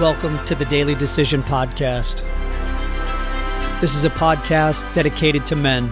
Welcome 0.00 0.44
to 0.44 0.54
the 0.54 0.66
Daily 0.66 0.94
Decision 0.94 1.42
Podcast. 1.42 2.20
This 3.80 3.94
is 3.94 4.04
a 4.04 4.10
podcast 4.10 4.92
dedicated 4.92 5.46
to 5.46 5.56
men, 5.56 5.90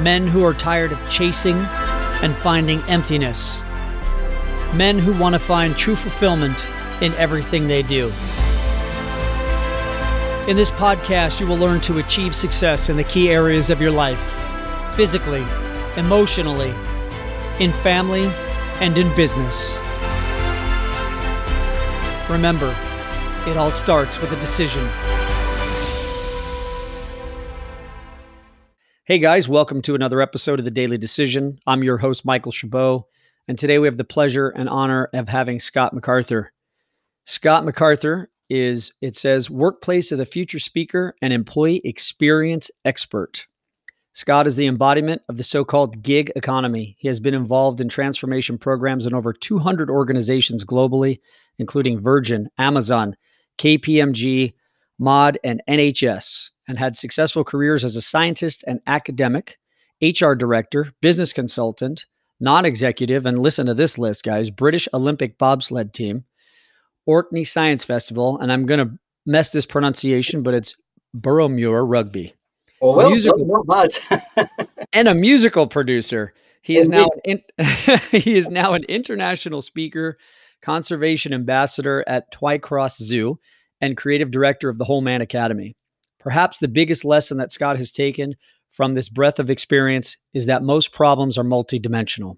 men 0.00 0.26
who 0.26 0.42
are 0.44 0.52
tired 0.52 0.90
of 0.90 0.98
chasing 1.08 1.54
and 1.54 2.34
finding 2.34 2.80
emptiness, 2.88 3.62
men 4.74 4.98
who 4.98 5.16
want 5.16 5.34
to 5.34 5.38
find 5.38 5.76
true 5.76 5.94
fulfillment 5.94 6.66
in 7.00 7.14
everything 7.14 7.68
they 7.68 7.84
do. 7.84 8.06
In 10.48 10.56
this 10.56 10.72
podcast, 10.72 11.38
you 11.38 11.46
will 11.46 11.56
learn 11.56 11.80
to 11.82 11.98
achieve 11.98 12.34
success 12.34 12.88
in 12.88 12.96
the 12.96 13.04
key 13.04 13.30
areas 13.30 13.70
of 13.70 13.80
your 13.80 13.92
life 13.92 14.34
physically, 14.96 15.46
emotionally, 15.96 16.74
in 17.60 17.70
family, 17.74 18.24
and 18.80 18.98
in 18.98 19.14
business. 19.14 19.78
Remember, 22.28 22.76
it 23.46 23.56
all 23.56 23.72
starts 23.72 24.20
with 24.20 24.30
a 24.32 24.36
decision. 24.36 24.86
Hey 29.04 29.18
guys, 29.18 29.48
welcome 29.48 29.80
to 29.82 29.94
another 29.94 30.20
episode 30.20 30.58
of 30.58 30.66
the 30.66 30.70
Daily 30.70 30.98
Decision. 30.98 31.58
I'm 31.66 31.82
your 31.82 31.96
host, 31.96 32.24
Michael 32.26 32.52
Chabot, 32.52 33.04
and 33.48 33.58
today 33.58 33.78
we 33.78 33.86
have 33.86 33.96
the 33.96 34.04
pleasure 34.04 34.50
and 34.50 34.68
honor 34.68 35.08
of 35.14 35.26
having 35.26 35.58
Scott 35.58 35.94
McArthur. 35.94 36.48
Scott 37.24 37.64
McArthur 37.64 38.26
is, 38.50 38.92
it 39.00 39.16
says, 39.16 39.48
Workplace 39.48 40.12
of 40.12 40.18
the 40.18 40.26
Future 40.26 40.58
Speaker 40.58 41.14
and 41.22 41.32
Employee 41.32 41.80
Experience 41.82 42.70
Expert. 42.84 43.46
Scott 44.12 44.46
is 44.46 44.56
the 44.56 44.66
embodiment 44.66 45.22
of 45.28 45.38
the 45.38 45.44
so 45.44 45.64
called 45.64 46.02
gig 46.02 46.30
economy. 46.36 46.94
He 46.98 47.08
has 47.08 47.20
been 47.20 47.34
involved 47.34 47.80
in 47.80 47.88
transformation 47.88 48.58
programs 48.58 49.06
in 49.06 49.14
over 49.14 49.32
200 49.32 49.88
organizations 49.88 50.64
globally, 50.64 51.20
including 51.58 52.00
Virgin, 52.00 52.50
Amazon, 52.58 53.16
KPMG, 53.60 54.54
Mod, 54.98 55.38
and 55.44 55.62
NHS, 55.68 56.50
and 56.66 56.78
had 56.78 56.96
successful 56.96 57.44
careers 57.44 57.84
as 57.84 57.94
a 57.94 58.00
scientist 58.00 58.64
and 58.66 58.80
academic, 58.86 59.58
HR 60.00 60.32
director, 60.32 60.92
business 61.02 61.34
consultant, 61.34 62.06
non 62.40 62.64
executive, 62.64 63.26
and 63.26 63.38
listen 63.38 63.66
to 63.66 63.74
this 63.74 63.98
list, 63.98 64.24
guys 64.24 64.48
British 64.48 64.88
Olympic 64.94 65.36
bobsled 65.36 65.92
team, 65.92 66.24
Orkney 67.04 67.44
Science 67.44 67.84
Festival, 67.84 68.38
and 68.38 68.50
I'm 68.50 68.64
going 68.64 68.88
to 68.88 68.98
mess 69.26 69.50
this 69.50 69.66
pronunciation, 69.66 70.42
but 70.42 70.54
it's 70.54 70.74
Boroughmuir 71.14 71.84
Rugby. 71.86 72.34
Oh, 72.80 72.96
well, 72.96 73.10
musical, 73.10 73.64
bad. 73.64 73.90
and 74.94 75.06
a 75.06 75.14
musical 75.14 75.66
producer. 75.66 76.32
He 76.62 76.78
is 76.78 76.86
Indeed. 76.86 76.98
now 76.98 77.08
an 77.24 77.42
in, 77.58 77.98
he 78.22 78.36
is 78.36 78.48
now 78.48 78.72
an 78.72 78.84
international 78.84 79.60
speaker, 79.60 80.16
conservation 80.62 81.32
ambassador 81.32 82.04
at 82.06 82.32
Twycross 82.32 83.00
Zoo, 83.00 83.38
and 83.80 83.96
creative 83.96 84.30
director 84.30 84.68
of 84.68 84.78
the 84.78 84.84
Whole 84.84 85.00
Man 85.00 85.20
Academy. 85.20 85.76
Perhaps 86.18 86.58
the 86.58 86.68
biggest 86.68 87.04
lesson 87.04 87.38
that 87.38 87.52
Scott 87.52 87.78
has 87.78 87.90
taken 87.90 88.36
from 88.70 88.94
this 88.94 89.08
breadth 89.08 89.38
of 89.38 89.50
experience 89.50 90.16
is 90.34 90.46
that 90.46 90.62
most 90.62 90.92
problems 90.92 91.38
are 91.38 91.44
multidimensional. 91.44 92.36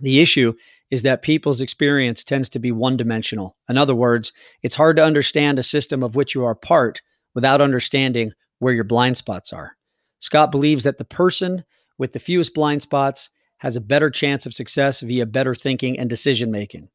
The 0.00 0.20
issue 0.20 0.54
is 0.90 1.02
that 1.02 1.22
people's 1.22 1.60
experience 1.60 2.24
tends 2.24 2.48
to 2.50 2.58
be 2.58 2.72
one 2.72 2.96
dimensional. 2.96 3.56
In 3.68 3.78
other 3.78 3.94
words, 3.94 4.32
it's 4.62 4.76
hard 4.76 4.96
to 4.96 5.04
understand 5.04 5.58
a 5.58 5.62
system 5.62 6.02
of 6.02 6.16
which 6.16 6.34
you 6.34 6.44
are 6.44 6.54
part 6.54 7.00
without 7.34 7.60
understanding 7.60 8.32
where 8.58 8.74
your 8.74 8.84
blind 8.84 9.16
spots 9.16 9.52
are. 9.52 9.76
Scott 10.18 10.50
believes 10.50 10.84
that 10.84 10.98
the 10.98 11.04
person 11.04 11.64
with 11.96 12.12
the 12.12 12.18
fewest 12.18 12.54
blind 12.54 12.82
spots 12.82 13.30
has 13.58 13.76
a 13.76 13.80
better 13.80 14.10
chance 14.10 14.46
of 14.46 14.54
success 14.54 15.00
via 15.00 15.26
better 15.26 15.54
thinking 15.54 15.98
and 15.98 16.10
decision 16.10 16.50
making. 16.50 16.88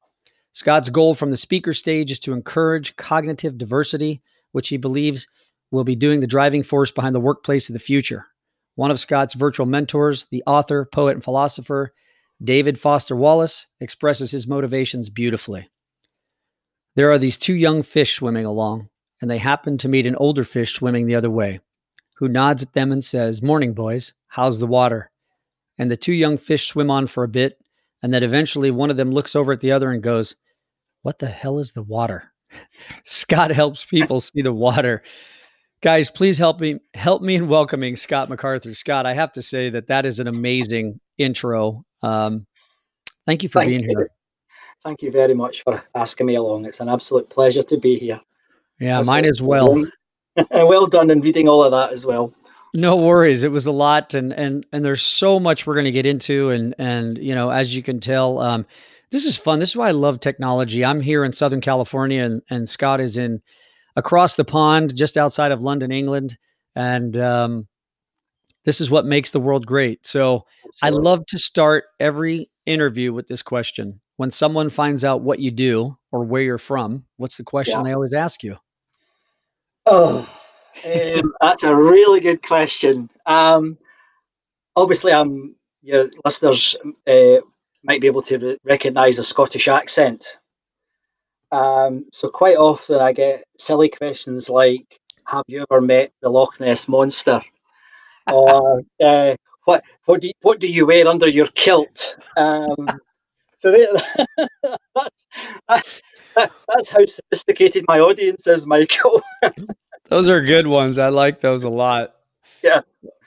Scott's 0.56 0.90
goal 0.90 1.16
from 1.16 1.32
the 1.32 1.38
speaker 1.38 1.74
stage 1.74 2.12
is 2.12 2.20
to 2.22 2.32
encourage 2.32 2.96
cognitive 2.96 3.58
diversity, 3.58 4.22
which 4.54 4.70
he 4.70 4.78
believes 4.78 5.28
will 5.70 5.84
be 5.84 5.98
doing 5.98 6.22
the 6.22 6.28
driving 6.28 6.64
force 6.64 6.92
behind 6.92 7.14
the 7.14 7.20
workplace 7.20 7.68
of 7.68 7.74
the 7.74 7.80
future. 7.80 8.28
One 8.76 8.90
of 8.90 8.98
Scott's 8.98 9.34
virtual 9.34 9.66
mentors, 9.66 10.28
the 10.32 10.44
author, 10.48 10.86
poet, 10.86 11.12
and 11.12 11.24
philosopher, 11.24 11.94
David 12.42 12.80
Foster 12.80 13.18
Wallace, 13.18 13.68
expresses 13.82 14.32
his 14.32 14.48
motivations 14.48 15.10
beautifully. 15.10 15.70
There 16.96 17.12
are 17.12 17.18
these 17.18 17.38
two 17.38 17.54
young 17.54 17.84
fish 17.84 18.16
swimming 18.16 18.46
along, 18.46 18.88
and 19.22 19.30
they 19.30 19.40
happen 19.40 19.78
to 19.80 19.90
meet 19.90 20.06
an 20.06 20.16
older 20.16 20.46
fish 20.46 20.74
swimming 20.74 21.06
the 21.06 21.16
other 21.16 21.30
way, 21.30 21.60
who 22.16 22.30
nods 22.30 22.64
at 22.64 22.72
them 22.72 22.94
and 22.94 23.04
says, 23.04 23.42
Morning, 23.42 23.74
boys, 23.74 24.14
how's 24.28 24.60
the 24.60 24.68
water? 24.68 25.12
And 25.78 25.92
the 25.92 25.98
two 25.98 26.14
young 26.14 26.38
fish 26.38 26.70
swim 26.70 26.90
on 26.90 27.08
for 27.08 27.26
a 27.26 27.28
bit, 27.28 27.60
and 28.02 28.14
then 28.14 28.24
eventually 28.24 28.72
one 28.72 28.90
of 28.90 28.96
them 28.96 29.12
looks 29.12 29.36
over 29.36 29.52
at 29.52 29.60
the 29.60 29.74
other 29.74 29.92
and 29.92 30.02
goes, 30.02 30.36
what 31.06 31.20
the 31.20 31.28
hell 31.28 31.60
is 31.60 31.72
the 31.72 31.84
water? 31.84 32.32
Scott 33.04 33.52
helps 33.52 33.86
people 33.86 34.20
see 34.20 34.42
the 34.42 34.52
water. 34.52 35.04
Guys, 35.84 36.10
please 36.10 36.36
help 36.36 36.60
me 36.60 36.80
help 36.96 37.22
me 37.22 37.36
in 37.36 37.48
welcoming 37.48 37.96
Scott 37.96 38.28
McArthur. 38.28 38.76
Scott, 38.76 39.06
I 39.06 39.14
have 39.14 39.32
to 39.34 39.42
say 39.44 39.70
that 39.70 39.86
that 39.86 40.08
is 40.08 40.20
an 40.20 40.28
amazing 40.28 41.00
intro. 41.20 41.86
Um, 42.02 42.48
thank 43.28 43.44
you 43.44 43.50
for 43.50 43.60
thank 43.60 43.70
being 43.70 43.82
you. 43.82 43.90
here. 43.90 44.10
Thank 44.84 45.04
you 45.04 45.12
very 45.12 45.36
much 45.36 45.62
for 45.62 45.84
asking 45.94 46.26
me 46.26 46.36
along. 46.36 46.66
It's 46.66 46.80
an 46.80 46.90
absolute 46.90 47.30
pleasure 47.30 47.62
to 47.62 47.78
be 47.78 47.98
here. 48.00 48.20
Yeah, 48.80 48.98
That's 48.98 49.08
mine 49.08 49.26
as 49.26 49.44
well. 49.44 49.86
well 50.52 50.88
done 50.88 51.12
in 51.12 51.22
reading 51.22 51.48
all 51.48 51.64
of 51.64 51.72
that 51.72 51.94
as 51.94 52.04
well. 52.08 52.34
No 52.74 52.96
worries. 52.96 53.44
It 53.44 53.52
was 53.52 53.68
a 53.68 53.72
lot 53.72 54.16
and 54.16 54.34
and 54.34 54.66
and 54.72 54.84
there's 54.84 55.04
so 55.04 55.40
much 55.40 55.68
we're 55.68 55.76
going 55.76 55.86
to 55.86 55.92
get 55.92 56.08
into 56.08 56.50
and 56.50 56.74
and 56.80 57.20
you 57.20 57.36
know, 57.36 57.52
as 57.52 57.76
you 57.76 57.84
can 57.84 58.00
tell, 58.00 58.40
um, 58.40 58.66
this 59.12 59.26
is 59.26 59.38
fun. 59.38 59.60
This 59.60 59.70
is 59.70 59.76
why 59.76 59.90
I 59.90 59.92
love 59.92 60.20
technology. 60.20 60.84
I'm 60.84 61.02
here 61.02 61.24
in 61.24 61.32
Southern 61.32 61.62
California, 61.62 62.24
and, 62.24 62.42
and 62.50 62.68
Scott 62.68 63.02
is 63.02 63.18
in 63.18 63.42
across 63.96 64.36
the 64.36 64.46
pond, 64.46 64.96
just 64.96 65.18
outside 65.18 65.52
of 65.52 65.62
London, 65.62 65.92
England, 65.92 66.38
and 66.76 67.16
um, 67.18 67.68
this 68.66 68.82
is 68.82 68.90
what 68.90 69.06
makes 69.06 69.32
the 69.32 69.40
world 69.40 69.66
great. 69.66 70.06
So 70.06 70.46
Absolutely. 70.68 71.00
I 71.00 71.02
love 71.02 71.26
to 71.28 71.40
start 71.40 71.86
every 72.00 72.50
interview 72.66 73.14
with 73.14 73.28
this 73.28 73.42
question. 73.42 74.02
When 74.18 74.32
someone 74.32 74.70
finds 74.70 75.06
out 75.06 75.22
what 75.22 75.40
you 75.40 75.52
do 75.52 75.98
or 76.12 76.24
where 76.24 76.42
you're 76.42 76.58
from, 76.58 77.06
what's 77.18 77.38
the 77.38 77.44
question 77.44 77.78
yeah. 77.78 77.84
they 77.84 77.94
always 77.94 78.14
ask 78.14 78.44
you? 78.44 78.58
Oh, 79.86 80.28
um, 80.86 81.34
that's 81.42 81.64
a 81.64 81.76
really 81.76 82.20
good 82.20 82.42
question. 82.42 83.10
Um, 83.26 83.78
obviously, 84.76 85.14
I'm 85.14 85.56
your 85.82 86.10
listeners 86.24 86.76
uh, 87.08 87.38
might 87.86 88.02
be 88.02 88.08
able 88.08 88.22
to 88.24 88.38
re- 88.38 88.58
recognise 88.64 89.18
a 89.18 89.24
Scottish 89.24 89.68
accent. 89.68 90.38
Um, 91.52 92.06
so 92.12 92.28
quite 92.28 92.58
often 92.58 93.00
I 93.00 93.14
get 93.14 93.44
silly 93.58 93.90
questions 93.90 94.50
like, 94.50 95.00
"Have 95.26 95.44
you 95.48 95.66
ever 95.70 95.82
met 95.82 96.12
the 96.22 96.30
Loch 96.30 96.60
Ness 96.60 96.88
monster?" 96.88 97.42
or 98.32 98.82
uh, 99.02 99.36
"What 99.66 99.84
what 100.06 100.22
do 100.22 100.28
you, 100.28 100.34
what 100.42 100.60
do 100.60 100.68
you 100.68 100.86
wear 100.86 101.08
under 101.08 101.28
your 101.28 101.48
kilt?" 101.48 102.18
Um, 102.36 102.88
so 103.56 103.72
they, 103.72 103.88
that's 104.96 105.28
that, 105.68 106.52
that's 106.68 106.90
how 106.90 107.06
sophisticated 107.06 107.86
my 107.88 108.00
audience 108.00 108.48
is, 108.48 108.66
Michael. 108.68 109.22
those 110.10 110.30
are 110.30 110.42
good 110.42 110.68
ones. 110.68 111.00
I 111.00 111.10
like 111.10 111.42
those 111.42 111.64
a 111.64 111.70
lot. 111.70 112.16
Yeah. 112.64 112.82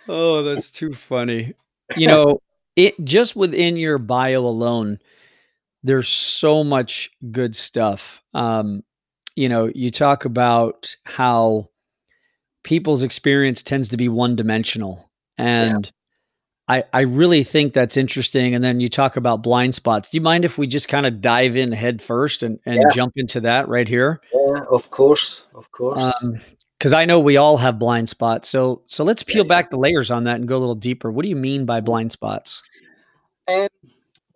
Oh, 0.09 0.43
that's 0.43 0.71
too 0.71 0.93
funny. 0.93 1.55
You 1.97 2.09
know, 2.09 2.41
it 2.79 2.95
just 3.05 3.35
within 3.35 3.77
your 3.77 3.99
bio 3.99 4.47
alone, 4.47 5.01
there's 5.83 6.09
so 6.09 6.63
much 6.63 7.11
good 7.33 7.57
stuff. 7.57 8.23
Um, 8.35 8.85
you 9.35 9.49
know, 9.49 9.69
you 9.75 9.91
talk 9.91 10.25
about 10.25 10.95
how 11.03 11.71
people's 12.63 13.03
experience 13.03 13.65
tends 13.65 13.89
to 13.89 13.97
be 13.97 14.09
one 14.09 14.37
dimensional. 14.37 15.11
And 15.37 15.87
yeah. 16.69 16.77
I, 16.77 16.85
I 16.93 17.01
really 17.01 17.43
think 17.43 17.73
that's 17.73 17.97
interesting. 17.97 18.55
And 18.55 18.63
then 18.63 18.79
you 18.79 18.89
talk 18.89 19.17
about 19.17 19.43
blind 19.43 19.75
spots. 19.75 20.11
Do 20.11 20.17
you 20.17 20.21
mind 20.23 20.45
if 20.45 20.57
we 20.57 20.69
just 20.69 20.87
kind 20.87 21.05
of 21.05 21.21
dive 21.21 21.57
in 21.57 21.73
head 21.73 22.01
first 22.01 22.45
and, 22.45 22.61
and 22.65 22.77
yeah. 22.77 22.91
jump 22.95 23.15
into 23.17 23.41
that 23.41 23.67
right 23.69 23.89
here? 23.89 24.21
Yeah, 24.33 24.63
of 24.71 24.93
course. 24.93 25.47
Of 25.53 25.73
course. 25.73 26.15
Um, 26.23 26.37
because 26.79 26.93
I 26.93 27.05
know 27.05 27.19
we 27.19 27.37
all 27.37 27.57
have 27.57 27.79
blind 27.79 28.09
spots. 28.09 28.49
So 28.49 28.83
so 28.87 29.05
let's 29.05 29.23
peel 29.23 29.45
yeah, 29.45 29.49
back 29.49 29.71
the 29.71 29.79
layers 29.79 30.11
on 30.11 30.25
that 30.25 30.37
and 30.37 30.47
go 30.47 30.57
a 30.57 30.59
little 30.59 30.75
deeper. 30.75 31.11
What 31.11 31.23
do 31.23 31.29
you 31.29 31.37
mean 31.37 31.65
by 31.65 31.81
blind 31.81 32.13
spots? 32.13 32.63
Um, 33.49 33.69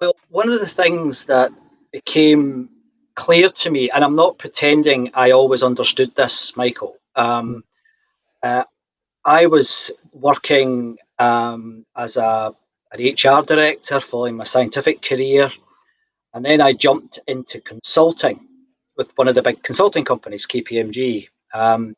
well, 0.00 0.14
one 0.30 0.48
of 0.48 0.58
the 0.58 0.68
things 0.68 1.24
that 1.26 1.52
became 1.92 2.68
clear 3.14 3.48
to 3.48 3.70
me, 3.70 3.90
and 3.90 4.02
I'm 4.02 4.16
not 4.16 4.38
pretending 4.38 5.10
I 5.14 5.30
always 5.30 5.62
understood 5.62 6.14
this, 6.16 6.56
Michael. 6.56 6.96
Um, 7.14 7.62
uh, 8.42 8.64
I 9.24 9.46
was 9.46 9.92
working 10.12 10.98
um, 11.18 11.86
as 11.96 12.16
a 12.16 12.54
an 12.92 13.00
HR 13.00 13.42
director 13.42 14.00
following 14.00 14.36
my 14.36 14.44
scientific 14.44 15.00
career, 15.02 15.50
and 16.34 16.44
then 16.44 16.60
I 16.60 16.72
jumped 16.72 17.20
into 17.26 17.60
consulting 17.60 18.46
with 18.96 19.16
one 19.16 19.28
of 19.28 19.34
the 19.34 19.42
big 19.42 19.62
consulting 19.62 20.04
companies, 20.04 20.46
KPMG. 20.46 21.28
Um, 21.54 21.96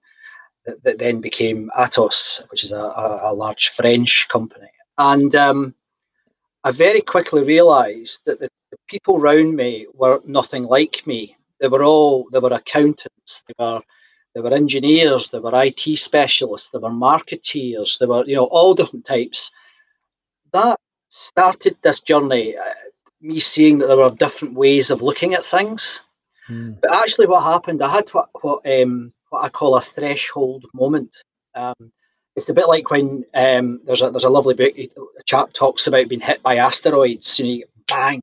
that, 0.66 0.82
that, 0.84 0.98
then 0.98 1.20
became 1.20 1.70
Atos, 1.78 2.42
which 2.50 2.64
is 2.64 2.72
a, 2.72 2.92
a, 3.22 3.34
large 3.34 3.70
French 3.70 4.26
company. 4.28 4.68
And 4.98 5.34
um, 5.34 5.74
I 6.64 6.70
very 6.70 7.00
quickly 7.00 7.44
realised 7.44 8.22
that 8.26 8.40
the, 8.40 8.48
the, 8.70 8.78
people 8.88 9.16
around 9.16 9.56
me 9.56 9.86
were 9.94 10.20
nothing 10.26 10.64
like 10.64 11.06
me. 11.06 11.36
they 11.60 11.68
were 11.68 11.84
all 11.84 12.28
they 12.32 12.38
were 12.38 12.52
accountants, 12.52 13.42
they 13.46 13.54
were 13.58 13.80
they 14.34 14.40
were 14.40 14.52
engineers, 14.52 15.30
they 15.30 15.38
were 15.38 15.62
IT 15.62 15.98
specialists, 15.98 16.70
they 16.70 16.78
were 16.78 16.90
marketeers, 16.90 17.98
they 17.98 18.06
were 18.06 18.24
you 18.26 18.36
know 18.36 18.46
all 18.46 18.74
different 18.74 19.04
types. 19.04 19.50
That 20.52 20.78
started 21.08 21.76
this 21.82 22.00
journey, 22.00 22.56
uh, 22.56 22.62
me 23.20 23.40
seeing 23.40 23.78
that 23.78 23.86
there 23.86 23.96
were 23.96 24.10
different 24.10 24.54
ways 24.54 24.90
of 24.90 25.02
looking 25.02 25.34
at 25.34 25.44
things. 25.44 26.02
Mm. 26.48 26.80
But 26.80 26.92
actually, 26.92 27.26
what 27.26 27.42
happened, 27.42 27.82
I 27.82 27.88
had 27.88 28.08
what 28.10 28.28
what, 28.42 28.66
um, 28.66 29.12
what 29.34 29.44
I 29.44 29.48
call 29.48 29.76
a 29.76 29.80
threshold 29.80 30.64
moment. 30.72 31.16
Um, 31.56 31.74
it's 32.36 32.48
a 32.48 32.54
bit 32.54 32.68
like 32.68 32.90
when 32.90 33.24
um, 33.34 33.80
there's 33.84 34.00
a 34.00 34.10
there's 34.10 34.24
a 34.24 34.28
lovely 34.28 34.54
book. 34.54 34.72
A 34.78 34.88
chap 35.24 35.52
talks 35.52 35.86
about 35.86 36.08
being 36.08 36.20
hit 36.20 36.42
by 36.42 36.56
asteroids. 36.56 37.38
You 37.38 37.44
know, 37.44 37.50
you 37.50 37.64
bang. 37.88 38.20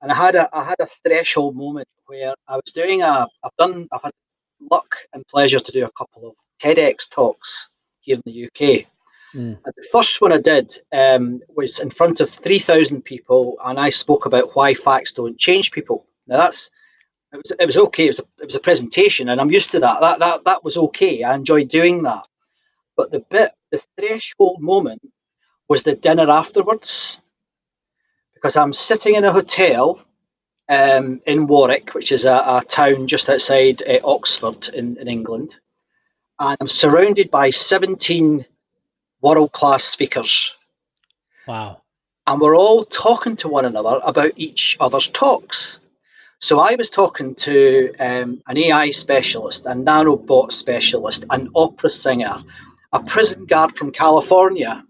And 0.00 0.10
I 0.10 0.14
had 0.14 0.34
a 0.34 0.48
I 0.56 0.64
had 0.64 0.80
a 0.80 0.88
threshold 1.04 1.54
moment 1.54 1.88
where 2.06 2.34
I 2.48 2.56
was 2.56 2.72
doing 2.72 3.02
a 3.02 3.26
I've 3.44 3.56
done 3.58 3.88
I've 3.92 4.02
had 4.02 4.12
luck 4.70 4.96
and 5.12 5.26
pleasure 5.28 5.60
to 5.60 5.72
do 5.72 5.84
a 5.84 5.92
couple 5.92 6.28
of 6.28 6.36
TEDx 6.62 7.10
talks 7.10 7.68
here 8.00 8.16
in 8.16 8.22
the 8.24 8.46
UK. 8.46 8.86
Mm. 9.34 9.62
the 9.62 9.88
first 9.92 10.22
one 10.22 10.32
I 10.32 10.38
did 10.38 10.72
um, 10.90 11.40
was 11.54 11.80
in 11.80 11.90
front 11.90 12.20
of 12.20 12.30
3,000 12.30 13.02
people, 13.02 13.58
and 13.66 13.78
I 13.78 13.90
spoke 13.90 14.24
about 14.24 14.56
why 14.56 14.72
facts 14.72 15.12
don't 15.12 15.38
change 15.38 15.70
people. 15.70 16.06
Now 16.26 16.38
that's 16.38 16.70
it 17.32 17.36
was 17.36 17.52
it 17.58 17.66
was 17.66 17.76
okay. 17.76 18.04
It 18.06 18.08
was 18.08 18.20
a, 18.20 18.42
it 18.42 18.46
was 18.46 18.56
a 18.56 18.60
presentation, 18.60 19.28
and 19.28 19.40
I'm 19.40 19.50
used 19.50 19.70
to 19.72 19.80
that. 19.80 20.00
That 20.00 20.18
that 20.20 20.44
that 20.44 20.64
was 20.64 20.76
okay. 20.76 21.22
I 21.22 21.34
enjoyed 21.34 21.68
doing 21.68 22.02
that. 22.04 22.26
But 22.96 23.10
the 23.10 23.20
bit, 23.20 23.52
the 23.70 23.82
threshold 23.96 24.60
moment, 24.60 25.02
was 25.68 25.82
the 25.82 25.94
dinner 25.94 26.28
afterwards, 26.30 27.20
because 28.34 28.56
I'm 28.56 28.72
sitting 28.72 29.14
in 29.14 29.24
a 29.24 29.32
hotel 29.32 30.00
um, 30.68 31.20
in 31.26 31.46
Warwick, 31.46 31.94
which 31.94 32.12
is 32.12 32.24
a, 32.24 32.42
a 32.46 32.62
town 32.66 33.06
just 33.06 33.28
outside 33.28 33.82
uh, 33.82 34.00
Oxford 34.04 34.68
in, 34.74 34.96
in 34.96 35.06
England, 35.06 35.58
and 36.40 36.56
I'm 36.60 36.68
surrounded 36.68 37.30
by 37.30 37.50
17 37.50 38.44
world 39.20 39.52
class 39.52 39.84
speakers. 39.84 40.56
Wow. 41.46 41.82
And 42.26 42.40
we're 42.40 42.56
all 42.56 42.84
talking 42.84 43.36
to 43.36 43.48
one 43.48 43.64
another 43.64 44.00
about 44.04 44.32
each 44.36 44.76
other's 44.80 45.08
talks. 45.08 45.77
So 46.40 46.60
I 46.60 46.76
was 46.76 46.90
talking 46.90 47.34
to 47.36 47.92
um, 47.98 48.40
an 48.46 48.58
AI 48.58 48.92
specialist, 48.92 49.66
a 49.66 49.70
nanobot 49.70 50.52
specialist, 50.52 51.24
an 51.30 51.50
opera 51.56 51.90
singer, 51.90 52.44
a 52.92 53.02
prison 53.02 53.44
guard 53.46 53.76
from 53.76 53.90
California. 53.90 54.84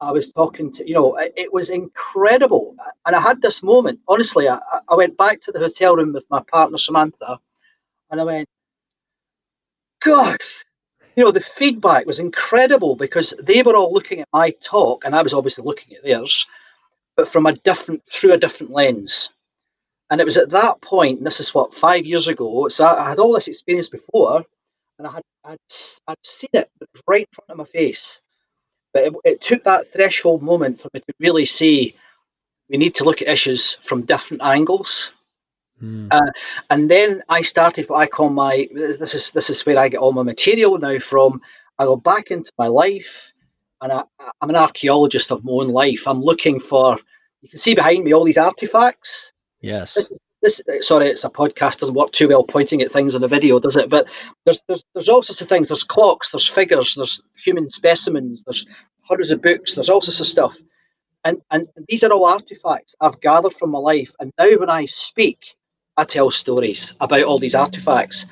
I 0.00 0.10
was 0.10 0.32
talking 0.32 0.72
to, 0.72 0.88
you 0.88 0.94
know, 0.94 1.16
it, 1.16 1.32
it 1.36 1.52
was 1.52 1.70
incredible. 1.70 2.74
And 3.06 3.14
I 3.14 3.20
had 3.20 3.42
this 3.42 3.62
moment, 3.62 4.00
honestly, 4.08 4.48
I, 4.48 4.58
I 4.88 4.96
went 4.96 5.16
back 5.16 5.40
to 5.42 5.52
the 5.52 5.60
hotel 5.60 5.96
room 5.96 6.12
with 6.12 6.26
my 6.30 6.42
partner, 6.50 6.78
Samantha, 6.78 7.38
and 8.10 8.20
I 8.20 8.24
went, 8.24 8.48
gosh, 10.04 10.64
you 11.16 11.24
know, 11.24 11.30
the 11.30 11.40
feedback 11.40 12.06
was 12.06 12.18
incredible 12.18 12.96
because 12.96 13.34
they 13.42 13.62
were 13.62 13.76
all 13.76 13.92
looking 13.92 14.20
at 14.20 14.28
my 14.32 14.50
talk 14.62 15.04
and 15.04 15.14
I 15.14 15.22
was 15.22 15.34
obviously 15.34 15.64
looking 15.64 15.96
at 15.96 16.04
theirs, 16.04 16.46
but 17.16 17.28
from 17.28 17.46
a 17.46 17.54
different, 17.54 18.04
through 18.06 18.32
a 18.32 18.38
different 18.38 18.72
lens. 18.72 19.30
And 20.10 20.20
it 20.20 20.24
was 20.24 20.36
at 20.36 20.50
that 20.50 20.80
point, 20.80 21.22
this 21.22 21.40
is 21.40 21.54
what, 21.54 21.74
five 21.74 22.06
years 22.06 22.28
ago, 22.28 22.68
so 22.68 22.86
I, 22.86 23.10
had 23.10 23.18
all 23.18 23.32
this 23.32 23.48
experience 23.48 23.88
before 23.88 24.44
and 24.98 25.06
I 25.06 25.12
had 25.12 25.22
I'd, 25.44 25.58
I'd 26.08 26.26
seen 26.26 26.50
it 26.52 26.70
right 27.06 27.20
in 27.20 27.26
front 27.32 27.50
of 27.50 27.56
my 27.58 27.64
face. 27.64 28.20
But 28.92 29.04
it, 29.04 29.14
it 29.24 29.40
took 29.40 29.64
that 29.64 29.86
threshold 29.86 30.42
moment 30.42 30.80
for 30.80 30.88
me 30.94 31.00
to 31.00 31.14
really 31.20 31.44
see 31.44 31.94
we 32.70 32.76
need 32.76 32.94
to 32.96 33.04
look 33.04 33.22
at 33.22 33.28
issues 33.28 33.74
from 33.82 34.02
different 34.02 34.42
angles 34.42 35.12
Mm. 35.82 36.08
Uh, 36.10 36.30
and 36.70 36.90
then 36.90 37.22
I 37.28 37.42
started 37.42 37.88
what 37.88 38.00
I 38.00 38.06
call 38.06 38.30
my 38.30 38.68
this 38.72 39.14
is 39.14 39.30
this 39.30 39.48
is 39.50 39.64
where 39.64 39.78
I 39.78 39.88
get 39.88 40.00
all 40.00 40.12
my 40.12 40.22
material 40.22 40.78
now 40.78 40.98
from. 40.98 41.40
I 41.78 41.84
go 41.84 41.96
back 41.96 42.30
into 42.30 42.50
my 42.58 42.66
life, 42.66 43.32
and 43.80 43.92
I, 43.92 44.02
am 44.42 44.50
an 44.50 44.56
archaeologist 44.56 45.30
of 45.30 45.44
my 45.44 45.52
own 45.52 45.68
life. 45.68 46.06
I'm 46.06 46.22
looking 46.22 46.58
for. 46.58 46.98
You 47.42 47.48
can 47.48 47.58
see 47.58 47.74
behind 47.74 48.02
me 48.02 48.12
all 48.12 48.24
these 48.24 48.38
artifacts. 48.38 49.32
Yes. 49.60 49.98
This, 50.40 50.60
sorry, 50.82 51.06
it's 51.06 51.24
a 51.24 51.30
podcast. 51.30 51.80
Doesn't 51.80 51.96
work 51.96 52.12
too 52.12 52.28
well 52.28 52.44
pointing 52.44 52.80
at 52.80 52.92
things 52.92 53.14
in 53.14 53.24
a 53.24 53.28
video, 53.28 53.58
does 53.58 53.76
it? 53.76 53.90
But 53.90 54.06
there's 54.44 54.62
there's 54.68 54.84
there's 54.94 55.08
all 55.08 55.22
sorts 55.22 55.40
of 55.40 55.48
things. 55.48 55.68
There's 55.68 55.82
clocks. 55.82 56.30
There's 56.30 56.46
figures. 56.46 56.94
There's 56.94 57.22
human 57.44 57.68
specimens. 57.68 58.44
There's 58.44 58.66
hundreds 59.02 59.32
of 59.32 59.42
books. 59.42 59.74
There's 59.74 59.90
all 59.90 60.00
sorts 60.00 60.20
of 60.20 60.26
stuff. 60.26 60.56
And, 61.24 61.42
and 61.50 61.66
these 61.88 62.04
are 62.04 62.12
all 62.12 62.24
artifacts 62.24 62.94
I've 63.00 63.20
gathered 63.20 63.52
from 63.52 63.70
my 63.70 63.78
life. 63.78 64.14
And 64.20 64.32
now 64.38 64.56
when 64.56 64.70
I 64.70 64.84
speak, 64.84 65.56
I 65.96 66.04
tell 66.04 66.30
stories 66.30 66.94
about 67.00 67.24
all 67.24 67.38
these 67.38 67.56
artifacts. 67.56 68.24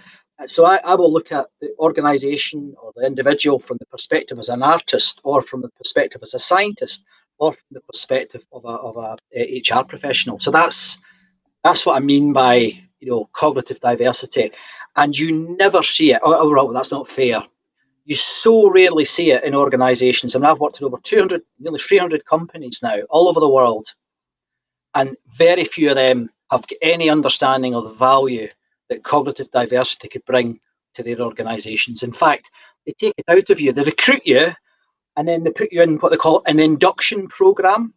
So 0.47 0.65
I, 0.65 0.77
I 0.85 0.95
will 0.95 1.13
look 1.13 1.33
at 1.33 1.47
the 1.61 1.75
organisation 1.79 2.75
or 2.81 2.93
the 2.95 3.07
individual 3.07 3.59
from 3.59 3.79
the 3.79 3.87
perspective 3.87 4.39
as 4.39 4.49
an 4.49 4.63
artist, 4.63 5.21
or 5.25 5.43
from 5.43 5.63
the 5.63 5.71
perspective 5.71 6.21
as 6.23 6.35
a 6.35 6.39
scientist, 6.39 7.05
or 7.39 7.53
from 7.53 7.67
the 7.73 7.81
perspective 7.81 8.47
of 8.53 8.65
a, 8.65 8.69
of 8.69 8.97
a 8.97 9.63
HR 9.63 9.83
professional. 9.83 10.39
So 10.39 10.51
that's 10.51 10.99
that's 11.65 11.85
what 11.85 11.97
I 11.97 12.01
mean 12.01 12.33
by 12.33 12.57
you 13.01 13.11
know 13.11 13.29
cognitive 13.33 13.81
diversity, 13.81 14.53
and 14.97 15.17
you 15.17 15.57
never 15.59 15.83
see 15.83 16.13
it. 16.13 16.21
Oh, 16.23 16.35
oh 16.35 16.51
well, 16.51 16.69
that's 16.73 16.91
not 16.91 17.09
fair. 17.09 17.43
You 18.05 18.15
so 18.15 18.71
rarely 18.71 19.05
see 19.05 19.33
it 19.33 19.43
in 19.43 19.55
organisations. 19.55 20.35
I 20.35 20.39
mean, 20.39 20.47
I've 20.47 20.61
worked 20.61 20.81
in 20.81 20.87
over 20.87 20.99
200, 21.03 21.43
nearly 21.59 21.81
300 21.81 22.25
companies 22.25 22.81
now, 22.83 22.99
all 23.11 23.29
over 23.29 23.41
the 23.41 23.51
world, 23.51 23.87
and 24.95 25.17
very 25.37 25.65
few 25.65 25.91
of 25.91 25.97
them 25.97 26.31
have 26.51 26.65
any 26.83 27.11
understanding 27.11 27.75
of 27.75 27.85
the 27.85 27.91
value 27.91 28.49
that 28.89 29.03
cognitive 29.03 29.51
diversity 29.51 30.09
could 30.09 30.25
bring 30.25 30.61
to 30.95 31.03
their 31.03 31.21
organisations. 31.21 32.03
In 32.03 32.13
fact, 32.13 32.51
they 32.87 32.93
take 32.93 33.15
it 33.19 33.25
out 33.29 33.51
of 33.51 33.61
you, 33.61 33.73
they 33.73 33.83
recruit 33.83 34.23
you, 34.25 34.53
and 35.17 35.27
then 35.27 35.45
they 35.45 35.51
put 35.51 35.73
you 35.73 35.83
in 35.83 35.97
what 35.97 36.11
they 36.11 36.17
call 36.17 36.43
an 36.47 36.61
induction 36.61 37.29
program. 37.29 37.93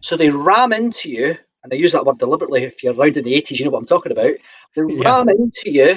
So 0.00 0.16
they 0.16 0.30
ram 0.30 0.72
into 0.72 1.10
you, 1.10 1.36
and 1.64 1.72
I 1.72 1.76
use 1.76 1.92
that 1.92 2.04
word 2.04 2.18
deliberately. 2.18 2.62
If 2.62 2.82
you're 2.82 2.94
around 2.94 3.16
in 3.16 3.24
the 3.24 3.40
80s, 3.40 3.58
you 3.58 3.64
know 3.64 3.70
what 3.70 3.80
I'm 3.80 3.86
talking 3.86 4.12
about. 4.12 4.34
They 4.76 4.82
yeah. 4.86 5.02
ram 5.02 5.28
into 5.30 5.70
you 5.70 5.96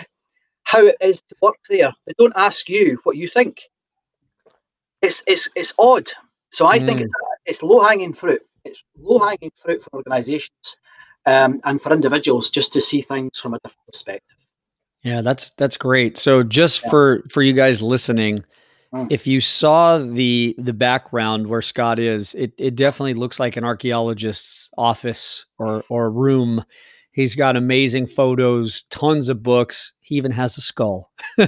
how 0.64 0.86
it 0.86 0.96
is 1.02 1.22
to 1.30 1.36
work 1.42 1.58
there. 1.70 1.94
They 2.06 2.14
don't 2.18 2.34
ask 2.36 2.68
you 2.70 3.00
what 3.04 3.18
you 3.18 3.28
think. 3.28 3.62
It's 5.02 5.24
it's 5.28 5.50
it's 5.56 5.74
odd. 5.78 6.10
So 6.50 6.66
I 6.66 6.80
mm. 6.80 6.86
think 6.86 7.02
it's, 7.02 7.14
it's 7.46 7.64
low 7.64 7.82
hanging 7.82 8.14
fruit. 8.14 8.42
It's 8.66 8.84
low 8.98 9.20
hanging 9.20 9.52
fruit 9.56 9.84
for 9.84 9.90
organisations 9.94 10.78
um, 11.26 11.62
and 11.66 11.82
for 11.82 11.94
individuals 11.94 12.50
just 12.50 12.74
to 12.74 12.82
see 12.82 13.02
things 13.02 13.38
from 13.38 13.54
a 13.54 13.60
different 13.60 13.86
perspective. 13.86 14.38
Yeah, 15.04 15.22
that's 15.22 15.52
that's 15.52 15.78
great. 15.78 16.18
So 16.18 16.44
just 16.44 16.84
yeah. 16.84 16.90
for 16.90 17.24
for 17.30 17.44
you 17.44 17.54
guys 17.54 17.82
listening, 17.82 18.44
mm. 18.94 19.08
if 19.10 19.28
you 19.28 19.40
saw 19.42 19.98
the 19.98 20.56
the 20.58 20.74
background 20.74 21.48
where 21.48 21.62
Scott 21.62 22.00
is, 22.00 22.36
it 22.36 22.54
it 22.58 22.76
definitely 22.76 23.14
looks 23.14 23.40
like 23.40 23.58
an 23.58 23.64
archaeologist's 23.64 24.70
office 24.78 25.46
or 25.58 25.84
or 25.90 26.12
room. 26.12 26.64
He's 27.12 27.36
got 27.36 27.58
amazing 27.58 28.08
photos, 28.08 28.84
tons 28.90 29.30
of 29.30 29.42
books. 29.42 29.94
He 30.02 30.16
even 30.16 30.32
has 30.32 30.58
a 30.58 30.62
skull. 30.62 31.12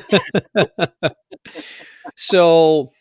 so 2.16 2.92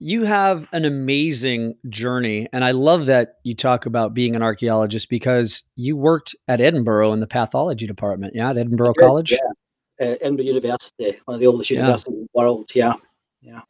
you 0.00 0.24
have 0.24 0.66
an 0.72 0.86
amazing 0.86 1.74
journey. 1.88 2.48
And 2.52 2.64
I 2.64 2.70
love 2.72 3.06
that 3.06 3.34
you 3.44 3.54
talk 3.54 3.84
about 3.86 4.14
being 4.14 4.34
an 4.34 4.42
archaeologist 4.42 5.10
because 5.10 5.62
you 5.76 5.96
worked 5.96 6.34
at 6.48 6.60
Edinburgh 6.60 7.12
in 7.12 7.20
the 7.20 7.26
pathology 7.26 7.86
department. 7.86 8.34
Yeah, 8.34 8.50
at 8.50 8.58
Edinburgh 8.58 8.94
did, 8.94 9.00
College. 9.00 9.32
Yeah, 9.32 10.08
uh, 10.08 10.14
Edinburgh 10.22 10.46
University, 10.46 11.20
one 11.26 11.34
of 11.34 11.40
the 11.40 11.46
oldest 11.46 11.70
yeah. 11.70 11.80
universities 11.80 12.14
in 12.14 12.20
the 12.22 12.28
world. 12.32 12.70
Yeah, 12.74 12.94
yeah. 13.42 13.60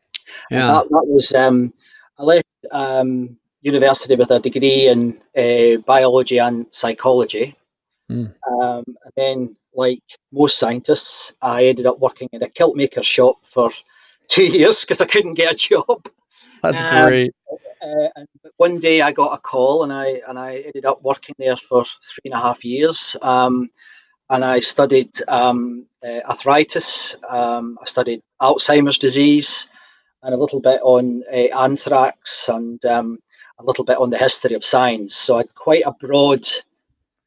Yeah. 0.50 0.66
That, 0.66 0.88
that, 0.88 1.06
was, 1.06 1.32
um, 1.34 1.72
I 2.18 2.22
left 2.22 2.46
um, 2.72 3.36
university 3.62 4.16
with 4.16 4.30
a 4.30 4.40
degree 4.40 4.88
in 4.88 5.20
uh, 5.36 5.80
biology 5.86 6.38
and 6.38 6.66
psychology. 6.70 7.56
Mm. 8.10 8.34
Um, 8.50 8.84
and 8.86 9.12
then, 9.16 9.56
like 9.74 10.02
most 10.32 10.58
scientists, 10.58 11.34
I 11.42 11.66
ended 11.66 11.86
up 11.86 12.00
working 12.00 12.28
in 12.32 12.42
a 12.42 12.48
kilt 12.48 12.76
maker 12.76 13.02
shop 13.02 13.44
for 13.44 13.70
two 14.28 14.44
years 14.44 14.80
because 14.80 15.00
I 15.00 15.06
couldn't 15.06 15.34
get 15.34 15.54
a 15.54 15.56
job. 15.56 16.08
That's 16.62 16.80
um, 16.80 17.08
great. 17.08 17.32
Uh, 17.82 18.08
and 18.16 18.28
one 18.58 18.78
day 18.78 19.00
I 19.00 19.12
got 19.12 19.32
a 19.32 19.38
call, 19.38 19.84
and 19.84 19.92
I 19.92 20.20
and 20.28 20.38
I 20.38 20.58
ended 20.58 20.84
up 20.84 21.02
working 21.02 21.34
there 21.38 21.56
for 21.56 21.84
three 21.84 22.30
and 22.30 22.34
a 22.34 22.38
half 22.38 22.64
years. 22.64 23.16
Um, 23.22 23.70
and 24.28 24.44
I 24.44 24.60
studied 24.60 25.10
um, 25.28 25.86
uh, 26.04 26.20
arthritis. 26.28 27.16
Um, 27.28 27.78
I 27.82 27.84
studied 27.86 28.22
Alzheimer's 28.40 28.98
disease, 28.98 29.68
and 30.22 30.34
a 30.34 30.38
little 30.38 30.60
bit 30.60 30.80
on 30.82 31.22
uh, 31.32 31.48
anthrax, 31.58 32.48
and 32.48 32.84
um, 32.84 33.18
a 33.58 33.64
little 33.64 33.84
bit 33.84 33.98
on 33.98 34.10
the 34.10 34.18
history 34.18 34.54
of 34.54 34.64
science. 34.64 35.14
So 35.14 35.34
I 35.34 35.38
had 35.38 35.54
quite 35.54 35.82
a 35.86 35.92
broad 35.92 36.44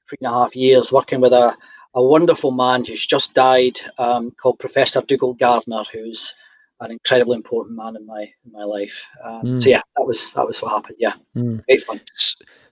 three 0.08 0.18
and 0.22 0.28
a 0.28 0.34
half 0.34 0.56
years 0.56 0.92
working 0.92 1.22
with 1.22 1.34
a, 1.34 1.56
a 1.96 2.04
wonderful 2.04 2.52
man 2.52 2.86
who's 2.86 3.06
just 3.06 3.34
died, 3.34 3.80
um, 3.98 4.32
called 4.32 4.60
Professor 4.60 5.02
Dougal 5.02 5.34
Gardner, 5.34 5.84
who's 5.92 6.34
an 6.80 6.92
incredibly 6.92 7.36
important 7.36 7.78
man 7.78 7.96
in 7.96 8.06
my 8.06 8.22
in 8.46 8.52
my 8.52 8.64
life. 8.64 9.08
Um, 9.24 9.44
mm. 9.44 9.62
So 9.62 9.70
yeah, 9.70 9.82
that 9.98 10.04
was 10.04 10.34
that 10.34 10.46
was 10.46 10.62
what 10.62 10.72
happened. 10.72 10.98
Yeah, 11.00 11.14
mm. 11.36 11.64
great 11.66 11.84
fun. 11.84 12.02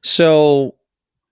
So 0.01 0.75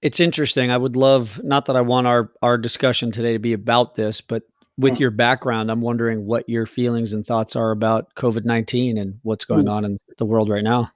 it's 0.01 0.19
interesting. 0.19 0.71
I 0.71 0.77
would 0.77 0.95
love 0.95 1.41
not 1.43 1.65
that 1.65 1.75
I 1.75 1.81
want 1.81 2.07
our 2.07 2.31
our 2.41 2.57
discussion 2.57 3.11
today 3.11 3.33
to 3.33 3.39
be 3.39 3.53
about 3.53 3.95
this, 3.95 4.21
but 4.21 4.43
with 4.79 4.99
your 4.99 5.11
background, 5.11 5.69
I'm 5.69 5.81
wondering 5.81 6.25
what 6.25 6.47
your 6.47 6.65
feelings 6.65 7.13
and 7.13 7.27
thoughts 7.27 7.55
are 7.55 7.71
about 7.71 8.15
COVID 8.15 8.45
nineteen 8.45 8.97
and 8.97 9.19
what's 9.23 9.45
going 9.45 9.65
mm. 9.65 9.71
on 9.71 9.85
in 9.85 9.99
the 10.17 10.25
world 10.25 10.49
right 10.49 10.63
now. 10.63 10.91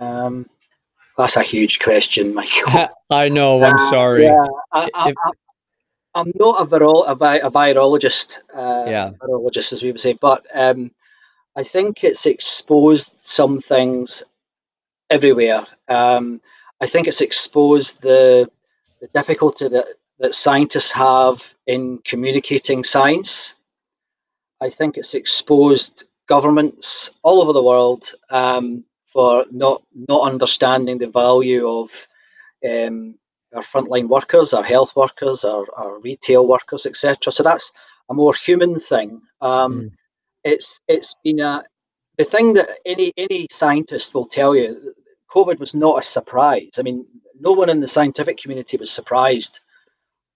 Um, 0.00 0.46
that's 1.16 1.36
a 1.36 1.42
huge 1.42 1.78
question, 1.80 2.34
Michael. 2.34 2.88
I 3.10 3.28
know. 3.28 3.62
I'm 3.62 3.74
uh, 3.74 3.90
sorry. 3.90 4.24
Yeah, 4.24 4.44
I, 4.72 5.12
am 6.14 6.32
not 6.36 6.60
a, 6.60 6.64
viro- 6.64 7.02
a, 7.02 7.14
vi- 7.14 7.36
a 7.36 7.50
virologist. 7.50 8.38
Uh, 8.54 8.84
yeah, 8.86 9.10
virologist, 9.20 9.72
as 9.72 9.82
we 9.82 9.92
would 9.92 10.00
say, 10.00 10.14
but 10.14 10.46
um, 10.54 10.90
I 11.54 11.62
think 11.62 12.04
it's 12.04 12.24
exposed 12.24 13.18
some 13.18 13.60
things 13.60 14.22
everywhere. 15.10 15.66
Um, 15.88 16.40
I 16.80 16.86
think 16.86 17.06
it's 17.06 17.20
exposed 17.20 18.00
the 18.00 18.50
the 19.00 19.08
difficulty 19.08 19.68
that, 19.68 19.86
that 20.18 20.34
scientists 20.34 20.92
have 20.92 21.54
in 21.66 21.98
communicating 22.04 22.84
science. 22.84 23.54
I 24.60 24.70
think 24.70 24.96
it's 24.96 25.14
exposed 25.14 26.04
governments 26.28 27.10
all 27.22 27.40
over 27.40 27.52
the 27.52 27.62
world 27.62 28.10
um, 28.30 28.84
for 29.06 29.44
not 29.50 29.82
not 29.94 30.30
understanding 30.30 30.98
the 30.98 31.08
value 31.08 31.68
of 31.68 32.08
um, 32.68 33.14
our 33.54 33.62
frontline 33.62 34.08
workers, 34.08 34.52
our 34.52 34.64
health 34.64 34.94
workers, 34.96 35.44
our, 35.44 35.64
our 35.76 36.00
retail 36.00 36.46
workers, 36.46 36.84
etc. 36.86 37.32
So 37.32 37.42
that's 37.42 37.72
a 38.10 38.14
more 38.14 38.34
human 38.34 38.78
thing. 38.78 39.22
Um, 39.40 39.82
mm. 39.82 39.92
It's 40.44 40.80
it's 40.88 41.14
been 41.24 41.40
a 41.40 41.64
the 42.16 42.24
thing 42.24 42.54
that 42.54 42.68
any 42.84 43.12
any 43.16 43.46
scientist 43.50 44.14
will 44.14 44.26
tell 44.26 44.54
you. 44.54 44.94
COVID 45.30 45.58
was 45.58 45.74
not 45.74 46.00
a 46.00 46.02
surprise. 46.02 46.70
I 46.78 46.82
mean, 46.82 47.06
no 47.38 47.52
one 47.52 47.68
in 47.68 47.80
the 47.80 47.88
scientific 47.88 48.38
community 48.38 48.78
was 48.78 48.90
surprised 48.90 49.60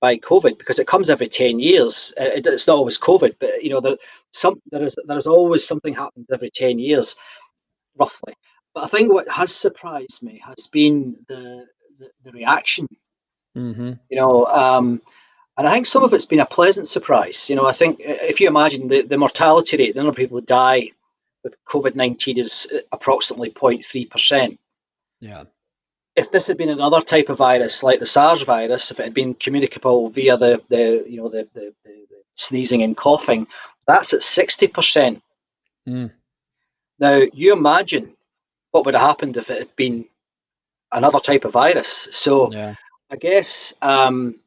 by 0.02 0.18
COVID 0.18 0.59
because 0.59 0.80
it 0.80 0.88
comes 0.88 1.09
every 1.09 1.28
ten 1.28 1.59
years. 1.59 2.12
It, 2.18 2.47
it's 2.47 2.66
not 2.66 2.76
always 2.76 2.99
COVID, 2.99 3.37
but 3.38 3.62
you 3.62 3.71
know, 3.71 3.80
there 3.80 3.97
some 4.32 4.61
there 4.71 4.82
is 4.82 4.94
there 5.06 5.16
is 5.16 5.28
always 5.28 5.66
something 5.66 5.94
happens 5.94 6.26
every 6.30 6.50
ten 6.50 6.78
years, 6.78 7.16
roughly. 7.99 8.35
But 8.75 8.85
I 8.85 8.88
think 8.88 9.12
what 9.12 9.28
has 9.28 9.54
surprised 9.54 10.23
me 10.23 10.42
has 10.44 10.66
been 10.66 11.16
the 11.28 11.66
the, 11.99 12.11
the 12.25 12.32
reaction. 12.32 12.87
Mm-hmm. 13.56 13.92
You 14.11 14.16
know, 14.16 14.44
um, 14.47 15.00
and 15.56 15.68
I 15.68 15.73
think 15.73 15.87
some 15.87 16.02
of 16.02 16.12
it's 16.12 16.26
been 16.26 16.40
a 16.40 16.47
pleasant 16.47 16.88
surprise. 16.88 17.49
You 17.49 17.56
know, 17.56 17.66
I 17.66 17.73
think 17.73 18.00
if 18.00 18.40
you 18.40 18.49
imagine 18.49 18.88
the, 18.88 19.02
the 19.02 19.16
mortality 19.16 19.76
rate, 19.76 19.94
the 19.94 20.00
number 20.00 20.11
of 20.11 20.16
people 20.16 20.38
who 20.38 20.44
die 20.44 20.90
with 21.44 21.56
COVID 21.66 21.94
nineteen 21.94 22.38
is 22.38 22.68
approximately 22.90 23.50
0.3 23.50 24.11
percent. 24.11 24.59
Yeah. 25.21 25.44
If 26.14 26.31
this 26.31 26.47
had 26.47 26.59
been 26.59 26.69
another 26.69 27.00
type 27.00 27.31
of 27.31 27.38
virus, 27.38 27.83
like 27.83 27.99
the 27.99 28.07
SARS 28.07 28.42
virus, 28.42 28.90
if 28.90 29.00
it 29.00 29.04
had 29.04 29.14
been 29.14 29.35
communicable 29.35 30.11
via 30.11 30.37
the, 30.37 30.62
the 30.69 31.04
you 31.09 31.16
know 31.16 31.28
the, 31.28 31.49
the, 31.54 31.75
the 31.85 32.04
sneezing 32.35 32.83
and 32.83 32.97
coughing, 32.97 33.47
that's 33.87 34.12
at 34.12 34.23
sixty 34.23 34.66
percent. 34.66 35.23
Mm. 35.88 36.11
Now 36.99 37.23
you 37.33 37.52
imagine 37.52 38.14
what 38.73 38.85
would 38.85 38.95
have 38.95 39.07
happened 39.07 39.37
if 39.37 39.50
it 39.50 39.59
had 39.59 39.76
been 39.76 40.07
another 40.92 41.21
type 41.21 41.45
of 41.45 41.52
virus. 41.52 42.09
So 42.11 42.52
yeah. 42.52 42.75
I 43.11 43.16
guess 43.16 43.75
um, 43.83 44.38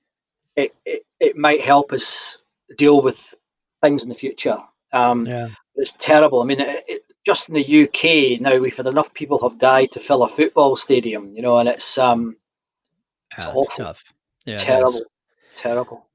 it, 0.56 0.74
it, 0.86 1.06
it 1.20 1.38
might 1.38 1.62
help 1.62 1.92
us 1.92 2.44
deal 2.78 3.02
with 3.02 3.34
things 3.82 4.04
in 4.04 4.10
the 4.10 4.16
future. 4.16 4.58
Um, 4.94 5.26
yeah. 5.26 5.50
It's 5.76 5.94
terrible. 5.94 6.42
I 6.42 6.46
mean, 6.46 6.60
it, 6.60 7.05
just 7.26 7.50
in 7.50 7.56
the 7.56 7.84
UK 7.84 8.40
now, 8.40 8.58
we've 8.60 8.76
had 8.76 8.88
enough 8.88 9.14
people 9.14 9.42
have 9.48 9.58
died 9.58 9.92
to 9.92 10.00
fill 10.00 10.24
a 10.24 10.28
football 10.28 10.76
stadium, 10.76 11.32
you 11.34 11.42
know, 11.42 11.58
and 11.58 11.68
it's 11.68 11.98
um, 11.98 12.38
it's 13.38 13.46
awful. 13.48 13.64
tough. 13.64 14.04
Yeah, 14.46 14.58
terrible, 14.58 15.02
terrible. 15.56 16.08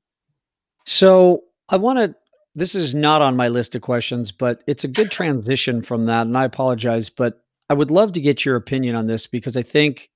So 0.86 1.44
I 1.68 1.76
want 1.76 1.98
to 1.98 2.14
this 2.54 2.74
is 2.74 2.94
not 2.94 3.22
on 3.22 3.36
my 3.36 3.48
list 3.48 3.74
of 3.74 3.82
questions, 3.82 4.32
but 4.32 4.62
it's 4.66 4.84
a 4.84 4.88
good 4.88 5.10
transition 5.10 5.82
from 5.82 6.04
that. 6.04 6.26
And 6.26 6.36
I 6.36 6.44
apologize, 6.44 7.08
but 7.08 7.42
I 7.68 7.74
would 7.74 7.90
love 7.90 8.12
to 8.12 8.20
get 8.20 8.44
your 8.44 8.56
opinion 8.56 8.96
on 8.96 9.06
this 9.06 9.26
because 9.26 9.56
I 9.56 9.62
think, 9.62 10.10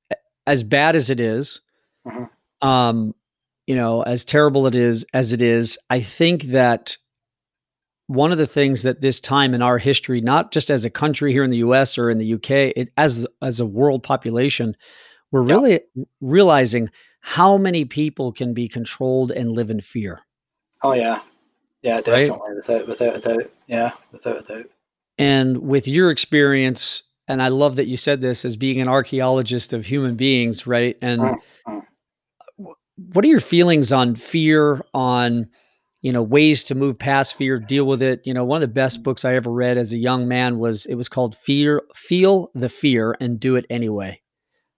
as 0.46 0.62
bad 0.62 0.96
as 0.96 1.10
it 1.10 1.20
is, 1.20 1.60
mm-hmm. 2.06 2.66
um, 2.66 3.14
you 3.66 3.74
know, 3.74 4.02
as 4.02 4.24
terrible 4.24 4.66
it 4.66 4.74
is 4.74 5.06
as 5.14 5.32
it 5.32 5.42
is, 5.42 5.78
I 5.90 6.00
think 6.00 6.44
that 6.44 6.96
one 8.06 8.32
of 8.32 8.38
the 8.38 8.46
things 8.46 8.82
that 8.82 9.00
this 9.00 9.20
time 9.20 9.54
in 9.54 9.62
our 9.62 9.78
history, 9.78 10.20
not 10.20 10.52
just 10.52 10.70
as 10.70 10.84
a 10.84 10.90
country 10.90 11.32
here 11.32 11.44
in 11.44 11.50
the 11.50 11.58
U.S. 11.58 11.96
or 11.96 12.10
in 12.10 12.18
the 12.18 12.26
U.K., 12.26 12.72
it, 12.76 12.90
as 12.96 13.26
as 13.42 13.60
a 13.60 13.66
world 13.66 14.02
population, 14.02 14.76
we're 15.30 15.42
really 15.42 15.80
realizing 16.20 16.90
how 17.20 17.56
many 17.56 17.84
people 17.84 18.32
can 18.32 18.52
be 18.52 18.68
controlled 18.68 19.30
and 19.30 19.52
live 19.52 19.70
in 19.70 19.80
fear. 19.80 20.20
Oh 20.82 20.92
yeah, 20.92 21.20
yeah, 21.82 22.00
definitely, 22.00 22.38
right? 22.48 22.56
without 22.56 22.86
without 22.86 23.16
a 23.16 23.20
doubt. 23.20 23.50
Yeah, 23.66 23.92
without 24.12 24.38
a 24.38 24.42
doubt. 24.42 24.70
And 25.16 25.58
with 25.58 25.86
your 25.86 26.10
experience 26.10 27.02
and 27.28 27.42
I 27.42 27.48
love 27.48 27.76
that 27.76 27.86
you 27.86 27.96
said 27.96 28.20
this 28.20 28.44
as 28.44 28.56
being 28.56 28.80
an 28.80 28.88
archaeologist 28.88 29.72
of 29.72 29.86
human 29.86 30.16
beings, 30.16 30.66
right? 30.66 30.96
And 31.00 31.22
mm-hmm. 31.22 32.64
what 33.12 33.24
are 33.24 33.28
your 33.28 33.40
feelings 33.40 33.92
on 33.92 34.14
fear, 34.14 34.82
on 34.92 35.48
you 36.04 36.12
know 36.12 36.22
ways 36.22 36.62
to 36.64 36.74
move 36.74 36.98
past 36.98 37.34
fear, 37.34 37.58
deal 37.58 37.86
with 37.86 38.02
it? 38.02 38.20
You 38.26 38.34
know, 38.34 38.44
one 38.44 38.62
of 38.62 38.68
the 38.68 38.74
best 38.74 39.02
books 39.02 39.24
I 39.24 39.34
ever 39.36 39.50
read 39.50 39.78
as 39.78 39.94
a 39.94 39.96
young 39.96 40.28
man 40.28 40.58
was 40.58 40.84
it 40.84 40.96
was 40.96 41.08
called 41.08 41.34
Fear, 41.34 41.82
Feel 41.94 42.50
the 42.52 42.68
Fear 42.68 43.16
and 43.20 43.40
Do 43.40 43.56
It 43.56 43.64
Anyway. 43.70 44.20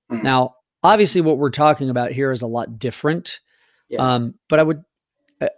Mm-hmm. 0.09 0.23
Now, 0.23 0.55
obviously, 0.85 1.21
what 1.21 1.39
we're 1.39 1.51
talking 1.51 1.91
about 1.91 2.13
here 2.13 2.31
is 2.31 2.43
a 2.43 2.47
lot 2.47 2.79
different. 2.79 3.41
Yeah. 3.89 3.99
Um, 3.99 4.35
but 4.49 4.61
I 4.61 4.63
would 4.63 4.85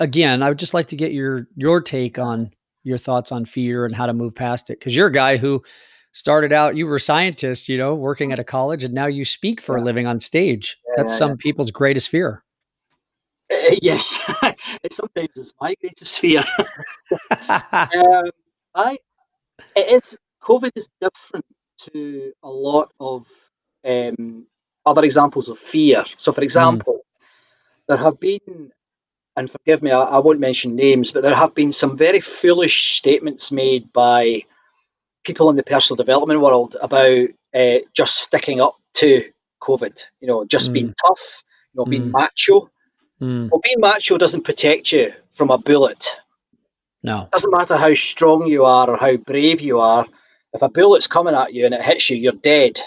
again, 0.01 0.43
I 0.43 0.49
would 0.49 0.59
just 0.59 0.73
like 0.73 0.89
to 0.89 0.97
get 0.97 1.13
your 1.13 1.47
your 1.55 1.83
take 1.83 2.19
on 2.19 2.51
your 2.83 2.97
thoughts 2.97 3.31
on 3.31 3.45
fear 3.45 3.85
and 3.85 3.95
how 3.95 4.07
to 4.07 4.15
move 4.15 4.35
past 4.35 4.71
it 4.71 4.79
because 4.79 4.97
you're 4.97 5.09
a 5.09 5.13
guy 5.13 5.37
who 5.37 5.63
started 6.13 6.51
out 6.51 6.75
you 6.75 6.87
were 6.87 6.97
a 6.97 7.01
scientist 7.01 7.69
you 7.69 7.77
know 7.77 7.95
working 7.95 8.33
at 8.33 8.39
a 8.39 8.45
college 8.45 8.83
and 8.83 8.95
now 8.95 9.05
you 9.05 9.27
speak 9.27 9.61
for 9.61 9.77
yeah. 9.77 9.83
a 9.83 9.85
living 9.85 10.07
on 10.07 10.19
stage 10.19 10.79
yeah, 10.89 11.03
that's 11.03 11.17
some 11.17 11.37
people's 11.37 11.71
greatest 11.71 12.09
fear 12.09 12.43
uh, 13.53 13.75
yes 13.83 14.21
sometimes 14.91 15.31
it's 15.37 15.55
my 15.61 15.75
greatest 15.81 16.19
fear 16.19 16.45
um, 17.51 18.31
i 18.75 18.97
it 19.77 19.93
is 19.93 20.17
covid 20.43 20.71
is 20.75 20.89
different 21.01 21.45
to 21.79 22.33
a 22.43 22.51
lot 22.51 22.93
of 23.01 23.27
um, 23.85 24.47
other 24.87 25.05
examples 25.05 25.49
of 25.49 25.59
fear 25.59 26.05
so 26.17 26.33
for 26.33 26.41
hmm. 26.41 26.45
example 26.45 26.95
mm. 26.95 27.27
there 27.87 27.97
have 27.97 28.19
been 28.19 28.73
and 29.37 29.51
forgive 29.51 29.83
me 29.83 29.91
I, 29.91 30.03
I 30.03 30.19
won't 30.19 30.41
mention 30.41 30.75
names 30.75 31.13
but 31.13 31.23
there 31.23 31.35
have 31.35 31.55
been 31.55 31.73
some 31.73 31.97
very 31.97 32.21
foolish 32.21 32.97
statements 32.97 33.53
made 33.53 33.93
by 33.93 34.43
people 35.25 35.51
in 35.51 35.57
the 35.57 35.63
personal 35.63 35.97
development 35.97 36.41
world 36.41 36.77
about 36.83 37.29
uh, 37.55 37.79
just 37.95 38.17
sticking 38.17 38.61
up 38.61 38.77
to 38.95 39.23
COVID, 39.61 40.03
you 40.21 40.29
know, 40.29 40.45
just 40.45 40.71
mm. 40.71 40.75
being 40.75 40.95
tough, 41.07 41.43
you 41.73 41.79
know, 41.79 41.85
mm. 41.85 41.91
being 41.91 42.11
macho. 42.11 42.71
Mm. 43.21 43.51
Well, 43.51 43.61
being 43.63 43.81
macho 43.81 44.19
doesn't 44.19 44.45
protect 44.45 44.93
you 44.93 45.13
from 45.33 45.51
a 45.51 45.59
bullet. 45.59 46.17
No. 47.03 47.25
It 47.25 47.31
doesn't 47.33 47.51
matter 47.51 47.77
how 47.77 47.95
strong 47.95 48.47
you 48.47 48.65
are 48.65 48.89
or 48.89 48.97
how 48.97 49.17
brave 49.17 49.61
you 49.61 49.79
are. 49.81 50.07
If 50.53 50.63
a 50.63 50.69
bullet's 50.69 51.07
coming 51.07 51.35
at 51.35 51.55
you 51.55 51.65
and 51.65 51.75
it 51.75 51.83
hits 51.83 52.11
you, 52.11 52.17
you're 52.17 52.33
dead. 52.33 52.81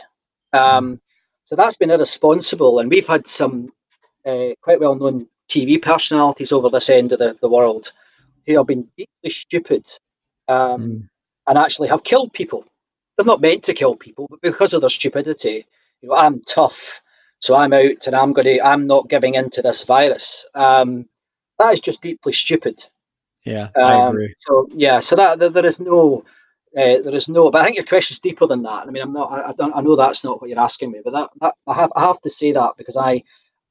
Um, 0.53 0.99
so 1.45 1.55
that's 1.55 1.77
been 1.77 1.91
irresponsible. 1.91 2.79
And 2.79 2.89
we've 2.89 3.07
had 3.07 3.27
some 3.27 3.71
uh, 4.25 4.49
quite 4.61 4.79
well 4.79 4.95
known 4.95 5.27
TV 5.49 5.81
personalities 5.81 6.51
over 6.51 6.69
this 6.69 6.89
end 6.89 7.11
of 7.11 7.19
the, 7.19 7.37
the 7.41 7.49
world 7.49 7.91
who 8.45 8.57
have 8.57 8.67
been 8.67 8.87
deeply 8.97 9.29
stupid 9.29 9.89
um, 10.47 10.81
mm 10.81 11.07
and 11.47 11.57
actually 11.57 11.87
have 11.87 12.03
killed 12.03 12.31
people. 12.33 12.65
They're 13.17 13.25
not 13.25 13.41
meant 13.41 13.63
to 13.65 13.73
kill 13.73 13.95
people, 13.95 14.27
but 14.29 14.41
because 14.41 14.73
of 14.73 14.81
their 14.81 14.89
stupidity, 14.89 15.65
you 16.01 16.09
know, 16.09 16.15
I'm 16.15 16.39
tough, 16.41 17.01
so 17.41 17.55
I'm 17.55 17.73
out 17.73 18.07
and 18.07 18.15
I'm 18.15 18.33
going 18.33 18.45
to, 18.45 18.65
I'm 18.65 18.87
not 18.87 19.09
giving 19.09 19.33
in 19.33 19.49
to 19.49 19.61
this 19.61 19.83
virus. 19.83 20.45
Um, 20.55 21.09
that 21.59 21.73
is 21.73 21.81
just 21.81 22.01
deeply 22.01 22.33
stupid. 22.33 22.85
Yeah, 23.43 23.69
I 23.75 23.93
um, 23.93 24.09
agree. 24.15 24.33
So 24.39 24.67
yeah, 24.71 24.99
so 24.99 25.15
that 25.15 25.39
there, 25.39 25.49
there 25.49 25.65
is 25.65 25.79
no, 25.79 26.23
uh, 26.77 27.01
there 27.01 27.15
is 27.15 27.27
no. 27.27 27.49
But 27.49 27.61
I 27.61 27.65
think 27.65 27.77
your 27.77 27.85
question 27.85 28.13
is 28.13 28.19
deeper 28.19 28.45
than 28.45 28.61
that. 28.63 28.87
I 28.87 28.91
mean, 28.91 29.01
I'm 29.01 29.13
not. 29.13 29.31
I, 29.31 29.49
I, 29.49 29.53
don't. 29.53 29.75
I 29.75 29.81
know 29.81 29.95
that's 29.95 30.23
not 30.23 30.39
what 30.39 30.49
you're 30.49 30.59
asking 30.59 30.91
me, 30.91 31.01
but 31.03 31.13
that, 31.13 31.29
that 31.41 31.55
I 31.67 31.73
have. 31.73 31.91
I 31.95 32.01
have 32.01 32.21
to 32.21 32.29
say 32.29 32.51
that 32.51 32.73
because 32.77 32.95
I, 32.95 33.13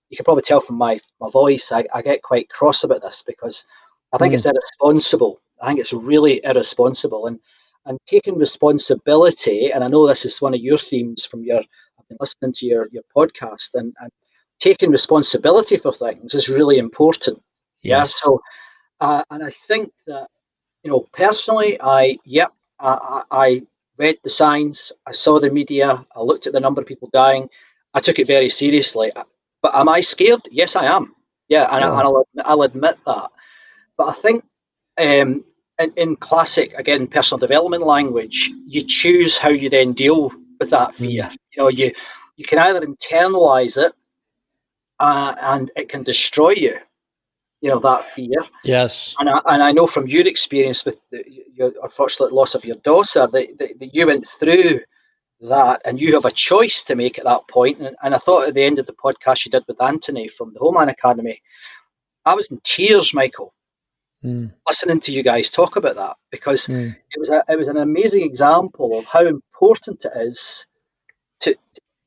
you 0.09 0.17
can 0.17 0.25
probably 0.25 0.43
tell 0.43 0.61
from 0.61 0.77
my 0.77 1.01
my 1.21 1.31
voice, 1.31 1.71
I, 1.71 1.85
I 1.95 2.03
get 2.03 2.23
quite 2.23 2.49
cross 2.51 2.83
about 2.83 3.03
this 3.03 3.23
because 3.25 3.65
I 4.13 4.19
think 4.19 4.33
mm. 4.33 4.37
it's 4.37 4.47
irresponsible. 4.47 5.41
I 5.63 5.69
think 5.69 5.79
it's 5.79 5.93
really 5.93 6.41
irresponsible, 6.43 7.29
and 7.29 7.39
and 7.87 7.99
taking 8.07 8.39
responsibility. 8.39 9.71
And 9.71 9.85
I 9.85 9.89
know 9.89 10.07
this 10.07 10.25
is 10.25 10.43
one 10.43 10.55
of 10.55 10.61
your 10.61 10.79
themes 10.79 11.25
from 11.25 11.45
your 11.45 11.63
listening 12.19 12.53
to 12.55 12.67
your 12.67 12.89
your 12.93 13.05
podcast, 13.17 13.75
and, 13.75 13.95
and 14.01 14.11
taking 14.59 14.91
responsibility 14.91 15.77
for 15.77 15.93
things 15.93 16.35
is 16.35 16.49
really 16.49 16.79
important. 16.79 17.39
Yes. 17.83 17.99
Yeah. 17.99 18.05
So, 18.05 18.41
uh, 19.01 19.25
and 19.31 19.45
I 19.45 19.51
think 19.51 19.93
that 20.07 20.29
you 20.83 20.91
know 20.91 21.07
personally, 21.13 21.79
I 21.81 22.19
yep, 22.25 22.53
I, 22.81 23.23
I 23.31 23.63
read 23.99 24.19
the 24.25 24.31
signs, 24.31 24.93
I 25.07 25.13
saw 25.13 25.39
the 25.39 25.51
media, 25.51 26.05
I 26.17 26.21
looked 26.23 26.47
at 26.47 26.53
the 26.53 26.61
number 26.61 26.81
of 26.81 26.87
people 26.87 27.11
dying, 27.13 27.49
I 27.95 28.01
took 28.01 28.19
it 28.19 28.27
very 28.27 28.49
seriously. 28.49 29.13
But 29.63 29.75
am 29.75 29.89
I 29.89 30.01
scared? 30.01 30.41
Yes, 30.51 30.75
I 30.75 30.87
am. 30.87 31.15
Yeah, 31.49 31.69
and, 31.71 31.85
I, 31.85 32.05
will 32.05 32.27
I'll 32.45 32.63
admit 32.63 32.97
that. 33.07 33.31
But 33.99 34.09
I 34.09 34.13
think 34.13 34.45
um, 34.99 35.45
in, 35.79 35.93
in, 35.97 36.17
classic, 36.17 36.73
again, 36.79 37.07
personal 37.07 37.39
development 37.39 37.85
language, 37.85 38.51
you 38.67 38.83
choose 38.83 39.37
how 39.37 39.51
you 39.51 39.69
then 39.69 39.93
deal 39.93 40.33
with 40.61 40.71
that 40.71 40.95
fear. 40.95 41.31
You 41.53 41.63
know, 41.63 41.69
you 41.69 41.93
you 42.37 42.45
can 42.45 42.59
either 42.59 42.81
internalize 42.81 43.77
it, 43.77 43.93
uh, 44.99 45.35
and 45.41 45.71
it 45.77 45.89
can 45.89 46.03
destroy 46.03 46.51
you. 46.51 46.77
You 47.61 47.71
know 47.71 47.81
that 47.81 48.05
fear. 48.05 48.45
Yes. 48.65 49.15
And 49.19 49.29
I, 49.29 49.41
and 49.47 49.63
I 49.63 49.73
know 49.73 49.87
from 49.87 50.07
your 50.07 50.27
experience 50.27 50.85
with 50.85 50.99
the, 51.11 51.23
your 51.55 51.73
unfortunate 51.83 52.33
loss 52.33 52.55
of 52.55 52.65
your 52.65 52.77
daughter 52.77 53.27
that, 53.27 53.59
that, 53.59 53.79
that 53.79 53.95
you 53.95 54.07
went 54.07 54.27
through 54.27 54.81
that 55.41 55.81
and 55.85 56.01
you 56.01 56.15
have 56.15 56.25
a 56.25 56.31
choice 56.31 56.85
to 56.85 56.95
make 56.95 57.19
at 57.19 57.25
that 57.25 57.47
point. 57.49 57.79
And, 57.79 57.97
and 58.03 58.15
I 58.15 58.19
thought 58.19 58.49
at 58.49 58.55
the 58.55 58.63
end 58.63 58.79
of 58.79 58.87
the 58.87 58.95
podcast 58.95 59.45
you 59.45 59.51
did 59.51 59.65
with 59.67 59.83
Anthony 59.83 60.29
from 60.29 60.53
the 60.53 60.59
Whole 60.59 60.73
Man 60.73 60.89
Academy, 60.89 61.41
I 62.25 62.35
was 62.35 62.51
in 62.51 62.61
tears, 62.63 63.15
Michael, 63.15 63.55
mm. 64.25 64.53
listening 64.69 65.01
to 65.01 65.13
you 65.13 65.23
guys 65.23 65.51
talk 65.51 65.77
about 65.77 65.97
that 65.97 66.17
because 66.31 66.67
mm. 66.67 66.95
it 66.95 67.19
was 67.19 67.31
a, 67.31 67.43
it 67.49 67.57
was 67.57 67.69
an 67.69 67.79
amazing 67.79 68.23
example 68.23 68.99
of 68.99 69.07
how 69.07 69.25
important 69.27 70.05
it 70.05 70.13
is 70.17 70.67
to 71.41 71.57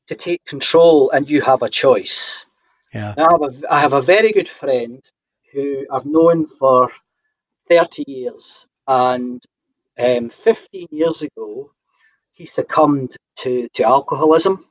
to 0.06 0.14
take 0.14 0.44
control 0.44 1.10
and 1.10 1.28
you 1.28 1.40
have 1.40 1.62
a 1.62 1.68
choice. 1.68 2.46
Yeah. 2.92 3.14
I 3.16 3.22
have 3.22 3.42
a 3.42 3.72
I 3.72 3.80
have 3.80 3.92
a 3.92 4.02
very 4.02 4.32
good 4.32 4.48
friend 4.48 5.02
who 5.52 5.86
I've 5.90 6.06
known 6.06 6.46
for 6.46 6.90
30 7.68 8.04
years 8.06 8.66
and 8.86 9.42
um, 9.98 10.28
15 10.28 10.88
years 10.90 11.22
ago 11.22 11.70
he 12.34 12.46
succumbed 12.46 13.16
to, 13.36 13.68
to 13.68 13.84
alcoholism 13.84 14.66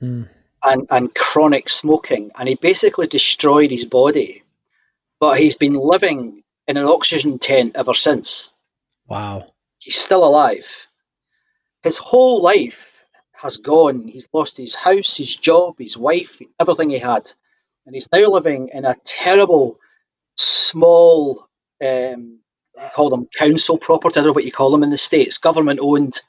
mm. 0.00 0.28
and, 0.64 0.86
and 0.90 1.14
chronic 1.14 1.68
smoking. 1.68 2.30
And 2.38 2.48
he 2.48 2.54
basically 2.56 3.06
destroyed 3.06 3.70
his 3.70 3.84
body. 3.84 4.42
But 5.20 5.38
he's 5.38 5.56
been 5.56 5.74
living 5.74 6.42
in 6.66 6.76
an 6.76 6.86
oxygen 6.86 7.38
tent 7.38 7.76
ever 7.76 7.94
since. 7.94 8.50
Wow. 9.06 9.46
He's 9.78 9.96
still 9.96 10.24
alive. 10.24 10.66
His 11.82 11.98
whole 11.98 12.40
life 12.42 12.91
has 13.42 13.56
gone. 13.56 14.06
He's 14.06 14.28
lost 14.32 14.56
his 14.56 14.76
house, 14.76 15.16
his 15.16 15.36
job, 15.36 15.74
his 15.78 15.98
wife, 15.98 16.40
everything 16.60 16.90
he 16.90 16.98
had. 16.98 17.30
And 17.84 17.94
he's 17.94 18.08
now 18.12 18.28
living 18.28 18.70
in 18.72 18.84
a 18.84 18.96
terrible, 19.04 19.78
small, 20.36 21.48
um, 21.84 22.38
call 22.94 23.10
them 23.10 23.28
council 23.36 23.76
property, 23.76 24.14
I 24.14 24.22
don't 24.22 24.28
know 24.28 24.32
what 24.32 24.44
you 24.44 24.52
call 24.52 24.70
them 24.70 24.84
in 24.84 24.90
the 24.90 24.98
States, 24.98 25.38
government 25.38 25.80
owned 25.82 26.22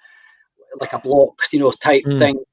like 0.82 0.94
a 0.94 1.00
block, 1.00 1.40
you 1.52 1.60
know, 1.60 1.72
type 1.72 2.04
mm. 2.04 2.18
thing 2.18 2.44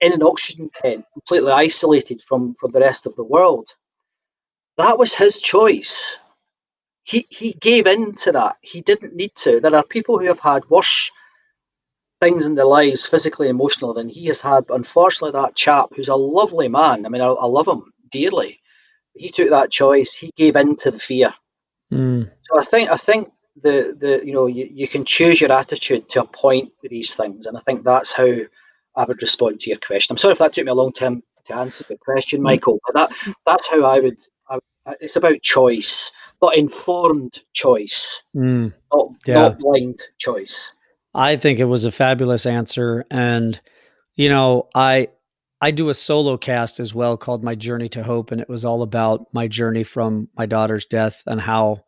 in 0.00 0.12
an 0.12 0.22
oxygen 0.22 0.70
tent, 0.74 1.04
completely 1.12 1.52
isolated 1.52 2.22
from 2.22 2.54
from 2.54 2.72
the 2.72 2.80
rest 2.80 3.06
of 3.06 3.14
the 3.16 3.24
world. 3.24 3.68
That 4.78 4.98
was 4.98 5.14
his 5.14 5.40
choice. 5.40 6.18
He 7.04 7.26
he 7.28 7.52
gave 7.60 7.86
in 7.86 8.14
to 8.16 8.32
that. 8.32 8.56
He 8.62 8.80
didn't 8.80 9.14
need 9.14 9.34
to. 9.36 9.60
There 9.60 9.74
are 9.74 9.84
people 9.84 10.18
who 10.18 10.26
have 10.26 10.40
had 10.40 10.68
worse 10.70 11.10
things 12.20 12.46
in 12.46 12.54
their 12.54 12.66
lives, 12.66 13.06
physically, 13.06 13.48
emotionally, 13.48 13.94
than 13.94 14.08
he 14.08 14.26
has 14.26 14.40
had. 14.40 14.66
But 14.66 14.74
unfortunately, 14.74 15.38
that 15.38 15.54
chap, 15.54 15.88
who's 15.94 16.08
a 16.08 16.16
lovely 16.16 16.68
man, 16.68 17.04
I 17.04 17.08
mean, 17.08 17.22
I, 17.22 17.26
I 17.26 17.46
love 17.46 17.68
him 17.68 17.92
dearly. 18.10 18.60
He 19.14 19.28
took 19.28 19.50
that 19.50 19.70
choice. 19.70 20.12
He 20.12 20.30
gave 20.36 20.56
in 20.56 20.76
to 20.76 20.90
the 20.90 20.98
fear. 20.98 21.32
Mm. 21.92 22.30
So 22.42 22.60
I 22.60 22.64
think 22.64 22.90
I 22.90 22.96
think 22.96 23.30
the 23.56 23.96
the 23.98 24.26
you 24.26 24.32
know 24.32 24.46
you, 24.46 24.68
you 24.70 24.88
can 24.88 25.04
choose 25.04 25.40
your 25.40 25.52
attitude 25.52 26.08
to 26.10 26.22
a 26.22 26.26
point 26.26 26.70
with 26.82 26.90
these 26.90 27.14
things, 27.14 27.46
and 27.46 27.56
I 27.56 27.60
think 27.60 27.84
that's 27.84 28.12
how 28.12 28.28
I 28.96 29.04
would 29.04 29.22
respond 29.22 29.60
to 29.60 29.70
your 29.70 29.78
question. 29.78 30.12
I'm 30.12 30.18
sorry 30.18 30.32
if 30.32 30.38
that 30.38 30.52
took 30.52 30.66
me 30.66 30.72
a 30.72 30.74
long 30.74 30.92
time 30.92 31.22
to 31.44 31.56
answer 31.56 31.84
the 31.88 31.96
question, 31.96 32.40
mm. 32.40 32.44
Michael, 32.44 32.80
but 32.86 32.94
that 32.94 33.36
that's 33.46 33.68
how 33.68 33.84
I 33.84 34.00
would. 34.00 34.18
I, 34.50 34.58
it's 35.00 35.16
about 35.16 35.42
choice, 35.42 36.12
but 36.40 36.56
informed 36.56 37.40
choice, 37.52 38.22
mm, 38.34 38.72
not, 38.92 39.08
yeah. 39.26 39.34
not 39.34 39.58
blind 39.58 40.00
choice. 40.18 40.74
I 41.16 41.36
think 41.36 41.58
it 41.58 41.64
was 41.64 41.86
a 41.86 41.90
fabulous 41.90 42.44
answer, 42.44 43.06
and 43.10 43.58
you 44.16 44.28
know, 44.28 44.68
I 44.74 45.08
I 45.62 45.70
do 45.70 45.88
a 45.88 45.94
solo 45.94 46.36
cast 46.36 46.78
as 46.78 46.94
well 46.94 47.16
called 47.16 47.42
My 47.42 47.54
Journey 47.54 47.88
to 47.90 48.02
Hope, 48.02 48.30
and 48.30 48.40
it 48.40 48.48
was 48.48 48.66
all 48.66 48.82
about 48.82 49.26
my 49.32 49.48
journey 49.48 49.82
from 49.82 50.28
my 50.36 50.44
daughter's 50.44 50.84
death 50.84 51.22
and 51.26 51.40
how 51.40 51.84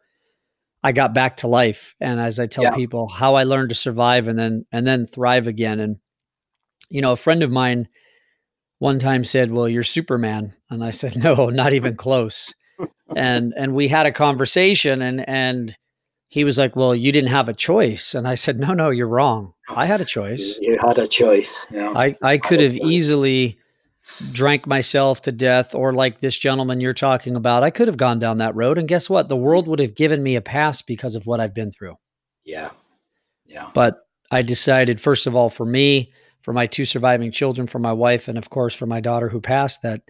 I 0.82 0.92
got 0.92 1.12
back 1.12 1.36
to 1.38 1.46
life. 1.46 1.94
And 2.00 2.18
as 2.18 2.40
I 2.40 2.46
tell 2.46 2.64
yeah. 2.64 2.74
people, 2.74 3.08
how 3.08 3.34
I 3.34 3.44
learned 3.44 3.68
to 3.68 3.74
survive 3.74 4.28
and 4.28 4.38
then 4.38 4.64
and 4.72 4.86
then 4.86 5.06
thrive 5.06 5.46
again. 5.46 5.78
And 5.78 5.98
you 6.88 7.02
know, 7.02 7.12
a 7.12 7.16
friend 7.16 7.42
of 7.42 7.50
mine 7.50 7.88
one 8.78 8.98
time 8.98 9.26
said, 9.26 9.52
"Well, 9.52 9.68
you're 9.68 9.84
Superman," 9.84 10.54
and 10.70 10.82
I 10.82 10.90
said, 10.90 11.16
"No, 11.22 11.50
not 11.50 11.74
even 11.74 11.96
close." 11.96 12.54
and 13.14 13.52
and 13.58 13.74
we 13.74 13.88
had 13.88 14.06
a 14.06 14.12
conversation, 14.12 15.02
and 15.02 15.28
and 15.28 15.76
he 16.28 16.44
was 16.44 16.58
like, 16.58 16.76
"Well, 16.76 16.94
you 16.94 17.10
didn't 17.10 17.30
have 17.30 17.48
a 17.48 17.54
choice," 17.54 18.14
and 18.14 18.28
I 18.28 18.34
said, 18.34 18.58
"No, 18.58 18.74
no, 18.74 18.90
you're 18.90 19.08
wrong. 19.08 19.54
I 19.68 19.86
had 19.86 20.00
a 20.00 20.04
choice. 20.04 20.56
You 20.60 20.78
had 20.78 20.98
a 20.98 21.08
choice. 21.08 21.66
Yeah, 21.70 21.92
I 21.96 22.16
I 22.22 22.38
could 22.38 22.60
have 22.60 22.76
easily." 22.76 23.58
drank 24.32 24.66
myself 24.66 25.22
to 25.22 25.30
death 25.30 25.74
or 25.74 25.92
like 25.92 26.20
this 26.20 26.36
gentleman 26.36 26.80
you're 26.80 26.94
talking 26.94 27.36
about 27.36 27.62
i 27.62 27.70
could 27.70 27.86
have 27.86 27.96
gone 27.96 28.18
down 28.18 28.38
that 28.38 28.54
road 28.56 28.78
and 28.78 28.88
guess 28.88 29.08
what 29.08 29.28
the 29.28 29.36
world 29.36 29.68
would 29.68 29.78
have 29.78 29.94
given 29.94 30.22
me 30.22 30.34
a 30.34 30.40
pass 30.40 30.82
because 30.82 31.14
of 31.14 31.26
what 31.26 31.40
i've 31.40 31.54
been 31.54 31.70
through 31.70 31.94
yeah 32.44 32.70
yeah 33.46 33.70
but 33.74 33.98
i 34.30 34.42
decided 34.42 35.00
first 35.00 35.26
of 35.26 35.36
all 35.36 35.50
for 35.50 35.66
me 35.66 36.12
for 36.42 36.52
my 36.52 36.66
two 36.66 36.84
surviving 36.84 37.30
children 37.30 37.66
for 37.66 37.78
my 37.78 37.92
wife 37.92 38.26
and 38.26 38.38
of 38.38 38.50
course 38.50 38.74
for 38.74 38.86
my 38.86 39.00
daughter 39.00 39.28
who 39.28 39.40
passed 39.40 39.82
that 39.82 40.00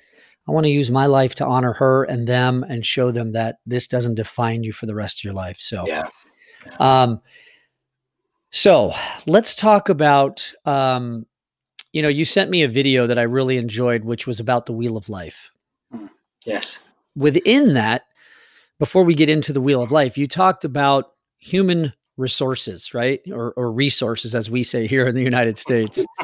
i 0.49 0.51
want 0.51 0.65
to 0.65 0.71
use 0.71 0.91
my 0.91 1.07
life 1.07 1.35
to 1.35 1.47
honor 1.47 1.73
her 1.73 2.05
and 2.05 2.27
them 2.27 2.65
and 2.69 2.85
show 2.85 3.11
them 3.11 3.33
that 3.33 3.57
this 3.67 3.87
doesn't 3.87 4.15
define 4.15 4.63
you 4.63 4.73
for 4.73 4.87
the 4.87 4.95
rest 4.95 5.21
of 5.21 5.25
your 5.25 5.35
life 5.35 5.59
so 5.59 5.87
yeah, 5.87 6.07
yeah. 6.67 7.03
um 7.03 7.21
so 8.51 8.93
let's 9.27 9.55
talk 9.55 9.89
about 9.89 10.53
um 10.65 11.27
you 11.93 12.03
know, 12.03 12.09
you 12.09 12.25
sent 12.25 12.51
me 12.51 12.63
a 12.63 12.69
video 12.69 13.07
that 13.07 13.19
I 13.19 13.23
really 13.23 13.57
enjoyed, 13.57 14.05
which 14.05 14.27
was 14.27 14.41
about 14.41 14.67
the 14.67 14.73
wheel 14.73 14.97
of 14.97 15.09
life. 15.09 15.51
Hmm. 15.91 16.07
Yes. 16.45 16.79
Within 17.17 17.75
that, 17.75 18.03
before 18.79 19.05
we 19.05 19.15
get 19.15 19.29
into 19.29 19.53
the 19.53 19.61
wheel 19.61 19.83
of 19.83 19.91
life, 19.91 20.19
you 20.19 20.27
talked 20.27 20.65
about 20.65 21.13
human 21.39 21.93
resources, 22.17 22.95
right? 22.95 23.21
Or, 23.33 23.53
or 23.55 23.73
resources, 23.73 24.35
as 24.35 24.51
we 24.51 24.63
say 24.63 24.87
here 24.87 25.07
in 25.07 25.15
the 25.15 25.23
United 25.23 25.59
States. 25.59 26.05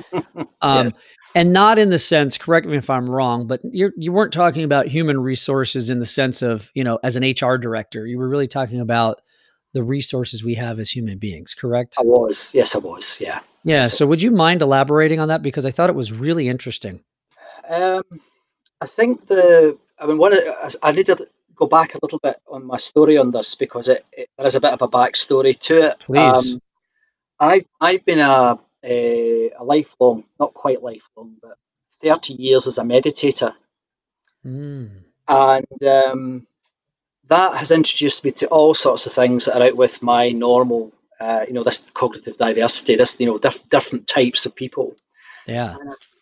Um, 0.62 0.87
yes. 0.87 0.94
And 1.34 1.52
not 1.52 1.78
in 1.78 1.90
the 1.90 1.98
sense, 1.98 2.38
correct 2.38 2.66
me 2.66 2.76
if 2.76 2.88
I'm 2.88 3.10
wrong, 3.10 3.46
but 3.46 3.60
you're, 3.64 3.92
you 3.96 4.12
weren't 4.12 4.32
talking 4.32 4.62
about 4.62 4.86
human 4.86 5.18
resources 5.20 5.90
in 5.90 5.98
the 5.98 6.06
sense 6.06 6.42
of, 6.42 6.70
you 6.74 6.84
know, 6.84 7.00
as 7.02 7.16
an 7.16 7.24
HR 7.24 7.56
director. 7.56 8.06
You 8.06 8.18
were 8.18 8.28
really 8.28 8.46
talking 8.46 8.80
about 8.80 9.20
the 9.72 9.82
resources 9.82 10.44
we 10.44 10.54
have 10.54 10.78
as 10.78 10.90
human 10.90 11.18
beings, 11.18 11.52
correct? 11.52 11.96
I 11.98 12.02
was. 12.02 12.52
Yes, 12.54 12.76
I 12.76 12.78
was. 12.78 13.18
Yeah. 13.20 13.40
Yeah. 13.64 13.84
So, 13.84 14.06
would 14.06 14.22
you 14.22 14.30
mind 14.30 14.62
elaborating 14.62 15.18
on 15.18 15.28
that 15.28 15.42
because 15.42 15.66
I 15.66 15.72
thought 15.72 15.90
it 15.90 15.96
was 15.96 16.12
really 16.12 16.48
interesting. 16.48 17.02
Um, 17.68 18.02
I 18.80 18.86
think 18.86 19.26
the. 19.26 19.76
I 19.98 20.06
mean, 20.06 20.18
one. 20.18 20.34
I 20.82 20.92
need 20.92 21.06
to 21.06 21.26
go 21.56 21.66
back 21.66 21.94
a 21.94 21.98
little 22.02 22.20
bit 22.20 22.36
on 22.48 22.64
my 22.64 22.76
story 22.76 23.16
on 23.16 23.30
this 23.30 23.54
because 23.54 23.88
it, 23.88 24.04
it 24.12 24.28
there 24.36 24.46
is 24.46 24.54
a 24.54 24.60
bit 24.60 24.72
of 24.72 24.82
a 24.82 24.88
backstory 24.88 25.58
to 25.60 25.88
it. 25.88 25.98
Please. 26.00 26.52
Um, 26.52 26.62
I've 27.40 27.66
I've 27.80 28.04
been 28.04 28.20
a, 28.20 28.58
a, 28.84 29.50
a 29.58 29.64
lifelong, 29.64 30.24
not 30.38 30.54
quite 30.54 30.82
lifelong, 30.82 31.36
but 31.42 31.56
thirty 32.02 32.34
years 32.34 32.66
as 32.66 32.78
a 32.78 32.82
meditator, 32.82 33.54
mm. 34.44 34.90
and 35.28 35.84
um, 35.84 36.46
that 37.28 37.56
has 37.56 37.70
introduced 37.70 38.24
me 38.24 38.30
to 38.32 38.46
all 38.48 38.74
sorts 38.74 39.06
of 39.06 39.12
things 39.12 39.46
that 39.46 39.56
are 39.56 39.66
out 39.68 39.76
with 39.76 40.02
my 40.02 40.30
normal 40.30 40.92
uh, 41.20 41.44
you 41.46 41.54
know, 41.54 41.62
this 41.62 41.82
cognitive 41.94 42.36
diversity, 42.36 42.96
this, 42.96 43.16
you 43.18 43.26
know, 43.26 43.38
diff- 43.38 43.68
different 43.68 44.06
types 44.06 44.46
of 44.46 44.54
people. 44.54 44.94
Yeah. 45.46 45.76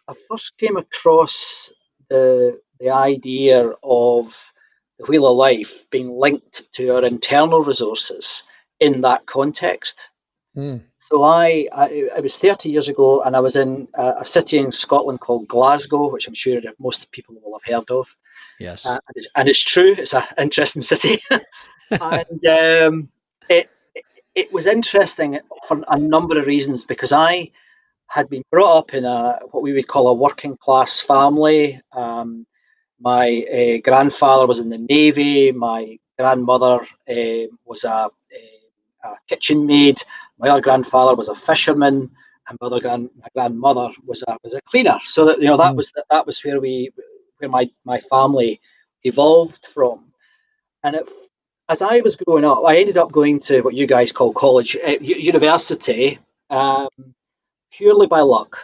I 0.08 0.14
first 0.28 0.56
came 0.58 0.76
across 0.76 1.72
the 2.08 2.60
the 2.80 2.90
idea 2.90 3.70
of 3.84 4.52
the 4.98 5.04
wheel 5.06 5.26
of 5.26 5.36
life 5.36 5.88
being 5.90 6.10
linked 6.10 6.64
to 6.72 6.94
our 6.96 7.04
internal 7.04 7.60
resources 7.60 8.44
in 8.80 9.02
that 9.02 9.26
context. 9.26 10.08
Mm. 10.56 10.82
So 11.12 11.24
I, 11.24 11.68
I, 11.72 11.88
it 12.16 12.22
was 12.22 12.38
30 12.38 12.70
years 12.70 12.88
ago, 12.88 13.20
and 13.20 13.36
I 13.36 13.40
was 13.40 13.54
in 13.54 13.86
a, 13.96 14.14
a, 14.20 14.24
city 14.24 14.56
in 14.56 14.72
Scotland 14.72 15.20
called 15.20 15.46
Glasgow, 15.46 16.10
which 16.10 16.26
I'm 16.26 16.32
sure 16.32 16.58
most 16.78 17.12
people 17.12 17.34
will 17.44 17.58
have 17.58 17.70
heard 17.70 17.90
of. 17.90 18.16
Yes, 18.58 18.86
uh, 18.86 18.92
and, 18.92 19.16
it's, 19.16 19.28
and, 19.36 19.48
it's, 19.50 19.62
true. 19.62 19.94
It's 19.98 20.14
an 20.14 20.22
interesting 20.38 20.80
city, 20.80 21.22
and 21.90 22.46
um, 22.46 23.10
it 23.50 23.68
it 24.34 24.50
was 24.54 24.66
interesting 24.66 25.38
for 25.68 25.84
a 25.88 25.98
number 25.98 26.40
of 26.40 26.46
reasons 26.46 26.86
because 26.86 27.12
I 27.12 27.50
had 28.06 28.30
been 28.30 28.44
brought 28.50 28.78
up 28.78 28.94
in 28.94 29.04
a 29.04 29.38
what 29.50 29.62
we 29.62 29.74
would 29.74 29.88
call 29.88 30.08
a 30.08 30.14
working 30.14 30.56
class 30.56 30.98
family. 30.98 31.78
Um, 31.92 32.46
my 33.00 33.44
uh, 33.52 33.82
grandfather 33.84 34.46
was 34.46 34.60
in 34.60 34.70
the 34.70 34.78
navy. 34.78 35.52
My 35.52 35.98
grandmother 36.18 36.86
uh, 37.06 37.52
was 37.66 37.84
a, 37.84 38.08
a, 38.08 39.08
a, 39.08 39.16
kitchen 39.28 39.66
maid. 39.66 40.02
My 40.38 40.48
other 40.48 40.60
grandfather 40.60 41.14
was 41.14 41.28
a 41.28 41.34
fisherman, 41.34 42.10
and 42.48 42.58
my 42.60 42.66
other 42.66 42.80
grand 42.80 43.10
my 43.20 43.28
grandmother 43.34 43.90
was 44.04 44.24
a 44.28 44.36
was 44.42 44.54
a 44.54 44.60
cleaner. 44.62 44.98
So 45.04 45.24
that 45.26 45.40
you 45.40 45.46
know 45.46 45.56
that 45.56 45.72
mm. 45.72 45.76
was 45.76 45.92
that 46.10 46.26
was 46.26 46.42
where 46.44 46.60
we 46.60 46.90
where 47.42 47.50
my, 47.50 47.68
my 47.84 47.98
family 47.98 48.60
evolved 49.02 49.66
from. 49.66 50.04
And 50.84 50.96
it, 50.96 51.08
as 51.68 51.82
I 51.82 52.00
was 52.00 52.16
growing 52.16 52.44
up, 52.44 52.64
I 52.64 52.78
ended 52.78 52.96
up 52.96 53.12
going 53.12 53.38
to 53.40 53.60
what 53.62 53.74
you 53.74 53.86
guys 53.86 54.12
call 54.12 54.32
college, 54.32 54.76
uh, 54.76 54.96
university, 55.00 56.18
um, 56.50 56.88
purely 57.72 58.06
by 58.06 58.20
luck. 58.20 58.58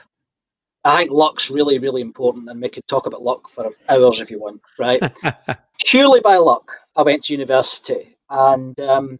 I 0.84 0.98
think 0.98 1.10
luck's 1.10 1.50
really, 1.50 1.78
really 1.78 2.00
important, 2.00 2.48
and 2.48 2.62
we 2.62 2.68
could 2.68 2.86
talk 2.86 3.06
about 3.06 3.22
luck 3.22 3.48
for 3.48 3.70
hours 3.88 4.20
if 4.20 4.30
you 4.30 4.40
want, 4.40 4.62
right? 4.78 5.02
purely 5.84 6.20
by 6.20 6.36
luck, 6.36 6.72
I 6.96 7.02
went 7.02 7.24
to 7.24 7.32
university, 7.32 8.16
and 8.30 8.78
um, 8.80 9.18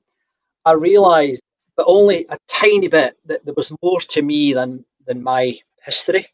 I 0.64 0.72
realised, 0.72 1.42
but 1.78 1.86
only 1.86 2.26
a 2.28 2.36
tiny 2.48 2.88
bit, 2.88 3.16
that 3.26 3.44
there 3.44 3.54
was 3.56 3.72
more 3.82 4.00
to 4.00 4.20
me 4.20 4.52
than 4.52 4.84
than 5.06 5.22
my 5.22 5.56
history. 5.82 6.26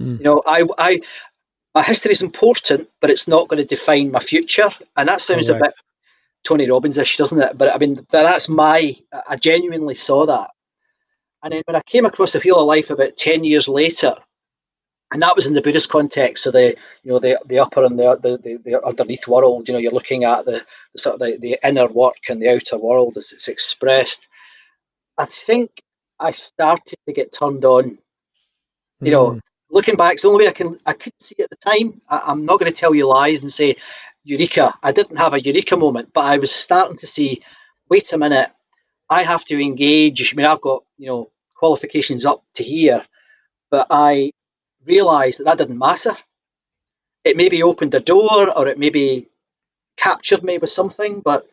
Mm. 0.00 0.18
You 0.18 0.24
know, 0.24 0.42
I, 0.46 0.66
I, 0.78 1.00
my 1.74 1.82
history 1.82 2.10
is 2.10 2.22
important, 2.22 2.88
but 3.00 3.10
it's 3.10 3.28
not 3.28 3.48
going 3.48 3.58
to 3.58 3.66
define 3.66 4.10
my 4.10 4.18
future, 4.18 4.70
and 4.96 5.08
that 5.08 5.20
sounds 5.20 5.48
Correct. 5.48 5.66
a 5.66 5.68
bit 5.68 5.74
Tony 6.44 6.68
Robbins-ish, 6.68 7.18
doesn't 7.18 7.40
it? 7.40 7.58
But 7.58 7.72
I 7.72 7.78
mean, 7.78 8.04
that's 8.10 8.48
my. 8.48 8.96
I 9.28 9.36
genuinely 9.36 9.94
saw 9.94 10.24
that, 10.24 10.50
and 11.42 11.52
then 11.52 11.62
when 11.66 11.76
I 11.76 11.82
came 11.82 12.06
across 12.06 12.32
the 12.32 12.40
wheel 12.40 12.58
of 12.58 12.66
life 12.66 12.88
about 12.88 13.16
ten 13.18 13.44
years 13.44 13.68
later, 13.68 14.16
and 15.12 15.20
that 15.20 15.36
was 15.36 15.46
in 15.46 15.52
the 15.52 15.60
Buddhist 15.60 15.90
context. 15.90 16.44
So 16.44 16.50
the 16.50 16.74
you 17.02 17.12
know 17.12 17.18
the 17.18 17.38
the 17.44 17.58
upper 17.58 17.84
and 17.84 17.98
the 17.98 18.16
the, 18.16 18.58
the, 18.64 18.86
underneath 18.86 19.28
world. 19.28 19.68
You 19.68 19.74
know, 19.74 19.80
you're 19.80 19.92
looking 19.92 20.24
at 20.24 20.46
the, 20.46 20.64
the 20.94 20.98
sort 20.98 21.14
of 21.14 21.20
the, 21.20 21.36
the 21.36 21.58
inner 21.62 21.88
work 21.88 22.30
and 22.30 22.40
the 22.40 22.48
outer 22.48 22.78
world 22.78 23.18
as 23.18 23.32
it's 23.32 23.48
expressed. 23.48 24.28
I 25.18 25.26
think 25.26 25.82
I 26.20 26.32
started 26.32 26.98
to 27.06 27.12
get 27.12 27.32
turned 27.32 27.64
on. 27.64 27.98
You 29.00 29.10
know, 29.10 29.30
mm. 29.32 29.40
looking 29.70 29.96
back, 29.96 30.14
it's 30.14 30.22
the 30.22 30.28
only 30.28 30.44
way 30.44 30.50
I 30.50 30.52
can 30.52 30.78
I 30.86 30.92
couldn't 30.92 31.22
see 31.22 31.36
at 31.40 31.50
the 31.50 31.56
time. 31.56 32.00
I, 32.08 32.22
I'm 32.26 32.44
not 32.46 32.60
going 32.60 32.72
to 32.72 32.80
tell 32.80 32.94
you 32.94 33.06
lies 33.08 33.40
and 33.40 33.52
say 33.52 33.76
eureka. 34.24 34.72
I 34.82 34.92
didn't 34.92 35.16
have 35.16 35.34
a 35.34 35.42
eureka 35.42 35.76
moment, 35.76 36.10
but 36.12 36.24
I 36.24 36.38
was 36.38 36.52
starting 36.52 36.96
to 36.98 37.06
see. 37.06 37.42
Wait 37.90 38.12
a 38.12 38.18
minute, 38.18 38.50
I 39.10 39.22
have 39.22 39.44
to 39.46 39.60
engage. 39.60 40.32
I 40.32 40.36
mean, 40.36 40.46
I've 40.46 40.60
got 40.60 40.84
you 40.98 41.08
know 41.08 41.30
qualifications 41.54 42.24
up 42.24 42.44
to 42.54 42.62
here, 42.62 43.04
but 43.70 43.86
I 43.90 44.32
realised 44.86 45.40
that 45.40 45.44
that 45.44 45.58
didn't 45.58 45.78
matter. 45.78 46.16
It 47.24 47.36
maybe 47.36 47.62
opened 47.62 47.94
a 47.94 48.00
door 48.00 48.56
or 48.56 48.66
it 48.66 48.78
maybe 48.78 49.28
captured 49.96 50.42
me 50.42 50.58
with 50.58 50.70
something, 50.70 51.20
but 51.20 51.46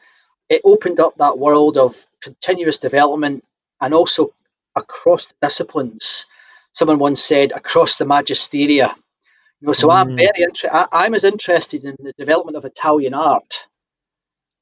it 0.50 0.62
opened 0.63 1.00
up 1.00 1.15
that 1.17 1.38
world 1.38 1.78
of 1.78 2.08
continuous 2.22 2.80
development 2.80 3.43
and 3.82 3.94
also 3.94 4.34
across 4.76 5.34
disciplines. 5.42 6.26
Someone 6.74 7.00
once 7.00 7.24
said 7.24 7.52
across 7.54 7.98
the 7.98 8.06
magisteria. 8.06 8.94
You 9.62 9.68
know, 9.68 9.74
so 9.74 9.88
mm. 9.89 9.96
I'm 9.96 10.15
very 10.15 10.44
interested. 10.44 10.88
I'm 10.92 11.13
as 11.13 11.24
interested 11.24 11.84
in 11.84 11.96
the 12.00 12.13
development 12.18 12.58
of 12.58 12.65
Italian 12.65 13.13
art 13.13 13.68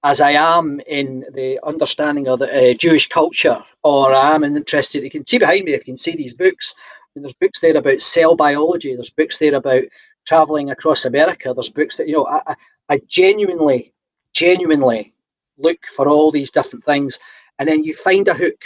as 0.04 0.22
I 0.22 0.32
am 0.32 0.80
in 0.88 1.26
the 1.34 1.60
understanding 1.64 2.28
of 2.28 2.40
the 2.40 2.72
uh, 2.72 2.74
Jewish 2.76 3.10
culture, 3.10 3.64
or 3.84 4.14
I 4.14 4.36
am 4.36 4.44
interested. 4.44 5.04
You 5.04 5.10
can 5.10 5.26
see 5.26 5.38
behind 5.38 5.66
me, 5.66 5.74
if 5.74 5.82
you 5.82 5.94
can 5.94 5.98
see 5.98 6.16
these 6.16 6.34
books, 6.34 6.76
there's 7.16 7.34
books 7.34 7.60
there 7.60 7.76
about 7.76 8.02
cell 8.02 8.36
biology. 8.36 8.94
There's 8.94 9.10
books 9.10 9.38
there 9.38 9.56
about 9.56 9.84
traveling 10.26 10.70
across 10.70 11.06
America. 11.06 11.54
There's 11.54 11.70
books 11.70 11.98
that 11.98 12.08
you 12.08 12.14
know. 12.14 12.28
I, 12.28 12.56
I 12.90 13.02
genuinely, 13.08 13.94
genuinely 14.34 15.14
look 15.58 15.86
for 15.88 16.08
all 16.08 16.32
these 16.32 16.52
different 16.52 16.86
things, 16.86 17.20
and 17.60 17.68
then 17.68 17.84
you 17.84 17.94
find 17.94 18.28
a 18.28 18.34
hook. 18.34 18.64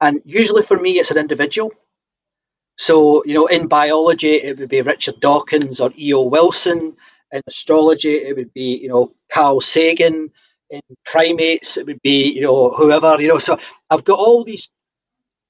And 0.00 0.20
usually 0.24 0.62
for 0.62 0.78
me, 0.78 0.98
it's 0.98 1.10
an 1.10 1.18
individual. 1.18 1.72
So 2.76 3.24
you 3.24 3.34
know, 3.34 3.46
in 3.46 3.66
biology, 3.66 4.34
it 4.34 4.58
would 4.58 4.68
be 4.68 4.82
Richard 4.82 5.20
Dawkins 5.20 5.80
or 5.80 5.92
E.O. 5.98 6.22
Wilson. 6.22 6.96
In 7.32 7.42
astrology, 7.46 8.14
it 8.14 8.36
would 8.36 8.52
be 8.54 8.76
you 8.76 8.88
know 8.88 9.12
Carl 9.30 9.60
Sagan. 9.60 10.30
In 10.70 10.82
primates, 11.06 11.76
it 11.78 11.86
would 11.86 12.00
be 12.02 12.30
you 12.30 12.42
know 12.42 12.70
whoever 12.70 13.20
you 13.20 13.28
know. 13.28 13.38
So 13.38 13.58
I've 13.90 14.04
got 14.04 14.18
all 14.18 14.44
these 14.44 14.68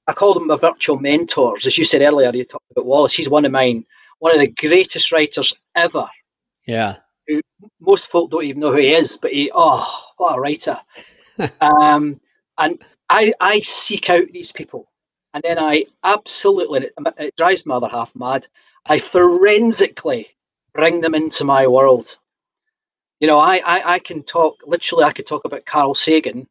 I 0.09 0.13
call 0.13 0.33
them 0.33 0.47
my 0.47 0.55
virtual 0.55 0.97
mentors. 0.97 1.67
As 1.67 1.77
you 1.77 1.85
said 1.85 2.01
earlier, 2.01 2.31
you 2.33 2.43
talked 2.43 2.71
about 2.71 2.87
Wallace. 2.87 3.13
He's 3.13 3.29
one 3.29 3.45
of 3.45 3.51
mine, 3.51 3.85
one 4.17 4.33
of 4.33 4.39
the 4.39 4.47
greatest 4.47 5.11
writers 5.11 5.53
ever. 5.75 6.07
Yeah. 6.65 6.95
Who 7.27 7.41
most 7.79 8.09
folk 8.09 8.31
don't 8.31 8.43
even 8.43 8.59
know 8.59 8.71
who 8.71 8.79
he 8.79 8.91
is, 8.91 9.17
but 9.17 9.29
he, 9.29 9.51
oh, 9.53 10.03
what 10.17 10.35
a 10.35 10.41
writer. 10.41 10.79
um, 11.61 12.19
and 12.57 12.83
I, 13.09 13.33
I 13.39 13.59
seek 13.61 14.09
out 14.09 14.27
these 14.27 14.51
people. 14.51 14.87
And 15.33 15.43
then 15.43 15.59
I 15.59 15.85
absolutely, 16.03 16.89
it, 17.17 17.35
drives 17.35 17.65
my 17.65 17.75
other 17.75 17.87
half 17.87 18.15
mad. 18.15 18.47
I 18.87 18.99
forensically 18.99 20.27
bring 20.73 21.01
them 21.01 21.15
into 21.15 21.43
my 21.43 21.67
world. 21.67 22.17
You 23.19 23.27
know, 23.27 23.37
I, 23.37 23.61
I, 23.65 23.93
I 23.95 23.99
can 23.99 24.23
talk, 24.23 24.61
literally, 24.65 25.03
I 25.03 25.11
could 25.11 25.27
talk 25.27 25.45
about 25.45 25.65
Carl 25.65 25.93
Sagan 25.93 26.47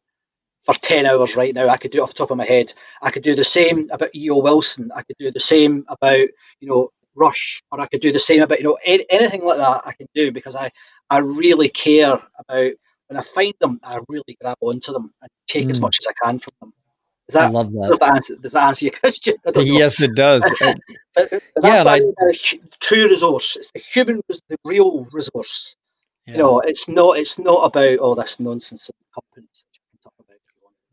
for 0.61 0.75
10 0.75 1.05
hours 1.05 1.35
right 1.35 1.53
now. 1.53 1.67
I 1.67 1.77
could 1.77 1.91
do 1.91 1.99
it 1.99 2.01
off 2.01 2.09
the 2.09 2.15
top 2.15 2.31
of 2.31 2.37
my 2.37 2.45
head. 2.45 2.73
I 3.01 3.11
could 3.11 3.23
do 3.23 3.35
the 3.35 3.43
same 3.43 3.89
about 3.91 4.13
E.O. 4.15 4.39
Wilson. 4.39 4.91
I 4.95 5.01
could 5.01 5.17
do 5.19 5.31
the 5.31 5.39
same 5.39 5.83
about, 5.87 6.27
you 6.59 6.67
know, 6.67 6.89
Rush, 7.15 7.61
or 7.71 7.81
I 7.81 7.87
could 7.87 8.01
do 8.01 8.11
the 8.13 8.19
same 8.19 8.41
about, 8.41 8.59
you 8.59 8.65
know, 8.65 8.77
any, 8.85 9.05
anything 9.09 9.43
like 9.43 9.57
that 9.57 9.81
I 9.85 9.93
can 9.93 10.07
do 10.13 10.31
because 10.31 10.55
I, 10.55 10.71
I 11.09 11.17
really 11.17 11.69
care 11.69 12.19
about, 12.37 12.71
when 13.09 13.17
I 13.17 13.23
find 13.23 13.53
them, 13.59 13.79
I 13.83 13.99
really 14.07 14.37
grab 14.41 14.57
onto 14.61 14.93
them 14.93 15.11
and 15.21 15.29
take 15.47 15.67
mm. 15.67 15.71
as 15.71 15.81
much 15.81 15.97
as 15.99 16.07
I 16.07 16.25
can 16.25 16.39
from 16.39 16.53
them. 16.61 16.73
Does 17.27 17.33
that, 17.33 17.47
I 17.47 17.49
love 17.49 17.71
that. 17.73 17.89
Does 17.89 17.99
that 17.99 18.15
answer, 18.15 18.35
does 18.37 18.51
that 18.53 18.63
answer 18.63 18.85
your 18.85 18.93
question? 18.99 19.35
Yes, 19.55 20.01
it 20.01 20.15
does. 20.15 20.41
but, 20.61 20.77
but 21.15 21.43
that's 21.61 22.53
yeah, 22.53 22.59
true 22.79 23.07
resource. 23.07 23.55
It's 23.55 23.71
the 23.71 23.79
human, 23.79 24.21
the 24.27 24.57
real 24.63 25.07
resource. 25.11 25.75
Yeah. 26.25 26.33
You 26.33 26.39
know, 26.39 26.59
it's 26.59 26.87
not. 26.87 27.17
It's 27.17 27.39
not 27.39 27.65
about 27.65 27.99
all 27.99 28.15
this 28.15 28.39
nonsense 28.39 28.89
companies. 29.13 29.63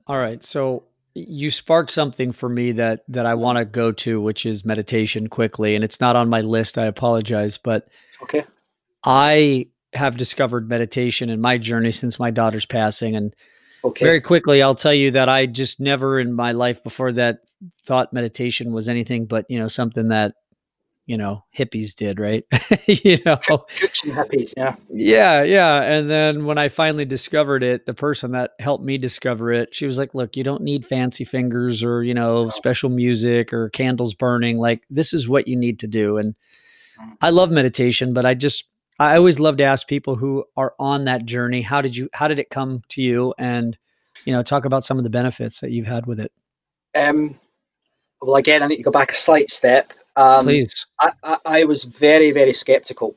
All 0.06 0.18
right. 0.18 0.42
So 0.42 0.84
you 1.14 1.50
sparked 1.50 1.90
something 1.90 2.32
for 2.32 2.48
me 2.48 2.72
that 2.72 3.04
that 3.08 3.26
I 3.26 3.34
want 3.34 3.58
to 3.58 3.64
go 3.64 3.92
to, 3.92 4.20
which 4.20 4.46
is 4.46 4.64
meditation 4.64 5.28
quickly. 5.28 5.74
And 5.74 5.84
it's 5.84 6.00
not 6.00 6.16
on 6.16 6.28
my 6.28 6.42
list. 6.42 6.78
I 6.78 6.86
apologize, 6.86 7.58
but 7.58 7.88
okay. 8.22 8.44
I 9.04 9.68
have 9.92 10.16
discovered 10.16 10.68
meditation 10.68 11.30
in 11.30 11.40
my 11.40 11.58
journey 11.58 11.92
since 11.92 12.18
my 12.18 12.30
daughter's 12.30 12.66
passing. 12.66 13.16
And 13.16 13.34
okay. 13.84 14.04
very 14.04 14.20
quickly, 14.20 14.62
I'll 14.62 14.74
tell 14.74 14.94
you 14.94 15.10
that 15.12 15.28
I 15.28 15.46
just 15.46 15.80
never 15.80 16.18
in 16.18 16.32
my 16.32 16.52
life 16.52 16.82
before 16.82 17.12
that 17.12 17.38
thought 17.84 18.12
meditation 18.12 18.72
was 18.72 18.88
anything 18.88 19.26
but, 19.26 19.46
you 19.48 19.58
know, 19.58 19.68
something 19.68 20.08
that 20.08 20.34
you 21.06 21.16
know 21.16 21.44
hippies 21.56 21.94
did 21.94 22.18
right 22.18 22.44
you 22.86 23.18
know 23.24 23.36
hippies 23.38 24.52
yeah 24.56 24.74
yeah 24.90 25.42
yeah 25.42 25.82
and 25.82 26.10
then 26.10 26.44
when 26.44 26.58
i 26.58 26.68
finally 26.68 27.04
discovered 27.04 27.62
it 27.62 27.86
the 27.86 27.94
person 27.94 28.32
that 28.32 28.50
helped 28.58 28.84
me 28.84 28.98
discover 28.98 29.52
it 29.52 29.74
she 29.74 29.86
was 29.86 29.98
like 29.98 30.14
look 30.14 30.36
you 30.36 30.42
don't 30.42 30.62
need 30.62 30.84
fancy 30.84 31.24
fingers 31.24 31.82
or 31.82 32.02
you 32.02 32.12
know 32.12 32.44
no. 32.44 32.50
special 32.50 32.90
music 32.90 33.52
or 33.52 33.70
candles 33.70 34.14
burning 34.14 34.58
like 34.58 34.82
this 34.90 35.14
is 35.14 35.28
what 35.28 35.46
you 35.46 35.56
need 35.56 35.78
to 35.78 35.86
do 35.86 36.16
and 36.16 36.34
mm. 37.00 37.16
i 37.22 37.30
love 37.30 37.50
meditation 37.52 38.12
but 38.12 38.26
i 38.26 38.34
just 38.34 38.64
i 38.98 39.16
always 39.16 39.40
love 39.40 39.56
to 39.56 39.64
ask 39.64 39.86
people 39.86 40.16
who 40.16 40.44
are 40.56 40.74
on 40.78 41.04
that 41.04 41.24
journey 41.24 41.62
how 41.62 41.80
did 41.80 41.96
you 41.96 42.08
how 42.12 42.28
did 42.28 42.38
it 42.38 42.50
come 42.50 42.82
to 42.88 43.02
you 43.02 43.34
and 43.38 43.78
you 44.24 44.32
know 44.32 44.42
talk 44.42 44.64
about 44.64 44.84
some 44.84 44.98
of 44.98 45.04
the 45.04 45.10
benefits 45.10 45.60
that 45.60 45.70
you've 45.70 45.86
had 45.86 46.06
with 46.06 46.20
it 46.20 46.32
um 46.94 47.38
well 48.22 48.36
again 48.36 48.62
i 48.62 48.66
need 48.66 48.76
to 48.76 48.82
go 48.82 48.90
back 48.90 49.10
a 49.10 49.14
slight 49.14 49.50
step 49.50 49.92
um, 50.16 50.44
Please. 50.44 50.86
I, 50.98 51.12
I, 51.22 51.38
I, 51.44 51.64
was 51.64 51.84
very, 51.84 52.30
very 52.30 52.54
skeptical. 52.54 53.14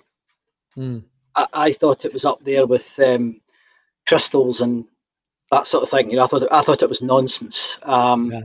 Mm. 0.77 1.03
I, 1.35 1.47
I, 1.53 1.73
thought 1.73 2.03
it 2.03 2.11
was 2.11 2.25
up 2.25 2.43
there 2.43 2.67
with 2.67 2.99
um, 2.99 3.39
crystals 4.05 4.59
and 4.59 4.85
that 5.49 5.65
sort 5.65 5.83
of 5.83 5.89
thing. 5.89 6.11
You 6.11 6.17
know, 6.17 6.25
I 6.25 6.27
thought 6.27 6.51
I 6.51 6.61
thought 6.61 6.83
it 6.83 6.89
was 6.89 7.01
nonsense. 7.01 7.79
Um, 7.83 8.31
yeah. 8.31 8.41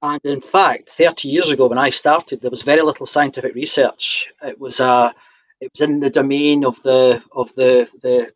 And 0.00 0.20
in 0.24 0.40
fact, 0.40 0.90
30 0.90 1.28
years 1.28 1.50
ago 1.50 1.66
when 1.66 1.78
I 1.78 1.90
started, 1.90 2.40
there 2.40 2.52
was 2.52 2.62
very 2.62 2.82
little 2.82 3.04
scientific 3.04 3.54
research. 3.56 4.32
It 4.44 4.60
was 4.60 4.78
uh, 4.78 5.10
it 5.60 5.70
was 5.72 5.80
in 5.80 6.00
the 6.00 6.10
domain 6.10 6.64
of 6.64 6.80
the 6.82 7.22
of 7.32 7.54
the 7.54 7.88
the 8.02 8.32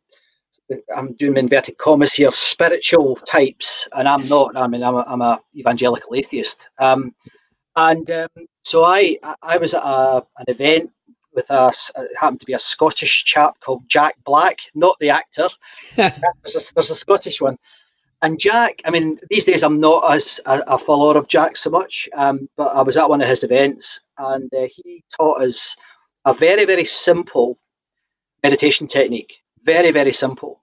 I'm 0.97 1.13
doing 1.15 1.37
inverted 1.37 1.79
commas 1.79 2.15
here, 2.15 2.33
spiritual 2.33 3.17
types, 3.17 3.89
and 3.93 4.09
I'm 4.09 4.27
not. 4.29 4.57
I 4.57 4.67
mean, 4.67 4.83
I'm 4.83 4.95
a, 4.95 5.05
I'm 5.07 5.21
a 5.21 5.41
evangelical 5.55 6.15
atheist. 6.15 6.71
Um, 6.79 7.15
and 7.77 8.11
um, 8.11 8.29
so 8.65 8.85
I 8.85 9.17
I 9.43 9.57
was 9.59 9.75
at 9.75 9.83
a, 9.83 10.25
an 10.39 10.45
event 10.49 10.91
with 11.35 11.51
us. 11.51 11.91
It 11.97 12.11
happened 12.19 12.41
to 12.41 12.47
be 12.47 12.53
a 12.53 12.59
Scottish 12.59 13.25
chap 13.25 13.59
called 13.61 13.89
Jack 13.89 14.17
Black, 14.25 14.59
not 14.75 14.99
the 15.01 15.11
actor. 15.11 15.49
there's, 15.97 16.19
a, 16.19 16.75
there's, 16.75 16.91
a, 16.91 16.95
Scottish 16.95 17.41
one. 17.41 17.57
And 18.21 18.39
Jack, 18.39 18.83
I 18.85 18.91
mean, 18.91 19.19
these 19.31 19.47
days 19.47 19.63
I'm 19.63 19.81
not 19.81 20.13
as 20.13 20.41
a, 20.47 20.63
a 20.67 20.79
follower 20.79 21.17
of 21.17 21.29
Jack 21.29 21.57
so 21.57 21.71
much, 21.71 22.09
um, 22.15 22.49
but 22.57 22.75
I 22.75 22.83
was 22.83 22.97
at 22.97 23.09
one 23.09 23.23
of 23.23 23.29
his 23.29 23.43
events 23.43 24.01
and 24.19 24.53
uh, 24.55 24.67
he 24.71 25.03
taught 25.19 25.43
us 25.43 25.77
a 26.25 26.35
very, 26.35 26.65
very 26.65 26.85
simple 26.85 27.59
meditation 28.43 28.87
technique. 28.87 29.39
Very, 29.63 29.91
very 29.91 30.13
simple. 30.13 30.61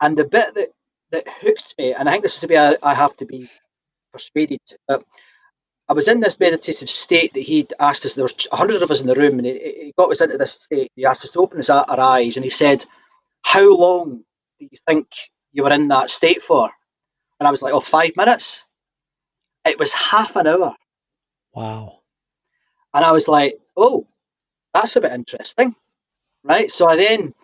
And 0.00 0.16
the 0.16 0.24
bit 0.24 0.54
that, 0.54 0.68
that 1.10 1.28
hooked 1.28 1.74
me, 1.78 1.94
and 1.94 2.08
I 2.08 2.12
think 2.12 2.22
this 2.22 2.34
is 2.34 2.40
to 2.40 2.48
be 2.48 2.58
I, 2.58 2.76
I 2.82 2.94
have 2.94 3.16
to 3.16 3.26
be 3.26 3.48
persuaded, 4.12 4.60
but 4.86 5.04
I 5.88 5.94
was 5.94 6.06
in 6.06 6.20
this 6.20 6.38
meditative 6.38 6.90
state 6.90 7.32
that 7.34 7.40
he'd 7.40 7.72
asked 7.80 8.04
us. 8.04 8.14
There 8.14 8.24
were 8.24 8.30
a 8.52 8.56
hundred 8.56 8.82
of 8.82 8.90
us 8.90 9.00
in 9.00 9.06
the 9.06 9.14
room, 9.14 9.38
and 9.38 9.46
he, 9.46 9.58
he, 9.58 9.94
got 9.96 10.10
us 10.10 10.20
into 10.20 10.36
this 10.36 10.52
state. 10.52 10.92
He 10.96 11.06
asked 11.06 11.24
us 11.24 11.30
to 11.32 11.40
open 11.40 11.56
his, 11.56 11.70
our 11.70 11.98
eyes, 11.98 12.36
and 12.36 12.44
he 12.44 12.50
said, 12.50 12.84
"How 13.42 13.74
long 13.74 14.22
do 14.58 14.68
you 14.70 14.78
think 14.86 15.08
you 15.52 15.62
were 15.62 15.72
in 15.72 15.88
that 15.88 16.10
state 16.10 16.42
for?" 16.42 16.70
And 17.40 17.48
I 17.48 17.50
was 17.50 17.62
like, 17.62 17.72
"Oh, 17.72 17.80
five 17.80 18.12
minutes." 18.16 18.66
It 19.64 19.78
was 19.78 19.92
half 19.92 20.36
an 20.36 20.46
hour. 20.46 20.76
Wow. 21.54 22.00
And 22.92 23.04
I 23.04 23.12
was 23.12 23.26
like, 23.26 23.58
"Oh, 23.76 24.06
that's 24.74 24.96
a 24.96 25.00
bit 25.00 25.12
interesting." 25.12 25.74
Right. 26.44 26.70
So 26.70 26.88
I 26.88 26.96
then 26.96 27.34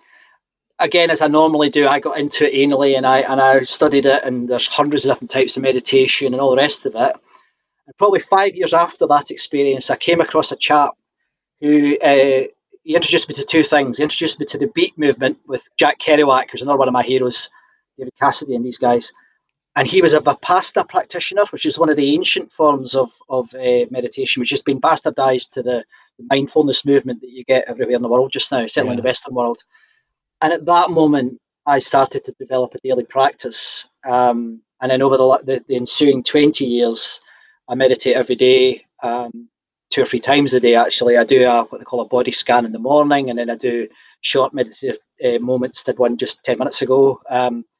again, 0.78 1.10
as 1.10 1.22
I 1.22 1.28
normally 1.28 1.70
do, 1.70 1.87
I 1.87 2.00
got 2.00 2.18
into 2.18 2.46
it 2.46 2.54
anally 2.54 2.96
and 2.96 3.06
I 3.06 3.20
and 3.20 3.40
I 3.40 3.62
studied 3.62 4.06
it. 4.06 4.22
And 4.24 4.48
there's 4.48 4.66
hundreds 4.66 5.04
of 5.04 5.12
different 5.12 5.30
types 5.30 5.56
of 5.56 5.62
meditation 5.62 6.32
and 6.32 6.40
all 6.40 6.50
the 6.50 6.56
rest 6.56 6.87
of 6.87 6.94
it. 6.94 7.16
And 7.87 7.96
probably 7.98 8.20
five 8.20 8.54
years 8.54 8.74
after 8.74 9.06
that 9.06 9.30
experience, 9.30 9.90
I 9.90 9.96
came 9.96 10.20
across 10.20 10.52
a 10.52 10.56
chap 10.56 10.90
who 11.60 11.98
uh, 11.98 12.44
he 12.82 12.94
introduced 12.94 13.28
me 13.28 13.34
to 13.37 13.44
two 13.44 13.62
things. 13.62 13.98
He 13.98 14.02
introduced 14.02 14.40
me 14.40 14.46
to 14.46 14.58
the 14.58 14.68
beat 14.74 14.96
movement 14.98 15.38
with 15.46 15.68
Jack 15.76 15.98
Kerouac, 15.98 16.50
who's 16.50 16.62
another 16.62 16.78
one 16.78 16.88
of 16.88 16.94
my 16.94 17.02
heroes, 17.02 17.50
David 17.98 18.12
Cassidy, 18.20 18.54
and 18.54 18.64
these 18.64 18.78
guys. 18.78 19.12
And 19.76 19.88
he 19.88 20.00
was 20.00 20.14
a 20.14 20.20
Vipassana 20.20 20.88
practitioner, 20.88 21.44
which 21.50 21.66
is 21.66 21.78
one 21.78 21.88
of 21.88 21.96
the 21.96 22.14
ancient 22.14 22.52
forms 22.52 22.94
of, 22.94 23.12
of 23.28 23.52
uh, 23.54 23.87
meditation, 23.90 24.40
which 24.40 24.50
has 24.50 24.62
been 24.62 24.80
bastardized 24.80 25.50
to 25.50 25.62
the, 25.62 25.84
the, 26.18 26.26
mindfulness 26.30 26.84
movement 26.84 27.20
that 27.20 27.30
you 27.30 27.44
get 27.44 27.68
everywhere 27.68 27.96
in 27.96 28.02
the 28.02 28.08
world 28.08 28.30
just 28.30 28.52
now, 28.52 28.66
certainly 28.68 28.90
yeah. 28.90 28.92
in 28.92 28.96
the 28.98 29.08
Western 29.08 29.34
world. 29.34 29.58
And 30.42 30.52
at 30.52 30.66
that 30.66 30.90
moment, 30.90 31.40
I 31.66 31.80
started 31.80 32.24
to 32.24 32.34
develop 32.38 32.74
a 32.74 32.78
daily 32.84 33.04
practice. 33.04 33.88
Um, 34.04 34.62
and 34.80 34.90
then 34.90 35.02
over 35.02 35.16
the, 35.16 35.42
the, 35.44 35.64
the, 35.66 35.76
ensuing 35.76 36.22
20 36.22 36.64
years, 36.64 37.20
I 37.68 37.74
meditate 37.74 38.16
every 38.16 38.37
day, 38.37 38.84
um, 39.02 39.48
two 39.90 40.02
or 40.02 40.06
three 40.06 40.20
times 40.20 40.54
a 40.54 40.60
day, 40.60 40.74
actually. 40.74 41.16
I 41.16 41.24
do 41.24 41.48
a, 41.48 41.64
what 41.64 41.78
they 41.78 41.84
call 41.84 42.00
a 42.00 42.06
body 42.06 42.30
scan 42.30 42.64
in 42.64 42.72
the 42.72 42.78
morning, 42.78 43.30
and 43.30 43.38
then 43.38 43.50
I 43.50 43.56
do 43.56 43.88
short 44.20 44.54
meditative 44.54 44.98
uh, 45.24 45.38
moments. 45.38 45.82
Did 45.82 45.98
one 45.98 46.16
just 46.16 46.44
10 46.44 46.58
minutes 46.58 46.82
ago, 46.82 47.20
um, 47.30 47.64
20 47.64 47.73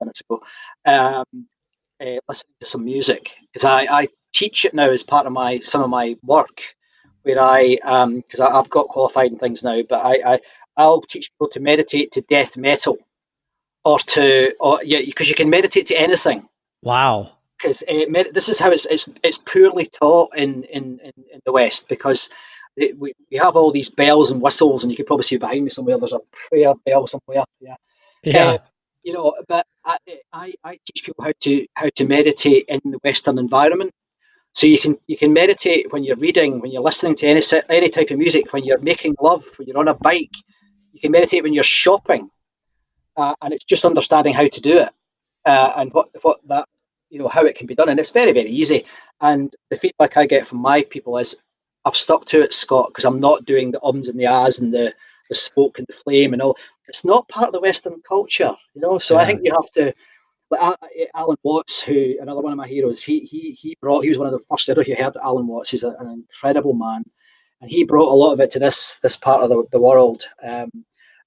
minutes 0.00 0.20
ago, 0.20 0.42
um, 0.84 1.46
uh, 2.00 2.18
listening 2.28 2.54
to 2.60 2.66
some 2.66 2.84
music. 2.84 3.32
Because 3.52 3.64
I, 3.64 3.86
I 3.90 4.08
teach 4.32 4.64
it 4.64 4.74
now 4.74 4.90
as 4.90 5.02
part 5.02 5.26
of 5.26 5.32
my 5.32 5.58
some 5.60 5.82
of 5.82 5.90
my 5.90 6.16
work 6.22 6.62
where 7.22 7.40
I 7.40 7.76
because 8.16 8.40
um, 8.40 8.54
I've 8.54 8.70
got 8.70 8.88
qualified 8.88 9.32
in 9.32 9.38
things 9.38 9.62
now, 9.62 9.82
but 9.88 10.04
I, 10.04 10.34
I 10.34 10.40
I'll 10.76 11.00
teach 11.00 11.32
people 11.32 11.48
to 11.48 11.60
meditate 11.60 12.12
to 12.12 12.20
death 12.22 12.56
metal, 12.56 12.98
or 13.84 13.98
to 13.98 14.54
or 14.60 14.80
yeah, 14.84 15.00
because 15.04 15.28
you 15.28 15.34
can 15.34 15.50
meditate 15.50 15.86
to 15.88 15.94
anything. 15.94 16.48
Wow. 16.82 17.32
Because 17.58 17.82
uh, 17.88 18.04
med- 18.08 18.34
this 18.34 18.48
is 18.48 18.58
how 18.58 18.70
it's 18.70 18.86
it's 18.86 19.08
it's 19.24 19.38
poorly 19.38 19.86
taught 19.86 20.36
in 20.36 20.64
in 20.64 21.00
in, 21.02 21.12
in 21.32 21.40
the 21.44 21.52
West 21.52 21.88
because. 21.88 22.30
It, 22.78 22.98
we, 22.98 23.14
we 23.30 23.38
have 23.38 23.56
all 23.56 23.72
these 23.72 23.88
bells 23.88 24.30
and 24.30 24.42
whistles, 24.42 24.84
and 24.84 24.92
you 24.92 24.98
can 24.98 25.06
probably 25.06 25.22
see 25.22 25.38
behind 25.38 25.64
me 25.64 25.70
somewhere. 25.70 25.96
There's 25.96 26.12
a 26.12 26.20
prayer 26.50 26.74
bell 26.84 27.06
somewhere. 27.06 27.42
Yeah, 27.58 27.76
yeah. 28.22 28.44
Uh, 28.44 28.58
you 29.06 29.12
know, 29.12 29.36
but 29.46 29.64
I, 29.84 29.98
I, 30.32 30.54
I 30.64 30.72
teach 30.84 31.04
people 31.04 31.22
how 31.24 31.32
to 31.40 31.66
how 31.74 31.88
to 31.94 32.04
meditate 32.04 32.64
in 32.68 32.80
the 32.84 32.98
Western 33.04 33.38
environment. 33.38 33.92
So 34.52 34.66
you 34.66 34.78
can 34.78 34.98
you 35.06 35.16
can 35.16 35.32
meditate 35.32 35.92
when 35.92 36.02
you're 36.02 36.16
reading, 36.16 36.60
when 36.60 36.72
you're 36.72 36.82
listening 36.82 37.14
to 37.16 37.28
any 37.28 37.40
any 37.68 37.88
type 37.88 38.10
of 38.10 38.18
music, 38.18 38.52
when 38.52 38.64
you're 38.64 38.80
making 38.80 39.14
love, 39.20 39.44
when 39.56 39.68
you're 39.68 39.78
on 39.78 39.86
a 39.86 39.94
bike, 39.94 40.34
you 40.92 41.00
can 41.00 41.12
meditate 41.12 41.44
when 41.44 41.52
you're 41.52 41.62
shopping, 41.62 42.28
uh, 43.16 43.34
and 43.42 43.54
it's 43.54 43.64
just 43.64 43.84
understanding 43.84 44.34
how 44.34 44.48
to 44.48 44.60
do 44.60 44.78
it 44.78 44.90
uh, 45.44 45.72
and 45.76 45.92
what 45.92 46.08
what 46.22 46.40
that 46.48 46.66
you 47.08 47.20
know 47.20 47.28
how 47.28 47.44
it 47.44 47.54
can 47.54 47.68
be 47.68 47.76
done, 47.76 47.88
and 47.88 48.00
it's 48.00 48.10
very 48.10 48.32
very 48.32 48.50
easy. 48.50 48.84
And 49.20 49.54
the 49.70 49.76
feedback 49.76 50.16
I 50.16 50.26
get 50.26 50.48
from 50.48 50.58
my 50.58 50.82
people 50.82 51.16
is, 51.18 51.36
I've 51.84 51.96
stuck 51.96 52.24
to 52.26 52.42
it, 52.42 52.52
Scott, 52.52 52.88
because 52.88 53.04
I'm 53.04 53.20
not 53.20 53.44
doing 53.44 53.70
the 53.70 53.82
ums 53.84 54.08
and 54.08 54.18
the 54.18 54.26
ahs 54.26 54.58
and 54.58 54.74
the 54.74 54.92
the 55.28 55.36
smoke 55.36 55.78
and 55.78 55.86
the 55.86 55.92
flame 55.92 56.32
and 56.32 56.42
all. 56.42 56.56
It's 56.88 57.04
not 57.04 57.28
part 57.28 57.48
of 57.48 57.52
the 57.52 57.60
Western 57.60 58.00
culture, 58.06 58.54
you 58.74 58.80
know. 58.80 58.98
So 58.98 59.14
yeah. 59.14 59.20
I 59.20 59.24
think 59.24 59.40
you 59.42 59.52
have 59.52 59.70
to. 59.72 59.94
Like 60.48 60.78
Alan 61.16 61.36
Watts, 61.42 61.82
who 61.82 62.16
another 62.20 62.40
one 62.40 62.52
of 62.52 62.56
my 62.56 62.68
heroes, 62.68 63.02
he 63.02 63.20
he 63.20 63.50
he 63.50 63.76
brought. 63.80 64.04
He 64.04 64.08
was 64.08 64.18
one 64.18 64.28
of 64.28 64.32
the 64.32 64.44
first 64.48 64.68
ever 64.68 64.82
you 64.82 64.94
heard 64.94 65.16
Alan 65.20 65.48
Watts. 65.48 65.70
He's 65.70 65.82
a, 65.82 65.90
an 65.98 66.06
incredible 66.06 66.74
man, 66.74 67.02
and 67.60 67.68
he 67.68 67.82
brought 67.82 68.12
a 68.12 68.14
lot 68.14 68.32
of 68.32 68.38
it 68.38 68.50
to 68.52 68.60
this 68.60 69.00
this 69.00 69.16
part 69.16 69.42
of 69.42 69.48
the, 69.48 69.64
the 69.72 69.80
world. 69.80 70.22
Um, 70.44 70.70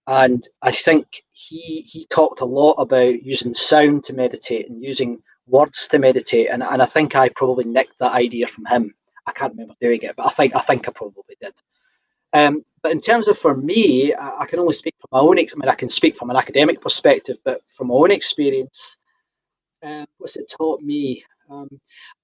and 0.07 0.47
I 0.61 0.71
think 0.71 1.05
he 1.33 1.81
he 1.81 2.05
talked 2.07 2.41
a 2.41 2.45
lot 2.45 2.73
about 2.73 3.21
using 3.23 3.53
sound 3.53 4.03
to 4.05 4.13
meditate 4.13 4.69
and 4.69 4.81
using 4.81 5.21
words 5.47 5.87
to 5.89 5.99
meditate, 5.99 6.47
and, 6.49 6.63
and 6.63 6.81
I 6.81 6.85
think 6.85 7.15
I 7.15 7.29
probably 7.29 7.65
nicked 7.65 7.99
that 7.99 8.13
idea 8.13 8.47
from 8.47 8.65
him. 8.65 8.93
I 9.27 9.33
can't 9.33 9.53
remember 9.53 9.75
doing 9.81 10.01
it, 10.01 10.15
but 10.15 10.27
I 10.27 10.29
think 10.29 10.55
I 10.55 10.61
think 10.61 10.87
I 10.87 10.91
probably 10.93 11.35
did. 11.41 11.53
Um, 12.33 12.63
but 12.81 12.91
in 12.91 13.01
terms 13.01 13.27
of 13.27 13.37
for 13.37 13.55
me, 13.55 14.13
I, 14.13 14.41
I, 14.41 14.45
can 14.45 14.59
only 14.59 14.73
speak 14.73 14.95
from 14.99 15.09
my 15.11 15.19
own. 15.19 15.39
I 15.39 15.43
mean, 15.55 15.69
I 15.69 15.75
can 15.75 15.89
speak 15.89 16.15
from 16.15 16.29
an 16.29 16.37
academic 16.37 16.81
perspective, 16.81 17.37
but 17.43 17.61
from 17.67 17.87
my 17.87 17.95
own 17.95 18.11
experience, 18.11 18.97
um, 19.83 20.05
what's 20.17 20.35
it 20.35 20.51
taught 20.57 20.81
me? 20.81 21.23
Um, 21.49 21.67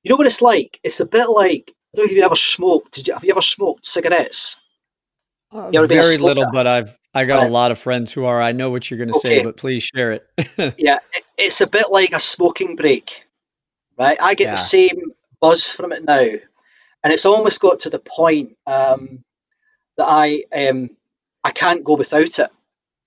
you 0.03 0.09
know 0.09 0.15
what 0.15 0.27
it's 0.27 0.41
like? 0.41 0.79
It's 0.83 0.99
a 0.99 1.05
bit 1.05 1.29
like 1.29 1.73
I 1.93 1.97
don't 1.97 2.05
know 2.05 2.11
if 2.11 2.17
you 2.17 2.23
ever 2.23 2.35
smoked. 2.35 2.93
Did 2.93 3.07
you, 3.07 3.13
have 3.13 3.23
you 3.23 3.31
ever 3.31 3.41
smoked 3.41 3.85
cigarettes? 3.85 4.57
Uh, 5.51 5.71
very 5.71 6.17
little, 6.17 6.45
but 6.51 6.67
I've 6.67 6.97
I 7.13 7.23
got 7.23 7.37
right. 7.37 7.47
a 7.47 7.51
lot 7.51 7.71
of 7.71 7.79
friends 7.79 8.11
who 8.11 8.25
are. 8.25 8.41
I 8.41 8.51
know 8.51 8.69
what 8.69 8.91
you're 8.91 8.97
going 8.97 9.09
to 9.09 9.17
okay. 9.17 9.37
say, 9.37 9.43
but 9.43 9.55
please 9.55 9.83
share 9.83 10.11
it. 10.11 10.27
yeah, 10.77 10.99
it, 11.13 11.23
it's 11.37 11.61
a 11.61 11.67
bit 11.67 11.89
like 11.89 12.11
a 12.11 12.19
smoking 12.19 12.75
break, 12.75 13.25
right? 13.97 14.21
I 14.21 14.35
get 14.35 14.45
yeah. 14.45 14.51
the 14.51 14.57
same 14.57 15.13
buzz 15.39 15.71
from 15.71 15.93
it 15.93 16.03
now, 16.03 16.19
and 16.19 17.13
it's 17.13 17.25
almost 17.25 17.61
got 17.61 17.79
to 17.81 17.89
the 17.89 17.99
point 17.99 18.57
um, 18.67 19.23
that 19.97 20.07
I 20.07 20.43
um, 20.53 20.89
I 21.43 21.51
can't 21.51 21.83
go 21.83 21.95
without 21.95 22.39
it. 22.39 22.49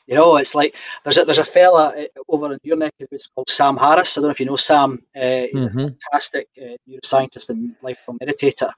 You 0.06 0.14
know, 0.14 0.36
it's 0.36 0.54
like 0.54 0.74
there's 1.04 1.18
a 1.18 1.24
there's 1.24 1.38
a 1.38 1.44
fella 1.44 1.94
uh, 1.96 2.04
over 2.28 2.52
in 2.52 2.58
your 2.62 2.78
neck 2.78 2.94
of 3.00 3.08
the 3.10 3.28
called 3.34 3.50
Sam 3.50 3.76
Harris. 3.76 4.16
I 4.16 4.20
don't 4.20 4.28
know 4.28 4.32
if 4.32 4.40
you 4.40 4.46
know 4.46 4.56
Sam. 4.56 5.02
Uh, 5.14 5.20
mm-hmm. 5.54 5.78
a 5.80 5.90
fantastic 5.90 6.48
uh, 6.60 6.76
neuroscientist 6.88 7.50
and 7.50 7.74
lifelong 7.82 8.18
meditator, 8.18 8.70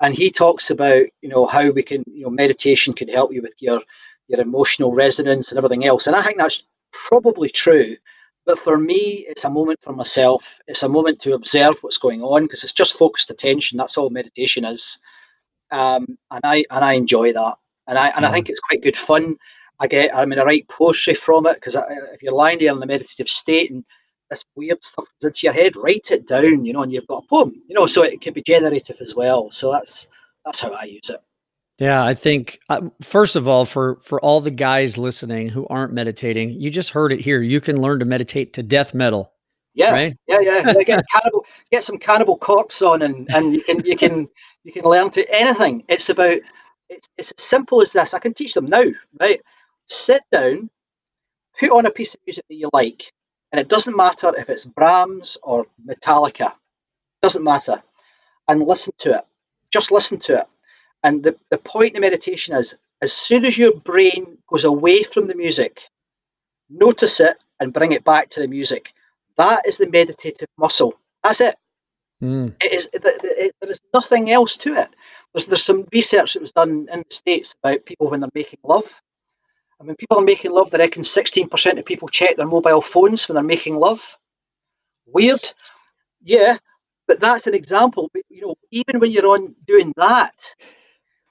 and 0.00 0.14
he 0.14 0.30
talks 0.30 0.70
about 0.70 1.04
you 1.22 1.28
know 1.28 1.46
how 1.46 1.70
we 1.70 1.82
can 1.82 2.02
you 2.06 2.24
know 2.24 2.30
meditation 2.30 2.92
can 2.92 3.08
help 3.08 3.32
you 3.32 3.40
with 3.40 3.54
your 3.60 3.80
your 4.28 4.40
emotional 4.40 4.92
resonance 4.92 5.50
and 5.50 5.58
everything 5.58 5.84
else. 5.84 6.06
And 6.06 6.16
I 6.16 6.22
think 6.22 6.38
that's 6.38 6.64
probably 6.92 7.50
true. 7.50 7.96
But 8.46 8.58
for 8.58 8.76
me, 8.76 9.24
it's 9.28 9.44
a 9.44 9.50
moment 9.50 9.80
for 9.80 9.92
myself. 9.92 10.60
It's 10.66 10.82
a 10.82 10.88
moment 10.88 11.18
to 11.20 11.34
observe 11.34 11.78
what's 11.80 11.98
going 11.98 12.22
on 12.22 12.42
because 12.42 12.62
it's 12.62 12.72
just 12.72 12.98
focused 12.98 13.30
attention. 13.30 13.78
That's 13.78 13.96
all 13.96 14.10
meditation 14.10 14.64
is, 14.64 14.98
um, 15.74 16.18
and 16.30 16.40
I 16.44 16.64
and 16.70 16.84
I 16.84 16.94
enjoy 16.94 17.32
that. 17.32 17.56
And 17.86 17.98
I 17.98 18.08
and 18.16 18.24
I 18.24 18.30
think 18.30 18.48
it's 18.48 18.60
quite 18.60 18.82
good 18.82 18.96
fun. 18.96 19.36
I 19.80 19.88
get, 19.88 20.14
I 20.14 20.24
mean, 20.24 20.38
I 20.38 20.44
write 20.44 20.68
poetry 20.68 21.14
from 21.14 21.46
it 21.46 21.54
because 21.54 21.74
if 21.74 22.22
you're 22.22 22.32
lying 22.32 22.60
there 22.60 22.72
in 22.72 22.78
the 22.78 22.86
meditative 22.86 23.28
state 23.28 23.70
and 23.72 23.84
this 24.30 24.44
weird 24.56 24.82
stuff 24.84 25.06
comes 25.06 25.24
into 25.24 25.46
your 25.46 25.52
head, 25.52 25.76
write 25.76 26.10
it 26.12 26.26
down, 26.26 26.64
you 26.64 26.72
know, 26.72 26.82
and 26.82 26.92
you've 26.92 27.06
got 27.08 27.24
a 27.24 27.26
poem, 27.26 27.60
you 27.66 27.74
know, 27.74 27.86
so 27.86 28.02
it 28.02 28.20
can 28.20 28.32
be 28.32 28.42
generative 28.42 28.98
as 29.00 29.14
well. 29.14 29.50
So 29.50 29.72
that's 29.72 30.08
that's 30.44 30.60
how 30.60 30.70
I 30.70 30.84
use 30.84 31.10
it. 31.10 31.20
Yeah, 31.78 32.04
I 32.04 32.14
think 32.14 32.60
uh, 32.68 32.82
first 33.02 33.34
of 33.34 33.48
all, 33.48 33.66
for 33.66 33.96
for 33.96 34.20
all 34.20 34.40
the 34.40 34.52
guys 34.52 34.96
listening 34.96 35.48
who 35.48 35.66
aren't 35.68 35.92
meditating, 35.92 36.50
you 36.50 36.70
just 36.70 36.90
heard 36.90 37.12
it 37.12 37.20
here. 37.20 37.42
You 37.42 37.60
can 37.60 37.80
learn 37.80 37.98
to 37.98 38.04
meditate 38.04 38.52
to 38.54 38.62
death 38.62 38.94
metal. 38.94 39.33
Yeah, 39.74 39.90
right? 39.90 40.16
yeah, 40.28 40.38
yeah. 40.40 40.72
get 40.84 41.04
cannibal, 41.10 41.44
get 41.70 41.84
some 41.84 41.98
cannibal 41.98 42.38
corpse 42.38 42.80
on, 42.82 43.02
and 43.02 43.28
and 43.34 43.54
you 43.54 43.62
can 43.62 43.84
you 43.84 43.96
can 43.96 44.28
you 44.62 44.72
can 44.72 44.84
learn 44.84 45.10
to 45.10 45.28
anything. 45.34 45.84
It's 45.88 46.08
about 46.08 46.38
it's 46.88 47.08
it's 47.18 47.32
as 47.36 47.44
simple 47.44 47.82
as 47.82 47.92
this. 47.92 48.14
I 48.14 48.18
can 48.18 48.34
teach 48.34 48.54
them 48.54 48.66
now, 48.66 48.84
right? 49.20 49.40
Sit 49.86 50.22
down, 50.30 50.70
put 51.58 51.70
on 51.70 51.86
a 51.86 51.90
piece 51.90 52.14
of 52.14 52.20
music 52.26 52.44
that 52.48 52.56
you 52.56 52.70
like, 52.72 53.12
and 53.52 53.60
it 53.60 53.68
doesn't 53.68 53.96
matter 53.96 54.32
if 54.36 54.48
it's 54.48 54.64
Brahms 54.64 55.36
or 55.42 55.66
Metallica. 55.86 56.46
It 56.46 57.22
doesn't 57.22 57.44
matter, 57.44 57.82
and 58.48 58.62
listen 58.62 58.92
to 58.98 59.18
it. 59.18 59.26
Just 59.70 59.90
listen 59.90 60.18
to 60.20 60.38
it 60.38 60.46
and 61.04 61.22
the, 61.22 61.36
the 61.50 61.58
point 61.58 61.94
of 61.94 62.00
meditation 62.00 62.56
is 62.56 62.76
as 63.02 63.12
soon 63.12 63.44
as 63.44 63.56
your 63.56 63.74
brain 63.80 64.38
goes 64.48 64.64
away 64.64 65.02
from 65.02 65.26
the 65.26 65.34
music, 65.34 65.82
notice 66.70 67.20
it 67.20 67.36
and 67.60 67.74
bring 67.74 67.92
it 67.92 68.04
back 68.04 68.30
to 68.30 68.40
the 68.40 68.48
music. 68.48 68.93
That 69.36 69.66
is 69.66 69.78
the 69.78 69.88
meditative 69.88 70.48
muscle. 70.58 70.94
That's 71.22 71.40
it. 71.40 71.56
Mm. 72.22 72.54
It 72.62 72.72
is. 72.72 72.88
It, 72.92 73.02
it, 73.04 73.52
there 73.60 73.70
is 73.70 73.80
nothing 73.92 74.30
else 74.30 74.56
to 74.58 74.74
it. 74.74 74.88
There's 75.32 75.46
there's 75.46 75.62
some 75.62 75.86
research 75.92 76.34
that 76.34 76.40
was 76.42 76.52
done 76.52 76.88
in 76.92 77.00
the 77.00 77.14
states 77.14 77.54
about 77.62 77.86
people 77.86 78.10
when 78.10 78.20
they're 78.20 78.30
making 78.34 78.60
love. 78.62 79.00
And 79.78 79.88
when 79.88 79.96
people 79.96 80.18
are 80.18 80.24
making 80.24 80.52
love, 80.52 80.70
they 80.70 80.78
reckon 80.78 81.02
16% 81.02 81.78
of 81.78 81.84
people 81.84 82.08
check 82.08 82.36
their 82.36 82.46
mobile 82.46 82.80
phones 82.80 83.28
when 83.28 83.34
they're 83.34 83.42
making 83.42 83.76
love. 83.76 84.16
Weird, 85.06 85.40
yeah, 86.22 86.56
but 87.08 87.20
that's 87.20 87.46
an 87.46 87.54
example. 87.54 88.10
You 88.30 88.42
know, 88.42 88.54
even 88.70 89.00
when 89.00 89.10
you're 89.10 89.26
on 89.26 89.54
doing 89.66 89.92
that, 89.96 90.54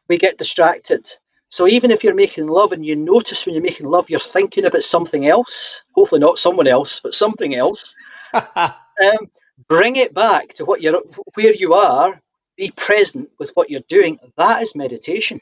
we 0.10 0.18
get 0.18 0.38
distracted. 0.38 1.10
So 1.54 1.68
even 1.68 1.92
if 1.92 2.04
you're 2.04 2.16
making 2.16 2.48
love 2.48 2.72
and 2.72 2.84
you 2.84 2.96
notice 2.96 3.46
when 3.46 3.54
you're 3.54 3.62
making 3.64 3.86
love, 3.86 4.10
you're 4.10 4.20
thinking 4.20 4.66
about 4.66 4.82
something 4.82 5.28
else, 5.28 5.84
hopefully 5.94 6.20
not 6.20 6.40
someone 6.40 6.66
else, 6.66 7.00
but 7.00 7.14
something 7.14 7.54
else. 7.54 7.96
um, 8.34 8.74
bring 9.68 9.98
it 9.98 10.16
back 10.16 10.56
to 10.56 10.66
what 10.66 10.82
you're 10.82 11.00
where 11.36 11.54
you 11.54 11.76
are 11.76 12.20
be 12.58 12.72
present 12.76 13.30
with 13.38 13.52
what 13.54 13.70
you're 13.70 13.88
doing. 13.88 14.18
That 14.36 14.64
is 14.64 14.76
meditation. 14.76 15.40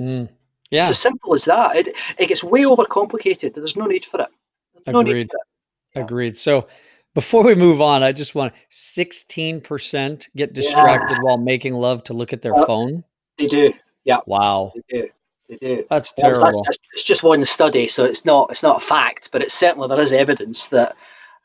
Mm. 0.00 0.28
Yeah. 0.72 0.80
It's 0.80 0.90
as 0.90 0.98
simple 0.98 1.32
as 1.32 1.44
that. 1.44 1.76
It, 1.76 1.94
it 2.18 2.26
gets 2.26 2.42
way 2.42 2.62
overcomplicated. 2.62 3.54
There's 3.54 3.76
no 3.76 3.86
need 3.86 4.04
for 4.04 4.22
it. 4.22 4.28
There's 4.74 4.92
no 4.92 4.98
Agreed. 4.98 5.14
need 5.14 5.30
for 5.30 5.36
it. 5.36 5.46
Yeah. 5.94 6.02
Agreed. 6.02 6.36
So 6.38 6.66
before 7.14 7.44
we 7.44 7.54
move 7.54 7.80
on, 7.80 8.02
I 8.02 8.10
just 8.10 8.34
want 8.34 8.52
16% 8.72 10.28
get 10.34 10.54
distracted 10.54 11.18
while 11.20 11.38
making 11.38 11.74
love 11.74 12.02
to 12.04 12.14
look 12.14 12.32
at 12.32 12.42
their 12.42 12.56
Uh, 12.56 12.66
phone. 12.66 13.04
They 13.38 13.46
do. 13.46 13.72
Yeah, 14.02 14.18
Wow. 14.26 14.72
they 14.74 15.02
do. 15.02 15.08
They 15.48 15.56
do. 15.56 15.84
That's 15.90 16.12
terrible. 16.12 16.62
just, 16.64 16.80
it's 16.94 17.04
just 17.04 17.22
one 17.22 17.44
study, 17.44 17.88
so 17.88 18.04
it's 18.04 18.24
not 18.24 18.50
it's 18.50 18.62
not 18.62 18.78
a 18.82 18.84
fact, 18.84 19.30
but 19.32 19.42
it's 19.42 19.54
certainly 19.54 19.88
there 19.88 20.00
is 20.00 20.12
evidence 20.12 20.68
that, 20.68 20.96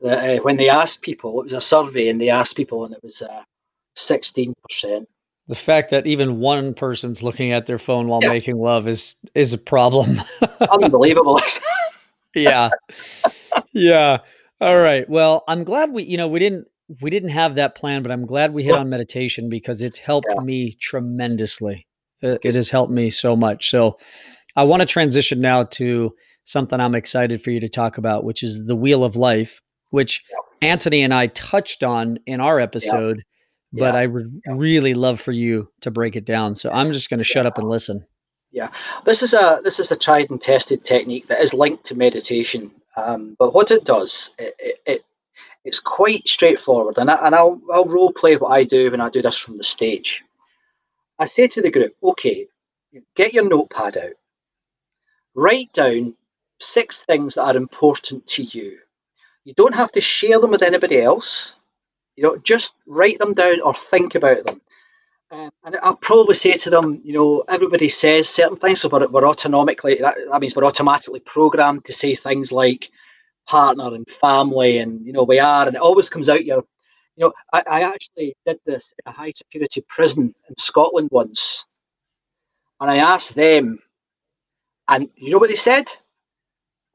that 0.02 0.40
uh, 0.40 0.42
when 0.44 0.58
they 0.58 0.70
asked 0.70 1.02
people, 1.04 1.40
it 1.40 1.44
was 1.44 1.54
a 1.54 1.62
survey, 1.62 2.08
and 2.10 2.20
they 2.20 2.30
asked 2.30 2.56
people, 2.58 2.84
and 2.86 2.94
it 2.96 3.04
was 3.04 3.22
uh, 3.22 3.44
sixteen 3.96 4.54
percent. 4.68 5.08
The 5.48 5.56
fact 5.56 5.90
that 5.92 6.08
even 6.08 6.40
one 6.40 6.74
person's 6.74 7.22
looking 7.22 7.52
at 7.52 7.66
their 7.66 7.78
phone 7.80 8.08
while 8.08 8.22
Yeah. 8.24 8.30
making 8.30 8.58
love 8.58 8.88
is 8.88 9.16
is 9.36 9.54
a 9.54 9.58
problem. 9.58 10.22
Unbelievable. 10.72 11.40
yeah. 12.36 12.70
Yeah. 13.74 14.20
All 14.62 14.80
right. 14.80 15.08
Well, 15.10 15.44
I'm 15.48 15.64
glad 15.64 15.92
we, 15.92 16.04
you 16.04 16.18
know, 16.18 16.28
we 16.28 16.40
didn't 16.40 16.68
we 17.02 17.10
didn't 17.10 17.30
have 17.30 17.56
that 17.56 17.76
plan, 17.76 18.02
but 18.04 18.12
I'm 18.12 18.26
glad 18.26 18.54
we 18.54 18.64
hit 18.64 18.76
on 18.76 18.90
meditation 18.90 19.50
because 19.50 19.82
it's 19.82 19.98
helped 19.98 20.28
Yeah. 20.36 20.42
me 20.44 20.74
tremendously. 20.80 21.86
It, 22.22 22.40
it 22.44 22.56
has 22.56 22.70
helped 22.70 22.92
me 22.92 23.10
so 23.10 23.36
much. 23.36 23.70
So 23.70 23.98
I 24.56 24.64
want 24.64 24.82
to 24.82 24.86
transition 24.86 25.42
now 25.42 25.64
to 25.64 26.14
something 26.44 26.80
I'm 26.80 26.96
excited 26.96 27.42
for 27.42 27.52
you 27.52 27.60
to 27.60 27.70
talk 27.70 27.98
about, 27.98 28.24
which 28.24 28.44
is 28.44 28.66
the 28.66 28.76
wheel 28.76 29.04
of 29.04 29.16
life, 29.16 29.62
which 29.92 30.24
Anthony 30.62 31.02
and 31.04 31.14
I 31.14 31.28
touched 31.28 31.84
on 31.84 32.18
in 32.26 32.42
our 32.42 32.60
episode, 32.60 33.24
but 33.74 33.94
Yeah. 33.94 34.00
I 34.02 34.06
would 34.08 34.42
really 34.48 34.94
love 34.94 35.20
for 35.22 35.32
you 35.32 35.70
to 35.82 35.92
break 35.92 36.16
it 36.16 36.26
down. 36.26 36.56
So 36.56 36.70
I'm 36.72 36.94
just 36.94 37.10
going 37.10 37.20
to 37.20 37.24
shut 37.24 37.46
up 37.46 37.58
and 37.58 37.70
listen. 37.70 38.06
Yeah, 38.52 38.68
this 39.06 39.24
is 39.24 39.34
a 39.34 39.62
this 39.64 39.80
is 39.80 39.92
a 39.92 39.96
tried 39.96 40.30
and 40.30 40.42
tested 40.42 40.84
technique 40.84 41.28
that 41.30 41.40
is 41.40 41.54
linked 41.54 41.86
to 41.86 41.96
meditation. 41.96 42.70
Um, 42.98 43.38
but 43.40 43.54
what 43.54 43.72
it 43.72 43.86
does, 43.86 44.34
it, 44.38 44.54
it, 44.60 44.76
it 44.86 45.02
it's 45.64 45.80
quite 45.80 46.28
straightforward, 46.28 46.98
and, 46.98 47.10
I, 47.10 47.26
and 47.26 47.34
I'll 47.34 47.62
I'll 47.72 47.86
role 47.86 48.12
play 48.12 48.36
what 48.36 48.50
I 48.50 48.66
do 48.66 48.92
when 48.92 49.00
I 49.00 49.10
do 49.10 49.22
this 49.22 49.38
from 49.38 49.58
the 49.58 49.64
stage. 49.64 50.22
I 51.22 51.26
say 51.26 51.48
to 51.50 51.62
the 51.62 51.70
group, 51.70 51.96
okay, 52.02 52.48
get 53.16 53.32
your 53.32 53.48
notepad 53.48 53.96
out, 53.96 54.14
write 55.36 55.72
down 55.72 56.16
six 56.60 57.06
things 57.06 57.36
that 57.36 57.56
are 57.56 57.58
important 57.58 58.26
to 58.28 58.44
you. 58.44 58.80
You 59.46 59.54
don't 59.54 59.76
have 59.76 59.92
to 59.92 60.02
share 60.02 60.40
them 60.40 60.50
with 60.50 60.64
anybody 60.64 61.00
else. 61.00 61.56
You 62.16 62.24
know, 62.24 62.38
just 62.38 62.74
write 62.88 63.20
them 63.20 63.36
down 63.36 63.62
or 63.62 63.76
think 63.76 64.16
about 64.16 64.44
them. 64.48 64.62
Um, 65.30 65.52
and 65.64 65.78
I'll 65.84 65.96
probably 65.96 66.34
say 66.34 66.54
to 66.54 66.72
them, 66.72 67.02
you 67.04 67.14
know, 67.14 67.44
everybody 67.48 67.88
says 67.88 68.28
certain 68.28 68.58
things, 68.58 68.82
so 68.82 68.90
we're, 68.90 69.08
we're 69.08 69.22
autonomically, 69.22 70.00
that, 70.00 70.18
that 70.32 70.42
means 70.42 70.56
we're 70.56 70.66
automatically 70.66 71.20
programmed 71.20 71.86
to 71.86 71.94
say 71.94 72.16
things 72.16 72.52
like 72.52 72.90
partner 73.48 73.94
and 73.94 74.10
family, 74.10 74.80
and, 74.80 75.06
you 75.06 75.14
know, 75.14 75.24
we 75.24 75.40
are, 75.40 75.68
and 75.68 75.76
it 75.76 75.82
always 75.82 76.10
comes 76.10 76.30
out 76.30 76.46
your, 76.46 76.66
you 77.22 77.28
know, 77.28 77.34
I, 77.54 77.64
I 77.70 77.82
actually 77.84 78.36
did 78.48 78.58
this 78.66 78.96
in 78.98 79.12
a 79.12 79.16
high 79.16 79.32
security 79.36 79.84
prison 79.88 80.34
in 80.50 80.58
Scotland 80.58 81.10
once, 81.12 81.66
and 82.80 82.90
I 82.90 82.98
asked 82.98 83.36
them, 83.36 83.78
and 84.88 85.08
you 85.16 85.32
know 85.32 85.38
what 85.38 85.50
they 85.50 85.56
said? 85.56 85.86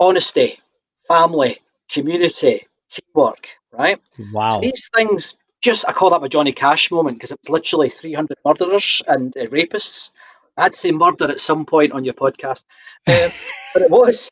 Honesty, 0.00 0.58
family, 1.06 1.58
community, 1.88 2.66
teamwork, 2.90 3.48
right? 3.70 4.00
Wow. 4.32 4.60
These 4.60 4.90
things, 4.94 5.36
just 5.62 5.88
I 5.88 5.92
call 5.92 6.10
that 6.10 6.20
my 6.20 6.28
Johnny 6.28 6.52
Cash 6.52 6.90
moment 6.90 7.18
because 7.18 7.30
it 7.30 7.38
was 7.44 7.48
literally 7.48 7.88
300 7.88 8.36
murderers 8.44 9.02
and 9.06 9.36
uh, 9.36 9.46
rapists. 9.46 10.10
I 10.56 10.64
had 10.64 10.72
to 10.72 10.78
say 10.78 10.90
murder 10.90 11.30
at 11.30 11.38
some 11.38 11.64
point 11.64 11.92
on 11.92 12.04
your 12.04 12.14
podcast, 12.14 12.64
um, 13.06 13.30
but 13.74 13.82
it 13.82 13.90
was. 13.92 14.28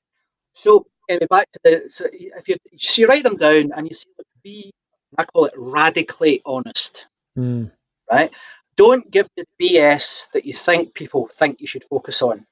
So 0.54 0.87
anyway, 1.09 1.28
back 1.30 1.50
to 1.52 1.61
the. 1.62 1.88
So 1.88 2.07
if 2.12 2.48
you 2.48 2.57
so 2.78 3.00
you 3.00 3.07
write 3.07 3.22
them 3.22 3.37
down 3.37 3.70
and 3.76 3.88
you 3.88 3.94
see, 3.94 4.09
be 4.42 4.72
I 5.18 5.24
call 5.24 5.46
it 5.46 5.55
radically 5.57 6.42
honest, 6.44 7.07
Mm, 7.37 7.70
right? 8.11 8.31
Don't 8.77 9.11
give 9.11 9.29
the 9.37 9.44
BS 9.61 10.31
that 10.33 10.44
you 10.44 10.53
think 10.53 10.94
people 10.94 11.29
think 11.29 11.61
you 11.61 11.66
should 11.66 11.85
focus 11.85 12.22
on, 12.22 12.46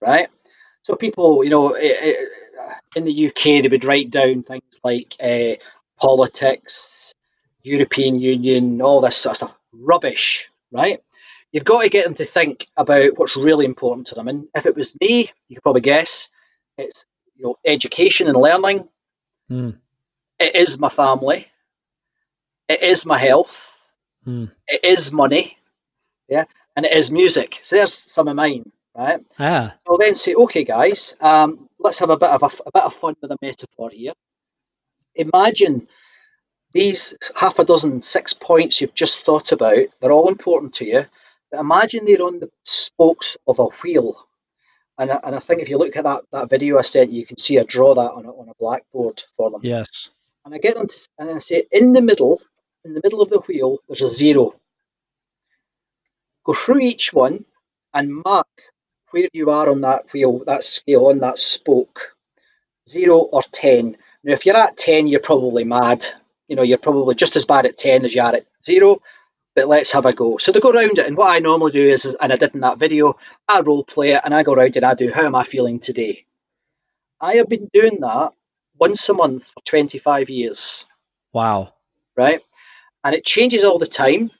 right? 0.00 0.28
So 0.82 0.94
people, 0.94 1.42
you 1.44 1.50
know, 1.50 1.70
eh, 1.72 1.94
eh, 2.00 2.14
in 2.96 3.04
the 3.04 3.28
UK, 3.28 3.62
they 3.62 3.68
would 3.68 3.84
write 3.84 4.10
down 4.10 4.42
things 4.42 4.80
like 4.84 5.14
uh, 5.20 5.54
politics, 6.00 7.12
European 7.62 8.20
Union, 8.20 8.80
all 8.82 9.00
this 9.00 9.16
sort 9.16 9.32
of 9.32 9.36
stuff. 9.36 9.54
Rubbish, 9.72 10.48
right? 10.72 11.00
You've 11.52 11.64
got 11.64 11.82
to 11.82 11.88
get 11.88 12.04
them 12.04 12.14
to 12.14 12.24
think 12.24 12.68
about 12.76 13.16
what's 13.16 13.36
really 13.36 13.64
important 13.64 14.06
to 14.08 14.14
them. 14.14 14.28
And 14.28 14.48
if 14.54 14.66
it 14.66 14.76
was 14.76 14.94
me, 15.00 15.30
you 15.48 15.56
could 15.56 15.62
probably 15.62 15.80
guess, 15.82 16.28
it's 16.78 17.06
you 17.36 17.44
know 17.44 17.56
education 17.64 18.28
and 18.28 18.36
learning. 18.36 18.88
mm, 19.50 19.76
It 20.38 20.54
is 20.56 20.78
my 20.78 20.88
family. 20.88 21.46
It 22.68 22.82
is 22.82 23.06
my 23.06 23.18
health. 23.18 23.84
mm. 24.26 24.50
It 24.68 24.84
is 24.84 25.12
money. 25.12 25.58
Yeah, 26.28 26.44
and 26.76 26.86
it 26.86 26.92
is 26.92 27.10
music. 27.10 27.60
So 27.62 27.76
there's 27.76 27.92
some 27.92 28.28
of 28.28 28.36
mine, 28.36 28.70
right? 28.96 29.20
Ah. 29.38 29.74
I'll 29.88 29.98
then 29.98 30.14
say, 30.14 30.34
okay, 30.34 30.64
guys, 30.64 31.14
um, 31.20 31.68
let's 31.78 31.98
have 31.98 32.10
a 32.10 32.16
bit 32.16 32.30
of 32.30 32.42
a, 32.42 32.46
a 32.46 32.72
bit 32.72 32.82
of 32.82 32.94
fun 32.94 33.14
with 33.20 33.30
a 33.30 33.36
metaphor 33.42 33.90
here. 33.92 34.12
Imagine 35.16 35.86
these 36.72 37.14
half 37.36 37.58
a 37.58 37.64
dozen, 37.64 38.00
six 38.02 38.32
points 38.32 38.80
you've 38.80 38.94
just 38.94 39.24
thought 39.24 39.52
about. 39.52 39.84
They're 40.00 40.12
all 40.12 40.28
important 40.28 40.72
to 40.74 40.84
you. 40.86 41.04
But 41.52 41.60
imagine 41.60 42.04
they're 42.04 42.22
on 42.22 42.40
the 42.40 42.50
spokes 42.64 43.36
of 43.46 43.58
a 43.58 43.66
wheel. 43.82 44.26
And 44.98 45.10
I, 45.12 45.20
and 45.24 45.36
I 45.36 45.38
think 45.40 45.60
if 45.60 45.68
you 45.68 45.76
look 45.78 45.96
at 45.96 46.04
that, 46.04 46.22
that 46.32 46.50
video 46.50 46.78
I 46.78 46.82
sent 46.82 47.10
you, 47.10 47.20
you 47.20 47.26
can 47.26 47.38
see 47.38 47.58
I 47.58 47.64
draw 47.64 47.94
that 47.94 48.10
on 48.12 48.24
a, 48.24 48.30
on 48.30 48.48
a 48.48 48.54
blackboard 48.58 49.22
for 49.36 49.50
them. 49.50 49.60
Yes. 49.62 50.08
And 50.44 50.54
I 50.54 50.58
get 50.58 50.74
them 50.76 50.88
to, 50.88 51.08
and 51.18 51.30
I 51.30 51.38
say, 51.38 51.64
in 51.70 51.92
the 51.92 52.02
middle, 52.02 52.40
in 52.84 52.94
the 52.94 53.00
middle 53.02 53.22
of 53.22 53.30
the 53.30 53.40
wheel, 53.40 53.78
there's 53.88 54.02
a 54.02 54.08
zero. 54.08 54.54
Go 56.44 56.54
through 56.54 56.80
each 56.80 57.12
one 57.12 57.44
and 57.94 58.22
mark 58.24 58.46
where 59.10 59.28
you 59.32 59.50
are 59.50 59.70
on 59.70 59.80
that 59.82 60.04
wheel, 60.12 60.42
that 60.46 60.64
scale, 60.64 61.06
on 61.06 61.18
that 61.20 61.38
spoke, 61.38 62.16
zero 62.88 63.18
or 63.32 63.42
10. 63.52 63.96
Now, 64.24 64.32
if 64.32 64.44
you're 64.44 64.56
at 64.56 64.76
10, 64.76 65.06
you're 65.08 65.20
probably 65.20 65.64
mad. 65.64 66.04
You 66.48 66.56
know, 66.56 66.62
you're 66.62 66.78
probably 66.78 67.14
just 67.14 67.36
as 67.36 67.46
bad 67.46 67.64
at 67.64 67.78
10 67.78 68.04
as 68.04 68.14
you 68.14 68.20
are 68.22 68.34
at 68.34 68.46
zero, 68.62 69.00
but 69.54 69.68
let's 69.68 69.92
have 69.92 70.04
a 70.04 70.12
go. 70.12 70.36
So 70.36 70.52
they 70.52 70.60
go 70.60 70.70
around 70.70 70.98
it, 70.98 71.06
and 71.06 71.16
what 71.16 71.30
I 71.30 71.38
normally 71.38 71.72
do 71.72 71.86
is, 71.86 72.04
and 72.04 72.32
I 72.32 72.36
did 72.36 72.54
in 72.54 72.60
that 72.60 72.78
video, 72.78 73.16
I 73.48 73.60
role 73.60 73.84
play 73.84 74.12
it 74.12 74.22
and 74.24 74.34
I 74.34 74.42
go 74.42 74.52
around 74.52 74.76
and 74.76 74.84
I 74.84 74.94
do, 74.94 75.10
how 75.14 75.24
am 75.24 75.34
I 75.34 75.44
feeling 75.44 75.78
today? 75.78 76.26
I 77.20 77.36
have 77.36 77.48
been 77.48 77.70
doing 77.72 77.98
that 78.00 78.32
once 78.78 79.08
a 79.08 79.14
month 79.14 79.46
for 79.46 79.62
25 79.64 80.28
years 80.28 80.84
Wow. 81.32 81.72
right? 82.16 82.42
And 83.04 83.14
it 83.14 83.24
changes 83.24 83.64
all 83.64 83.78
the 83.78 83.86
time. 83.86 84.30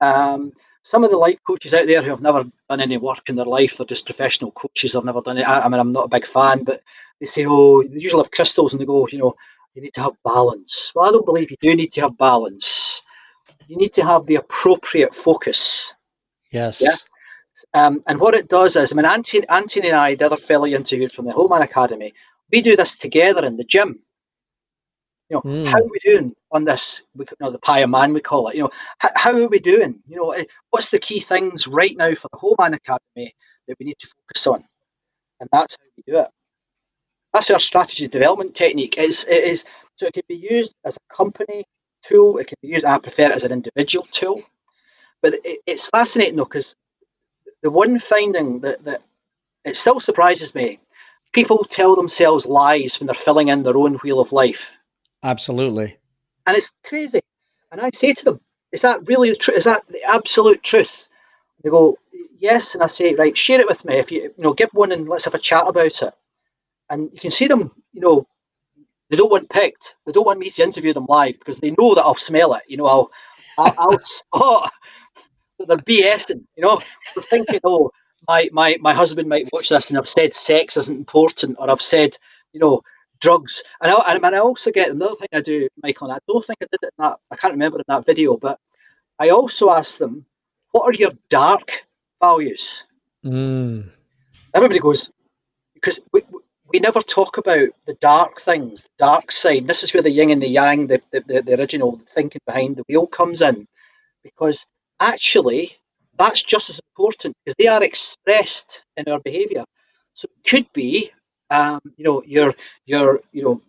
Um, 0.00 0.52
some 0.82 1.02
of 1.02 1.10
the 1.10 1.16
life 1.16 1.38
coaches 1.46 1.74
out 1.74 1.86
there 1.86 2.02
who 2.02 2.10
have 2.10 2.20
never 2.20 2.44
done 2.68 2.80
any 2.80 2.98
work 2.98 3.28
in 3.28 3.36
their 3.36 3.46
life, 3.46 3.76
they're 3.76 3.86
just 3.86 4.04
professional 4.04 4.52
coaches, 4.52 4.92
they've 4.92 5.04
never 5.04 5.22
done 5.22 5.38
it. 5.38 5.48
I, 5.48 5.62
I 5.62 5.68
mean, 5.68 5.80
I'm 5.80 5.92
not 5.92 6.06
a 6.06 6.10
big 6.10 6.26
fan, 6.26 6.62
but 6.62 6.80
they 7.20 7.26
say, 7.26 7.46
oh, 7.48 7.82
they 7.82 7.98
usually 7.98 8.22
have 8.22 8.30
crystals 8.30 8.72
and 8.72 8.80
they 8.80 8.86
go, 8.86 9.08
you 9.08 9.18
know, 9.18 9.34
you 9.74 9.82
need 9.82 9.94
to 9.94 10.02
have 10.02 10.12
balance. 10.24 10.92
Well, 10.94 11.08
I 11.08 11.10
don't 11.10 11.24
believe 11.24 11.50
you 11.50 11.56
do 11.60 11.74
need 11.74 11.92
to 11.92 12.02
have 12.02 12.18
balance. 12.18 13.02
You 13.66 13.76
need 13.76 13.92
to 13.94 14.04
have 14.04 14.26
the 14.26 14.36
appropriate 14.36 15.14
focus. 15.14 15.94
Yes. 16.52 16.82
Yeah. 16.82 16.94
Um, 17.72 18.02
and 18.06 18.20
what 18.20 18.34
it 18.34 18.48
does 18.48 18.76
is, 18.76 18.92
I 18.92 18.96
mean, 18.96 19.06
Anthony, 19.06 19.48
Anthony 19.48 19.88
and 19.88 19.96
I, 19.96 20.14
the 20.14 20.26
other 20.26 20.36
fellow 20.36 20.66
you 20.66 20.76
interviewed 20.76 21.12
from 21.12 21.24
the 21.24 21.32
Whole 21.32 21.48
Man 21.48 21.62
Academy, 21.62 22.12
we 22.52 22.60
do 22.60 22.76
this 22.76 22.96
together 22.96 23.44
in 23.44 23.56
the 23.56 23.64
gym. 23.64 24.00
You 25.30 25.36
know, 25.36 25.42
Mm. 25.42 25.66
how 25.66 25.78
are 25.78 25.88
we 25.88 25.98
doing 26.00 26.34
on 26.52 26.64
this? 26.64 27.02
We, 27.16 27.24
you 27.28 27.36
know, 27.40 27.50
the 27.50 27.58
pie 27.58 27.80
of 27.80 27.90
man, 27.90 28.12
we 28.12 28.20
call 28.20 28.48
it. 28.48 28.56
You 28.56 28.64
know, 28.64 28.70
how, 28.98 29.08
how 29.16 29.36
are 29.36 29.48
we 29.48 29.58
doing? 29.58 30.02
You 30.06 30.16
know, 30.16 30.30
eh, 30.30 30.44
what's 30.70 30.90
the 30.90 30.98
key 30.98 31.20
things 31.20 31.66
right 31.66 31.96
now 31.96 32.14
for 32.14 32.28
the 32.30 32.38
whole 32.38 32.56
man 32.58 32.74
Academy 32.74 33.34
that 33.66 33.76
we 33.78 33.86
need 33.86 33.98
to 34.00 34.06
focus 34.06 34.46
on? 34.46 34.64
And 35.40 35.48
that's 35.52 35.76
how 35.80 35.86
we 35.96 36.12
do 36.12 36.18
it. 36.20 36.28
That's 37.32 37.50
our 37.50 37.58
strategy 37.58 38.06
development 38.06 38.54
technique. 38.54 38.94
It's, 38.98 39.24
it 39.26 39.44
is 39.44 39.64
so 39.96 40.06
it 40.06 40.12
can 40.14 40.22
be 40.28 40.36
used 40.36 40.76
as 40.84 40.96
a 40.96 41.14
company 41.14 41.64
tool. 42.02 42.38
It 42.38 42.46
can 42.46 42.56
be 42.62 42.68
used. 42.68 42.84
I 42.84 42.98
prefer 42.98 43.24
it 43.26 43.32
as 43.32 43.44
an 43.44 43.52
individual 43.52 44.06
tool. 44.12 44.42
But 45.22 45.34
it, 45.44 45.60
it's 45.66 45.88
fascinating 45.88 46.36
though 46.36 46.44
because 46.44 46.76
the 47.62 47.70
one 47.70 47.98
finding 47.98 48.60
that 48.60 48.84
that 48.84 49.02
it 49.64 49.76
still 49.76 50.00
surprises 50.00 50.54
me. 50.54 50.78
People 51.32 51.64
tell 51.68 51.96
themselves 51.96 52.46
lies 52.46 53.00
when 53.00 53.06
they're 53.06 53.14
filling 53.14 53.48
in 53.48 53.62
their 53.64 53.76
own 53.76 53.94
wheel 53.94 54.20
of 54.20 54.30
life 54.30 54.78
Absolutely. 55.24 55.96
and 56.46 56.56
it's 56.56 56.72
crazy. 56.84 57.20
And 57.72 57.80
I 57.80 57.90
say 57.92 58.12
to 58.12 58.24
them, 58.24 58.40
"Is 58.72 58.82
that 58.82 59.08
really 59.08 59.30
the 59.30 59.36
truth? 59.36 59.56
Is 59.56 59.64
that 59.64 59.86
the 59.88 60.02
absolute 60.04 60.62
truth?" 60.62 61.08
They 61.62 61.70
go, 61.70 61.98
"Yes," 62.38 62.74
and 62.74 62.84
I 62.84 62.86
say, 62.86 63.14
"Right, 63.14 63.36
share 63.36 63.60
it 63.60 63.68
with 63.68 63.84
me. 63.84 63.96
If 63.96 64.12
you, 64.12 64.22
you 64.22 64.34
know, 64.44 64.52
give 64.52 64.70
one 64.72 64.92
and 64.92 65.08
let's 65.08 65.24
have 65.24 65.34
a 65.34 65.38
chat 65.38 65.64
about 65.66 66.02
it." 66.02 66.14
And 66.90 67.10
you 67.12 67.18
can 67.18 67.30
see 67.30 67.48
them, 67.48 67.72
you 67.92 68.00
know, 68.02 68.26
they 69.10 69.16
don't 69.16 69.30
want 69.30 69.48
picked. 69.50 69.96
They 70.06 70.12
don't 70.12 70.26
want 70.26 70.38
me 70.38 70.50
to 70.50 70.62
interview 70.62 70.92
them 70.92 71.06
live 71.08 71.38
because 71.38 71.58
they 71.58 71.70
know 71.78 71.94
that 71.94 72.02
I'll 72.04 72.16
smell 72.16 72.54
it. 72.54 72.62
You 72.68 72.76
know, 72.76 72.86
I'll, 72.86 73.10
I'll, 73.58 73.74
I'll 73.78 74.00
spot 74.00 74.72
they're 75.66 75.76
BSing, 75.78 76.44
you 76.56 76.62
know. 76.62 76.80
They're 77.14 77.22
thinking, 77.24 77.60
oh, 77.64 77.90
my, 78.28 78.48
my, 78.52 78.76
my 78.80 78.94
husband 78.94 79.28
might 79.28 79.48
watch 79.52 79.68
this 79.68 79.90
and 79.90 79.98
I've 79.98 80.08
said 80.08 80.34
sex 80.34 80.76
isn't 80.76 80.96
important 80.96 81.56
or 81.58 81.70
I've 81.70 81.82
said, 81.82 82.16
you 82.52 82.60
know, 82.60 82.82
drugs. 83.20 83.62
And 83.80 83.92
I, 83.92 84.14
and 84.14 84.26
I 84.26 84.38
also 84.38 84.70
get 84.70 84.90
another 84.90 85.16
thing 85.16 85.28
I 85.32 85.40
do, 85.40 85.68
Michael, 85.82 86.08
and 86.08 86.16
I 86.16 86.18
don't 86.28 86.44
think 86.44 86.58
I 86.62 86.66
did 86.70 86.80
it 86.82 86.92
in 86.98 87.04
that, 87.04 87.18
I 87.30 87.36
can't 87.36 87.54
remember 87.54 87.78
in 87.78 87.84
that 87.88 88.06
video, 88.06 88.36
but 88.36 88.58
I 89.18 89.30
also 89.30 89.70
ask 89.70 89.98
them, 89.98 90.26
what 90.72 90.82
are 90.84 90.94
your 90.94 91.12
dark 91.28 91.86
values? 92.20 92.84
Mm. 93.24 93.90
Everybody 94.54 94.80
goes, 94.80 95.12
because 95.74 96.00
we, 96.12 96.22
we 96.72 96.80
never 96.80 97.02
talk 97.02 97.38
about 97.38 97.68
the 97.86 97.94
dark 97.94 98.40
things, 98.40 98.82
the 98.82 98.88
dark 98.98 99.30
side. 99.30 99.66
This 99.66 99.84
is 99.84 99.94
where 99.94 100.02
the 100.02 100.10
yin 100.10 100.30
and 100.30 100.42
the 100.42 100.48
yang, 100.48 100.88
the, 100.88 101.00
the, 101.12 101.42
the 101.42 101.58
original 101.58 102.00
thinking 102.14 102.40
behind 102.46 102.76
the 102.76 102.84
wheel 102.88 103.06
comes 103.06 103.42
in. 103.42 103.66
Because 104.22 104.66
actually, 105.00 105.76
that's 106.18 106.42
just 106.42 106.70
as 106.70 106.80
important 106.90 107.36
because 107.44 107.56
they 107.58 107.66
are 107.66 107.82
expressed 107.82 108.82
in 108.96 109.08
our 109.08 109.20
behaviour. 109.20 109.64
So 110.14 110.26
it 110.26 110.48
could 110.48 110.72
be, 110.72 111.10
um, 111.54 111.80
you 111.96 112.04
know, 112.04 112.22
you're 112.26 112.54
you're 112.86 113.20
you 113.32 113.42
know 113.42 113.60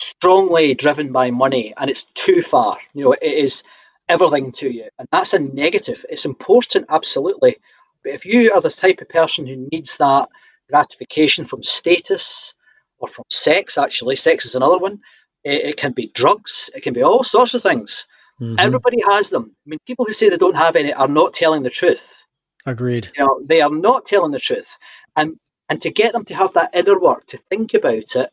strongly 0.00 0.74
driven 0.74 1.12
by 1.12 1.30
money, 1.30 1.72
and 1.78 1.88
it's 1.88 2.04
too 2.14 2.42
far. 2.42 2.76
You 2.94 3.04
know, 3.04 3.12
it 3.12 3.22
is 3.22 3.62
everything 4.08 4.52
to 4.52 4.70
you, 4.70 4.88
and 4.98 5.08
that's 5.12 5.32
a 5.32 5.38
negative. 5.38 6.04
It's 6.10 6.24
important, 6.24 6.86
absolutely, 6.88 7.56
but 8.02 8.12
if 8.12 8.24
you 8.24 8.52
are 8.52 8.60
the 8.60 8.70
type 8.70 9.00
of 9.00 9.08
person 9.08 9.46
who 9.46 9.68
needs 9.72 9.96
that 9.98 10.28
gratification 10.68 11.44
from 11.44 11.62
status 11.62 12.54
or 12.98 13.08
from 13.08 13.24
sex, 13.30 13.78
actually, 13.78 14.16
sex 14.16 14.44
is 14.44 14.54
another 14.54 14.78
one. 14.78 14.98
It, 15.44 15.64
it 15.64 15.76
can 15.76 15.92
be 15.92 16.10
drugs. 16.14 16.70
It 16.74 16.82
can 16.82 16.94
be 16.94 17.02
all 17.02 17.22
sorts 17.22 17.54
of 17.54 17.62
things. 17.62 18.06
Mm-hmm. 18.40 18.56
Everybody 18.58 19.02
has 19.08 19.30
them. 19.30 19.54
I 19.66 19.70
mean, 19.70 19.78
people 19.86 20.04
who 20.04 20.12
say 20.12 20.28
they 20.28 20.36
don't 20.36 20.56
have 20.56 20.76
any 20.76 20.92
are 20.94 21.08
not 21.08 21.34
telling 21.34 21.62
the 21.62 21.70
truth. 21.70 22.24
Agreed. 22.66 23.08
You 23.16 23.24
know, 23.24 23.40
they 23.44 23.60
are 23.60 23.70
not 23.70 24.06
telling 24.06 24.32
the 24.32 24.38
truth. 24.38 24.76
And 25.16 25.36
and 25.72 25.80
to 25.80 25.90
get 25.90 26.12
them 26.12 26.22
to 26.26 26.34
have 26.34 26.52
that 26.52 26.68
inner 26.74 27.00
work, 27.00 27.24
to 27.28 27.38
think 27.38 27.72
about 27.72 28.14
it, 28.14 28.28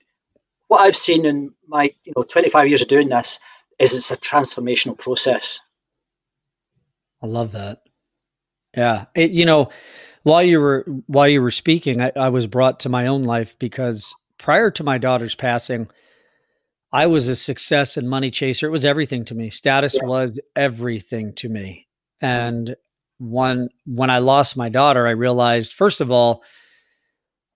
what 0.67 0.81
I've 0.81 0.97
seen 0.97 1.25
in 1.25 1.53
my 1.69 1.89
you 2.03 2.11
know 2.13 2.23
25 2.23 2.67
years 2.67 2.81
of 2.81 2.89
doing 2.89 3.07
this 3.07 3.39
is 3.79 3.93
it's 3.93 4.11
a 4.11 4.17
transformational 4.17 4.97
process. 4.97 5.61
I 7.23 7.27
love 7.27 7.53
that. 7.53 7.83
Yeah. 8.75 9.05
It, 9.15 9.31
you 9.31 9.45
know, 9.45 9.69
while 10.23 10.43
you 10.43 10.59
were 10.59 10.85
while 11.07 11.29
you 11.29 11.41
were 11.41 11.49
speaking, 11.49 12.01
I, 12.01 12.11
I 12.17 12.27
was 12.27 12.45
brought 12.45 12.81
to 12.81 12.89
my 12.89 13.07
own 13.07 13.23
life 13.23 13.57
because 13.57 14.13
prior 14.37 14.69
to 14.71 14.83
my 14.83 14.97
daughter's 14.97 15.35
passing, 15.35 15.87
I 16.91 17.05
was 17.05 17.29
a 17.29 17.37
success 17.37 17.95
and 17.95 18.09
money 18.09 18.31
chaser. 18.31 18.67
It 18.67 18.71
was 18.71 18.83
everything 18.83 19.23
to 19.25 19.33
me. 19.33 19.49
Status 19.49 19.95
yeah. 19.95 20.07
was 20.07 20.41
everything 20.57 21.33
to 21.35 21.47
me. 21.47 21.87
Mm-hmm. 22.21 22.25
And 22.25 22.75
when 23.17 23.69
when 23.85 24.09
I 24.09 24.17
lost 24.17 24.57
my 24.57 24.67
daughter, 24.67 25.07
I 25.07 25.11
realized 25.11 25.71
first 25.71 26.01
of 26.01 26.11
all, 26.11 26.43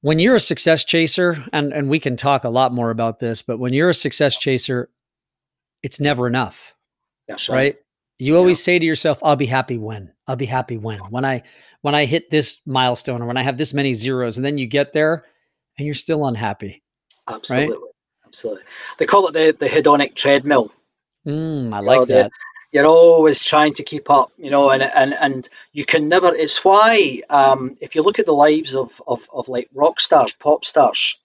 when 0.03 0.19
you're 0.19 0.35
a 0.35 0.39
success 0.39 0.83
chaser, 0.83 1.41
and 1.53 1.71
and 1.71 1.89
we 1.89 1.99
can 1.99 2.17
talk 2.17 2.43
a 2.43 2.49
lot 2.49 2.73
more 2.73 2.91
about 2.91 3.19
this, 3.19 3.41
but 3.41 3.57
when 3.57 3.71
you're 3.71 3.89
a 3.89 3.93
success 3.93 4.37
chaser, 4.37 4.89
it's 5.81 5.99
never 5.99 6.27
enough. 6.27 6.75
That's 7.27 7.47
right. 7.47 7.55
right? 7.55 7.75
You 8.19 8.35
always 8.35 8.59
yeah. 8.59 8.65
say 8.65 8.79
to 8.79 8.85
yourself, 8.85 9.19
"I'll 9.23 9.37
be 9.37 9.45
happy 9.45 9.77
when. 9.77 10.11
I'll 10.27 10.35
be 10.35 10.45
happy 10.45 10.77
when. 10.77 10.99
When 11.09 11.23
I 11.23 11.43
when 11.81 11.95
I 11.95 12.03
hit 12.03 12.29
this 12.29 12.57
milestone 12.65 13.21
or 13.21 13.25
when 13.25 13.37
I 13.37 13.43
have 13.43 13.57
this 13.57 13.73
many 13.73 13.93
zeros." 13.93 14.37
And 14.37 14.45
then 14.45 14.57
you 14.57 14.67
get 14.67 14.91
there, 14.91 15.23
and 15.77 15.85
you're 15.85 15.95
still 15.95 16.27
unhappy. 16.27 16.83
Absolutely. 17.29 17.77
Right? 17.77 17.83
absolutely. 18.27 18.63
They 18.97 19.05
call 19.05 19.27
it 19.27 19.33
the, 19.33 19.55
the 19.57 19.69
hedonic 19.69 20.15
treadmill. 20.15 20.73
Mm, 21.25 21.73
I 21.73 21.79
like 21.79 21.99
know, 21.99 22.05
that. 22.05 22.31
You're 22.73 22.87
always 22.87 23.39
trying 23.39 23.73
to 23.75 23.83
keep 23.83 24.09
up, 24.09 24.31
you 24.35 24.49
know, 24.49 24.71
and 24.71 24.81
and 24.81 25.13
and 25.13 25.47
you 25.73 25.85
can 25.85 26.09
never. 26.09 26.33
It's 26.33 26.63
why 26.65 27.21
um, 27.29 27.77
if 27.79 27.93
you 27.93 28.01
look 28.01 28.17
at 28.17 28.25
the 28.25 28.33
lives 28.33 28.75
of, 28.75 28.99
of 29.07 29.29
of 29.31 29.47
like 29.47 29.69
rock 29.75 29.99
stars, 29.99 30.33
pop 30.33 30.65
stars, 30.65 31.15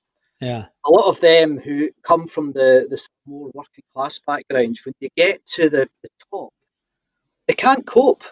yeah, 0.42 0.66
a 0.84 0.92
lot 0.92 1.09
of 1.09 1.18
them 1.20 1.59
who 1.59 1.88
come 2.03 2.26
from 2.26 2.53
the 2.53 2.86
this 2.90 3.09
more 3.24 3.51
working 3.55 3.84
class 3.94 4.18
background, 4.18 4.78
when 4.84 4.94
they 5.01 5.09
get 5.16 5.44
to 5.46 5.70
the, 5.70 5.88
the 6.03 6.09
top, 6.30 6.53
they 7.46 7.55
can't 7.55 7.86
cope 7.86 8.24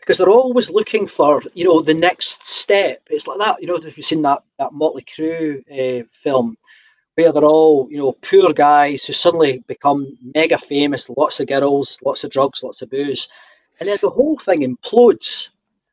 because 0.00 0.16
they're 0.16 0.30
always 0.30 0.70
looking 0.70 1.06
for 1.06 1.42
you 1.52 1.64
know 1.64 1.82
the 1.82 1.92
next 1.92 2.46
step. 2.46 3.02
It's 3.10 3.26
like 3.26 3.40
that, 3.40 3.60
you 3.60 3.66
know, 3.66 3.76
if 3.76 3.98
you've 3.98 4.06
seen 4.06 4.22
that 4.22 4.42
that 4.58 4.72
Motley 4.72 5.02
Crue 5.02 5.60
uh, 5.70 6.06
film 6.12 6.56
where 7.14 7.32
they're 7.32 7.44
all, 7.44 7.88
you 7.90 7.98
know, 7.98 8.12
poor 8.22 8.52
guys 8.52 9.04
who 9.04 9.12
suddenly 9.12 9.62
become 9.66 10.16
mega 10.34 10.58
famous, 10.58 11.08
lots 11.10 11.40
of 11.40 11.46
girls, 11.46 11.98
lots 12.04 12.24
of 12.24 12.30
drugs, 12.30 12.62
lots 12.62 12.82
of 12.82 12.90
booze. 12.90 13.28
And 13.80 13.88
then 13.88 13.98
the 14.00 14.10
whole 14.10 14.36
thing 14.38 14.60
implodes. 14.60 15.50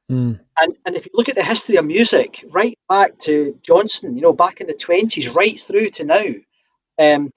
Mm. 0.09 0.39
And 0.59 0.76
and 0.86 0.95
if 0.95 1.05
you 1.05 1.11
look 1.13 1.30
at 1.30 1.36
the 1.36 1.43
history 1.43 1.78
of 1.78 1.86
music, 1.86 2.43
right 2.49 2.78
back 2.89 3.17
to 3.19 3.57
Johnson, 3.61 4.15
you 4.15 4.22
know, 4.22 4.34
back 4.34 4.61
in 4.61 4.67
the 4.67 4.74
twenties, 4.74 5.30
right 5.30 5.59
through 5.59 5.89
to 5.91 6.03
now, 6.03 6.26
um, 6.99 7.32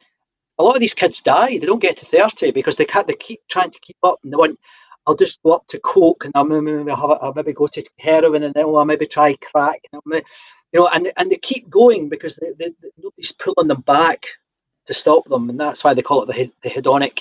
a 0.59 0.63
lot 0.63 0.75
of 0.75 0.81
these 0.81 0.95
kids 0.95 1.21
die. 1.21 1.59
They 1.59 1.67
don't 1.67 1.83
get 1.83 1.97
to 1.99 2.07
thirty 2.07 2.51
because 2.51 2.77
they 2.77 2.85
can't. 2.85 3.07
They 3.07 3.15
keep 3.15 3.41
trying 3.49 3.71
to 3.71 3.81
keep 3.81 3.97
up, 4.03 4.19
and 4.23 4.33
they 4.33 4.37
want. 4.37 4.59
I'll 5.07 5.15
just 5.15 5.43
go 5.43 5.53
up 5.53 5.67
to 5.69 5.79
coke, 5.81 6.25
and 6.25 6.33
I'll 6.35 6.45
maybe, 6.45 6.91
have, 6.91 7.19
I'll 7.21 7.35
maybe 7.35 7.53
go 7.53 7.67
to 7.67 7.91
heroin, 7.99 8.43
and 8.43 8.55
then 8.55 8.65
I'll 8.65 8.85
maybe 8.87 9.07
try 9.07 9.37
crack. 9.37 9.81
And 9.93 10.01
I'll 10.05 10.23
you 10.75 10.81
know, 10.81 10.89
and 10.89 11.11
and 11.17 11.31
they 11.31 11.37
keep 11.37 11.71
going 11.71 12.09
because 12.09 12.37
they, 12.37 12.51
they, 12.59 12.71
they, 12.83 12.91
nobody's 12.99 13.33
pulling 13.33 13.69
them 13.69 13.81
back 13.83 14.27
to 14.87 14.93
stop 14.93 15.25
them, 15.27 15.49
and 15.49 15.59
that's 15.59 15.85
why 15.85 15.95
they 15.95 16.03
call 16.03 16.23
it 16.23 16.27
the, 16.27 16.51
the 16.63 16.69
hedonic 16.69 17.21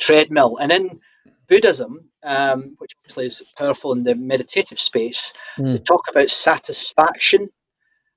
treadmill. 0.00 0.58
And 0.58 0.72
in 0.72 1.00
Buddhism, 1.48 2.04
um, 2.24 2.74
which 2.78 2.92
obviously 2.98 3.26
is 3.26 3.42
powerful 3.56 3.92
in 3.92 4.02
the 4.02 4.16
meditative 4.16 4.80
space, 4.80 5.32
mm. 5.56 5.72
they 5.72 5.78
talk 5.78 6.08
about 6.10 6.28
satisfaction 6.28 7.48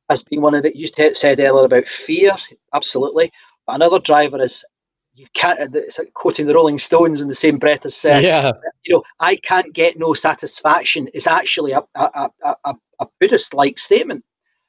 as 0.09 0.23
being 0.23 0.41
one 0.41 0.55
of 0.55 0.63
the 0.63 0.75
you 0.75 0.87
said 0.87 1.39
earlier 1.39 1.65
about 1.65 1.85
fear, 1.85 2.35
absolutely. 2.73 3.31
But 3.67 3.75
another 3.75 3.99
driver 3.99 4.41
is 4.41 4.65
you 5.13 5.27
can't. 5.33 5.75
It's 5.75 5.99
like 5.99 6.11
quoting 6.15 6.47
the 6.47 6.55
Rolling 6.55 6.79
Stones 6.79 7.21
in 7.21 7.27
the 7.27 7.35
same 7.35 7.59
breath 7.59 7.85
as 7.85 7.95
saying, 7.95 8.23
yeah. 8.23 8.51
you 8.83 8.95
know, 8.95 9.03
I 9.19 9.35
can't 9.35 9.73
get 9.73 9.99
no 9.99 10.13
satisfaction. 10.13 11.07
Is 11.09 11.27
actually 11.27 11.71
a 11.73 11.83
a, 11.93 12.31
a, 12.43 12.75
a 12.99 13.07
Buddhist 13.19 13.53
like 13.53 13.77
statement. 13.77 14.25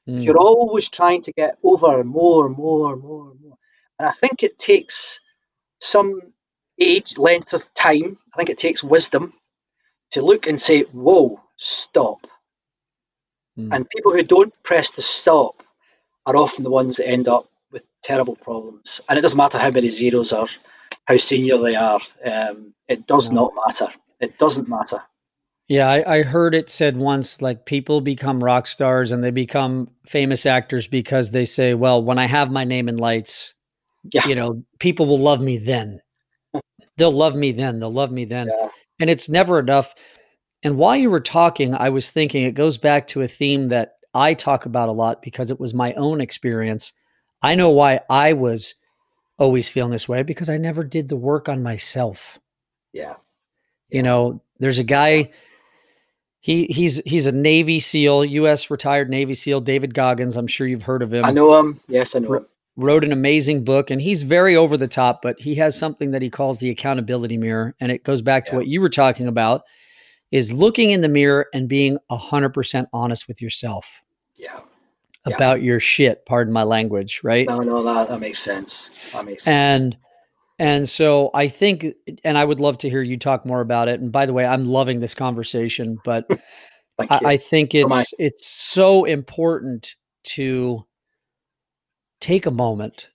Mm. 0.08 0.22
You're 0.24 0.38
always 0.38 0.88
trying 0.88 1.22
to 1.22 1.32
get 1.32 1.58
over 1.62 2.02
more, 2.02 2.46
and 2.46 2.56
more, 2.56 2.92
and 2.92 3.02
more, 3.02 3.30
and 3.30 3.40
more. 3.40 3.56
And 3.98 4.08
I 4.08 4.12
think 4.12 4.42
it 4.42 4.58
takes 4.58 5.20
some 5.80 6.20
age, 6.80 7.16
length 7.16 7.52
of 7.52 7.72
time. 7.74 8.18
I 8.32 8.36
think 8.36 8.50
it 8.50 8.58
takes 8.58 8.82
wisdom 8.82 9.32
to 10.10 10.22
look 10.22 10.46
and 10.46 10.60
say, 10.60 10.82
whoa, 10.92 11.40
stop. 11.56 12.26
Mm. 13.58 13.74
And 13.74 13.90
people 13.90 14.12
who 14.12 14.22
don't 14.22 14.54
press 14.62 14.92
the 14.92 15.02
stop 15.02 15.62
are 16.26 16.36
often 16.36 16.64
the 16.64 16.70
ones 16.70 16.96
that 16.96 17.08
end 17.08 17.28
up 17.28 17.48
with 17.70 17.84
terrible 18.02 18.36
problems. 18.36 19.00
And 19.08 19.18
it 19.18 19.22
doesn't 19.22 19.36
matter 19.36 19.58
how 19.58 19.70
many 19.70 19.88
zeros 19.88 20.32
are, 20.32 20.48
how 21.04 21.16
senior 21.16 21.58
they 21.58 21.76
are. 21.76 22.00
Um, 22.24 22.74
it 22.88 23.06
does 23.06 23.30
no. 23.30 23.42
not 23.42 23.52
matter. 23.66 23.92
It 24.20 24.38
doesn't 24.38 24.68
matter. 24.68 24.98
Yeah, 25.68 25.88
I, 25.88 26.18
I, 26.18 26.22
heard 26.22 26.54
it 26.54 26.68
said 26.68 26.96
once 26.96 27.40
like 27.40 27.66
people 27.66 28.00
become 28.00 28.42
rock 28.42 28.66
stars 28.66 29.12
and 29.12 29.22
they 29.22 29.30
become 29.30 29.88
famous 30.06 30.44
actors 30.44 30.86
because 30.86 31.30
they 31.30 31.44
say, 31.44 31.72
well, 31.74 32.02
when 32.02 32.18
I 32.18 32.26
have 32.26 32.50
my 32.50 32.64
name 32.64 32.88
in 32.88 32.98
lights, 32.98 33.54
yeah. 34.12 34.26
you 34.26 34.34
know, 34.34 34.62
people 34.80 35.06
will 35.06 35.18
love 35.18 35.40
me 35.40 35.56
then. 35.56 36.00
They'll 36.96 37.12
love 37.12 37.36
me 37.36 37.52
then. 37.52 37.80
They'll 37.80 37.92
love 37.92 38.10
me 38.10 38.24
then. 38.24 38.48
Yeah. 38.48 38.68
And 39.00 39.08
it's 39.08 39.28
never 39.28 39.58
enough. 39.58 39.94
And 40.62 40.76
while 40.76 40.96
you 40.96 41.10
were 41.10 41.20
talking, 41.20 41.74
I 41.74 41.88
was 41.88 42.10
thinking 42.10 42.44
it 42.44 42.52
goes 42.52 42.76
back 42.76 43.06
to 43.08 43.22
a 43.22 43.28
theme 43.28 43.68
that 43.68 43.94
I 44.14 44.34
talk 44.34 44.66
about 44.66 44.88
a 44.88 44.92
lot 44.92 45.22
because 45.22 45.50
it 45.50 45.58
was 45.58 45.74
my 45.74 45.92
own 45.94 46.20
experience. 46.20 46.92
I 47.42 47.54
know 47.54 47.70
why 47.70 48.00
I 48.10 48.34
was 48.34 48.74
always 49.38 49.68
feeling 49.68 49.90
this 49.90 50.08
way 50.08 50.22
because 50.22 50.50
I 50.50 50.58
never 50.58 50.84
did 50.84 51.08
the 51.08 51.16
work 51.16 51.48
on 51.48 51.62
myself. 51.62 52.38
Yeah. 52.92 53.02
yeah. 53.02 53.16
You 53.90 54.02
know, 54.02 54.42
there's 54.58 54.78
a 54.78 54.84
guy 54.84 55.30
he 56.42 56.66
he's 56.66 57.00
he's 57.06 57.26
a 57.26 57.32
Navy 57.32 57.78
SEAL, 57.78 58.24
U.S. 58.24 58.68
retired 58.68 59.08
Navy 59.08 59.32
SEAL, 59.32 59.60
David 59.60 59.94
Goggins. 59.94 60.36
I'm 60.36 60.48
sure 60.48 60.66
you've 60.66 60.82
heard 60.82 61.00
of 61.00 61.14
him. 61.14 61.24
I 61.24 61.30
know 61.30 61.58
him. 61.58 61.80
Yes, 61.86 62.16
I 62.16 62.18
know 62.18 62.34
him. 62.34 62.46
Wrote 62.76 63.04
an 63.04 63.12
amazing 63.12 63.64
book, 63.64 63.90
and 63.90 64.02
he's 64.02 64.24
very 64.24 64.56
over 64.56 64.76
the 64.76 64.88
top, 64.88 65.22
but 65.22 65.38
he 65.38 65.54
has 65.54 65.78
something 65.78 66.10
that 66.10 66.20
he 66.20 66.30
calls 66.30 66.58
the 66.58 66.70
accountability 66.70 67.36
mirror, 67.36 67.76
and 67.80 67.92
it 67.92 68.02
goes 68.02 68.22
back 68.22 68.44
to 68.46 68.52
yeah. 68.52 68.58
what 68.58 68.66
you 68.66 68.80
were 68.80 68.88
talking 68.88 69.28
about: 69.28 69.62
is 70.32 70.52
looking 70.52 70.90
in 70.90 71.00
the 71.00 71.08
mirror 71.08 71.46
and 71.54 71.68
being 71.68 71.96
hundred 72.10 72.50
percent 72.50 72.88
honest 72.92 73.28
with 73.28 73.40
yourself. 73.40 74.02
Yeah. 74.36 74.60
About 75.24 75.60
yeah. 75.60 75.66
your 75.66 75.80
shit. 75.80 76.26
Pardon 76.26 76.52
my 76.52 76.64
language. 76.64 77.20
Right. 77.22 77.46
No, 77.46 77.58
no, 77.58 77.84
that 77.84 78.08
that 78.08 78.18
makes 78.18 78.40
sense. 78.40 78.90
That 79.12 79.24
makes 79.26 79.44
sense. 79.44 79.52
And 79.52 79.96
and 80.58 80.88
so 80.88 81.30
I 81.34 81.48
think, 81.48 81.86
and 82.24 82.36
I 82.36 82.44
would 82.44 82.60
love 82.60 82.78
to 82.78 82.90
hear 82.90 83.02
you 83.02 83.16
talk 83.16 83.46
more 83.46 83.60
about 83.60 83.88
it. 83.88 84.00
And 84.00 84.12
by 84.12 84.26
the 84.26 84.32
way, 84.32 84.44
I'm 84.44 84.64
loving 84.64 85.00
this 85.00 85.14
conversation, 85.14 85.98
but 86.04 86.26
I, 86.98 87.20
I, 87.24 87.36
think 87.36 87.74
it's 87.74 88.10
so 88.10 88.16
it's 88.18 88.46
so 88.46 89.04
important 89.04 89.94
to 90.24 90.86
take 92.20 92.46
a 92.46 92.50
moment 92.50 93.08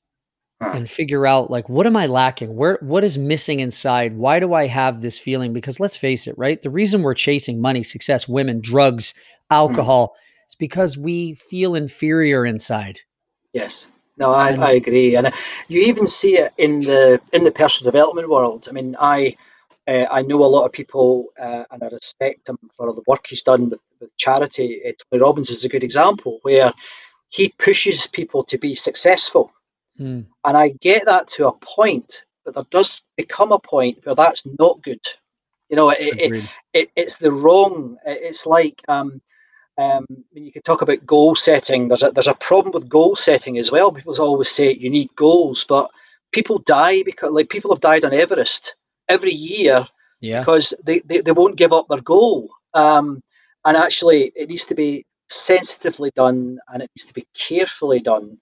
huh. 0.62 0.72
and 0.74 0.90
figure 0.90 1.26
out 1.26 1.52
like 1.52 1.70
what 1.70 1.86
am 1.86 1.96
I 1.96 2.08
lacking? 2.08 2.56
Where 2.56 2.80
what 2.82 3.04
is 3.04 3.18
missing 3.18 3.60
inside? 3.60 4.18
Why 4.18 4.40
do 4.40 4.54
I 4.54 4.68
have 4.68 5.02
this 5.02 5.20
feeling? 5.20 5.54
Because 5.54 5.80
let's 5.80 5.98
face 5.98 6.28
it, 6.28 6.36
right? 6.38 6.62
The 6.62 6.70
reason 6.70 7.04
we're 7.04 7.14
chasing 7.14 7.62
money, 7.62 7.84
success, 7.84 8.28
women, 8.28 8.62
drugs, 8.62 9.14
hmm. 9.50 9.54
alcohol, 9.54 10.10
mm. 10.10 10.50
is 10.50 10.56
because 10.56 10.98
we 10.98 11.36
feel 11.36 11.76
inferior 11.76 12.46
inside. 12.46 13.00
Yes. 13.54 13.88
No, 14.18 14.32
I, 14.32 14.56
I 14.60 14.72
agree, 14.72 15.16
and 15.16 15.28
uh, 15.28 15.32
you 15.68 15.82
even 15.82 16.08
see 16.08 16.38
it 16.38 16.52
in 16.58 16.82
the 16.82 17.22
in 17.34 17.44
the 17.44 17.52
personal 17.52 17.92
development 17.92 18.30
world. 18.30 18.68
I 18.68 18.72
mean, 18.72 18.96
I 19.00 19.38
uh, 19.88 20.06
I 20.10 20.24
know 20.24 20.44
a 20.44 20.46
lot 20.46 20.66
of 20.66 20.72
people, 20.72 21.28
uh, 21.40 21.66
and 21.70 21.84
I 21.84 21.88
respect 21.90 22.50
him 22.50 22.58
for 22.76 22.92
the 22.92 23.04
work 23.06 23.28
he's 23.28 23.44
done 23.44 23.70
with, 23.70 23.82
with 24.00 24.16
charity. 24.18 24.82
Uh, 24.86 24.92
Tony 25.12 25.22
Robbins 25.22 25.52
is 25.52 25.64
a 25.64 25.70
good 25.70 25.84
example 25.84 26.40
where 26.42 26.74
he 27.30 27.54
pushes 27.60 28.08
people 28.08 28.44
to 28.46 28.58
be 28.58 28.74
successful, 28.74 29.52
mm. 30.00 30.26
and 30.46 30.58
I 30.58 30.70
get 30.82 31.06
that 31.06 31.28
to 31.30 31.48
a 31.48 31.54
point, 31.54 32.26
but 32.44 32.56
there 32.56 32.66
does 32.72 33.04
become 33.18 33.52
a 33.52 33.60
point 33.60 34.00
where 34.04 34.16
that's 34.16 34.48
not 34.58 34.82
good. 34.82 35.02
You 35.70 35.76
know, 35.76 35.90
it, 35.92 35.98
it, 36.00 36.50
it, 36.74 36.90
it's 36.96 37.18
the 37.18 37.32
wrong. 37.32 37.98
It's 38.06 38.48
like 38.48 38.82
um, 38.88 39.22
um, 39.78 40.06
when 40.32 40.44
you 40.44 40.52
can 40.52 40.62
talk 40.64 40.82
about 40.82 41.06
goal 41.06 41.36
setting, 41.36 41.88
there's 41.88 42.04
a, 42.04 42.12
there's 42.12 42.28
a 42.28 42.36
problem 42.36 42.74
with 42.74 42.90
goal 42.90 43.16
setting 43.16 43.58
as 43.58 43.72
well. 43.72 43.92
People 43.92 44.16
always 44.20 44.50
say 44.50 44.74
you 44.74 44.90
need 44.90 45.16
goals, 45.16 45.64
but 45.64 45.90
people 46.32 46.60
die 46.60 47.04
because 47.04 47.32
like 47.32 47.50
people 47.50 47.72
have 47.72 47.82
died 47.82 48.04
on 48.04 48.14
Everest 48.14 48.76
every 49.08 49.34
year 49.34 49.88
yeah. 50.20 50.40
because 50.40 50.74
they, 50.86 51.00
they, 51.00 51.22
they 51.22 51.32
won't 51.32 51.58
give 51.58 51.74
up 51.74 51.88
their 51.88 52.02
goal. 52.02 52.50
Um, 52.74 53.22
and 53.66 53.78
actually, 53.78 54.32
it 54.36 54.50
needs 54.50 54.66
to 54.66 54.76
be 54.76 55.06
sensitively 55.30 56.12
done 56.16 56.60
and 56.70 56.82
it 56.82 56.90
needs 56.96 57.06
to 57.06 57.14
be 57.14 57.28
carefully 57.34 58.00
done. 58.00 58.40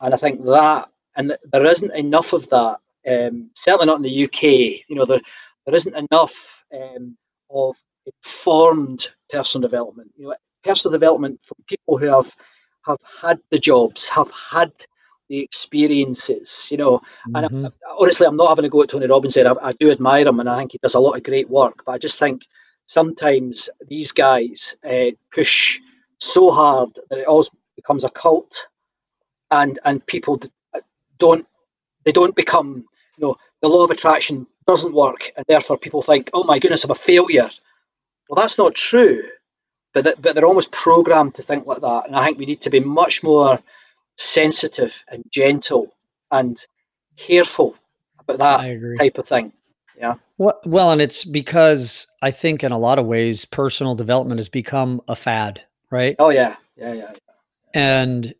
And 0.00 0.14
I 0.14 0.16
think 0.16 0.44
that, 0.44 0.88
and 1.16 1.36
there 1.52 1.66
isn't 1.66 1.94
enough 1.94 2.32
of 2.32 2.48
that, 2.50 2.78
um, 3.08 3.50
certainly 3.54 3.86
not 3.86 3.96
in 3.96 4.02
the 4.02 4.24
UK. 4.24 4.42
You 4.88 4.96
know, 4.96 5.04
there, 5.04 5.20
there 5.66 5.74
isn't 5.74 5.96
enough 5.96 6.64
um, 6.72 7.16
of 7.50 7.76
informed 8.06 9.08
personal 9.30 9.68
development. 9.68 10.12
You 10.16 10.28
know, 10.28 10.34
personal 10.62 10.92
development 10.92 11.40
from 11.44 11.56
people 11.66 11.98
who 11.98 12.06
have 12.06 12.34
have 12.86 12.98
had 13.20 13.38
the 13.50 13.58
jobs, 13.58 14.08
have 14.08 14.30
had 14.30 14.72
the 15.28 15.40
experiences, 15.40 16.68
you 16.70 16.76
know. 16.76 16.98
Mm-hmm. 17.28 17.36
And 17.36 17.66
I, 17.66 17.70
honestly, 17.98 18.26
I'm 18.26 18.36
not 18.36 18.48
having 18.48 18.64
a 18.64 18.68
go 18.68 18.82
at 18.82 18.88
Tony 18.88 19.06
Robbins 19.06 19.34
there. 19.34 19.46
I, 19.46 19.68
I, 19.68 19.72
do 19.72 19.90
admire 19.90 20.26
him, 20.26 20.40
and 20.40 20.48
I 20.48 20.58
think 20.58 20.72
he 20.72 20.78
does 20.82 20.94
a 20.94 21.00
lot 21.00 21.16
of 21.16 21.22
great 21.22 21.48
work. 21.50 21.82
But 21.84 21.92
I 21.92 21.98
just 21.98 22.18
think 22.18 22.46
sometimes 22.86 23.68
these 23.88 24.12
guys 24.12 24.76
uh, 24.84 25.10
push 25.32 25.80
so 26.18 26.50
hard 26.50 26.90
that 27.08 27.18
it 27.18 27.26
always 27.26 27.50
becomes 27.76 28.04
a 28.04 28.10
cult, 28.10 28.66
and 29.50 29.78
and 29.84 30.04
people 30.06 30.40
don't 31.18 31.46
they 32.04 32.12
don't 32.12 32.34
become 32.34 32.84
you 33.16 33.26
know 33.26 33.36
the 33.62 33.68
law 33.68 33.84
of 33.84 33.90
attraction 33.90 34.46
doesn't 34.66 34.94
work, 34.94 35.30
and 35.36 35.44
therefore 35.48 35.78
people 35.78 36.02
think, 36.02 36.30
oh 36.32 36.44
my 36.44 36.58
goodness, 36.58 36.84
I'm 36.84 36.90
a 36.90 36.94
failure. 36.94 37.50
Well, 38.28 38.40
that's 38.40 38.58
not 38.58 38.74
true 38.74 39.20
but 39.92 40.04
that, 40.04 40.22
but 40.22 40.34
they're 40.34 40.46
almost 40.46 40.70
programmed 40.72 41.34
to 41.34 41.42
think 41.42 41.66
like 41.66 41.80
that. 41.80 42.06
And 42.06 42.16
I 42.16 42.24
think 42.24 42.38
we 42.38 42.46
need 42.46 42.60
to 42.62 42.70
be 42.70 42.80
much 42.80 43.22
more 43.22 43.60
sensitive 44.16 44.92
and 45.08 45.24
gentle 45.30 45.94
and 46.30 46.64
careful 47.16 47.74
about 48.18 48.38
that 48.38 48.96
type 48.98 49.18
of 49.18 49.26
thing. 49.26 49.52
Yeah. 49.98 50.14
Well, 50.38 50.58
well, 50.64 50.90
and 50.92 51.02
it's 51.02 51.24
because 51.24 52.06
I 52.22 52.30
think 52.30 52.64
in 52.64 52.72
a 52.72 52.78
lot 52.78 52.98
of 52.98 53.06
ways, 53.06 53.44
personal 53.44 53.94
development 53.94 54.38
has 54.38 54.48
become 54.48 55.02
a 55.08 55.16
fad, 55.16 55.62
right? 55.90 56.16
Oh 56.18 56.30
yeah, 56.30 56.56
yeah, 56.76 56.94
yeah. 56.94 57.12
yeah. 57.12 57.34
And 57.74 58.34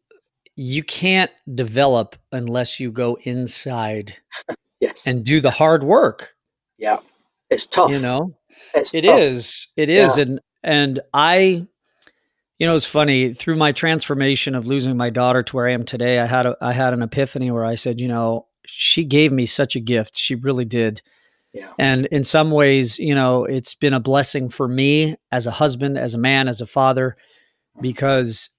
you 0.57 0.83
can't 0.83 1.31
develop 1.55 2.17
unless 2.33 2.81
you 2.81 2.91
go 2.91 3.19
inside. 3.25 4.17
yes. 4.81 5.07
And 5.07 5.25
do 5.25 5.41
the 5.41 5.51
hard 5.51 5.85
work. 5.85 6.35
Yeah. 6.79 6.99
It's 7.51 7.67
tough. 7.67 7.91
You 7.91 7.99
know, 7.99 8.35
it's 8.75 8.95
it 8.95 9.03
tough. 9.03 9.21
is. 9.21 9.69
It 9.77 9.91
is. 9.91 10.17
Yeah. 10.17 10.25
And 10.25 10.41
and 10.63 11.01
I, 11.13 11.67
you 12.59 12.67
know, 12.67 12.75
it's 12.75 12.85
funny 12.85 13.33
through 13.33 13.57
my 13.57 13.73
transformation 13.73 14.55
of 14.55 14.67
losing 14.67 14.97
my 14.97 15.11
daughter 15.11 15.43
to 15.43 15.57
where 15.57 15.69
I 15.69 15.73
am 15.73 15.85
today. 15.85 16.19
I 16.19 16.27
had 16.27 16.47
a, 16.47 16.57
I 16.61 16.73
had 16.73 16.93
an 16.93 17.03
epiphany 17.03 17.51
where 17.51 17.65
I 17.65 17.75
said, 17.75 18.01
you 18.01 18.09
know, 18.09 18.47
she 18.67 19.05
gave 19.05 19.33
me 19.33 19.47
such 19.47 19.77
a 19.77 19.81
gift. 19.81 20.17
She 20.17 20.35
really 20.35 20.65
did. 20.65 21.03
Yeah. 21.53 21.73
And 21.79 22.07
in 22.07 22.23
some 22.23 22.51
ways, 22.51 22.99
you 22.99 23.15
know, 23.15 23.45
it's 23.45 23.75
been 23.75 23.95
a 23.95 24.01
blessing 24.01 24.49
for 24.49 24.69
me 24.69 25.17
as 25.33 25.47
a 25.47 25.51
husband, 25.51 25.99
as 25.99 26.15
a 26.15 26.19
man, 26.19 26.47
as 26.47 26.61
a 26.61 26.67
father, 26.67 27.17
mm-hmm. 27.73 27.83
because 27.83 28.51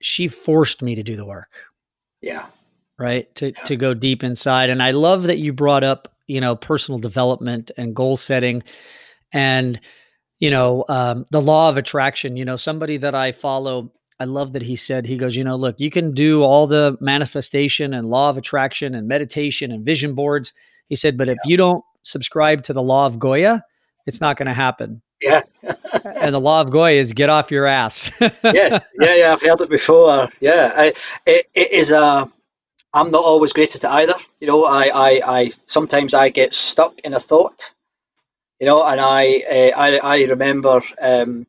she 0.00 0.28
forced 0.28 0.82
me 0.82 0.94
to 0.94 1.02
do 1.02 1.16
the 1.16 1.26
work. 1.26 1.50
Yeah. 2.20 2.46
Right. 2.98 3.34
To 3.36 3.46
yeah. 3.46 3.62
to 3.64 3.76
go 3.76 3.94
deep 3.94 4.22
inside. 4.22 4.70
And 4.70 4.82
I 4.82 4.92
love 4.92 5.24
that 5.24 5.38
you 5.38 5.52
brought 5.52 5.82
up, 5.82 6.14
you 6.28 6.40
know, 6.40 6.54
personal 6.54 6.98
development 7.00 7.72
and 7.76 7.96
goal 7.96 8.16
setting. 8.16 8.62
And 9.32 9.80
you 10.42 10.50
know, 10.50 10.84
um, 10.88 11.24
the 11.30 11.40
law 11.40 11.68
of 11.68 11.76
attraction. 11.76 12.36
You 12.36 12.44
know, 12.44 12.56
somebody 12.56 12.96
that 12.96 13.14
I 13.14 13.30
follow, 13.30 13.92
I 14.18 14.24
love 14.24 14.54
that 14.54 14.62
he 14.62 14.74
said, 14.74 15.06
he 15.06 15.16
goes, 15.16 15.36
you 15.36 15.44
know, 15.44 15.54
look, 15.54 15.78
you 15.78 15.88
can 15.88 16.14
do 16.14 16.42
all 16.42 16.66
the 16.66 16.96
manifestation 17.00 17.94
and 17.94 18.08
law 18.08 18.28
of 18.28 18.36
attraction 18.36 18.96
and 18.96 19.06
meditation 19.06 19.70
and 19.70 19.86
vision 19.86 20.16
boards. 20.16 20.52
He 20.86 20.96
said, 20.96 21.16
but 21.16 21.28
if 21.28 21.38
you 21.44 21.56
don't 21.56 21.84
subscribe 22.02 22.64
to 22.64 22.72
the 22.72 22.82
law 22.82 23.06
of 23.06 23.20
Goya, 23.20 23.62
it's 24.04 24.20
not 24.20 24.36
going 24.36 24.48
to 24.48 24.52
happen. 24.52 25.00
Yeah. 25.20 25.42
and 26.04 26.34
the 26.34 26.40
law 26.40 26.60
of 26.60 26.72
Goya 26.72 26.98
is 26.98 27.12
get 27.12 27.30
off 27.30 27.52
your 27.52 27.66
ass. 27.66 28.10
yes. 28.20 28.84
Yeah. 29.00 29.14
Yeah. 29.14 29.32
I've 29.34 29.42
heard 29.42 29.60
it 29.60 29.70
before. 29.70 30.28
Yeah. 30.40 30.72
I, 30.74 30.92
it, 31.24 31.46
it 31.54 31.70
is 31.70 31.92
a, 31.92 32.28
I'm 32.92 33.12
not 33.12 33.22
always 33.24 33.52
great 33.52 33.76
at 33.76 33.84
it 33.84 33.88
either. 33.88 34.14
You 34.40 34.48
know, 34.48 34.64
I, 34.64 34.90
I, 34.92 35.20
I 35.24 35.50
sometimes 35.66 36.14
I 36.14 36.30
get 36.30 36.52
stuck 36.52 36.98
in 37.04 37.14
a 37.14 37.20
thought 37.20 37.72
you 38.62 38.66
know. 38.66 38.84
And 38.84 39.00
I 39.00 39.42
uh, 39.50 39.76
I, 39.76 39.98
I 39.98 40.24
remember 40.24 40.80
um, 41.00 41.46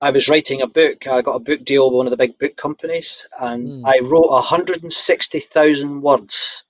I 0.00 0.10
was 0.10 0.30
writing 0.30 0.62
a 0.62 0.66
book. 0.66 1.06
I 1.06 1.20
got 1.20 1.36
a 1.36 1.40
book 1.40 1.62
deal 1.62 1.90
with 1.90 1.96
one 1.98 2.06
of 2.06 2.10
the 2.10 2.16
big 2.16 2.38
book 2.38 2.56
companies, 2.56 3.28
and 3.38 3.68
mm. 3.68 3.82
I 3.84 4.00
wrote 4.02 4.30
hundred 4.40 4.82
and 4.82 4.92
sixty 4.92 5.40
thousand 5.40 6.00
words, 6.00 6.64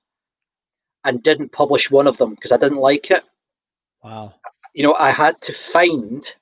and 1.05 1.23
didn't 1.23 1.53
publish 1.53 1.93
one 1.93 2.09
of 2.09 2.19
them 2.19 2.35
because 2.35 2.51
I 2.51 2.57
didn't 2.57 2.79
like 2.79 3.13
it. 3.13 3.23
Wow. 4.03 4.35
You 4.75 4.83
know, 4.83 4.95
I 4.95 5.13
had 5.13 5.41
to 5.43 5.53
find 5.53 6.35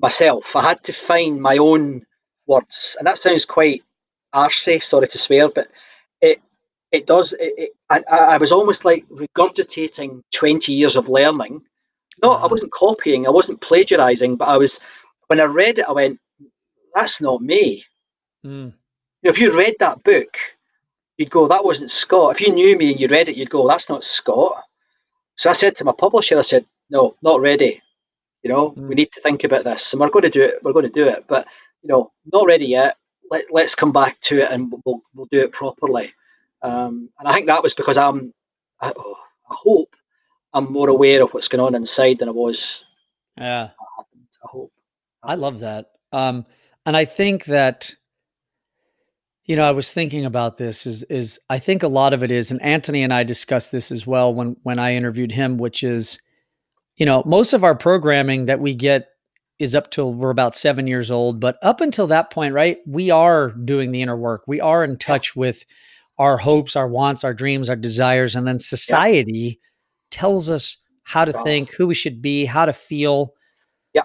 myself. 0.00 0.56
I 0.56 0.62
had 0.62 0.82
to 0.84 0.92
find 0.92 1.40
my 1.40 1.58
own 1.58 2.04
words, 2.48 2.96
and 2.98 3.06
that 3.06 3.18
sounds 3.18 3.44
quite 3.44 3.84
arsey. 4.34 4.82
Sorry 4.82 5.06
to 5.06 5.18
swear, 5.18 5.48
but 5.48 5.68
it 6.20 6.42
it 6.90 7.06
does. 7.06 7.34
It, 7.34 7.54
it, 7.56 7.70
I, 7.88 8.02
I 8.10 8.36
was 8.38 8.50
almost 8.50 8.84
like 8.84 9.08
regurgitating 9.10 10.22
twenty 10.32 10.72
years 10.72 10.96
of 10.96 11.08
learning 11.08 11.62
no, 12.22 12.32
I 12.32 12.46
wasn't 12.46 12.72
copying, 12.72 13.26
I 13.26 13.30
wasn't 13.30 13.60
plagiarizing, 13.60 14.36
but 14.36 14.48
I 14.48 14.56
was 14.56 14.80
when 15.28 15.40
I 15.40 15.44
read 15.44 15.78
it, 15.78 15.86
I 15.88 15.92
went, 15.92 16.18
"That's 16.94 17.20
not 17.20 17.42
me." 17.42 17.84
Mm. 18.44 18.72
if 19.22 19.38
you 19.38 19.54
read 19.56 19.74
that 19.80 20.02
book, 20.02 20.36
you'd 21.18 21.30
go, 21.30 21.46
"That 21.46 21.64
wasn't 21.64 21.90
Scott." 21.90 22.34
If 22.34 22.40
you 22.40 22.52
knew 22.52 22.76
me 22.76 22.92
and 22.92 23.00
you 23.00 23.08
read 23.08 23.28
it, 23.28 23.36
you'd 23.36 23.50
go, 23.50 23.66
"That's 23.68 23.88
not 23.88 24.04
Scott." 24.04 24.64
So 25.36 25.50
I 25.50 25.54
said 25.54 25.76
to 25.76 25.84
my 25.84 25.92
publisher, 25.92 26.38
I 26.38 26.42
said, 26.42 26.66
"No, 26.90 27.16
not 27.22 27.40
ready. 27.40 27.82
You 28.42 28.50
know, 28.50 28.70
mm. 28.72 28.88
we 28.88 28.94
need 28.94 29.12
to 29.12 29.20
think 29.20 29.44
about 29.44 29.64
this, 29.64 29.92
and 29.92 30.00
we're 30.00 30.10
going 30.10 30.24
to 30.24 30.30
do 30.30 30.42
it. 30.42 30.62
We're 30.62 30.72
going 30.72 30.86
to 30.86 30.90
do 30.90 31.06
it, 31.06 31.24
but 31.28 31.46
you 31.82 31.88
know, 31.88 32.12
not 32.32 32.46
ready 32.46 32.66
yet. 32.66 32.96
Let, 33.30 33.44
let's 33.52 33.74
come 33.74 33.92
back 33.92 34.20
to 34.22 34.42
it, 34.42 34.50
and 34.50 34.72
we'll 34.84 35.02
we'll 35.14 35.28
do 35.30 35.40
it 35.40 35.52
properly." 35.52 36.12
Um, 36.62 37.10
and 37.18 37.28
I 37.28 37.32
think 37.32 37.46
that 37.46 37.62
was 37.62 37.74
because 37.74 37.96
I'm, 37.96 38.34
I, 38.80 38.92
oh, 38.96 39.16
I 39.50 39.54
hope 39.54 39.94
I'm 40.52 40.72
more 40.72 40.88
aware 40.88 41.22
of 41.22 41.30
what's 41.30 41.48
going 41.48 41.60
on 41.60 41.74
inside 41.74 42.18
than 42.18 42.28
I 42.28 42.32
was. 42.32 42.84
Yeah. 43.38 43.70
I 43.98 44.48
hope. 44.48 44.72
I 45.22 45.34
love 45.34 45.60
that. 45.60 45.86
Um, 46.12 46.46
and 46.86 46.96
I 46.96 47.04
think 47.04 47.44
that, 47.44 47.92
you 49.44 49.54
know, 49.54 49.62
I 49.62 49.70
was 49.70 49.92
thinking 49.92 50.24
about 50.24 50.58
this 50.58 50.86
is, 50.86 51.02
is 51.04 51.38
I 51.50 51.58
think 51.58 51.82
a 51.82 51.88
lot 51.88 52.12
of 52.12 52.24
it 52.24 52.32
is, 52.32 52.50
and 52.50 52.60
Anthony 52.62 53.02
and 53.02 53.12
I 53.12 53.22
discussed 53.22 53.70
this 53.70 53.92
as 53.92 54.06
well 54.06 54.34
when, 54.34 54.56
when 54.62 54.78
I 54.78 54.94
interviewed 54.94 55.32
him, 55.32 55.58
which 55.58 55.82
is, 55.82 56.20
you 56.96 57.06
know, 57.06 57.22
most 57.26 57.52
of 57.52 57.64
our 57.64 57.74
programming 57.74 58.46
that 58.46 58.60
we 58.60 58.74
get 58.74 59.08
is 59.58 59.74
up 59.74 59.90
till 59.90 60.14
we're 60.14 60.30
about 60.30 60.56
seven 60.56 60.86
years 60.86 61.10
old. 61.10 61.38
But 61.38 61.58
up 61.62 61.80
until 61.80 62.06
that 62.08 62.30
point, 62.30 62.54
right, 62.54 62.78
we 62.86 63.10
are 63.10 63.50
doing 63.50 63.92
the 63.92 64.02
inner 64.02 64.16
work. 64.16 64.42
We 64.46 64.60
are 64.60 64.82
in 64.82 64.96
touch 64.96 65.36
with 65.36 65.64
our 66.18 66.38
hopes, 66.38 66.76
our 66.76 66.88
wants, 66.88 67.24
our 67.24 67.34
dreams, 67.34 67.68
our 67.68 67.76
desires, 67.76 68.34
and 68.34 68.48
then 68.48 68.58
society 68.58 69.60
yeah 69.60 69.66
tells 70.10 70.50
us 70.50 70.76
how 71.04 71.24
to 71.24 71.32
think, 71.32 71.72
who 71.72 71.86
we 71.86 71.94
should 71.94 72.22
be, 72.22 72.44
how 72.44 72.64
to 72.64 72.72
feel. 72.72 73.34
Yeah. 73.94 74.02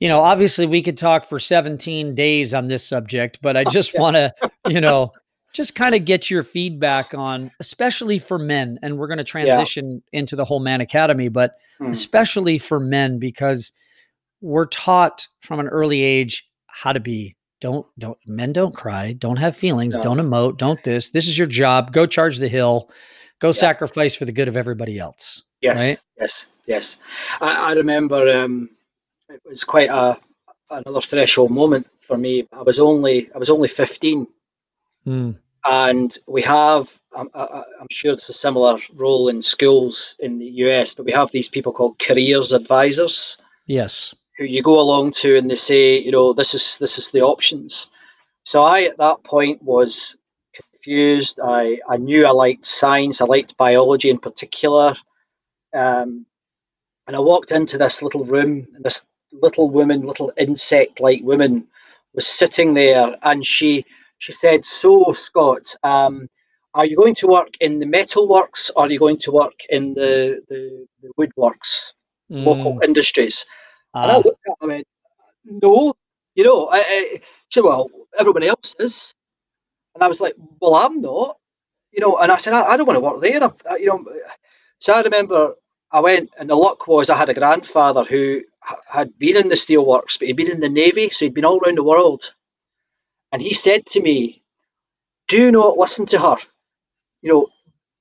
You 0.00 0.08
know, 0.08 0.20
obviously 0.20 0.66
we 0.66 0.82
could 0.82 0.96
talk 0.96 1.24
for 1.24 1.38
17 1.38 2.14
days 2.14 2.54
on 2.54 2.68
this 2.68 2.88
subject, 2.88 3.40
but 3.42 3.56
I 3.56 3.64
just 3.70 3.98
want 3.98 4.16
to, 4.16 4.32
you 4.68 4.80
know, 4.80 5.12
just 5.52 5.74
kind 5.74 5.94
of 5.94 6.04
get 6.04 6.30
your 6.30 6.42
feedback 6.42 7.14
on, 7.14 7.50
especially 7.58 8.18
for 8.18 8.38
men. 8.38 8.78
And 8.82 8.98
we're 8.98 9.08
going 9.08 9.18
to 9.18 9.24
transition 9.24 10.02
yeah. 10.12 10.20
into 10.20 10.36
the 10.36 10.44
whole 10.44 10.60
man 10.60 10.80
academy, 10.80 11.28
but 11.28 11.54
mm. 11.80 11.88
especially 11.88 12.58
for 12.58 12.78
men, 12.78 13.18
because 13.18 13.72
we're 14.40 14.66
taught 14.66 15.26
from 15.40 15.58
an 15.58 15.68
early 15.68 16.02
age 16.02 16.48
how 16.66 16.92
to 16.92 17.00
be, 17.00 17.34
don't 17.60 17.86
don't 17.98 18.18
men 18.26 18.52
don't 18.52 18.74
cry, 18.74 19.12
don't 19.14 19.38
have 19.38 19.56
feelings, 19.56 19.94
no. 19.94 20.02
don't 20.02 20.18
emote, 20.18 20.58
don't 20.58 20.82
this. 20.84 21.10
This 21.10 21.26
is 21.26 21.36
your 21.36 21.48
job. 21.48 21.92
Go 21.92 22.06
charge 22.06 22.38
the 22.38 22.48
hill. 22.48 22.88
Go 23.40 23.48
yeah. 23.48 23.52
sacrifice 23.52 24.14
for 24.14 24.24
the 24.24 24.32
good 24.32 24.48
of 24.48 24.56
everybody 24.56 24.98
else. 24.98 25.44
Yes, 25.60 25.86
right? 25.86 26.02
yes, 26.20 26.46
yes. 26.66 26.98
I, 27.40 27.70
I 27.70 27.72
remember 27.74 28.28
um, 28.28 28.70
it 29.28 29.40
was 29.44 29.64
quite 29.64 29.90
a 29.90 30.18
another 30.70 31.00
threshold 31.00 31.50
moment 31.50 31.86
for 32.00 32.16
me. 32.16 32.46
I 32.52 32.62
was 32.62 32.80
only 32.80 33.30
I 33.34 33.38
was 33.38 33.50
only 33.50 33.68
fifteen, 33.68 34.26
mm. 35.06 35.36
and 35.66 36.18
we 36.26 36.42
have 36.42 37.00
I'm, 37.16 37.28
I'm 37.34 37.88
sure 37.90 38.12
it's 38.12 38.28
a 38.28 38.32
similar 38.34 38.78
role 38.94 39.28
in 39.28 39.42
schools 39.42 40.16
in 40.20 40.38
the 40.38 40.50
US, 40.66 40.94
but 40.94 41.06
we 41.06 41.12
have 41.12 41.30
these 41.32 41.48
people 41.48 41.72
called 41.72 41.98
careers 41.98 42.52
advisors. 42.52 43.38
Yes, 43.66 44.14
who 44.38 44.44
you 44.44 44.62
go 44.62 44.80
along 44.80 45.10
to 45.10 45.36
and 45.36 45.50
they 45.50 45.56
say, 45.56 45.98
you 45.98 46.12
know, 46.12 46.32
this 46.32 46.54
is 46.54 46.78
this 46.78 46.96
is 46.96 47.10
the 47.10 47.20
options. 47.20 47.90
So 48.44 48.62
I 48.62 48.82
at 48.82 48.96
that 48.98 49.22
point 49.24 49.62
was 49.62 50.16
confused. 50.78 51.40
I, 51.42 51.80
I 51.88 51.96
knew 51.96 52.26
I 52.26 52.30
liked 52.30 52.64
science, 52.64 53.20
I 53.20 53.24
liked 53.26 53.56
biology 53.56 54.10
in 54.10 54.18
particular. 54.18 54.94
Um, 55.74 56.26
and 57.06 57.16
I 57.16 57.20
walked 57.20 57.52
into 57.52 57.78
this 57.78 58.02
little 58.02 58.24
room, 58.24 58.66
and 58.74 58.84
this 58.84 59.04
little 59.32 59.70
woman, 59.70 60.02
little 60.02 60.32
insect-like 60.36 61.22
woman, 61.22 61.66
was 62.14 62.26
sitting 62.26 62.74
there, 62.74 63.16
and 63.22 63.44
she 63.46 63.84
she 64.18 64.32
said, 64.32 64.66
"So, 64.66 65.12
Scott, 65.12 65.74
um, 65.84 66.28
are 66.74 66.84
you 66.84 66.96
going 66.96 67.14
to 67.16 67.26
work 67.26 67.54
in 67.60 67.78
the 67.78 67.86
metalworks, 67.86 68.70
or 68.76 68.84
are 68.84 68.90
you 68.90 68.98
going 68.98 69.18
to 69.18 69.32
work 69.32 69.58
in 69.70 69.94
the 69.94 70.42
the, 70.48 70.86
the 71.02 71.10
woodworks, 71.18 71.92
mm. 72.30 72.44
local 72.44 72.80
industries?" 72.82 73.46
Uh. 73.94 74.00
And 74.02 74.12
I 74.12 74.14
ah. 74.14 74.18
looked 74.18 74.40
at 74.46 74.50
her 74.50 74.56
and 74.60 74.68
went, 74.68 74.86
"No, 75.44 75.94
you 76.34 76.44
know, 76.44 76.68
I, 76.70 77.20
I, 77.56 77.60
well, 77.60 77.90
everybody 78.18 78.48
else 78.48 78.74
is." 78.78 79.14
And 79.98 80.04
I 80.04 80.08
was 80.08 80.20
like, 80.20 80.34
"Well, 80.60 80.76
I'm 80.76 81.00
not." 81.00 81.38
You 81.90 82.00
know, 82.00 82.18
and 82.18 82.30
I 82.30 82.36
said, 82.36 82.52
"I, 82.52 82.62
I 82.62 82.76
don't 82.76 82.86
want 82.86 82.98
to 82.98 83.04
work 83.04 83.20
there." 83.20 83.42
I, 83.42 83.76
you 83.78 83.86
know, 83.86 84.04
so 84.78 84.92
I 84.92 85.02
remember 85.02 85.54
I 85.90 85.98
went, 85.98 86.30
and 86.38 86.48
the 86.48 86.54
luck 86.54 86.86
was 86.86 87.10
I 87.10 87.16
had 87.16 87.28
a 87.28 87.34
grandfather 87.34 88.04
who 88.04 88.42
had 88.86 89.18
been 89.18 89.36
in 89.36 89.48
the 89.48 89.56
steelworks, 89.56 90.16
but 90.16 90.28
he'd 90.28 90.36
been 90.36 90.52
in 90.52 90.60
the 90.60 90.68
navy, 90.68 91.10
so 91.10 91.24
he'd 91.24 91.34
been 91.34 91.44
all 91.44 91.58
around 91.58 91.78
the 91.78 91.82
world. 91.82 92.32
And 93.32 93.42
he 93.42 93.52
said 93.54 93.86
to 93.86 94.00
me, 94.00 94.40
"Do 95.26 95.50
not 95.50 95.76
listen 95.76 96.06
to 96.06 96.18
her. 96.20 96.36
You 97.22 97.32
know, 97.32 97.48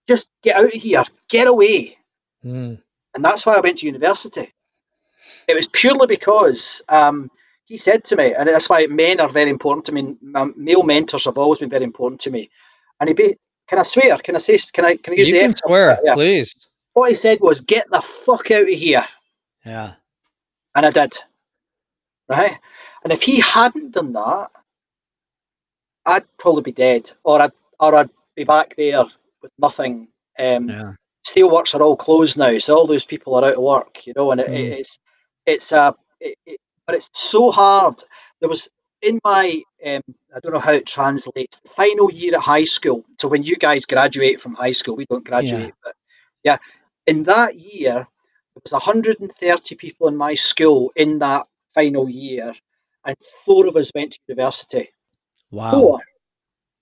just 0.07 0.29
get 0.43 0.55
out 0.55 0.65
of 0.65 0.71
here, 0.73 1.03
get 1.29 1.47
away." 1.47 1.97
Mm. 2.45 2.79
And 3.15 3.25
that's 3.25 3.43
why 3.43 3.55
I 3.55 3.61
went 3.61 3.79
to 3.79 3.87
university. 3.87 4.53
It 5.47 5.55
was 5.55 5.67
purely 5.67 6.05
because 6.05 6.83
um, 6.89 7.31
he 7.67 7.77
said 7.77 8.03
to 8.05 8.15
me, 8.15 8.33
and 8.33 8.49
that's 8.49 8.69
why 8.69 8.87
men 8.87 9.19
are 9.19 9.29
very 9.29 9.49
important 9.49 9.85
to 9.85 9.91
me. 9.91 10.15
My 10.21 10.45
male 10.55 10.83
mentors 10.83 11.25
have 11.25 11.37
always 11.37 11.59
been 11.59 11.69
very 11.69 11.83
important 11.83 12.21
to 12.21 12.31
me. 12.31 12.49
And 12.99 13.09
he, 13.09 13.13
be, 13.13 13.35
can 13.67 13.79
I 13.79 13.83
swear? 13.83 14.17
Can 14.17 14.35
I 14.35 14.39
say? 14.39 14.57
Can 14.73 14.85
I? 14.85 14.95
Can 14.95 15.13
I 15.13 15.17
use 15.17 15.29
you 15.29 15.35
the? 15.35 15.41
Can 15.41 15.55
swear, 15.55 15.99
yeah. 16.03 16.13
please 16.13 16.67
what 16.97 17.09
he 17.09 17.15
said 17.15 17.39
was, 17.41 17.61
"Get 17.61 17.87
the 17.91 18.01
fuck 18.01 18.49
out 18.49 18.63
of 18.63 18.69
here." 18.69 19.05
Yeah. 19.63 19.93
And 20.73 20.85
I 20.85 20.89
did. 20.89 21.13
Right. 22.27 22.57
And 23.03 23.13
if 23.13 23.21
he 23.21 23.39
hadn't 23.39 23.91
done 23.91 24.13
that, 24.13 24.49
I'd 26.07 26.25
probably 26.39 26.63
be 26.63 26.71
dead, 26.71 27.11
or 27.23 27.39
I'd 27.39 27.51
or 27.79 27.93
I'd 27.93 28.09
be 28.35 28.45
back 28.45 28.75
there 28.75 29.05
with 29.43 29.51
nothing. 29.59 30.07
Um, 30.39 30.69
yeah. 30.69 30.93
Steelworks 31.25 31.75
are 31.75 31.83
all 31.83 31.95
closed 31.95 32.35
now, 32.37 32.57
so 32.57 32.75
all 32.75 32.87
those 32.87 33.05
people 33.05 33.35
are 33.35 33.45
out 33.45 33.57
of 33.57 33.61
work, 33.61 34.07
you 34.07 34.13
know. 34.15 34.31
And 34.31 34.41
it, 34.41 34.49
mm. 34.49 34.79
it's 34.79 34.97
it's 35.45 35.71
a, 35.71 35.93
it, 36.19 36.35
it, 36.47 36.59
but 36.87 36.95
it's 36.95 37.09
so 37.13 37.51
hard. 37.51 38.01
There 38.39 38.49
was 38.49 38.69
in 39.01 39.19
my 39.23 39.61
um, 39.85 40.01
I 40.35 40.39
don't 40.41 40.53
know 40.53 40.59
how 40.59 40.71
it 40.71 40.87
translates. 40.87 41.61
Final 41.67 42.11
year 42.11 42.33
at 42.35 42.41
high 42.41 42.63
school. 42.63 43.05
So 43.19 43.27
when 43.27 43.43
you 43.43 43.55
guys 43.57 43.85
graduate 43.85 44.41
from 44.41 44.55
high 44.55 44.71
school, 44.71 44.95
we 44.95 45.05
don't 45.05 45.25
graduate, 45.25 45.65
yeah. 45.65 45.71
but 45.83 45.95
yeah, 46.43 46.57
in 47.05 47.23
that 47.23 47.55
year, 47.55 47.93
there 47.93 48.61
was 48.63 48.71
130 48.71 49.75
people 49.75 50.07
in 50.07 50.17
my 50.17 50.33
school 50.33 50.91
in 50.95 51.19
that 51.19 51.45
final 51.75 52.09
year, 52.09 52.55
and 53.05 53.15
four 53.45 53.67
of 53.67 53.75
us 53.75 53.91
went 53.93 54.13
to 54.13 54.19
university. 54.27 54.89
Wow. 55.51 55.71
Four. 55.71 55.99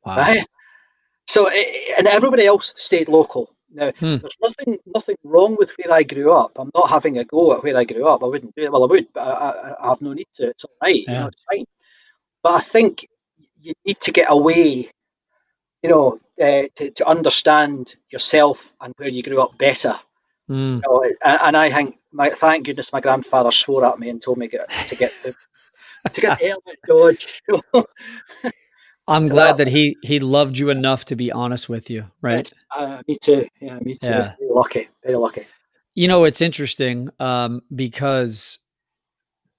Wow. 0.05 0.17
Right? 0.17 0.45
So, 1.27 1.49
and 1.97 2.07
everybody 2.07 2.45
else 2.45 2.73
stayed 2.77 3.09
local. 3.09 3.54
Now, 3.75 3.91
hmm. 3.91 4.17
there's 4.17 4.37
nothing 4.41 4.77
nothing 4.85 5.17
wrong 5.23 5.57
with 5.59 5.71
where 5.77 5.93
I 5.93 6.03
grew 6.03 6.31
up. 6.31 6.53
I'm 6.57 6.71
not 6.73 6.89
having 6.89 7.17
a 7.17 7.25
go 7.25 7.53
at 7.53 7.63
where 7.63 7.75
I 7.75 7.83
grew 7.83 8.07
up. 8.07 8.23
I 8.23 8.27
wouldn't 8.27 8.55
do 8.55 8.63
it. 8.63 8.71
Well, 8.71 8.83
I 8.83 8.87
would, 8.87 9.07
but 9.13 9.21
I, 9.21 9.75
I, 9.83 9.89
have 9.89 10.01
no 10.01 10.13
need 10.13 10.27
to. 10.35 10.49
It's 10.49 10.63
all 10.63 10.71
right. 10.81 11.03
Yeah. 11.05 11.13
You 11.13 11.19
know, 11.19 11.27
it's 11.27 11.41
fine. 11.51 11.65
But 12.41 12.53
I 12.53 12.61
think 12.61 13.07
you 13.59 13.73
need 13.85 13.99
to 13.99 14.11
get 14.11 14.27
away, 14.29 14.89
you 15.83 15.89
know, 15.89 16.19
uh, 16.41 16.63
to, 16.75 16.89
to 16.91 17.07
understand 17.07 17.95
yourself 18.11 18.73
and 18.79 18.93
where 18.97 19.09
you 19.09 19.21
grew 19.21 19.41
up 19.41 19.57
better. 19.57 19.99
Mm. 20.49 20.75
You 20.75 20.81
know, 20.87 21.03
and 21.25 21.57
I 21.57 21.69
think, 21.69 21.97
my, 22.13 22.29
thank 22.29 22.65
goodness, 22.65 22.93
my 22.93 23.01
grandfather 23.01 23.51
swore 23.51 23.85
at 23.85 23.99
me 23.99 24.09
and 24.09 24.21
told 24.21 24.37
me 24.37 24.47
get, 24.47 24.69
to 24.69 24.95
get 24.95 25.11
the 25.23 25.35
to 26.11 26.21
get 26.21 26.39
the 26.39 26.47
helmet 26.47 26.79
dodge. 26.87 27.41
I'm 29.07 29.25
glad 29.25 29.57
that, 29.57 29.65
that, 29.65 29.67
he 29.67 29.97
he 30.01 30.19
loved 30.19 30.57
you 30.57 30.69
enough 30.69 31.05
to 31.05 31.15
be 31.15 31.31
honest 31.31 31.69
with 31.69 31.89
you, 31.89 32.05
right? 32.21 32.51
Uh, 32.75 33.01
me 33.07 33.17
too. 33.21 33.45
Yeah, 33.61 33.77
me 33.79 33.95
too. 33.95 34.09
Yeah. 34.09 34.33
Very 34.39 34.51
lucky. 34.51 34.87
Very 35.03 35.17
lucky. 35.17 35.45
You 35.93 36.07
know, 36.07 36.23
it's 36.23 36.41
interesting 36.41 37.09
um, 37.19 37.61
because 37.73 38.59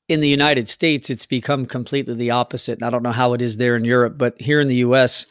in 0.09 0.21
the 0.21 0.29
United 0.29 0.69
States, 0.69 1.11
it's 1.11 1.27
become 1.27 1.67
completely 1.67 2.15
the 2.15 2.31
opposite. 2.31 2.79
And 2.79 2.85
I 2.85 2.91
don't 2.91 3.03
know 3.03 3.13
how 3.13 3.33
it 3.33 3.43
is 3.43 3.57
there 3.57 3.77
in 3.77 3.85
Europe, 3.85 4.19
but 4.19 4.41
here 4.41 4.61
in 4.61 4.69
the 4.69 4.77
U.S., 4.77 5.27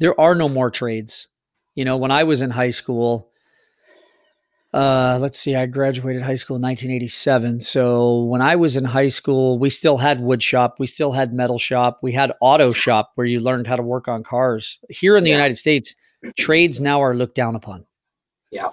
there 0.00 0.18
are 0.20 0.34
no 0.34 0.48
more 0.48 0.70
trades. 0.70 1.28
You 1.74 1.84
know, 1.84 1.96
when 1.96 2.10
I 2.10 2.24
was 2.24 2.42
in 2.42 2.50
high 2.50 2.70
school, 2.70 3.27
uh, 4.74 5.18
let's 5.20 5.38
see, 5.38 5.54
I 5.54 5.66
graduated 5.66 6.22
high 6.22 6.34
school 6.34 6.56
in 6.56 6.62
1987. 6.62 7.60
So 7.60 8.22
when 8.24 8.42
I 8.42 8.56
was 8.56 8.76
in 8.76 8.84
high 8.84 9.08
school, 9.08 9.58
we 9.58 9.70
still 9.70 9.96
had 9.96 10.20
wood 10.20 10.42
shop, 10.42 10.76
we 10.78 10.86
still 10.86 11.12
had 11.12 11.32
metal 11.32 11.58
shop, 11.58 12.00
we 12.02 12.12
had 12.12 12.32
auto 12.40 12.72
shop 12.72 13.12
where 13.14 13.26
you 13.26 13.40
learned 13.40 13.66
how 13.66 13.76
to 13.76 13.82
work 13.82 14.08
on 14.08 14.22
cars. 14.22 14.78
Here 14.90 15.16
in 15.16 15.24
the 15.24 15.30
yeah. 15.30 15.36
United 15.36 15.56
States, 15.56 15.94
trades 16.36 16.80
now 16.80 17.02
are 17.02 17.14
looked 17.14 17.34
down 17.34 17.54
upon. 17.54 17.86
Yeah. 18.50 18.68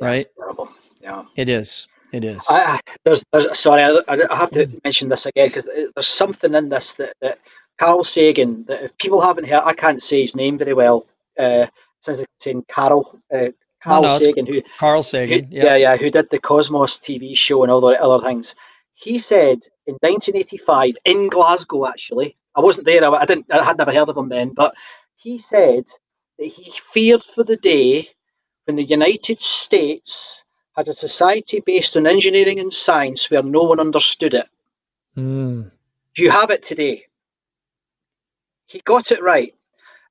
Right. 0.00 0.26
terrible. 0.36 0.68
Yeah. 1.00 1.24
It 1.36 1.48
is. 1.48 1.88
It 2.12 2.22
is. 2.22 2.46
I, 2.48 2.78
there's, 3.04 3.24
there's, 3.32 3.58
sorry, 3.58 3.82
I, 3.82 3.98
I 4.08 4.36
have 4.36 4.52
to 4.52 4.68
mention 4.84 5.08
this 5.08 5.26
again 5.26 5.48
because 5.48 5.64
there's 5.64 6.06
something 6.06 6.54
in 6.54 6.68
this 6.68 6.94
that, 6.94 7.12
that 7.20 7.38
Carl 7.78 8.04
Sagan, 8.04 8.64
that 8.66 8.84
if 8.84 8.98
people 8.98 9.20
haven't 9.20 9.48
heard, 9.48 9.62
I 9.64 9.72
can't 9.72 10.00
say 10.00 10.22
his 10.22 10.36
name 10.36 10.56
very 10.56 10.74
well. 10.74 11.06
Uh, 11.36 11.66
sounds 11.98 12.20
like 12.20 12.28
saying 12.38 12.64
Carol, 12.68 13.18
uh, 13.32 13.48
Carl 13.84 14.02
no, 14.02 14.08
no, 14.08 14.18
Sagan, 14.18 14.46
who 14.46 14.62
Carl 14.78 15.02
Sagan, 15.02 15.44
who, 15.44 15.48
yeah. 15.50 15.64
yeah, 15.64 15.76
yeah, 15.76 15.96
who 15.96 16.10
did 16.10 16.30
the 16.30 16.38
Cosmos 16.38 16.98
TV 16.98 17.36
show 17.36 17.62
and 17.62 17.70
all 17.70 17.82
the 17.82 18.02
other 18.02 18.24
things. 18.24 18.54
He 18.94 19.18
said 19.18 19.60
in 19.86 19.94
1985 20.00 20.94
in 21.04 21.28
Glasgow, 21.28 21.86
actually, 21.86 22.34
I 22.54 22.60
wasn't 22.60 22.86
there. 22.86 23.04
I, 23.04 23.26
didn't. 23.26 23.52
I 23.52 23.62
had 23.62 23.76
never 23.76 23.92
heard 23.92 24.08
of 24.08 24.16
him 24.16 24.30
then, 24.30 24.54
but 24.54 24.74
he 25.16 25.36
said 25.36 25.84
that 26.38 26.46
he 26.46 26.72
feared 26.92 27.22
for 27.22 27.44
the 27.44 27.58
day 27.58 28.08
when 28.64 28.76
the 28.76 28.84
United 28.84 29.40
States 29.40 30.44
had 30.74 30.88
a 30.88 30.94
society 30.94 31.60
based 31.60 31.94
on 31.94 32.06
engineering 32.06 32.58
and 32.58 32.72
science 32.72 33.30
where 33.30 33.42
no 33.42 33.64
one 33.64 33.80
understood 33.80 34.32
it. 34.32 34.48
Mm. 35.14 35.70
You 36.16 36.30
have 36.30 36.50
it 36.50 36.62
today. 36.62 37.04
He 38.66 38.80
got 38.80 39.12
it 39.12 39.22
right. 39.22 39.54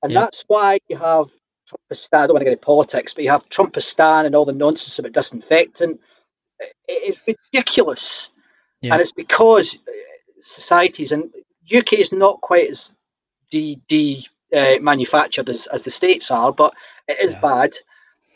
And 0.03 0.15
that's 0.15 0.43
why 0.47 0.80
you 0.89 0.97
have 0.97 1.30
Trumpistan. 1.74 2.19
I 2.19 2.28
don't 2.28 2.34
want 2.34 2.41
to 2.41 2.45
get 2.45 2.53
into 2.53 2.65
politics, 2.65 3.13
but 3.13 3.24
you 3.24 3.30
have 3.30 3.47
Trumpistan 3.49 4.26
and 4.26 4.36
all 4.36 4.45
the 4.45 4.53
nonsense 4.53 4.99
about 4.99 5.13
disinfectant. 5.13 5.99
It's 6.88 7.24
ridiculous, 7.28 8.32
yeah. 8.82 8.93
and 8.93 9.01
it's 9.01 9.11
because 9.11 9.80
uh, 9.88 9.91
societies 10.41 11.11
and 11.11 11.34
UK 11.76 11.93
is 11.93 12.11
not 12.11 12.41
quite 12.41 12.69
as 12.69 12.93
de 13.49 14.26
uh, 14.55 14.76
manufactured 14.82 15.49
as, 15.49 15.67
as 15.67 15.84
the 15.84 15.91
states 15.91 16.32
are, 16.32 16.51
but 16.51 16.74
it 17.07 17.19
is 17.19 17.34
yeah. 17.34 17.39
bad. 17.41 17.78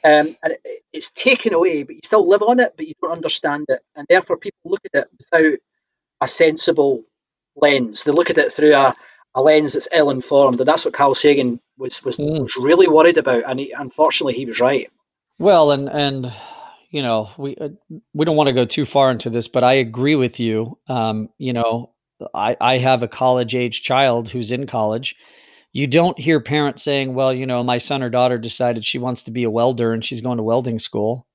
Um, 0.04 0.36
and 0.44 0.54
it, 0.64 0.84
it's 0.94 1.12
taken 1.12 1.54
away, 1.54 1.84
but 1.84 1.96
you 1.96 2.02
still 2.04 2.28
live 2.28 2.42
on 2.42 2.60
it, 2.60 2.74
but 2.76 2.88
you 2.88 2.94
don't 3.02 3.12
understand 3.12 3.66
it, 3.70 3.82
and 3.96 4.06
therefore 4.10 4.38
people 4.38 4.60
look 4.66 4.82
at 4.94 5.04
it 5.04 5.10
without 5.18 5.60
a 6.22 6.28
sensible 6.28 7.04
lens. 7.56 8.04
They 8.04 8.12
look 8.12 8.30
at 8.30 8.38
it 8.38 8.52
through 8.52 8.74
a, 8.74 8.94
a 9.36 9.42
lens 9.42 9.74
that's 9.74 9.88
ill 9.94 10.10
informed, 10.10 10.60
and 10.60 10.68
that's 10.68 10.86
what 10.86 10.94
Carl 10.94 11.16
Sagan 11.16 11.60
was 11.78 12.04
was, 12.04 12.18
mm. 12.18 12.42
was 12.42 12.56
really 12.58 12.88
worried 12.88 13.18
about, 13.18 13.44
and 13.48 13.60
he, 13.60 13.72
unfortunately 13.72 14.34
he 14.34 14.46
was 14.46 14.60
right. 14.60 14.90
Well, 15.40 15.72
and 15.72 15.90
and 15.90 16.34
you 16.90 17.02
know 17.02 17.30
we 17.38 17.56
uh, 17.58 17.70
we 18.14 18.26
don't 18.26 18.38
want 18.38 18.48
to 18.48 18.54
go 18.54 18.66
too 18.66 18.86
far 18.86 19.12
into 19.12 19.30
this, 19.30 19.48
but 19.48 19.64
I 19.64 19.74
agree 19.74 20.16
with 20.16 20.40
you. 20.40 20.78
Um, 20.88 21.30
you 21.38 21.54
know, 21.54 21.92
I 22.34 22.58
I 22.60 22.78
have 22.78 23.04
a 23.04 23.08
college 23.08 23.56
age 23.56 23.84
child 23.84 24.30
who's 24.30 24.52
in 24.52 24.68
college. 24.68 25.16
You 25.74 25.86
don't 25.86 26.18
hear 26.18 26.40
parents 26.40 26.82
saying, 26.84 27.14
"Well, 27.14 27.34
you 27.34 27.46
know, 27.46 27.64
my 27.64 27.78
son 27.78 28.02
or 28.02 28.10
daughter 28.10 28.38
decided 28.38 28.84
she 28.86 28.98
wants 28.98 29.24
to 29.24 29.32
be 29.32 29.44
a 29.44 29.52
welder 29.52 29.94
and 29.94 30.04
she's 30.04 30.22
going 30.22 30.38
to 30.38 30.44
welding 30.44 30.80
school." 30.80 31.28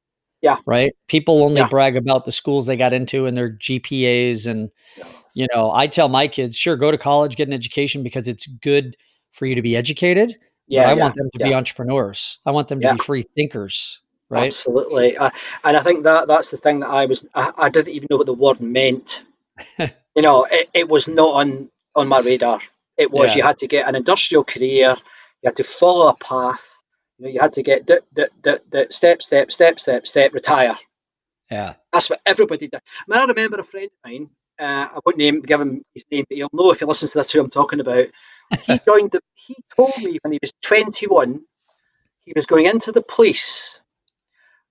Yeah. 0.42 0.56
Right. 0.66 0.92
People 1.06 1.44
only 1.44 1.60
Yeah. 1.60 1.68
brag 1.68 1.96
about 1.96 2.24
the 2.24 2.32
schools 2.32 2.66
they 2.66 2.76
got 2.76 2.92
into 2.92 3.26
and 3.26 3.36
their 3.36 3.48
GPAs. 3.48 4.46
And, 4.46 4.70
you 5.34 5.46
know, 5.54 5.72
I 5.72 5.86
tell 5.86 6.08
my 6.08 6.28
kids, 6.28 6.56
sure, 6.56 6.76
go 6.76 6.90
to 6.90 6.98
college, 6.98 7.36
get 7.36 7.48
an 7.48 7.54
education 7.54 8.02
because 8.02 8.28
it's 8.28 8.46
good 8.46 8.96
for 9.30 9.46
you 9.46 9.54
to 9.54 9.62
be 9.62 9.76
educated. 9.76 10.36
Yeah, 10.68 10.84
but 10.84 10.88
I 10.88 10.92
yeah, 10.94 11.02
want 11.02 11.14
them 11.16 11.30
to 11.32 11.44
be 11.44 11.54
entrepreneurs. 11.54 12.38
I 12.46 12.50
want 12.50 12.68
them 12.68 12.80
to 12.80 12.86
Yeah. 12.86 12.92
be 12.94 13.02
free 13.02 13.24
thinkers. 13.36 14.00
Right. 14.30 14.46
Absolutely, 14.46 15.16
uh, 15.16 15.30
and 15.64 15.76
I 15.76 15.80
think 15.80 16.04
that 16.04 16.26
that's 16.26 16.50
the 16.50 16.56
thing 16.56 16.80
that 16.80 16.88
I 16.88 17.04
was. 17.04 17.26
I, 17.34 17.52
I 17.58 17.68
didn't 17.68 17.92
even 17.92 18.08
know 18.10 18.16
what 18.16 18.26
the 18.26 18.32
word 18.32 18.60
meant. 18.60 19.24
you 19.78 20.22
know, 20.22 20.46
it, 20.50 20.70
it 20.72 20.88
was 20.88 21.06
not 21.06 21.34
on 21.34 21.70
on 21.94 22.08
my 22.08 22.20
radar. 22.20 22.60
It 22.96 23.10
was 23.10 23.30
Yeah. 23.30 23.36
you 23.36 23.42
had 23.42 23.58
to 23.58 23.66
get 23.66 23.88
an 23.88 23.94
industrial 23.94 24.44
career, 24.44 24.96
you 25.42 25.48
had 25.48 25.56
to 25.56 25.64
follow 25.64 26.08
a 26.08 26.14
path. 26.16 26.66
You 27.18 27.26
know, 27.26 27.32
you 27.32 27.40
had 27.40 27.52
to 27.54 27.62
get 27.62 27.86
the 27.86 28.02
the, 28.14 28.30
the, 28.42 28.62
the 28.70 28.86
step, 28.90 29.22
step, 29.22 29.52
step, 29.52 29.78
step, 29.78 30.06
step, 30.06 30.32
retire. 30.32 30.78
Yeah. 31.50 31.74
That's 31.92 32.08
what 32.08 32.22
everybody 32.24 32.68
did. 32.68 32.76
I, 32.76 32.80
mean, 33.08 33.20
I 33.20 33.24
remember 33.24 33.58
a 33.60 33.64
friend 33.64 33.90
of 34.04 34.10
mine. 34.10 34.30
Uh, 34.62 34.88
I 34.94 34.98
wouldn't 35.04 35.18
name 35.18 35.40
give 35.42 35.60
him 35.60 35.82
his 35.94 36.04
name, 36.12 36.24
but 36.28 36.36
he'll 36.36 36.48
know 36.52 36.70
if 36.70 36.78
he 36.78 36.84
listens 36.84 37.12
to 37.12 37.18
this 37.18 37.32
who 37.32 37.40
I'm 37.40 37.50
talking 37.50 37.80
about. 37.80 38.06
He 38.64 38.80
joined 38.86 39.10
the. 39.10 39.20
He 39.34 39.56
told 39.76 39.92
me 39.98 40.18
when 40.22 40.32
he 40.32 40.38
was 40.40 40.52
21, 40.62 41.40
he 42.24 42.32
was 42.36 42.46
going 42.46 42.66
into 42.66 42.92
the 42.92 43.02
police 43.02 43.80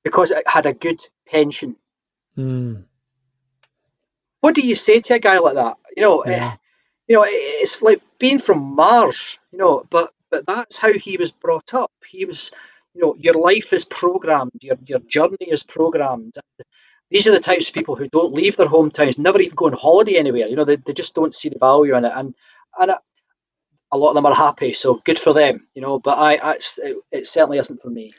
because 0.04 0.32
it 0.32 0.48
had 0.48 0.66
a 0.66 0.74
good 0.74 1.06
pension. 1.28 1.76
Mm, 2.38 2.86
What 4.40 4.56
do 4.56 4.62
you 4.62 4.76
say 4.76 5.02
to 5.02 5.16
a 5.16 5.20
guy 5.20 5.40
like 5.40 5.56
that? 5.56 5.78
You 5.98 6.04
know, 6.04 6.22
eh, 6.22 6.32
yeah. 6.38 6.56
you 7.10 7.16
know, 7.18 7.26
it's 7.28 7.82
like 7.82 8.02
being 8.20 8.40
from 8.40 8.60
Mars. 8.60 9.40
You 9.52 9.60
know, 9.60 9.84
but 9.90 10.12
but 10.30 10.46
that's 10.48 10.78
how 10.78 10.94
he 10.94 11.18
was 11.18 11.32
brought 11.32 11.74
up. 11.74 11.92
He 12.08 12.24
was, 12.26 12.52
you 12.94 13.02
know, 13.02 13.16
your 13.20 13.34
life 13.36 13.74
is 13.74 13.86
programmed, 13.86 14.54
your 14.62 14.78
your 14.86 15.00
journey 15.02 15.38
is 15.42 15.64
programmed. 15.64 16.36
These 17.12 17.28
are 17.28 17.32
the 17.32 17.40
types 17.40 17.68
of 17.68 17.76
people 17.76 17.96
who 17.96 18.08
don't 18.08 18.34
leave 18.34 18.56
their 18.56 18.68
hometowns, 18.68 19.20
never 19.20 19.40
even 19.40 19.56
go 19.56 19.66
on 19.66 19.74
holiday 19.74 20.16
anywhere. 20.18 20.48
You 20.48 20.56
know, 20.56 20.64
they, 20.64 20.78
they 20.78 20.94
just 20.94 21.14
don't 21.14 21.36
see 21.36 21.50
the 21.50 21.60
value 21.60 21.96
in 21.96 22.06
it, 22.06 22.12
and 22.16 22.34
and 22.80 22.92
a- 22.92 23.02
a 23.92 23.98
lot 23.98 24.10
of 24.10 24.16
them 24.16 24.26
are 24.26 24.34
happy. 24.34 24.72
So 24.72 25.02
good 25.06 25.20
for 25.20 25.34
them. 25.34 25.68
You 25.76 25.82
know, 25.82 26.00
but 26.00 26.18
I, 26.18 26.36
I 26.36 26.54
it, 26.54 26.98
it 27.12 27.28
certainly 27.28 27.58
isn't 27.58 27.82
for 27.82 27.90
me. 27.90 28.14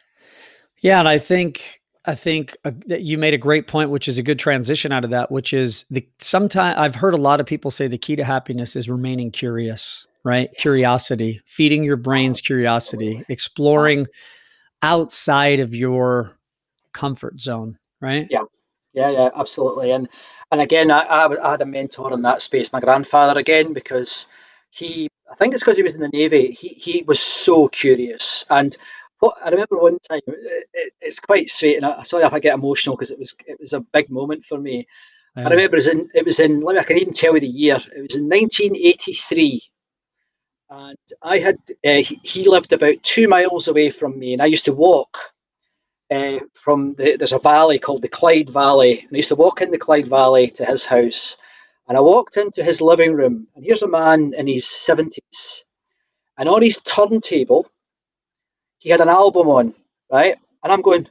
Yeah, 0.83 0.99
and 0.99 1.09
I 1.09 1.19
think 1.19 1.81
I 2.05 2.15
think 2.15 2.57
uh, 2.65 2.73
that 2.87 3.03
you 3.03 3.17
made 3.17 3.33
a 3.33 3.39
great 3.39 3.67
point, 3.69 3.91
which 3.91 4.09
is 4.09 4.19
a 4.19 4.23
good 4.23 4.39
transition 4.39 4.93
out 4.93 5.05
of 5.05 5.11
that. 5.11 5.31
Which 5.31 5.53
is 5.53 5.85
the 5.91 6.07
sometimes 6.21 6.79
I've 6.79 6.95
heard 6.95 7.15
a 7.15 7.19
lot 7.19 7.41
of 7.41 7.47
people 7.47 7.71
say 7.71 7.89
the 7.89 7.97
key 7.99 8.17
to 8.17 8.25
happiness 8.25 8.77
is 8.77 8.91
remaining 8.91 9.31
curious, 9.31 10.07
right? 10.25 10.51
Curiosity, 10.59 11.41
feeding 11.47 11.83
your 11.83 11.97
brain's 11.97 12.41
curiosity, 12.41 13.13
Absolutely. 13.13 13.33
exploring 13.33 14.07
outside 14.83 15.61
of 15.61 15.75
your 15.75 16.37
comfort 16.93 17.41
zone, 17.41 17.79
right? 18.01 18.27
Yeah. 18.29 18.43
Yeah, 18.93 19.11
yeah, 19.11 19.31
absolutely. 19.35 19.91
And 19.93 20.09
and 20.51 20.61
again, 20.61 20.91
I, 20.91 21.07
I, 21.09 21.51
had 21.51 21.63
a 21.63 21.67
mentor 21.67 22.13
in 22.13 22.23
that 22.23 22.43
space, 22.43 22.73
my 22.73 22.81
grandfather 22.81 23.39
again, 23.41 23.73
because 23.73 24.29
he, 24.71 25.09
I 25.31 25.35
think 25.37 25.55
it's 25.55 25.63
because 25.63 25.79
he 25.79 25.83
was 25.83 25.95
in 25.95 26.03
the 26.03 26.09
navy. 26.11 26.51
He 26.51 26.69
he 26.69 27.03
was 27.07 27.19
so 27.21 27.69
curious. 27.69 28.45
And 28.51 28.77
what 29.21 29.37
I 29.43 29.49
remember 29.51 29.79
one 29.79 29.99
time, 30.01 30.21
it, 30.27 30.67
it- 30.75 30.93
it's 31.01 31.21
quite 31.21 31.49
sweet, 31.49 31.77
and 31.77 31.87
I, 31.87 32.03
sorry 32.03 32.25
if 32.25 32.33
I 32.35 32.39
get 32.41 32.55
emotional 32.55 32.97
because 32.97 33.11
it 33.11 33.19
was 33.19 33.35
it 33.47 33.59
was 33.61 33.73
a 33.73 33.81
big 33.81 34.11
moment 34.11 34.45
for 34.45 34.59
me. 34.59 34.87
Yeah. 35.37 35.47
I 35.47 35.51
remember 35.51 35.77
it 35.77 35.79
was 35.79 35.89
in 35.89 36.09
it 36.15 36.25
was 36.27 36.41
in. 36.41 36.61
Let 36.61 36.75
me, 36.75 36.81
I 36.81 36.85
can 36.85 36.99
even 36.99 37.15
tell 37.15 37.35
you 37.35 37.41
the 37.41 37.47
year. 37.49 37.79
It 37.97 38.03
was 38.03 38.17
in 38.17 38.29
1983. 38.29 39.63
And 40.71 40.99
I 41.23 41.39
had 41.39 41.57
uh, 41.87 42.03
he, 42.03 42.21
he 42.25 42.49
lived 42.49 42.73
about 42.73 43.03
two 43.03 43.29
miles 43.29 43.69
away 43.69 43.91
from 43.91 44.19
me, 44.19 44.33
and 44.33 44.43
I 44.43 44.47
used 44.47 44.65
to 44.67 44.73
walk 44.73 45.19
uh, 46.13 46.41
from 46.55 46.95
the, 46.95 47.17
there's 47.17 47.33
a 47.33 47.39
valley 47.39 47.79
called 47.79 48.03
the 48.03 48.09
Clyde 48.09 48.51
Valley, 48.51 49.01
and 49.01 49.09
I 49.13 49.17
used 49.17 49.29
to 49.31 49.35
walk 49.37 49.63
in 49.63 49.71
the 49.71 49.79
Clyde 49.79 50.09
Valley 50.09 50.49
to 50.51 50.65
his 50.65 50.85
house, 50.85 51.37
and 51.89 51.97
I 51.97 52.01
walked 52.01 52.37
into 52.37 52.63
his 52.63 52.81
living 52.81 53.15
room, 53.15 53.47
and 53.55 53.65
here's 53.65 53.83
a 53.83 53.89
man 53.89 54.35
in 54.37 54.47
his 54.47 54.67
seventies, 54.69 55.65
and 56.39 56.49
on 56.49 56.63
his 56.63 56.81
turntable, 56.81 57.67
he 58.79 58.91
had 58.91 59.01
an 59.01 59.09
album 59.09 59.49
on, 59.49 59.75
right, 60.13 60.37
and 60.63 60.73
I'm 60.73 60.83
going. 60.83 61.09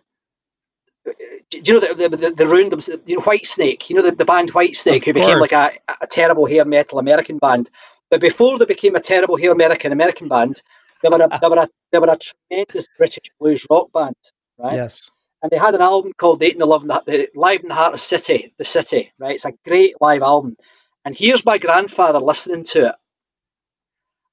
Do 1.50 1.60
you 1.64 1.74
know 1.74 1.80
the 1.80 2.10
the, 2.10 2.18
the, 2.18 2.32
the 2.32 2.48
ruined 2.48 2.72
them? 2.72 3.02
You 3.08 3.16
know 3.16 3.24
Whitesnake. 3.24 3.90
You 3.90 3.96
know 3.96 4.04
the, 4.04 4.12
the 4.12 4.26
band 4.26 4.54
Whitesnake, 4.54 4.98
Of 4.98 5.04
who 5.06 5.14
became 5.14 5.40
like 5.40 5.52
a, 5.52 5.72
a 6.00 6.08
terrible 6.08 6.46
hair 6.46 6.64
metal 6.64 7.00
American 7.00 7.40
band. 7.40 7.70
But 8.12 8.22
before 8.22 8.60
they 8.60 8.66
became 8.66 8.96
a 8.96 9.00
terrible 9.00 9.36
hair 9.36 9.52
American 9.52 9.92
American 9.94 10.28
band, 10.28 10.62
they 11.02 11.10
were 11.10 11.18
a, 11.18 11.40
they 11.40 11.48
were 11.48 11.58
a, 11.58 11.70
they 11.92 12.00
were 12.00 12.12
a 12.12 12.18
tremendous 12.18 12.88
British 12.98 13.32
blues 13.40 13.66
rock 13.72 13.92
band, 13.94 14.16
right? 14.64 14.76
Yes. 14.76 15.10
and 15.44 15.52
they 15.52 15.58
had 15.58 15.76
an 15.76 15.82
album 15.82 16.14
called 16.18 16.44
Eight 16.44 16.54
and 16.54 16.62
Eleven, 16.64 16.90
the 16.90 17.30
Live 17.36 17.64
in 17.64 17.70
the 17.70 17.76
Heart 17.76 17.96
of 17.96 18.02
City, 18.02 18.54
the 18.58 18.66
City, 18.66 19.12
right? 19.20 19.36
It's 19.36 19.46
a 19.46 19.54
great 19.68 19.96
live 20.02 20.22
album. 20.24 20.58
And 21.06 21.18
here's 21.18 21.46
my 21.46 21.58
grandfather 21.60 22.20
listening 22.20 22.66
to 22.66 22.88
it. 22.90 22.96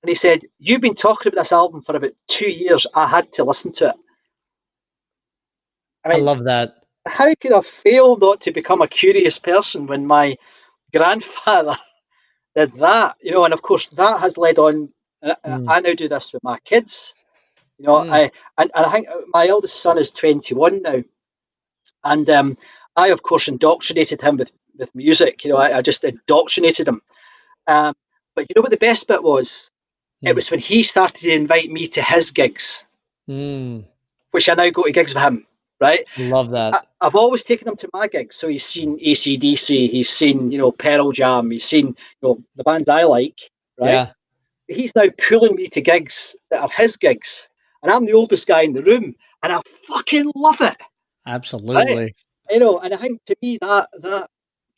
And 0.03 0.09
he 0.11 0.15
said, 0.17 0.43
You've 0.59 0.81
been 0.83 0.95
talking 0.95 1.33
about 1.33 1.43
this 1.43 1.53
album 1.53 1.83
for 1.83 1.97
about 1.97 2.13
two 2.29 2.51
years. 2.51 2.87
I 2.95 3.07
had 3.09 3.33
to 3.35 3.45
listen 3.45 3.73
to 3.75 3.89
it. 3.89 3.97
I 6.05 6.09
I 6.13 6.19
mean, 6.19 6.25
love 6.25 6.45
that. 6.45 6.75
how 7.09 7.35
could 7.41 7.53
I 7.53 7.61
fail 7.63 8.17
not 8.19 8.41
to 8.43 8.53
become 8.53 8.83
a 8.83 8.89
curious 8.89 9.39
person 9.39 9.87
when 9.87 10.07
my 10.07 10.37
grandfather 10.95 11.77
did 12.57 12.75
that? 12.79 13.17
You 13.23 13.33
know, 13.33 13.45
and 13.45 13.55
of 13.55 13.63
course 13.63 13.89
that 13.89 14.21
has 14.21 14.39
led 14.39 14.59
on. 14.59 14.91
and 15.23 15.37
Mm. 15.47 15.69
I 15.69 15.81
now 15.81 15.95
do 15.95 16.09
this 16.09 16.33
with 16.33 16.45
my 16.45 16.59
kids. 16.65 17.15
You 17.79 17.87
know, 17.87 18.01
Mm. 18.01 18.11
I 18.11 18.21
and, 18.59 18.71
and 18.75 18.87
I 18.87 18.91
think 18.91 19.09
my 19.33 19.47
eldest 19.49 19.81
son 19.81 19.99
is 19.99 20.11
21 20.11 20.83
now, 20.83 21.03
and 22.05 22.29
um, 22.31 22.59
I 22.97 23.09
of 23.09 23.23
course 23.23 23.49
indoctrinated 23.49 24.21
him 24.21 24.37
with 24.37 24.51
with 24.77 24.95
music. 24.95 25.45
You 25.45 25.51
know, 25.51 25.57
I, 25.57 25.79
I 25.79 25.83
just 25.83 26.05
indoctrinated 26.05 26.89
him. 26.89 27.01
Um, 27.67 27.95
but 28.35 28.43
you 28.49 28.55
know 28.57 28.63
what 28.63 28.71
the 28.71 28.77
best 28.77 29.09
bit 29.09 29.23
was? 29.23 29.71
It 30.23 30.31
Mm. 30.33 30.35
was 30.35 30.51
when 30.51 30.61
he 30.61 30.83
started 30.83 31.21
to 31.23 31.31
invite 31.33 31.71
me 31.71 31.87
to 31.89 32.03
his 32.03 32.31
gigs, 32.33 32.85
Mm, 33.29 33.85
which 34.33 34.49
I 34.49 34.55
now 34.55 34.71
go 34.71 34.85
to 34.85 34.93
gigs 34.93 35.15
with 35.15 35.23
him. 35.23 35.47
Right? 35.81 36.05
love 36.17 36.51
that. 36.51 36.75
I, 36.75 37.07
I've 37.07 37.15
always 37.15 37.45
taken 37.45 37.69
him 37.69 37.77
to 37.77 37.89
my 37.93 38.09
gigs, 38.09 38.35
so 38.35 38.49
he's 38.49 38.67
seen 38.67 38.99
AC/DC, 39.01 39.89
he's 39.89 40.11
seen 40.11 40.51
you 40.51 40.59
know 40.59 40.73
Pearl 40.73 41.13
Jam, 41.13 41.53
he's 41.53 41.65
seen 41.65 41.87
you 41.89 41.95
know 42.23 42.39
the 42.57 42.65
bands 42.65 42.89
I 42.89 43.05
like. 43.05 43.39
Right? 43.79 43.93
Yeah. 43.93 44.13
he's 44.67 44.97
now 44.97 45.07
pulling 45.29 45.55
me 45.55 45.69
to 45.69 45.81
gigs 45.81 46.35
that 46.51 46.61
are 46.63 46.69
his 46.71 46.97
gigs, 46.97 47.49
and 47.83 47.93
I'm 47.93 48.05
the 48.07 48.13
oldest 48.13 48.47
guy 48.47 48.63
in 48.63 48.73
the 48.73 48.83
room, 48.83 49.15
and 49.43 49.53
I 49.53 49.61
fucking 49.87 50.33
love 50.35 50.61
it. 50.61 50.77
Absolutely. 51.27 52.15
You 52.51 52.59
know, 52.61 52.79
and 52.79 52.95
I 52.95 52.97
think 52.97 53.23
to 53.27 53.37
me 53.43 53.59
that 53.61 53.89
that 54.01 54.29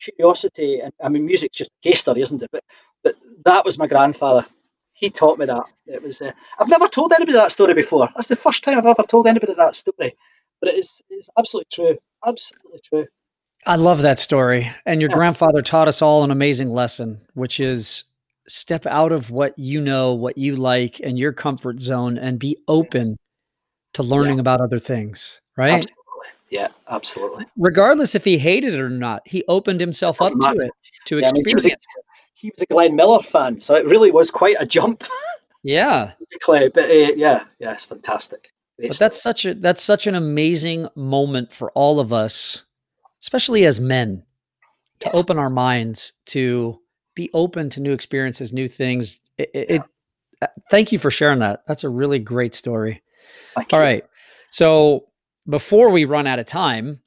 curiosity, 0.01 0.79
and 0.79 0.93
I 1.03 1.09
mean, 1.09 1.25
music's 1.25 1.57
just 1.57 1.71
a 1.83 1.89
case 1.89 2.01
study, 2.01 2.21
isn't 2.21 2.41
it? 2.43 2.49
But 2.51 2.63
but 3.03 3.15
that 3.45 3.65
was 3.65 3.77
my 3.77 3.87
grandfather. 3.87 4.45
He 4.93 5.09
taught 5.09 5.39
me 5.39 5.45
that. 5.45 5.63
It 5.87 6.03
was. 6.03 6.21
Uh, 6.21 6.31
I've 6.59 6.67
never 6.69 6.87
told 6.87 7.13
anybody 7.13 7.37
that 7.37 7.51
story 7.51 7.73
before. 7.73 8.09
That's 8.15 8.27
the 8.27 8.35
first 8.35 8.63
time 8.63 8.77
I've 8.77 8.85
ever 8.85 9.03
told 9.07 9.25
anybody 9.27 9.53
that 9.53 9.75
story. 9.75 10.13
But 10.59 10.69
it 10.69 10.75
is 10.75 11.01
it's 11.09 11.29
absolutely 11.37 11.69
true. 11.73 11.97
Absolutely 12.25 12.79
true. 12.83 13.07
I 13.65 13.75
love 13.75 14.01
that 14.01 14.19
story. 14.19 14.69
And 14.85 15.01
your 15.01 15.09
Yeah. 15.11 15.17
grandfather 15.17 15.61
taught 15.61 15.87
us 15.87 16.01
all 16.01 16.23
an 16.23 16.31
amazing 16.31 16.69
lesson, 16.69 17.21
which 17.33 17.59
is 17.59 18.03
step 18.47 18.85
out 18.85 19.11
of 19.11 19.29
what 19.29 19.57
you 19.57 19.81
know, 19.81 20.13
what 20.13 20.37
you 20.37 20.55
like, 20.55 20.99
and 21.03 21.17
your 21.17 21.33
comfort 21.33 21.79
zone 21.79 22.17
and 22.17 22.39
be 22.39 22.57
open 22.67 23.17
to 23.93 24.03
learning 24.03 24.39
about 24.39 24.61
other 24.61 24.79
things, 24.79 25.41
right? 25.57 25.71
Absolutely. 25.73 25.97
Yeah, 26.49 26.67
absolutely. 26.89 27.45
Regardless 27.57 28.15
if 28.15 28.23
he 28.25 28.37
hated 28.37 28.73
it 28.73 28.79
or 28.79 28.89
not, 28.89 29.21
he 29.25 29.43
opened 29.47 29.79
himself 29.79 30.21
up 30.21 30.31
to 30.31 30.51
it, 30.59 30.71
to 31.05 31.19
Yeah, 31.19 31.29
I 31.29 31.31
mean, 31.33 31.43
he 31.47 31.53
was 31.53 31.65
a- 31.65 31.69
experience. 31.69 31.87
He 32.33 32.49
was 32.49 32.61
a 32.63 32.65
Glenn 32.65 32.95
Miller 32.95 33.21
fan, 33.21 33.59
so 33.59 33.75
it 33.75 33.85
really 33.85 34.11
was 34.11 34.31
quite 34.31 34.55
a 34.59 34.65
jump. 34.65 35.03
Yeah. 35.63 36.13
musically, 36.19 36.69
but 36.73 36.85
uh, 36.89 37.13
yeah, 37.15 37.43
yeah, 37.59 37.73
it's 37.73 37.85
fantastic. 37.85 38.49
But 38.79 38.97
that's 38.97 39.21
such 39.21 39.45
a 39.45 39.53
that's 39.53 39.83
such 39.83 40.07
an 40.07 40.15
amazing 40.15 40.87
moment 40.95 41.53
for 41.53 41.69
all 41.73 41.99
of 41.99 42.11
us, 42.11 42.63
especially 43.21 43.65
as 43.65 43.79
men, 43.79 44.23
to 45.01 45.09
Yeah. 45.09 45.15
open 45.19 45.37
our 45.37 45.51
minds 45.51 46.13
to 46.27 46.80
be 47.21 47.29
open 47.33 47.69
to 47.71 47.79
new 47.79 47.93
experiences, 47.93 48.51
new 48.53 48.67
things. 48.67 49.19
It, 49.37 49.49
Yeah. 49.53 49.61
it- 49.75 49.81
uh, 50.43 50.47
thank 50.71 50.91
you 50.91 50.97
for 50.97 51.11
sharing 51.11 51.37
that. 51.39 51.61
That's 51.67 51.83
a 51.83 51.89
really 51.89 52.17
great 52.17 52.55
story. 52.55 53.01
Thank 53.55 53.71
All 53.73 53.79
you. 53.79 53.85
right. 53.85 54.03
So 54.49 55.05
before 55.47 55.89
we 55.89 56.05
run 56.05 56.25
out 56.25 56.39
of 56.39 56.47
time, 56.47 56.99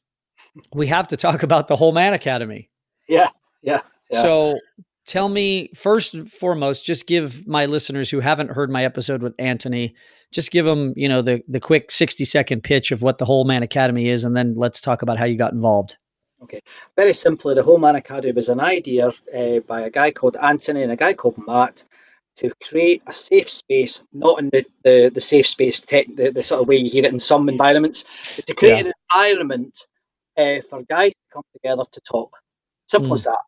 we 0.73 0.87
have 0.87 1.09
to 1.09 1.17
talk 1.17 1.43
about 1.43 1.67
the 1.67 1.75
Whole 1.77 1.91
Man 1.93 2.15
Academy. 2.15 2.71
Yeah, 3.09 3.29
yeah, 3.63 3.81
yeah. 4.13 4.23
So 4.23 4.59
tell 5.07 5.29
me 5.29 5.71
first 5.75 6.15
and 6.15 6.31
foremost, 6.31 6.87
just 6.87 7.09
give 7.09 7.45
my 7.49 7.67
listeners 7.67 8.09
who 8.09 8.21
haven't 8.21 8.51
heard 8.53 8.71
my 8.71 8.85
episode 8.85 9.21
with 9.21 9.35
Anthony, 9.41 9.95
just 10.31 10.53
give 10.53 10.65
them, 10.65 10.93
you 10.97 11.09
know, 11.09 11.21
the 11.23 11.43
the 11.49 11.61
quick 11.61 11.91
60 11.91 12.25
second 12.25 12.63
pitch 12.63 12.93
of 12.93 13.03
what 13.03 13.19
the 13.19 13.25
Whole 13.25 13.45
Man 13.45 13.65
Academy 13.65 14.09
is, 14.09 14.23
and 14.23 14.37
then 14.37 14.55
let's 14.55 14.81
talk 14.81 15.03
about 15.03 15.19
how 15.19 15.25
you 15.25 15.37
got 15.37 15.53
involved. 15.53 15.97
Okay, 16.45 16.61
very 16.95 17.15
simply, 17.15 17.55
the 17.55 17.63
Whole 17.63 17.79
Man 17.79 17.97
Academy 17.97 18.33
was 18.33 18.51
an 18.51 18.61
idea 18.61 19.09
uh, 19.09 19.61
by 19.61 19.81
a 19.83 19.91
guy 19.91 20.11
called 20.11 20.37
Anthony 20.43 20.83
and 20.83 20.93
a 20.93 20.97
guy 20.97 21.15
called 21.15 21.39
Matt 21.47 21.85
to 22.37 22.53
create 22.63 23.03
a 23.07 23.13
safe 23.13 23.49
space, 23.49 24.03
not 24.13 24.41
in 24.41 24.51
the, 24.51 24.65
the, 24.83 25.11
the 25.15 25.21
safe 25.21 25.47
space 25.47 25.81
tech, 25.81 26.07
the, 26.17 26.31
the 26.31 26.45
sort 26.45 26.61
of 26.61 26.69
way 26.69 26.77
you 26.77 26.91
hear 26.91 27.07
it 27.07 27.13
in 27.13 27.21
some 27.21 27.49
environments, 27.49 28.05
but 28.37 28.45
to 28.47 28.55
create 28.55 28.73
Yeah. 28.73 28.87
an 28.87 28.93
environment 29.11 29.87
uh, 30.37 30.61
for 30.69 30.83
guys 30.83 31.13
to 31.13 31.33
come 31.33 31.45
together 31.55 31.85
to 31.91 32.01
talk. 32.01 32.37
Simple 32.87 33.11
mm. 33.11 33.15
as 33.15 33.25
that. 33.25 33.39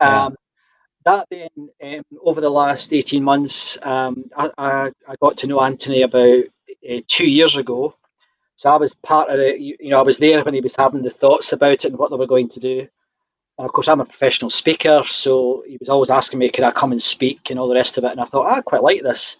Um, 0.00 0.10
yeah. 0.10 0.28
That 1.04 1.26
then, 1.30 1.70
um, 1.82 2.18
over 2.22 2.40
the 2.40 2.50
last 2.50 2.92
18 2.92 3.22
months, 3.22 3.78
um, 3.82 4.24
I, 4.36 4.50
I, 4.58 4.92
I, 5.08 5.14
got 5.20 5.36
to 5.38 5.46
know 5.46 5.60
Anthony 5.60 6.02
about 6.02 6.44
uh, 6.90 7.00
two 7.06 7.28
years 7.28 7.56
ago. 7.56 7.94
So 8.56 8.70
I 8.70 8.76
was 8.76 8.94
part 8.94 9.30
of 9.30 9.40
it, 9.40 9.60
you 9.60 9.90
know, 9.90 9.98
I 9.98 10.02
was 10.02 10.18
there 10.18 10.42
when 10.42 10.54
he 10.54 10.60
was 10.60 10.76
having 10.76 11.02
the 11.02 11.10
thoughts 11.10 11.52
about 11.52 11.72
it 11.72 11.84
and 11.86 11.98
what 11.98 12.10
they 12.10 12.16
were 12.16 12.26
going 12.26 12.48
to 12.50 12.60
do. 12.60 12.86
And 13.58 13.66
of 13.66 13.72
course, 13.72 13.88
I'm 13.88 14.00
a 14.00 14.04
professional 14.04 14.50
speaker, 14.50 15.02
so 15.06 15.62
he 15.66 15.76
was 15.78 15.88
always 15.88 16.10
asking 16.10 16.38
me, 16.38 16.48
could 16.50 16.64
I 16.64 16.70
come 16.70 16.92
and 16.92 17.02
speak 17.02 17.50
and 17.50 17.58
all 17.58 17.68
the 17.68 17.74
rest 17.74 17.98
of 17.98 18.04
it. 18.04 18.12
And 18.12 18.20
I 18.20 18.24
thought, 18.24 18.46
oh, 18.46 18.56
I 18.56 18.60
quite 18.62 18.82
like 18.82 19.02
this. 19.02 19.38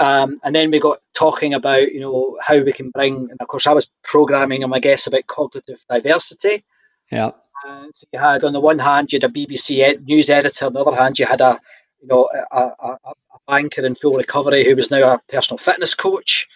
Um, 0.00 0.38
and 0.44 0.54
then 0.54 0.70
we 0.70 0.78
got 0.78 1.00
talking 1.14 1.54
about, 1.54 1.92
you 1.92 2.00
know, 2.00 2.38
how 2.42 2.60
we 2.60 2.72
can 2.72 2.90
bring, 2.90 3.16
and 3.16 3.40
of 3.40 3.48
course, 3.48 3.66
I 3.66 3.72
was 3.72 3.90
programming 4.04 4.62
him, 4.62 4.72
I 4.72 4.80
guess, 4.80 5.06
about 5.06 5.26
cognitive 5.26 5.84
diversity. 5.90 6.64
Yeah. 7.10 7.32
Uh, 7.66 7.86
so 7.92 8.06
you 8.12 8.18
had, 8.18 8.44
on 8.44 8.52
the 8.52 8.60
one 8.60 8.78
hand, 8.78 9.12
you 9.12 9.18
had 9.20 9.30
a 9.30 9.32
BBC 9.32 10.06
news 10.06 10.30
editor. 10.30 10.66
On 10.66 10.72
the 10.72 10.84
other 10.84 10.96
hand, 10.96 11.18
you 11.18 11.26
had 11.26 11.40
a, 11.40 11.58
you 12.00 12.06
know, 12.06 12.28
a, 12.52 12.58
a, 12.58 12.98
a 13.04 13.38
banker 13.48 13.84
in 13.84 13.94
full 13.94 14.14
recovery 14.14 14.64
who 14.64 14.76
was 14.76 14.90
now 14.90 15.14
a 15.14 15.20
personal 15.28 15.58
fitness 15.58 15.94
coach. 15.94 16.48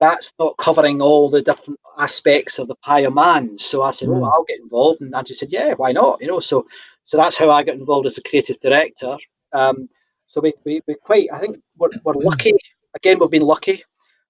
That's 0.00 0.32
not 0.38 0.56
covering 0.56 1.02
all 1.02 1.28
the 1.28 1.42
different 1.42 1.78
aspects 1.98 2.58
of 2.58 2.68
the 2.68 2.74
pie 2.76 3.00
of 3.00 3.14
man. 3.14 3.58
So 3.58 3.82
I 3.82 3.90
said, 3.90 4.08
mm. 4.08 4.18
"Oh, 4.18 4.24
I'll 4.24 4.44
get 4.44 4.60
involved," 4.60 5.00
and 5.02 5.14
Angie 5.14 5.34
said, 5.34 5.52
"Yeah, 5.52 5.74
why 5.74 5.92
not?" 5.92 6.20
You 6.20 6.28
know, 6.28 6.40
so 6.40 6.66
so 7.04 7.16
that's 7.16 7.36
how 7.36 7.50
I 7.50 7.64
got 7.64 7.74
involved 7.76 8.06
as 8.06 8.18
a 8.18 8.22
creative 8.22 8.60
director. 8.60 9.16
Um, 9.52 9.88
so 10.30 10.40
we, 10.40 10.52
we, 10.64 10.80
we 10.86 10.94
quite, 10.94 11.28
I 11.32 11.38
think 11.38 11.60
we're, 11.76 11.90
we're 12.04 12.14
lucky. 12.14 12.52
Again, 12.94 13.18
we've 13.18 13.30
been 13.30 13.42
lucky 13.42 13.82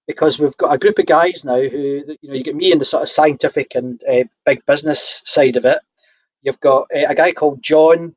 because 0.07 0.39
we've 0.39 0.57
got 0.57 0.75
a 0.75 0.79
group 0.79 0.99
of 0.99 1.05
guys 1.05 1.45
now 1.45 1.61
who, 1.61 2.03
you 2.23 2.29
know, 2.29 2.35
you 2.35 2.43
get 2.43 2.57
me 2.57 2.73
in 2.73 2.79
the 2.79 2.87
sort 2.87 3.03
of 3.03 3.11
scientific 3.11 3.75
and 3.75 4.03
uh, 4.11 4.25
big 4.47 4.64
business 4.64 5.21
side 5.27 5.57
of 5.57 5.66
it. 5.66 5.79
You've 6.43 6.61
got 6.61 6.89
uh, 6.95 7.05
a 7.09 7.14
guy 7.14 7.33
called 7.33 7.62
John 7.62 8.16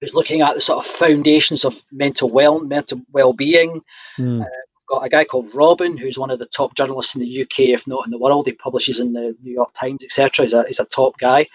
who's 0.00 0.14
looking 0.14 0.40
at 0.40 0.54
the 0.54 0.60
sort 0.60 0.86
of 0.86 0.90
foundations 0.90 1.64
of 1.64 1.82
mental 1.90 2.30
well 2.30 2.60
mental 2.60 3.00
well-being. 3.12 3.82
Mm. 4.18 4.42
Uh, 4.42 4.46
got 4.90 5.06
a 5.06 5.08
guy 5.08 5.24
called 5.24 5.54
Robin, 5.54 5.96
who's 5.96 6.18
one 6.18 6.30
of 6.30 6.40
the 6.40 6.46
top 6.46 6.74
journalists 6.74 7.14
in 7.14 7.22
the 7.22 7.42
UK, 7.42 7.60
if 7.70 7.86
not 7.86 8.04
in 8.04 8.10
the 8.10 8.18
world. 8.18 8.46
He 8.46 8.52
publishes 8.52 8.98
in 8.98 9.12
the 9.12 9.36
New 9.42 9.52
York 9.52 9.72
Times, 9.72 10.04
etc. 10.04 10.44
He's 10.44 10.52
a, 10.52 10.64
he's 10.66 10.80
a 10.80 10.84
top 10.86 11.16
guy. 11.18 11.46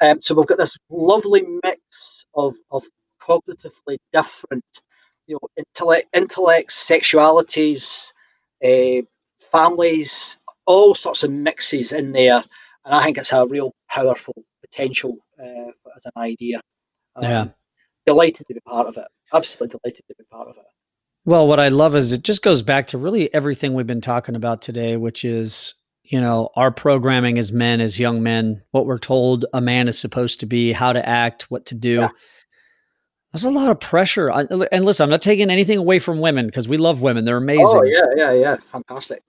Um, 0.00 0.20
so 0.20 0.34
we've 0.34 0.46
got 0.46 0.58
this 0.58 0.76
lovely 0.90 1.42
mix 1.64 2.26
of, 2.34 2.54
of 2.70 2.84
cognitively 3.20 3.96
different 4.12 4.64
you 5.26 5.38
know, 5.40 5.48
intellect, 5.56 6.08
intellects, 6.12 6.88
sexualities, 6.88 8.12
uh, 8.62 9.02
families, 9.50 10.40
all 10.66 10.94
sorts 10.94 11.22
of 11.22 11.30
mixes 11.30 11.92
in 11.92 12.12
there, 12.12 12.44
and 12.84 12.94
I 12.94 13.02
think 13.04 13.18
it's 13.18 13.32
a 13.32 13.46
real 13.46 13.72
powerful 13.88 14.34
potential 14.60 15.16
uh, 15.40 15.70
as 15.96 16.04
an 16.04 16.12
idea. 16.16 16.60
Um, 17.16 17.24
yeah, 17.24 17.48
delighted 18.06 18.46
to 18.48 18.54
be 18.54 18.60
part 18.60 18.86
of 18.86 18.96
it. 18.96 19.06
Absolutely 19.32 19.78
delighted 19.78 20.04
to 20.08 20.14
be 20.18 20.24
part 20.30 20.48
of 20.48 20.56
it. 20.56 20.71
Well, 21.24 21.46
what 21.46 21.60
I 21.60 21.68
love 21.68 21.94
is 21.94 22.12
it 22.12 22.24
just 22.24 22.42
goes 22.42 22.62
back 22.62 22.88
to 22.88 22.98
really 22.98 23.32
everything 23.32 23.74
we've 23.74 23.86
been 23.86 24.00
talking 24.00 24.34
about 24.34 24.60
today, 24.60 24.96
which 24.96 25.24
is 25.24 25.74
you 26.02 26.20
know 26.20 26.50
our 26.56 26.72
programming 26.72 27.38
as 27.38 27.52
men, 27.52 27.80
as 27.80 28.00
young 28.00 28.22
men, 28.22 28.62
what 28.72 28.86
we're 28.86 28.98
told 28.98 29.46
a 29.52 29.60
man 29.60 29.88
is 29.88 29.98
supposed 29.98 30.40
to 30.40 30.46
be, 30.46 30.72
how 30.72 30.92
to 30.92 31.08
act, 31.08 31.50
what 31.50 31.66
to 31.66 31.74
do. 31.74 32.00
Yeah. 32.00 32.08
There's 33.32 33.44
a 33.44 33.50
lot 33.50 33.70
of 33.70 33.80
pressure. 33.80 34.28
And 34.28 34.84
listen, 34.84 35.04
I'm 35.04 35.10
not 35.10 35.22
taking 35.22 35.48
anything 35.48 35.78
away 35.78 35.98
from 35.98 36.20
women 36.20 36.46
because 36.46 36.68
we 36.68 36.76
love 36.76 37.00
women. 37.00 37.24
They're 37.24 37.36
oh, 37.36 37.42
amazing. 37.42 37.66
Oh, 37.66 37.82
yeah, 37.82 38.04
yeah, 38.14 38.32
yeah. 38.32 38.56
Fantastic. 38.66 39.22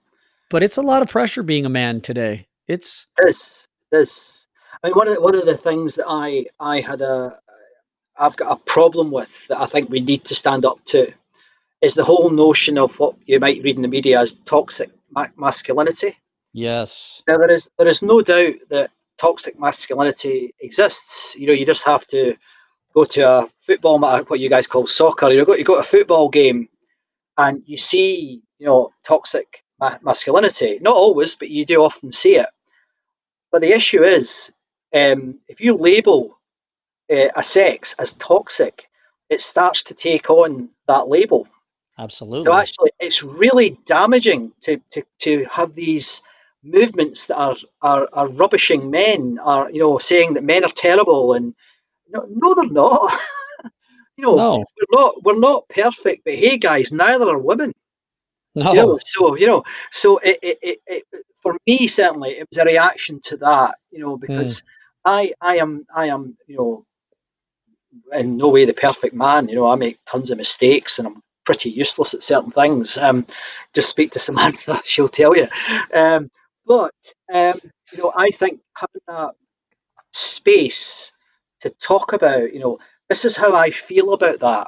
But 0.49 0.61
it's 0.61 0.75
a 0.75 0.81
lot 0.81 1.01
of 1.01 1.09
pressure 1.09 1.41
being 1.41 1.65
a 1.65 1.69
man 1.69 2.01
today. 2.01 2.47
It's 2.67 3.07
this, 3.17 3.67
this. 3.91 4.45
I 4.83 4.87
mean, 4.87 4.95
one 4.95 5.07
of 5.07 5.15
the, 5.15 5.21
one 5.21 5.35
of 5.35 5.45
the 5.45 5.55
things 5.55 5.95
that 5.95 6.05
I 6.07 6.47
I 6.59 6.81
had 6.81 6.99
a 7.01 7.39
I've 8.17 8.35
got 8.35 8.51
a 8.51 8.59
problem 8.59 9.09
with 9.09 9.47
that 9.47 9.61
I 9.61 9.67
think 9.67 9.89
we 9.89 10.01
need 10.01 10.25
to 10.25 10.35
stand 10.35 10.65
up 10.65 10.83
to 10.85 11.11
is 11.83 11.95
the 11.95 12.03
whole 12.03 12.29
notion 12.29 12.77
of 12.77 12.97
what 12.97 13.15
you 13.25 13.39
might 13.39 13.61
read 13.61 13.75
in 13.75 13.81
the 13.81 13.87
media 13.89 14.19
as 14.19 14.33
toxic 14.45 14.89
ma- 15.11 15.27
masculinity. 15.35 16.17
Yes. 16.53 17.21
Now 17.27 17.37
there 17.37 17.51
is 17.51 17.69
there 17.77 17.89
is 17.89 18.01
no 18.01 18.21
doubt 18.21 18.55
that 18.69 18.91
toxic 19.17 19.59
masculinity 19.59 20.53
exists. 20.61 21.35
You 21.35 21.47
know, 21.47 21.53
you 21.53 21.65
just 21.65 21.83
have 21.83 22.07
to 22.07 22.35
go 22.95 23.03
to 23.03 23.21
a 23.21 23.49
football, 23.59 23.99
what 23.99 24.39
you 24.39 24.49
guys 24.49 24.65
call 24.65 24.87
soccer. 24.87 25.29
You 25.29 25.45
go, 25.45 25.55
you 25.55 25.65
go 25.65 25.75
to 25.75 25.81
a 25.81 25.83
football 25.83 26.29
game, 26.29 26.69
and 27.37 27.61
you 27.65 27.75
see, 27.75 28.41
you 28.59 28.65
know, 28.65 28.89
toxic 29.03 29.61
ma- 29.81 29.97
masculinity. 30.03 30.79
Not 30.81 30.95
always, 30.95 31.35
but 31.35 31.49
you 31.49 31.65
do 31.65 31.83
often 31.83 32.13
see 32.13 32.37
it. 32.37 32.49
But 33.51 33.61
the 33.61 33.73
issue 33.73 34.03
is, 34.03 34.53
um, 34.95 35.37
if 35.49 35.59
you 35.59 35.75
label 35.75 36.39
uh, 37.11 37.29
a 37.35 37.43
sex 37.43 37.93
as 37.99 38.13
toxic, 38.13 38.87
it 39.29 39.41
starts 39.41 39.83
to 39.83 39.93
take 39.93 40.29
on 40.29 40.69
that 40.87 41.09
label. 41.09 41.47
Absolutely. 41.99 42.45
So 42.45 42.53
actually, 42.53 42.91
it's 42.99 43.23
really 43.23 43.77
damaging 43.85 44.51
to 44.61 44.79
to, 44.91 45.03
to 45.19 45.45
have 45.45 45.75
these 45.75 46.21
movements 46.63 47.27
that 47.27 47.37
are, 47.37 47.55
are 47.81 48.09
are 48.13 48.29
rubbishing 48.29 48.89
men, 48.89 49.39
are 49.43 49.69
you 49.71 49.79
know 49.79 49.97
saying 49.97 50.33
that 50.33 50.43
men 50.43 50.63
are 50.63 50.71
terrible 50.71 51.33
and 51.33 51.53
no, 52.09 52.25
no, 52.29 52.55
they're 52.55 52.69
not. 52.69 53.13
you 54.17 54.25
know, 54.25 54.35
no. 54.35 54.57
we're 54.57 54.99
not 54.99 55.23
we're 55.23 55.39
not 55.39 55.67
perfect, 55.69 56.23
but 56.25 56.35
hey, 56.35 56.57
guys, 56.57 56.91
neither 56.91 57.29
are 57.29 57.39
women. 57.39 57.73
No. 58.55 58.71
You 58.71 58.77
know, 58.77 58.99
so 59.03 59.35
you 59.35 59.47
know, 59.47 59.63
so 59.91 60.17
it, 60.19 60.39
it, 60.41 60.57
it, 60.61 60.79
it, 60.87 61.03
for 61.41 61.57
me 61.67 61.87
certainly 61.87 62.31
it 62.31 62.47
was 62.49 62.57
a 62.57 62.65
reaction 62.65 63.19
to 63.25 63.37
that. 63.37 63.75
You 63.91 63.99
know, 63.99 64.17
because 64.17 64.61
mm. 64.61 64.65
I 65.05 65.33
I 65.41 65.57
am 65.57 65.85
I 65.95 66.07
am 66.07 66.37
you 66.47 66.57
know 66.57 66.85
in 68.13 68.37
no 68.37 68.49
way 68.49 68.65
the 68.65 68.73
perfect 68.73 69.13
man. 69.13 69.47
You 69.47 69.55
know, 69.55 69.67
I 69.67 69.75
make 69.75 69.99
tons 70.05 70.31
of 70.31 70.37
mistakes 70.37 70.99
and 70.99 71.07
I'm 71.07 71.23
pretty 71.45 71.69
useless 71.69 72.13
at 72.13 72.23
certain 72.23 72.51
things. 72.51 72.97
Um, 72.97 73.25
just 73.73 73.89
speak 73.89 74.11
to 74.11 74.19
Samantha; 74.27 74.81
she'll 74.85 75.09
tell 75.09 75.35
you. 75.35 75.47
Um, 75.93 76.29
but 76.65 76.93
um, 77.33 77.59
you 77.91 77.99
know, 77.99 78.11
I 78.15 78.29
think 78.29 78.59
having 78.75 79.01
that 79.07 79.35
space 80.11 81.11
to 81.61 81.69
talk 81.71 82.13
about, 82.13 82.53
you 82.53 82.59
know, 82.59 82.79
this 83.09 83.25
is 83.25 83.35
how 83.35 83.55
I 83.55 83.71
feel 83.71 84.13
about 84.13 84.39
that. 84.39 84.67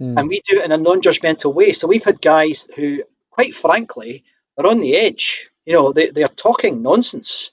Mm. 0.00 0.18
And 0.18 0.28
we 0.28 0.40
do 0.48 0.58
it 0.58 0.64
in 0.64 0.72
a 0.72 0.76
non 0.76 1.00
judgmental 1.00 1.54
way. 1.54 1.72
So 1.72 1.86
we've 1.86 2.04
had 2.04 2.20
guys 2.20 2.68
who, 2.76 3.02
quite 3.30 3.54
frankly, 3.54 4.24
are 4.58 4.66
on 4.66 4.80
the 4.80 4.96
edge. 4.96 5.48
You 5.66 5.72
know, 5.72 5.92
they, 5.92 6.10
they 6.10 6.22
are 6.22 6.28
talking 6.28 6.82
nonsense, 6.82 7.50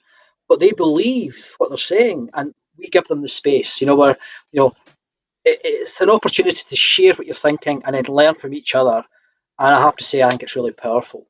but 0.48 0.60
they 0.60 0.72
believe 0.72 1.54
what 1.58 1.68
they're 1.68 1.78
saying. 1.78 2.30
And 2.34 2.54
we 2.76 2.88
give 2.88 3.04
them 3.04 3.22
the 3.22 3.28
space, 3.28 3.80
you 3.80 3.86
know, 3.86 3.96
where, 3.96 4.16
you 4.50 4.60
know, 4.60 4.74
it, 5.44 5.60
it's 5.64 6.00
an 6.00 6.10
opportunity 6.10 6.62
to 6.68 6.76
share 6.76 7.14
what 7.14 7.26
you're 7.26 7.34
thinking 7.34 7.82
and 7.84 7.94
then 7.94 8.04
learn 8.04 8.34
from 8.34 8.54
each 8.54 8.74
other. 8.74 9.02
And 9.58 9.74
I 9.74 9.80
have 9.80 9.96
to 9.96 10.04
say, 10.04 10.22
I 10.22 10.30
think 10.30 10.42
it's 10.42 10.56
really 10.56 10.72
powerful. 10.72 11.26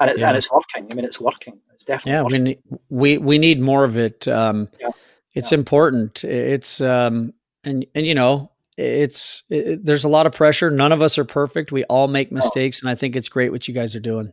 And, 0.00 0.10
it, 0.10 0.18
yeah. 0.18 0.28
and 0.28 0.36
it's 0.36 0.50
working. 0.50 0.88
I 0.90 0.94
mean, 0.94 1.04
it's 1.04 1.20
working. 1.20 1.58
It's 1.72 1.84
definitely 1.84 2.12
yeah. 2.12 2.22
Working. 2.22 2.44
We, 2.88 3.18
we 3.18 3.18
we 3.18 3.38
need 3.38 3.60
more 3.60 3.84
of 3.84 3.96
it. 3.96 4.28
Um, 4.28 4.68
yeah 4.80 4.90
it's 5.36 5.52
yeah. 5.52 5.58
important. 5.58 6.24
It's 6.24 6.80
um 6.80 7.32
and 7.62 7.86
and 7.94 8.06
you 8.06 8.14
know, 8.14 8.50
it's 8.76 9.44
it, 9.50 9.84
there's 9.84 10.04
a 10.04 10.08
lot 10.08 10.26
of 10.26 10.32
pressure. 10.32 10.70
None 10.70 10.90
of 10.90 11.02
us 11.02 11.18
are 11.18 11.24
perfect. 11.24 11.70
We 11.70 11.84
all 11.84 12.08
make 12.08 12.32
mistakes 12.32 12.80
and 12.80 12.90
I 12.90 12.96
think 12.96 13.14
it's 13.14 13.28
great 13.28 13.52
what 13.52 13.68
you 13.68 13.74
guys 13.74 13.94
are 13.94 14.00
doing. 14.00 14.32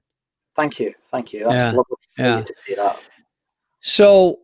Thank 0.55 0.79
you. 0.79 0.93
Thank 1.07 1.33
you. 1.33 1.43
That's 1.43 1.55
yeah. 1.55 1.67
lovely 1.67 1.97
yeah. 2.17 2.41
to 2.41 2.53
see 2.65 2.75
that. 2.75 2.99
So 3.81 4.39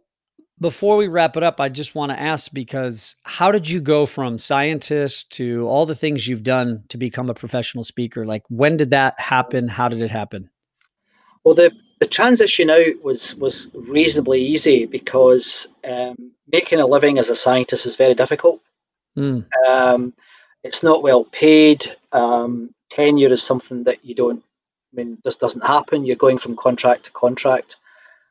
before 0.62 0.98
we 0.98 1.08
wrap 1.08 1.38
it 1.38 1.44
up, 1.44 1.60
I 1.60 1.70
just 1.70 1.96
want 1.96 2.12
to 2.12 2.20
ask 2.20 2.52
because 2.54 3.16
how 3.24 3.52
did 3.52 3.70
you 3.70 3.80
go 3.80 4.06
from 4.06 4.38
scientist 4.38 5.32
to 5.34 5.68
all 5.68 5.86
the 5.86 5.96
things 5.96 6.28
you've 6.28 6.44
done 6.44 6.84
to 6.90 6.98
become 6.98 7.30
a 7.30 7.34
professional 7.34 7.84
speaker? 7.84 8.26
Like 8.26 8.44
when 8.50 8.78
did 8.78 8.92
that 8.92 9.20
happen? 9.20 9.68
How 9.68 9.88
did 9.88 10.02
it 10.02 10.12
happen? 10.12 10.50
Well, 11.44 11.56
the 11.56 11.72
the 12.00 12.08
transition 12.08 12.70
out 12.70 13.04
was 13.04 13.36
was 13.38 13.70
reasonably 13.74 14.42
easy 14.42 14.86
because 14.86 15.68
um, 15.84 16.32
making 16.52 16.80
a 16.80 16.88
living 16.88 17.20
as 17.20 17.30
a 17.30 17.36
scientist 17.36 17.86
is 17.86 17.96
very 17.96 18.16
difficult. 18.16 18.62
Mm. 19.18 19.46
Um, 19.68 20.14
it's 20.64 20.84
not 20.84 21.04
well 21.04 21.26
paid. 21.26 21.86
Um, 22.12 22.74
tenure 22.90 23.32
is 23.32 23.42
something 23.42 23.84
that 23.84 24.04
you 24.04 24.16
don't. 24.16 24.44
I 24.94 24.96
mean, 24.96 25.18
this 25.24 25.38
doesn't 25.38 25.66
happen. 25.66 26.06
You're 26.06 26.16
going 26.16 26.38
from 26.38 26.56
contract 26.56 27.06
to 27.06 27.12
contract, 27.12 27.78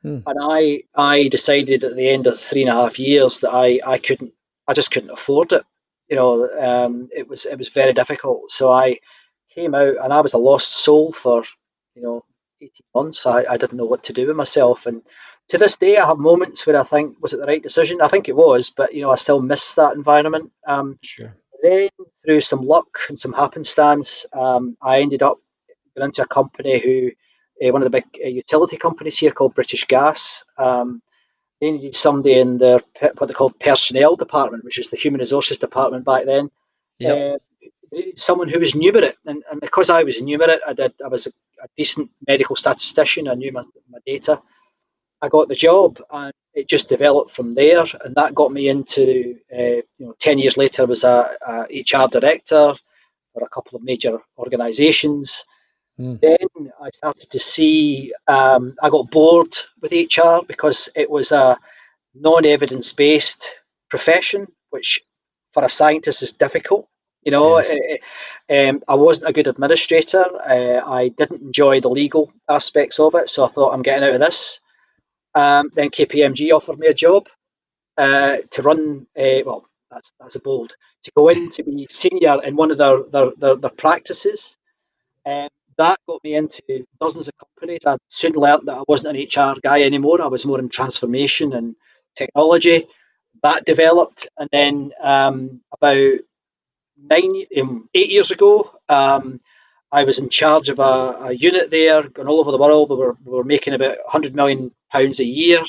mm. 0.05 0.23
and 0.27 0.39
I 0.41 0.83
I 0.97 1.29
decided 1.29 1.85
at 1.85 1.97
the 1.97 2.09
end 2.09 2.27
of 2.27 2.39
three 2.39 2.63
and 2.63 2.71
a 2.71 2.75
half 2.75 2.99
years 2.99 3.41
that 3.41 3.51
I 3.53 3.81
I 3.87 3.99
couldn't 3.99 4.33
I 4.67 4.75
just 4.75 4.91
couldn't 4.91 5.11
afford 5.11 5.53
it. 5.53 5.65
You 6.09 6.17
know, 6.17 6.49
um, 6.59 7.09
it 7.15 7.29
was 7.29 7.47
it 7.47 7.59
was 7.59 7.69
very 7.69 7.93
difficult. 7.93 8.51
So 8.51 8.71
I 8.73 8.99
came 9.55 9.75
out 9.75 9.97
and 10.03 10.13
I 10.13 10.21
was 10.21 10.35
a 10.35 10.39
lost 10.39 10.85
soul 10.85 11.13
for 11.13 11.45
you 11.95 12.03
know 12.03 12.25
18 12.61 12.71
months. 12.95 13.27
I, 13.27 13.45
I 13.45 13.57
didn't 13.57 13.79
know 13.79 13.87
what 13.87 14.03
to 14.05 14.13
do 14.13 14.27
with 14.27 14.37
myself. 14.37 14.87
And 14.87 15.03
to 15.49 15.59
this 15.59 15.77
day, 15.79 15.97
I 15.97 16.07
have 16.07 16.19
moments 16.19 16.67
where 16.67 16.79
I 16.79 16.83
think, 16.83 17.17
was 17.21 17.33
it 17.33 17.39
the 17.39 17.47
right 17.47 17.63
decision? 17.63 18.01
I 18.01 18.09
think 18.09 18.29
it 18.29 18.37
was, 18.37 18.71
but 18.71 18.95
you 18.95 19.03
know, 19.03 19.11
I 19.11 19.17
still 19.17 19.41
miss 19.41 19.75
that 19.75 19.95
environment. 19.95 20.53
Um, 20.67 20.99
sure. 21.03 21.35
Then, 21.63 21.89
through 22.25 22.43
some 22.43 22.61
luck 22.61 22.99
and 23.09 23.19
some 23.19 23.33
happenstance, 23.33 24.27
um, 24.33 24.77
I 24.83 25.01
ended 25.01 25.23
up 25.23 25.39
going 25.97 26.07
into 26.07 26.23
a 26.23 26.27
company 26.27 26.79
who, 26.79 27.11
uh, 27.65 27.73
one 27.73 27.83
of 27.83 27.87
the 27.87 27.91
big 27.91 28.05
uh, 28.25 28.29
utility 28.29 28.77
companies 28.77 29.19
here 29.19 29.31
called 29.31 29.55
British 29.55 29.85
Gas. 29.87 30.45
Um, 30.59 31.03
they 31.61 31.73
needed 31.73 31.95
somebody 31.95 32.39
in 32.39 32.59
their 32.59 32.81
what 33.17 33.27
they 33.27 33.35
called 33.35 33.59
personnel 33.59 34.17
department, 34.17 34.65
which 34.65 34.79
is 34.79 34.91
the 34.91 34.97
human 34.97 35.21
resources 35.21 35.59
department 35.59 36.05
back 36.05 36.25
then. 36.25 36.51
Yep. 36.99 37.41
Uh, 37.93 37.99
someone 38.15 38.49
who 38.49 38.61
was 38.61 38.75
new 38.75 38.91
at 38.97 39.03
it, 39.03 39.17
and, 39.27 39.43
and 39.51 39.61
because 39.61 39.91
I 39.91 40.03
was 40.03 40.21
new 40.21 40.41
at 40.43 40.51
it, 40.51 40.61
I 40.67 40.73
did. 40.73 40.93
I 41.05 41.09
was 41.09 41.27
a, 41.27 41.31
a 41.63 41.69
decent 41.77 42.11
medical 42.27 42.55
statistician. 42.55 43.29
I 43.29 43.35
knew 43.35 43.53
my, 43.53 43.65
my 43.91 43.99
data. 44.07 44.41
I 45.21 45.29
got 45.29 45.49
the 45.49 45.55
job, 45.55 46.01
and 46.11 46.33
it 46.55 46.69
just 46.69 46.89
developed 46.89 47.33
from 47.33 47.55
there, 47.55 47.87
and 48.05 48.15
that 48.15 48.35
got 48.35 48.53
me 48.53 48.69
into. 48.69 49.37
Uh, 49.53 49.83
you 49.99 50.07
know, 50.07 50.15
ten 50.19 50.39
years 50.39 50.57
later, 50.57 50.83
I 50.83 50.87
was 50.87 51.03
a, 51.03 51.25
a 51.49 51.83
HR 51.83 52.09
director 52.09 52.75
for 53.33 53.43
a 53.43 53.49
couple 53.49 53.77
of 53.77 53.83
major 53.83 54.19
organisations. 54.39 55.45
Mm. 55.99 56.21
Then 56.21 56.73
I 56.81 56.91
started 56.91 57.31
to 57.31 57.39
see, 57.39 58.13
um, 58.29 58.75
I 58.83 58.89
got 58.89 59.11
bored 59.11 59.55
with 59.81 59.93
HR 59.93 60.45
because 60.47 60.89
it 60.95 61.11
was 61.11 61.33
a 61.33 61.57
non 62.15 62.45
evidence 62.45 62.93
based 62.93 63.63
profession, 63.91 64.47
which 64.71 65.01
for 65.53 65.65
a 65.65 65.69
scientist 65.69 66.23
is 66.23 66.33
difficult. 66.33 66.89
You 67.23 67.33
know, 67.33 67.59
yes. 67.59 67.71
it, 67.71 68.01
it, 68.49 68.69
um, 68.69 68.83
I 68.87 68.95
wasn't 68.95 69.29
a 69.29 69.33
good 69.33 69.49
administrator. 69.49 70.25
Uh, 70.49 70.81
I 70.87 71.09
didn't 71.09 71.43
enjoy 71.43 71.81
the 71.81 71.91
legal 71.91 72.33
aspects 72.49 73.01
of 73.01 73.15
it, 73.17 73.29
so 73.29 73.45
I 73.45 73.49
thought 73.49 73.73
I'm 73.73 73.83
getting 73.83 74.09
out 74.09 74.15
of 74.15 74.21
this. 74.21 74.61
Um, 75.35 75.71
then 75.75 75.91
KPMG 75.91 76.53
offered 76.53 76.79
me 76.79 76.87
a 76.87 76.95
job 76.95 77.29
uh, 77.97 78.37
to 78.51 78.63
run. 78.63 79.07
Uh, 79.19 79.43
well, 79.45 79.67
that's 79.91 80.13
that's 80.21 80.37
a 80.37 80.41
bold 80.41 80.77
to 81.03 81.13
go 81.17 81.29
in 81.29 81.49
to 81.51 81.63
be 81.63 81.87
senior 81.91 82.43
in 82.45 82.57
one 82.57 82.71
of 82.71 82.79
their 82.79 83.03
their, 83.11 83.31
their, 83.39 83.57
their 83.57 83.71
practices. 83.71 84.57
Um, 85.27 85.49
that 85.79 85.99
got 86.09 86.23
me 86.25 86.35
into 86.35 86.85
dozens 87.01 87.29
of 87.29 87.35
companies. 87.39 87.87
I 87.87 87.97
soon 88.09 88.33
learned 88.33 88.69
that 88.69 88.79
I 88.79 88.83
wasn't 88.89 89.17
an 89.17 89.23
HR 89.25 89.59
guy 89.63 89.83
anymore. 89.83 90.21
I 90.21 90.27
was 90.27 90.45
more 90.45 90.59
in 90.59 90.69
transformation 90.69 91.55
and 91.55 91.75
technology. 92.15 92.87
That 93.43 93.65
developed, 93.65 94.29
and 94.39 94.49
then 94.53 94.93
um, 95.01 95.61
about 95.73 96.19
nine, 97.01 97.45
um, 97.61 97.89
eight 97.95 98.11
years 98.11 98.33
ago, 98.33 98.77
um, 98.89 99.41
I 99.93 100.05
was 100.05 100.19
in 100.19 100.29
charge 100.29 100.69
of 100.69 100.81
a, 100.81 101.17
a, 101.21 101.33
unit 101.33 101.71
there, 101.71 102.03
going 102.03 102.29
all 102.29 102.41
over 102.41 102.51
the 102.51 102.59
world. 102.59 102.91
We 102.91 102.97
were, 102.97 103.17
we 103.25 103.33
were 103.33 103.45
making 103.45 103.75
about 103.75 103.97
100 103.99 104.35
million 104.35 104.73
pounds 104.93 105.21
a 105.21 105.25
year 105.25 105.63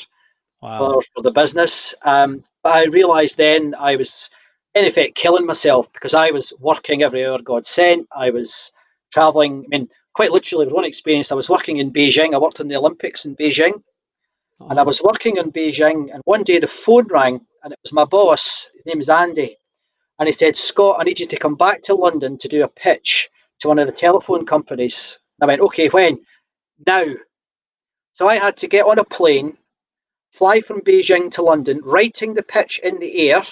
wow. 0.60 0.78
for, 0.78 1.02
for 1.14 1.22
the 1.22 1.30
business. 1.30 1.94
Um, 2.02 2.44
but 2.62 2.74
I 2.74 2.84
realised 2.86 3.36
then 3.36 3.74
I 3.78 3.96
was, 3.96 4.28
in 4.74 4.84
effect, 4.84 5.14
killing 5.14 5.46
myself 5.46 5.90
because 5.92 6.12
I 6.12 6.32
was 6.32 6.52
working 6.58 7.02
every 7.02 7.24
hour 7.24 7.40
God 7.40 7.64
sent. 7.64 8.08
I 8.14 8.30
was 8.30 8.72
traveling. 9.12 9.64
I 9.64 9.78
mean, 9.78 9.88
quite 10.20 10.32
literally, 10.32 10.66
was 10.66 10.74
one 10.74 10.84
experience. 10.84 11.32
I 11.32 11.34
was 11.34 11.48
working 11.48 11.78
in 11.78 11.90
Beijing. 11.90 12.34
I 12.34 12.38
worked 12.38 12.60
in 12.60 12.68
the 12.68 12.76
Olympics 12.76 13.24
in 13.24 13.34
Beijing, 13.36 13.82
oh. 14.60 14.68
and 14.68 14.78
I 14.78 14.82
oh. 14.82 14.84
was 14.84 15.00
working 15.00 15.38
in 15.38 15.50
Beijing. 15.50 16.12
And 16.12 16.20
one 16.26 16.42
day 16.42 16.58
the 16.58 16.66
phone 16.66 17.06
rang, 17.06 17.40
and 17.64 17.72
it 17.72 17.78
was 17.82 17.94
my 17.94 18.04
boss. 18.04 18.68
His 18.74 18.84
name 18.84 19.00
is 19.00 19.08
Andy, 19.08 19.56
and 20.18 20.28
he 20.28 20.34
said, 20.34 20.58
"Scott, 20.58 20.96
I 20.98 21.04
need 21.04 21.20
you 21.20 21.26
to 21.26 21.38
come 21.38 21.54
back 21.54 21.80
to 21.84 21.94
London 21.94 22.36
to 22.36 22.48
do 22.48 22.64
a 22.64 22.68
pitch 22.68 23.30
to 23.60 23.68
one 23.68 23.78
of 23.78 23.86
the 23.86 23.94
telephone 23.94 24.44
companies." 24.44 25.18
I 25.40 25.46
went, 25.46 25.62
"Okay, 25.62 25.88
when?" 25.88 26.20
Now. 26.86 27.06
So 28.12 28.28
I 28.28 28.36
had 28.36 28.58
to 28.58 28.68
get 28.68 28.84
on 28.84 28.98
a 28.98 29.04
plane, 29.04 29.56
fly 30.32 30.60
from 30.60 30.82
Beijing 30.82 31.30
to 31.30 31.42
London, 31.42 31.80
writing 31.82 32.34
the 32.34 32.42
pitch 32.42 32.78
in 32.84 33.00
the 33.00 33.30
air. 33.30 33.42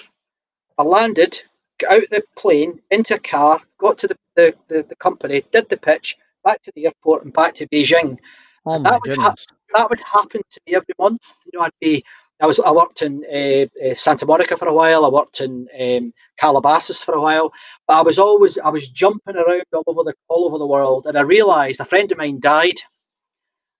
I 0.77 0.83
landed, 0.83 1.41
got 1.79 1.93
out 1.93 2.09
the 2.11 2.23
plane, 2.37 2.79
into 2.91 3.15
a 3.15 3.19
car, 3.19 3.59
got 3.79 3.97
to 3.97 4.07
the, 4.07 4.15
the, 4.35 4.55
the, 4.67 4.83
the 4.83 4.95
company, 4.97 5.43
did 5.51 5.67
the 5.69 5.77
pitch, 5.77 6.15
back 6.49 6.61
to 6.63 6.71
the 6.75 6.85
airport 6.85 7.23
and 7.23 7.33
back 7.33 7.53
to 7.55 7.67
Beijing. 7.67 8.17
Oh 8.65 8.81
that 8.83 9.01
would. 9.01 9.17
Ha- 9.17 9.35
that 9.75 9.89
would 9.89 10.01
happen 10.01 10.41
to 10.49 10.61
me 10.65 10.73
every 10.73 10.95
month. 10.97 11.35
You 11.45 11.59
know, 11.59 11.65
I'd 11.65 11.71
be 11.79 12.03
I 12.41 12.47
was 12.47 12.59
I 12.59 12.71
worked 12.71 13.01
in 13.01 13.23
uh, 13.31 13.67
uh, 13.85 13.93
Santa 13.93 14.25
Monica 14.25 14.57
for 14.57 14.67
a 14.67 14.73
while. 14.73 15.05
I 15.05 15.09
worked 15.09 15.41
in 15.41 15.67
um, 15.79 16.13
Calabasas 16.37 17.03
for 17.03 17.13
a 17.13 17.21
while, 17.21 17.51
but 17.87 17.99
I 17.99 18.01
was 18.01 18.17
always 18.17 18.57
I 18.57 18.69
was 18.69 18.89
jumping 18.89 19.35
around 19.35 19.63
all 19.73 19.83
over 19.87 20.03
the 20.03 20.13
all 20.27 20.45
over 20.45 20.57
the 20.57 20.65
world. 20.67 21.05
And 21.05 21.17
I 21.17 21.21
realised 21.21 21.79
a 21.79 21.85
friend 21.85 22.11
of 22.11 22.17
mine 22.17 22.39
died, 22.39 22.79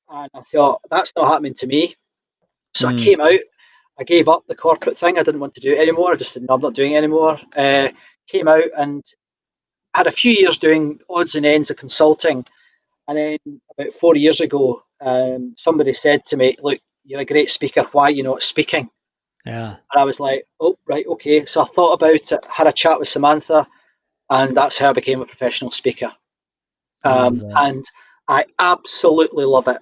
and 0.10 0.30
I 0.34 0.42
thought 0.42 0.82
that's 0.92 1.14
not 1.16 1.28
happening 1.28 1.56
to 1.56 1.68
me. 1.68 1.96
So 2.76 2.88
mm. 2.88 2.90
I 2.90 2.94
hmm. 2.94 3.04
came 3.04 3.22
out. 3.22 3.40
I 4.00 4.04
gave 4.04 4.30
up 4.30 4.46
the 4.48 4.56
corporate 4.56 4.98
thing. 4.98 5.18
I 5.18 5.24
didn't 5.24 5.42
want 5.42 5.56
to 5.56 5.62
do 5.62 5.74
it 5.74 5.80
anymore. 5.80 6.14
I 6.14 6.18
just 6.18 6.34
said 6.34 6.44
no, 6.44 6.56
I'm 6.56 6.62
not 6.62 6.76
doing 6.76 6.94
it 6.94 6.98
anymore. 6.98 7.40
Uh, 7.56 7.90
came 8.28 8.48
out 8.48 8.70
and 8.78 9.04
had 9.96 10.08
a 10.08 10.12
few 10.12 10.32
years 10.32 10.58
doing 10.58 11.00
odds 11.10 11.36
and 11.36 11.46
ends 11.46 11.72
of 11.72 11.78
consulting 11.78 12.46
and 13.10 13.18
then 13.18 13.62
about 13.72 13.92
four 13.92 14.16
years 14.16 14.40
ago, 14.40 14.84
um, 15.02 15.56
somebody 15.58 15.94
said 15.94 16.26
to 16.28 16.38
me, 16.38 16.56
"Look, 16.62 16.80
you're 17.04 17.20
a 17.20 17.26
great 17.26 17.50
speaker. 17.50 17.84
Why 17.92 18.04
are 18.04 18.12
you 18.12 18.22
not 18.22 18.44
speaking?" 18.44 18.88
Yeah. 19.46 19.78
And 19.92 20.02
I 20.02 20.04
was 20.04 20.20
like, 20.20 20.46
"Oh, 20.60 20.78
right, 20.88 21.08
okay." 21.08 21.44
So 21.46 21.62
I 21.62 21.66
thought 21.66 21.94
about 21.94 22.32
it, 22.32 22.46
had 22.46 22.68
a 22.68 22.72
chat 22.72 23.00
with 23.00 23.08
Samantha, 23.08 23.68
and 24.30 24.56
that's 24.56 24.78
how 24.78 24.92
I 24.92 24.94
became 24.94 25.22
a 25.22 25.26
professional 25.26 25.72
speaker. 25.72 26.12
Um, 27.04 27.44
and 27.56 27.84
I 28.28 28.46
absolutely 28.60 29.46
love 29.46 29.68
it. 29.68 29.80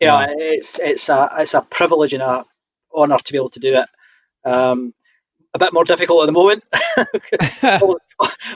You 0.00 0.08
yeah. 0.08 0.26
know, 0.26 0.34
it's 0.38 0.80
it's 0.80 1.08
a 1.08 1.30
it's 1.38 1.54
a 1.54 1.62
privilege 1.62 2.14
and 2.14 2.22
a 2.22 2.44
honor 2.92 3.18
to 3.18 3.32
be 3.32 3.38
able 3.38 3.50
to 3.50 3.60
do 3.60 3.76
it. 3.76 3.88
Um, 4.48 4.92
a 5.54 5.58
bit 5.58 5.72
more 5.72 5.84
difficult 5.84 6.22
at 6.22 6.26
the 6.26 6.32
moment. 6.32 6.64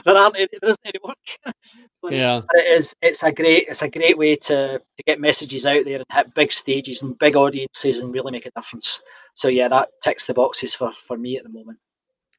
there 0.05 0.17
aren't 0.17 0.37
any, 0.37 0.47
there 0.61 0.69
isn't 0.69 0.85
any 0.85 0.99
work. 1.03 1.17
but 2.01 2.13
yeah, 2.13 2.41
it 2.53 2.77
is. 2.77 2.95
It's 3.01 3.23
a 3.23 3.31
great. 3.31 3.67
It's 3.67 3.81
a 3.81 3.89
great 3.89 4.17
way 4.17 4.35
to 4.35 4.79
to 4.79 5.03
get 5.05 5.19
messages 5.19 5.65
out 5.65 5.85
there 5.85 5.97
and 5.97 6.05
hit 6.11 6.33
big 6.33 6.51
stages 6.51 7.01
and 7.01 7.17
big 7.19 7.35
audiences 7.35 7.99
and 7.99 8.13
really 8.13 8.31
make 8.31 8.45
a 8.45 8.51
difference. 8.51 9.01
So 9.33 9.47
yeah, 9.47 9.67
that 9.67 9.89
ticks 10.01 10.25
the 10.25 10.33
boxes 10.33 10.75
for 10.75 10.91
for 11.03 11.17
me 11.17 11.37
at 11.37 11.43
the 11.43 11.49
moment. 11.49 11.79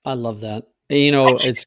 I 0.04 0.14
love 0.14 0.40
that. 0.40 0.64
You 0.88 1.12
know, 1.12 1.28
it's. 1.28 1.66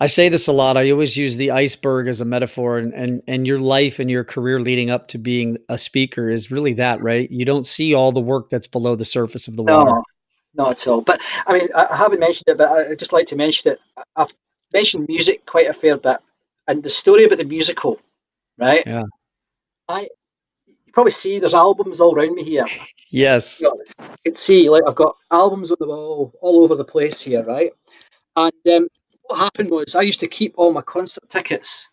I 0.00 0.06
say 0.06 0.28
this 0.28 0.46
a 0.46 0.52
lot. 0.52 0.76
I 0.76 0.92
always 0.92 1.16
use 1.16 1.36
the 1.36 1.50
iceberg 1.50 2.06
as 2.06 2.20
a 2.20 2.24
metaphor, 2.24 2.78
and, 2.78 2.94
and 2.94 3.20
and 3.26 3.46
your 3.46 3.58
life 3.58 3.98
and 3.98 4.08
your 4.08 4.22
career 4.22 4.60
leading 4.60 4.90
up 4.90 5.08
to 5.08 5.18
being 5.18 5.58
a 5.68 5.76
speaker 5.76 6.30
is 6.30 6.52
really 6.52 6.72
that, 6.74 7.02
right? 7.02 7.28
You 7.30 7.44
don't 7.44 7.66
see 7.66 7.94
all 7.94 8.12
the 8.12 8.20
work 8.20 8.48
that's 8.48 8.68
below 8.68 8.94
the 8.94 9.04
surface 9.04 9.48
of 9.48 9.56
the 9.56 9.64
water. 9.64 9.90
No, 9.90 10.04
not 10.58 10.72
at 10.72 10.86
all. 10.86 11.00
But 11.00 11.20
I 11.46 11.54
mean, 11.54 11.68
I 11.74 11.96
haven't 11.96 12.20
mentioned 12.20 12.48
it, 12.48 12.58
but 12.58 12.68
I'd 12.68 12.98
just 12.98 13.12
like 13.12 13.26
to 13.28 13.36
mention 13.36 13.72
it. 13.72 13.78
I've 14.16 14.34
mentioned 14.72 15.08
music 15.08 15.46
quite 15.46 15.68
a 15.68 15.72
fair 15.72 15.96
bit, 15.96 16.18
and 16.66 16.82
the 16.82 16.90
story 16.90 17.24
about 17.24 17.38
the 17.38 17.44
musical, 17.44 17.98
right? 18.58 18.82
Yeah. 18.86 19.04
I 19.88 20.08
you 20.66 20.92
probably 20.92 21.12
see 21.12 21.38
there's 21.38 21.54
albums 21.54 22.00
all 22.00 22.14
around 22.14 22.34
me 22.34 22.42
here. 22.42 22.66
Yes. 23.10 23.58
You, 23.58 23.68
know, 23.68 23.82
you 24.00 24.16
can 24.22 24.34
see 24.34 24.68
like 24.68 24.82
I've 24.86 24.94
got 24.94 25.16
albums 25.30 25.70
on 25.70 25.78
the 25.80 25.86
wall 25.86 26.34
all 26.42 26.62
over 26.62 26.74
the 26.74 26.84
place 26.84 27.22
here, 27.22 27.42
right? 27.42 27.72
And 28.36 28.52
um, 28.70 28.88
what 29.22 29.38
happened 29.38 29.70
was 29.70 29.94
I 29.94 30.02
used 30.02 30.20
to 30.20 30.28
keep 30.28 30.52
all 30.58 30.74
my 30.74 30.82
concert 30.82 31.26
tickets. 31.30 31.88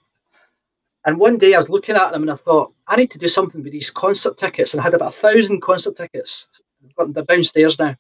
And 1.06 1.18
one 1.18 1.38
day 1.38 1.54
I 1.54 1.58
was 1.58 1.70
looking 1.70 1.96
at 1.96 2.12
them 2.12 2.24
and 2.24 2.32
I 2.32 2.36
thought, 2.36 2.74
I 2.90 2.98
need 2.98 3.12
to 3.12 3.18
do 3.18 3.30
something 3.30 3.64
with 3.64 3.72
these 3.72 3.92
concert 3.92 4.38
tickets. 4.38 4.74
And 4.74 4.82
I 4.82 4.84
had 4.84 4.94
about 4.94 5.14
a 5.14 5.18
thousand 5.18 5.62
concert 5.62 5.96
tickets. 5.96 6.48
I've 6.84 6.96
got 6.96 7.04
them, 7.06 7.14
they're 7.14 7.36
downstairs 7.36 7.80
now. 7.80 7.96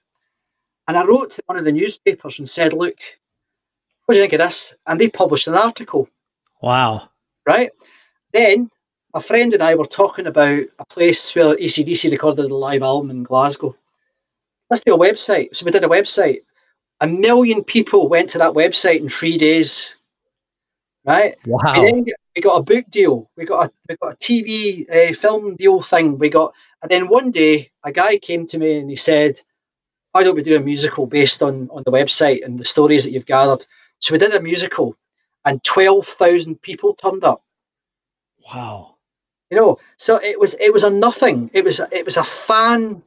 And 0.87 0.97
I 0.97 1.05
wrote 1.05 1.31
to 1.31 1.43
one 1.47 1.57
of 1.57 1.65
the 1.65 1.71
newspapers 1.71 2.39
and 2.39 2.47
said, 2.47 2.73
look, 2.73 2.95
what 4.05 4.13
do 4.13 4.19
you 4.19 4.23
think 4.23 4.33
of 4.33 4.39
this? 4.39 4.75
And 4.85 4.99
they 4.99 5.09
published 5.09 5.47
an 5.47 5.55
article. 5.55 6.07
Wow. 6.61 7.09
Right? 7.45 7.71
Then 8.33 8.69
a 9.13 9.21
friend 9.21 9.53
and 9.53 9.63
I 9.63 9.75
were 9.75 9.85
talking 9.85 10.27
about 10.27 10.63
a 10.77 10.85
place 10.85 11.33
where 11.35 11.57
AC/DC 11.59 12.11
recorded 12.11 12.51
a 12.51 12.55
live 12.55 12.83
album 12.83 13.09
in 13.09 13.23
Glasgow. 13.23 13.75
Let's 14.69 14.83
do 14.83 14.95
a 14.95 14.99
website. 14.99 15.55
So 15.55 15.65
we 15.65 15.71
did 15.71 15.83
a 15.83 15.87
website. 15.87 16.41
A 17.01 17.07
million 17.07 17.63
people 17.63 18.09
went 18.09 18.29
to 18.31 18.37
that 18.39 18.53
website 18.53 18.99
in 18.99 19.09
three 19.09 19.37
days. 19.37 19.95
Right? 21.05 21.35
Wow. 21.45 21.81
we 22.35 22.41
got 22.41 22.59
a 22.59 22.63
book 22.63 22.85
deal. 22.89 23.29
We 23.37 23.45
got 23.45 23.67
a 23.67 23.71
we 23.87 23.95
got 24.01 24.13
a 24.13 24.17
TV 24.17 24.85
uh, 24.89 25.13
film 25.13 25.55
deal 25.55 25.81
thing. 25.81 26.17
We 26.17 26.29
got, 26.29 26.53
and 26.81 26.91
then 26.91 27.07
one 27.07 27.31
day 27.31 27.71
a 27.83 27.91
guy 27.91 28.17
came 28.17 28.45
to 28.47 28.57
me 28.57 28.79
and 28.79 28.89
he 28.89 28.95
said, 28.95 29.39
why 30.15 30.23
don't 30.23 30.37
we 30.37 30.43
do 30.43 30.55
a 30.55 30.61
musical 30.61 31.05
based 31.05 31.43
on 31.43 31.67
on 31.71 31.83
the 31.85 31.91
website 31.91 32.41
and 32.45 32.57
the 32.57 32.63
stories 32.63 33.03
that 33.03 33.11
you've 33.11 33.25
gathered? 33.25 33.67
So 33.99 34.13
we 34.13 34.17
did 34.17 34.33
a 34.33 34.41
musical, 34.41 34.95
and 35.43 35.61
twelve 35.61 36.07
thousand 36.07 36.61
people 36.61 36.93
turned 36.93 37.25
up. 37.25 37.43
Wow. 38.47 38.95
You 39.51 39.57
know, 39.57 39.77
so 39.97 40.15
it 40.23 40.39
was 40.39 40.53
it 40.61 40.71
was 40.71 40.85
a 40.85 40.89
nothing. 40.89 41.51
It 41.53 41.65
was 41.65 41.81
it 41.91 42.05
was 42.05 42.15
a 42.15 42.23
fan 42.23 43.03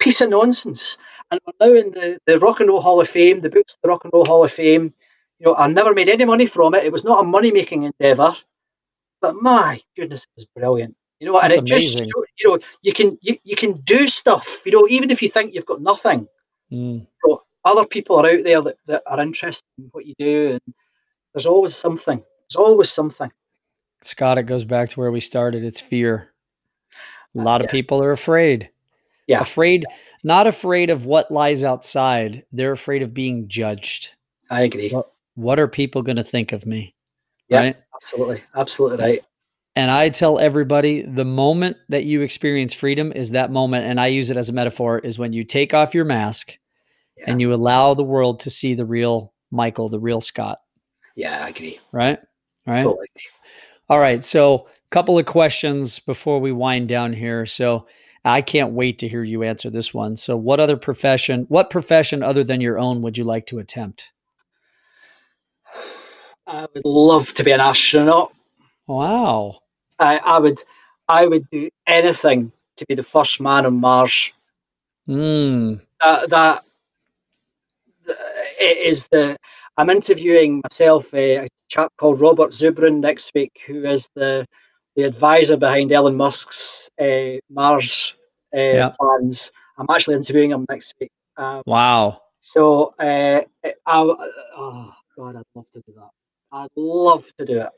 piece 0.00 0.20
of 0.20 0.30
nonsense. 0.30 0.98
And 1.30 1.40
we're 1.46 1.68
now 1.68 1.74
in 1.80 1.92
the, 1.92 2.18
the 2.26 2.40
Rock 2.40 2.58
and 2.58 2.68
Roll 2.68 2.80
Hall 2.80 3.00
of 3.00 3.08
Fame, 3.08 3.38
the 3.38 3.48
books, 3.48 3.78
the 3.80 3.88
Rock 3.88 4.02
and 4.02 4.12
Roll 4.12 4.24
Hall 4.24 4.44
of 4.44 4.50
Fame. 4.50 4.92
You 5.38 5.46
know, 5.46 5.54
I 5.54 5.68
never 5.68 5.94
made 5.94 6.08
any 6.08 6.24
money 6.24 6.46
from 6.46 6.74
it. 6.74 6.84
It 6.84 6.90
was 6.90 7.04
not 7.04 7.20
a 7.20 7.24
money 7.24 7.52
making 7.52 7.84
endeavor, 7.84 8.34
but 9.20 9.36
my 9.36 9.80
goodness, 9.96 10.24
it 10.24 10.30
was 10.36 10.46
brilliant. 10.56 10.96
You 11.22 11.28
know, 11.28 11.34
That's 11.34 11.44
and 11.44 11.52
it 11.52 11.70
amazing. 11.70 11.98
just 11.98 12.32
you 12.36 12.50
know 12.50 12.58
you 12.82 12.92
can 12.92 13.16
you, 13.22 13.36
you 13.44 13.54
can 13.54 13.74
do 13.82 14.08
stuff. 14.08 14.60
You 14.64 14.72
know, 14.72 14.88
even 14.90 15.08
if 15.08 15.22
you 15.22 15.28
think 15.28 15.54
you've 15.54 15.66
got 15.66 15.80
nothing, 15.80 16.26
mm. 16.72 16.98
you 16.98 17.06
know, 17.24 17.42
other 17.64 17.86
people 17.86 18.16
are 18.16 18.28
out 18.28 18.42
there 18.42 18.60
that, 18.60 18.76
that 18.88 19.04
are 19.06 19.20
interested 19.20 19.68
in 19.78 19.84
what 19.92 20.04
you 20.04 20.14
do, 20.18 20.50
and 20.50 20.74
there's 21.32 21.46
always 21.46 21.76
something. 21.76 22.18
There's 22.18 22.56
always 22.56 22.90
something. 22.90 23.30
Scott, 24.00 24.36
it 24.36 24.46
goes 24.46 24.64
back 24.64 24.88
to 24.88 24.98
where 24.98 25.12
we 25.12 25.20
started. 25.20 25.62
It's 25.62 25.80
fear. 25.80 26.32
A 27.36 27.40
lot 27.40 27.60
uh, 27.60 27.62
yeah. 27.62 27.66
of 27.66 27.70
people 27.70 28.02
are 28.02 28.10
afraid. 28.10 28.68
Yeah. 29.28 29.42
Afraid, 29.42 29.86
not 30.24 30.48
afraid 30.48 30.90
of 30.90 31.04
what 31.06 31.30
lies 31.30 31.62
outside. 31.62 32.44
They're 32.50 32.72
afraid 32.72 33.02
of 33.02 33.14
being 33.14 33.46
judged. 33.46 34.10
I 34.50 34.62
agree. 34.62 34.90
What, 34.90 35.12
what 35.36 35.60
are 35.60 35.68
people 35.68 36.02
going 36.02 36.16
to 36.16 36.24
think 36.24 36.50
of 36.50 36.66
me? 36.66 36.96
Yeah, 37.48 37.60
Right. 37.60 37.76
absolutely, 37.94 38.42
absolutely 38.56 39.04
right. 39.04 39.20
And 39.74 39.90
I 39.90 40.10
tell 40.10 40.38
everybody 40.38 41.02
the 41.02 41.24
moment 41.24 41.78
that 41.88 42.04
you 42.04 42.20
experience 42.20 42.74
freedom 42.74 43.12
is 43.14 43.30
that 43.30 43.50
moment. 43.50 43.86
And 43.86 43.98
I 43.98 44.08
use 44.08 44.30
it 44.30 44.36
as 44.36 44.48
a 44.50 44.52
metaphor 44.52 44.98
is 44.98 45.18
when 45.18 45.32
you 45.32 45.44
take 45.44 45.72
off 45.72 45.94
your 45.94 46.04
mask 46.04 46.58
Yeah. 47.16 47.24
and 47.28 47.40
you 47.40 47.54
allow 47.54 47.94
the 47.94 48.04
world 48.04 48.40
to 48.40 48.50
see 48.50 48.74
the 48.74 48.84
real 48.84 49.32
Michael, 49.50 49.88
the 49.88 49.98
real 50.00 50.20
Scott. 50.20 50.58
Yeah, 51.16 51.44
I 51.44 51.48
agree. 51.50 51.78
Right. 51.92 52.18
Right. 52.66 52.82
Totally. 52.82 53.06
All 53.88 53.98
right. 53.98 54.24
So, 54.24 54.66
a 54.66 54.90
couple 54.90 55.18
of 55.18 55.26
questions 55.26 55.98
before 55.98 56.38
we 56.38 56.52
wind 56.52 56.88
down 56.88 57.12
here. 57.12 57.44
So, 57.46 57.86
I 58.24 58.40
can't 58.40 58.72
wait 58.72 58.98
to 59.00 59.08
hear 59.08 59.24
you 59.24 59.42
answer 59.42 59.68
this 59.68 59.92
one. 59.92 60.16
So, 60.16 60.36
what 60.36 60.60
other 60.60 60.76
profession, 60.76 61.44
what 61.48 61.70
profession 61.70 62.22
other 62.22 62.44
than 62.44 62.60
your 62.60 62.78
own 62.78 63.02
would 63.02 63.18
you 63.18 63.24
like 63.24 63.46
to 63.46 63.58
attempt? 63.58 64.12
I 66.46 66.66
would 66.74 66.84
love 66.84 67.32
to 67.34 67.44
be 67.44 67.52
an 67.52 67.60
astronaut. 67.60 68.32
Wow. 68.86 69.61
I, 70.02 70.16
I 70.18 70.38
would, 70.38 70.62
I 71.08 71.26
would 71.26 71.48
do 71.50 71.70
anything 71.86 72.52
to 72.76 72.86
be 72.86 72.94
the 72.94 73.02
first 73.02 73.40
man 73.40 73.66
on 73.66 73.80
Mars. 73.80 74.32
Mm. 75.08 75.80
That 76.02 76.30
that 76.30 76.64
it 78.60 78.78
is 78.78 79.08
the. 79.08 79.36
I'm 79.78 79.90
interviewing 79.90 80.60
myself 80.64 81.12
a, 81.14 81.36
a 81.46 81.48
chap 81.68 81.90
called 81.96 82.20
Robert 82.20 82.50
Zubrin 82.50 83.00
next 83.00 83.32
week, 83.34 83.60
who 83.66 83.84
is 83.84 84.08
the 84.14 84.46
the 84.96 85.04
advisor 85.04 85.56
behind 85.56 85.90
Elon 85.92 86.16
Musk's 86.16 86.90
uh, 87.00 87.38
Mars 87.48 88.16
uh, 88.54 88.58
Yeah. 88.58 88.92
plans. 89.00 89.52
I'm 89.78 89.86
actually 89.88 90.16
interviewing 90.16 90.50
him 90.50 90.66
next 90.68 90.94
week. 91.00 91.10
Um, 91.36 91.62
Wow. 91.66 92.20
So, 92.40 92.92
uh, 92.98 93.42
I, 93.64 93.72
oh 93.86 94.92
God, 95.16 95.36
I'd 95.36 95.42
love 95.54 95.70
to 95.72 95.82
do 95.86 95.94
that. 95.94 96.10
I'd 96.50 96.68
love 96.76 97.24
to 97.38 97.46
do 97.46 97.60
it. 97.60 97.70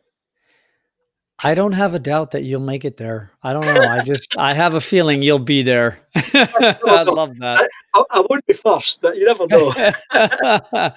I 1.43 1.55
don't 1.55 1.73
have 1.73 1.95
a 1.95 1.99
doubt 1.99 2.31
that 2.33 2.43
you'll 2.45 2.61
make 2.61 2.85
it 2.85 2.97
there. 2.97 3.33
I 3.43 3.53
don't 3.53 3.67
know. 3.67 3.87
I 3.87 4.01
just, 4.01 4.35
I 4.39 4.55
have 4.55 4.75
a 4.75 4.81
feeling 4.81 5.23
you'll 5.23 5.39
be 5.39 5.63
there. 5.63 5.99
I 6.15 7.03
love 7.03 7.39
that. 7.39 7.71
I, 7.95 8.05
I 8.11 8.21
won't 8.29 8.47
be 8.47 8.55
first, 8.55 9.01
but 9.03 9.17
you 9.17 9.27
never 9.27 9.47
know. 9.49 9.73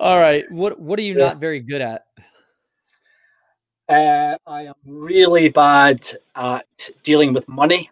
All 0.00 0.20
right. 0.20 0.50
What 0.50 0.80
What 0.80 0.98
are 0.98 1.02
you 1.02 1.14
Yeah. 1.14 1.26
not 1.26 1.36
very 1.38 1.60
good 1.60 1.80
at? 1.80 2.04
uh, 3.88 4.36
I 4.46 4.62
am 4.64 4.74
really 4.86 5.48
bad 5.48 6.08
at 6.36 6.90
dealing 7.02 7.32
with 7.32 7.48
money. 7.48 7.90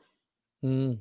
Mm, 0.65 0.99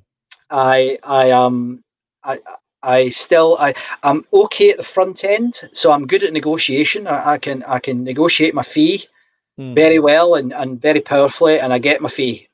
I, 0.50 0.98
I 1.04 1.28
am, 1.30 1.84
I, 2.24 2.40
I 2.84 3.10
still, 3.10 3.58
I, 3.60 3.74
I'm 4.04 4.26
okay 4.32 4.70
at 4.72 4.78
the 4.78 4.84
front 4.84 5.24
end, 5.24 5.62
so 5.74 5.92
I'm 5.92 6.08
good 6.08 6.24
at 6.24 6.34
negotiation. 6.34 7.08
I, 7.08 7.32
I 7.34 7.38
can, 7.38 7.64
I 7.64 7.80
can 7.80 8.04
negotiate 8.04 8.54
my 8.54 8.64
fee 8.64 9.06
mm. 9.60 9.76
very 9.76 10.00
well 10.00 10.36
and, 10.36 10.54
and 10.54 10.82
very 10.82 11.02
powerfully, 11.02 11.60
and 11.60 11.74
I 11.74 11.80
get 11.80 12.02
my 12.02 12.10
fee. 12.10 12.48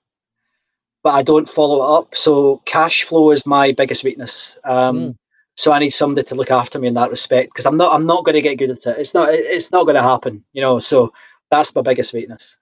But 1.04 1.16
I 1.16 1.24
don't 1.24 1.50
follow 1.50 1.84
it 1.84 2.00
up. 2.00 2.16
So 2.16 2.62
cash 2.66 3.04
flow 3.04 3.32
is 3.32 3.46
my 3.46 3.72
biggest 3.72 4.04
weakness. 4.04 4.58
Um, 4.66 4.98
Mm. 4.98 5.16
So 5.58 5.72
I 5.72 5.80
need 5.80 5.92
somebody 5.92 6.26
to 6.28 6.36
look 6.36 6.50
after 6.50 6.80
me 6.80 6.88
in 6.88 6.94
that 6.94 7.10
respect 7.10 7.52
because 7.52 7.66
I'm 7.66 7.76
not 7.76 7.94
I'm 7.94 8.06
not 8.06 8.24
going 8.24 8.36
to 8.36 8.42
get 8.42 8.58
good 8.58 8.70
at 8.70 8.86
it. 8.86 8.98
It's 9.00 9.14
not 9.14 9.30
it's 9.34 9.72
not 9.72 9.84
going 9.84 9.96
to 9.96 10.02
happen. 10.02 10.44
You 10.54 10.62
know. 10.62 10.80
So 10.80 11.14
that's 11.52 11.76
my 11.76 11.82
biggest 11.82 12.14
weakness. 12.14 12.58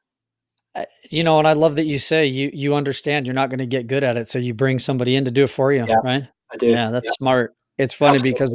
Uh, 0.76 0.86
You 1.12 1.24
know, 1.24 1.38
and 1.38 1.48
I 1.48 1.54
love 1.54 1.76
that 1.76 1.86
you 1.86 2.00
say 2.00 2.26
you 2.26 2.50
you 2.52 2.74
understand 2.74 3.26
you're 3.26 3.36
not 3.36 3.50
going 3.50 3.60
to 3.60 3.68
get 3.68 3.88
good 3.88 4.04
at 4.04 4.18
it, 4.18 4.28
so 4.28 4.40
you 4.40 4.54
bring 4.54 4.80
somebody 4.80 5.16
in 5.16 5.24
to 5.26 5.32
do 5.32 5.44
it 5.44 5.52
for 5.52 5.72
you, 5.72 5.86
Yeah. 5.88 5.96
right? 6.04 6.24
I 6.52 6.58
do. 6.58 6.68
Yeah, 6.68 6.90
that's 6.90 7.10
smart. 7.12 7.56
It's 7.78 7.94
funny 7.94 8.20
because 8.22 8.52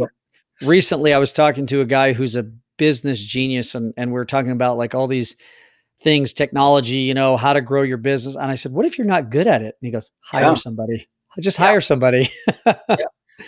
recently 0.61 1.15
I 1.15 1.19
was 1.19 1.33
talking 1.33 1.67
to 1.67 1.81
a 1.81 1.87
guy 1.87 2.13
who's 2.13 2.35
a 2.35 2.51
business 2.77 3.23
genius 3.23 3.75
and 3.77 3.95
and 3.97 4.13
we 4.13 4.19
are 4.19 4.25
talking 4.25 4.51
about 4.51 4.77
like 4.77 4.97
all 4.97 5.07
these 5.07 5.37
things, 6.01 6.33
technology, 6.33 6.97
you 6.99 7.15
know, 7.15 7.37
how 7.37 7.53
to 7.53 7.61
grow 7.61 7.83
your 7.83 7.97
business. 7.99 8.35
And 8.35 8.51
I 8.51 8.55
said, 8.55 8.73
"What 8.73 8.87
if 8.87 8.99
you're 8.99 9.07
not 9.07 9.31
good 9.31 9.47
at 9.47 9.63
it?" 9.63 9.77
And 9.81 9.87
he 9.87 9.91
goes, 9.91 10.11
"Hire 10.21 10.43
Yeah. 10.43 10.55
somebody. 10.55 11.09
Just 11.41 11.59
Yeah. 11.59 11.67
hire 11.67 11.81
somebody." 11.81 12.31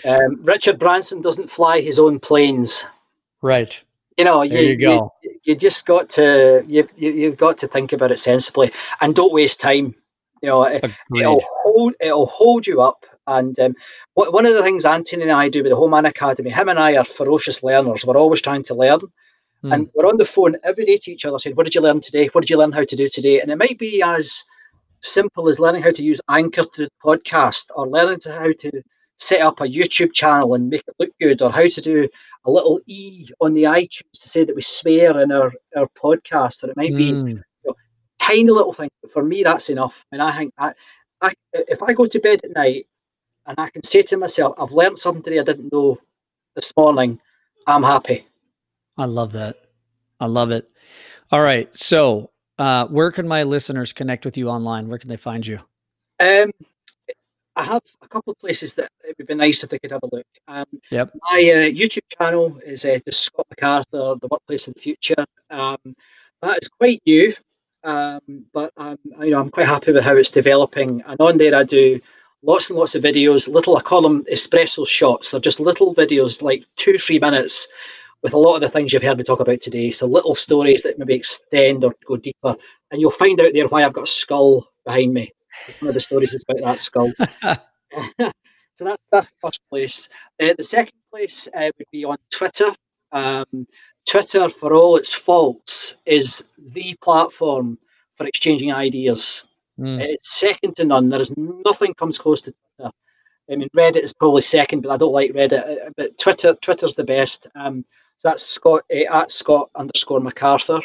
Um, 0.04 0.42
Richard 0.42 0.78
Branson 0.78 1.22
doesn't 1.22 1.50
fly 1.50 1.80
his 1.80 1.98
own 1.98 2.18
planes. 2.18 2.84
right. 3.42 3.80
You 4.18 4.24
know, 4.24 4.44
There 4.46 4.62
you 4.62 4.76
go. 4.76 5.12
You, 5.22 5.38
you 5.44 5.54
just 5.56 5.86
got 5.86 6.08
to 6.10 6.64
you've 6.66 6.90
you, 6.96 7.12
you've 7.12 7.36
got 7.36 7.58
to 7.58 7.68
think 7.68 7.92
about 7.92 8.10
it 8.10 8.18
sensibly 8.18 8.70
and 9.00 9.14
don't 9.14 9.32
waste 9.32 9.60
time. 9.60 9.94
You 10.42 10.48
know, 10.48 10.64
it, 10.64 10.84
it'll, 11.16 11.40
hold 11.62 11.94
it'll 12.00 12.26
hold 12.26 12.66
you 12.66 12.80
up. 12.80 13.06
And 13.26 13.58
um, 13.58 13.74
what, 14.14 14.32
one 14.32 14.46
of 14.46 14.54
the 14.54 14.62
things 14.62 14.84
Anthony 14.84 15.22
and 15.22 15.32
I 15.32 15.48
do 15.48 15.62
with 15.62 15.70
the 15.70 15.76
Whole 15.76 15.88
Man 15.88 16.06
Academy, 16.06 16.50
him 16.50 16.68
and 16.68 16.78
I 16.78 16.96
are 16.96 17.04
ferocious 17.04 17.62
learners. 17.62 18.04
We're 18.04 18.16
always 18.16 18.40
trying 18.40 18.62
to 18.64 18.74
learn, 18.74 19.00
Hmm. 19.62 19.72
and 19.72 19.88
we're 19.94 20.06
on 20.06 20.18
the 20.18 20.24
phone 20.26 20.56
every 20.64 20.84
day 20.84 20.98
to 20.98 21.10
each 21.12 21.24
other 21.24 21.38
saying, 21.38 21.56
"What 21.56 21.64
did 21.66 21.74
you 21.74 21.80
learn 21.80 22.00
today? 22.00 22.26
What 22.32 22.42
did 22.42 22.50
you 22.50 22.58
learn 22.58 22.72
how 22.72 22.84
to 22.84 22.96
do 22.96 23.08
today?" 23.08 23.40
And 23.40 23.50
it 23.50 23.56
might 23.56 23.78
be 23.78 24.02
as 24.02 24.44
simple 25.02 25.48
as 25.48 25.60
learning 25.60 25.82
how 25.82 25.92
to 25.92 26.02
use 26.02 26.20
Anchor 26.28 26.64
to 26.74 26.88
podcast, 27.04 27.70
or 27.76 27.88
learning 27.88 28.20
to 28.20 28.32
how 28.32 28.52
to 28.52 28.82
set 29.16 29.40
up 29.40 29.60
a 29.60 29.64
YouTube 29.64 30.12
channel 30.12 30.54
and 30.54 30.68
make 30.68 30.84
it 30.86 30.94
look 30.98 31.10
good, 31.20 31.40
or 31.40 31.50
how 31.50 31.66
to 31.68 31.80
do 31.80 32.06
a 32.44 32.50
little 32.50 32.80
e 32.86 33.26
on 33.40 33.54
the 33.54 33.62
iTunes 33.64 34.18
to 34.20 34.28
say 34.28 34.44
that 34.44 34.54
we 34.56 34.62
swear 34.62 35.18
in 35.20 35.32
our, 35.32 35.52
our 35.76 35.88
podcast, 36.02 36.62
or 36.62 36.70
it 36.70 36.76
might 36.76 36.94
be 36.96 37.12
Mm. 37.12 37.42
tiny 38.18 38.50
little 38.50 38.72
thing. 38.72 38.90
But 39.02 39.10
for 39.12 39.22
me, 39.22 39.42
that's 39.42 39.70
enough. 39.70 40.04
And 40.12 40.20
I 40.22 40.32
think 40.36 40.52
I, 40.58 40.72
I, 41.22 41.32
if 41.52 41.82
I 41.82 41.92
go 41.92 42.06
to 42.06 42.18
bed 42.20 42.40
at 42.44 42.50
night 42.54 42.86
and 43.46 43.54
I 43.58 43.70
can 43.70 43.82
say 43.84 44.02
to 44.02 44.16
myself, 44.16 44.54
I've 44.58 44.72
learned 44.72 44.98
something 44.98 45.22
today 45.22 45.38
I 45.38 45.44
didn't 45.44 45.72
know 45.72 45.98
this 46.54 46.72
morning, 46.76 47.20
I'm 47.66 47.82
happy. 47.84 48.26
I 48.98 49.04
love 49.04 49.32
that. 49.32 49.56
I 50.20 50.26
love 50.26 50.50
it. 50.50 50.68
All 51.30 51.42
right. 51.42 51.74
So, 51.74 52.30
uh, 52.58 52.86
where 52.86 53.10
can 53.10 53.28
my 53.28 53.42
listeners 53.42 53.92
connect 53.92 54.24
with 54.24 54.36
you 54.36 54.48
online? 54.48 54.88
Where 54.88 54.98
can 54.98 55.08
they 55.10 55.16
find 55.16 55.46
you? 55.46 55.60
Um, 56.20 56.50
I 57.56 57.62
have 57.62 57.82
a 58.02 58.08
couple 58.08 58.32
of 58.32 58.38
places 58.38 58.74
that 58.74 58.90
it 59.04 59.16
would 59.18 59.26
be 59.26 59.34
nice 59.34 59.64
if 59.64 59.70
they 59.70 59.78
could 59.78 59.90
have 59.90 60.02
a 60.02 60.14
look. 60.14 60.26
Um, 60.48 60.66
Yep. 60.90 61.12
My 61.30 61.38
uh, 61.38 61.70
YouTube 61.70 62.08
channel 62.18 62.58
is 62.58 62.84
uh, 62.84 62.98
the 63.04 63.12
Scott 63.12 63.46
McArthur, 63.54 64.20
The 64.20 64.28
Workplace 64.30 64.68
of 64.68 64.74
the 64.74 64.80
Future. 64.80 65.24
Um, 65.50 65.78
that 66.42 66.58
is 66.62 66.68
quite 66.68 67.00
new, 67.06 67.32
um, 67.84 68.20
but 68.52 68.72
um, 68.76 68.98
you 69.20 69.30
know 69.30 69.40
I'm 69.40 69.50
quite 69.50 69.66
happy 69.66 69.92
with 69.92 70.04
how 70.04 70.16
it's 70.16 70.30
developing. 70.30 71.02
And 71.06 71.20
on 71.20 71.38
there, 71.38 71.54
I 71.54 71.64
do 71.64 71.98
lots 72.42 72.68
and 72.68 72.78
lots 72.78 72.94
of 72.94 73.02
videos. 73.02 73.48
Little, 73.48 73.76
I 73.76 73.80
call 73.80 74.02
them 74.02 74.24
espresso 74.24 74.86
shots. 74.86 75.30
They're 75.30 75.40
just 75.40 75.60
little 75.60 75.94
videos, 75.94 76.42
like 76.42 76.64
two, 76.76 76.98
three 76.98 77.18
minutes, 77.18 77.68
with 78.26 78.34
a 78.34 78.38
lot 78.38 78.56
of 78.56 78.60
the 78.60 78.68
things 78.68 78.92
you've 78.92 79.04
heard 79.04 79.18
me 79.18 79.22
talk 79.22 79.38
about 79.38 79.60
today. 79.60 79.92
So 79.92 80.04
little 80.04 80.34
stories 80.34 80.82
that 80.82 80.98
maybe 80.98 81.14
extend 81.14 81.84
or 81.84 81.94
go 82.04 82.16
deeper, 82.16 82.56
and 82.90 83.00
you'll 83.00 83.12
find 83.12 83.40
out 83.40 83.52
there 83.52 83.68
why 83.68 83.84
I've 83.84 83.92
got 83.92 84.02
a 84.02 84.08
skull 84.08 84.68
behind 84.84 85.14
me. 85.14 85.30
One 85.78 85.90
of 85.90 85.94
the 85.94 86.00
stories 86.00 86.34
is 86.34 86.44
about 86.48 86.64
that 86.64 86.80
skull. 86.80 87.12
so 88.74 88.84
that's 88.84 89.04
that's 89.12 89.28
the 89.28 89.36
first 89.40 89.60
place. 89.70 90.08
Uh, 90.42 90.54
the 90.58 90.64
second 90.64 90.98
place 91.12 91.48
uh, 91.54 91.70
would 91.78 91.86
be 91.92 92.04
on 92.04 92.16
Twitter. 92.32 92.74
Um, 93.12 93.64
Twitter, 94.08 94.48
for 94.48 94.74
all 94.74 94.96
its 94.96 95.14
faults, 95.14 95.94
is 96.04 96.48
the 96.58 96.96
platform 97.00 97.78
for 98.10 98.26
exchanging 98.26 98.72
ideas. 98.72 99.46
Mm. 99.78 100.00
It's 100.00 100.40
second 100.40 100.74
to 100.76 100.84
none. 100.84 101.10
There 101.10 101.20
is 101.22 101.32
nothing 101.36 101.94
comes 101.94 102.18
close 102.18 102.40
to 102.40 102.52
Twitter. 102.76 102.90
I 103.48 103.54
mean, 103.54 103.68
Reddit 103.76 104.02
is 104.02 104.12
probably 104.12 104.42
second, 104.42 104.80
but 104.80 104.90
I 104.90 104.96
don't 104.96 105.12
like 105.12 105.30
Reddit. 105.30 105.86
uh, 105.86 105.90
But 105.96 106.18
Twitter, 106.18 106.54
Twitter's 106.60 106.96
the 106.96 107.04
best. 107.04 107.46
Um, 107.54 107.84
so 108.16 108.28
that's 108.30 108.42
Scott 108.44 108.82
uh, 108.92 109.22
at 109.22 109.30
Scott 109.30 109.70
underscore 109.74 110.20
McArthur 110.20 110.82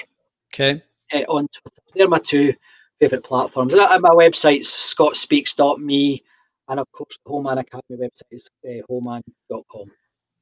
Okay. 0.53 0.81
uh, 1.13 1.19
on 1.29 1.47
Twitter. 1.47 1.81
They're 1.95 2.07
my 2.07 2.19
two 2.19 2.53
favourite 2.99 3.23
platforms. 3.23 3.73
And, 3.73 3.81
uh, 3.81 3.99
my 3.99 4.09
website's 4.09 4.67
scottspeaks.me, 4.67 6.23
and 6.69 6.79
of 6.79 6.91
course, 6.91 7.17
the 7.25 7.31
Whole 7.31 7.41
Man 7.43 7.57
Academy 7.57 7.97
website 7.97 8.21
is 8.31 8.49
uh, 8.65 8.81
homeman.com. 8.89 9.91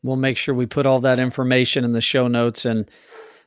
We'll 0.04 0.16
make 0.16 0.38
sure 0.38 0.56
we 0.56 0.66
put 0.66 0.86
all 0.86 1.00
that 1.02 1.20
information 1.20 1.84
in 1.84 1.92
the 1.94 2.02
show 2.02 2.28
notes. 2.28 2.66
And, 2.66 2.90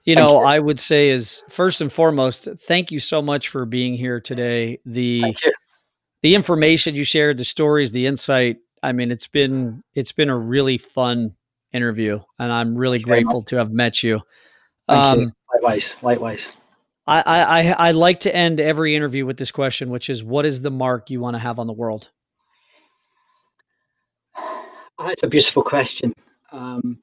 you 0.05 0.15
know, 0.15 0.39
I 0.39 0.59
would 0.59 0.79
say 0.79 1.09
is 1.09 1.43
first 1.49 1.81
and 1.81 1.91
foremost, 1.93 2.49
thank 2.61 2.91
you 2.91 3.01
so 3.01 3.23
much 3.23 3.49
for 3.49 3.65
being 3.65 3.95
here 3.95 4.21
today. 4.21 4.79
The 4.85 5.35
you. 5.45 5.53
the 6.23 6.35
information 6.35 6.95
you 6.95 7.05
shared, 7.05 7.39
the 7.39 7.45
stories, 7.45 7.91
the 7.91 8.07
insight. 8.07 8.59
I 8.83 8.93
mean, 8.93 9.11
it's 9.11 9.27
been 9.27 9.83
it's 9.95 10.13
been 10.13 10.29
a 10.29 10.37
really 10.37 10.77
fun 10.77 11.35
interview, 11.73 12.21
and 12.39 12.53
I'm 12.53 12.77
really 12.77 12.99
grateful 12.99 13.43
to 13.43 13.57
have 13.57 13.71
met 13.71 14.03
you. 14.03 14.21
Um, 14.89 15.21
you. 15.21 15.33
Likewise. 15.55 15.97
Likewise. 16.03 16.53
I, 17.07 17.23
I 17.25 17.89
I 17.89 17.91
like 17.91 18.21
to 18.21 18.35
end 18.35 18.61
every 18.61 18.95
interview 18.95 19.27
with 19.27 19.37
this 19.37 19.51
question, 19.51 19.91
which 19.91 20.09
is, 20.09 20.23
what 20.23 20.47
is 20.47 20.63
the 20.63 20.71
mark 20.71 21.11
you 21.11 21.21
want 21.21 21.35
to 21.35 21.41
have 21.41 21.59
on 21.59 21.67
the 21.67 21.73
world? 21.73 22.09
That's 24.99 25.25
a 25.25 25.29
beautiful 25.29 25.63
question. 25.65 26.13
Um, 26.53 26.99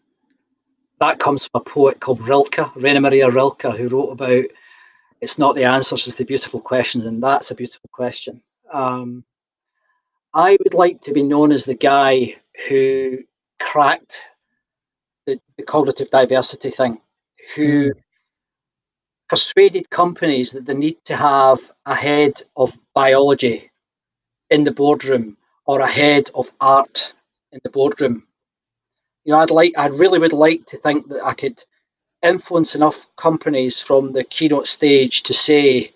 that 1.00 1.20
comes 1.20 1.48
from 1.48 1.62
a 1.62 1.64
poet 1.64 2.00
called 2.00 2.22
Rilke, 2.22 2.76
Rainer 2.76 3.02
Maria 3.02 3.30
Rilke, 3.30 3.64
who 3.64 3.90
wrote 3.90 4.12
about 4.12 4.46
it's 5.22 5.38
not 5.38 5.56
the 5.56 5.66
answers, 5.66 6.08
it's 6.08 6.18
the 6.18 6.24
beautiful 6.24 6.62
questions, 6.62 7.06
and 7.06 7.22
that's 7.22 7.52
a 7.52 7.56
beautiful 7.56 7.90
question. 7.92 8.42
Um, 8.72 9.26
I 10.34 10.58
would 10.64 10.74
like 10.74 11.02
to 11.02 11.14
be 11.14 11.24
known 11.24 11.52
as 11.52 11.66
the 11.66 11.76
guy 11.76 12.36
who 12.70 13.18
cracked 13.60 14.22
the, 15.60 15.66
cognitive 15.66 16.10
diversity 16.10 16.70
thing, 16.70 17.00
who 17.56 17.90
mm. 17.90 17.92
persuaded 19.28 19.90
companies 19.90 20.52
that 20.52 20.66
they 20.66 20.74
need 20.74 20.98
to 21.06 21.16
have 21.16 21.60
a 21.86 21.96
head 21.96 22.42
of 22.56 22.78
biology 22.96 23.70
in 24.50 24.64
the 24.64 24.72
boardroom 24.72 25.38
or 25.66 25.82
a 25.82 25.88
head 25.88 26.32
of 26.34 26.52
art 26.60 27.14
in 27.52 27.60
the 27.64 27.70
boardroom. 27.70 28.24
You 29.26 29.34
know, 29.34 29.40
I'd 29.40 29.52
like, 29.52 29.74
I 29.78 29.88
really 29.88 30.20
would 30.20 30.34
like 30.34 30.66
to 30.68 30.78
think 30.78 31.10
that 31.10 31.24
I 31.24 31.34
could 31.34 31.64
influence 32.24 32.76
enough 32.76 33.08
companies 33.16 33.80
from 33.80 34.14
the 34.14 34.24
keynote 34.24 34.68
stage 34.68 35.24
to 35.24 35.34
say, 35.34 35.82
"Do 35.82 35.90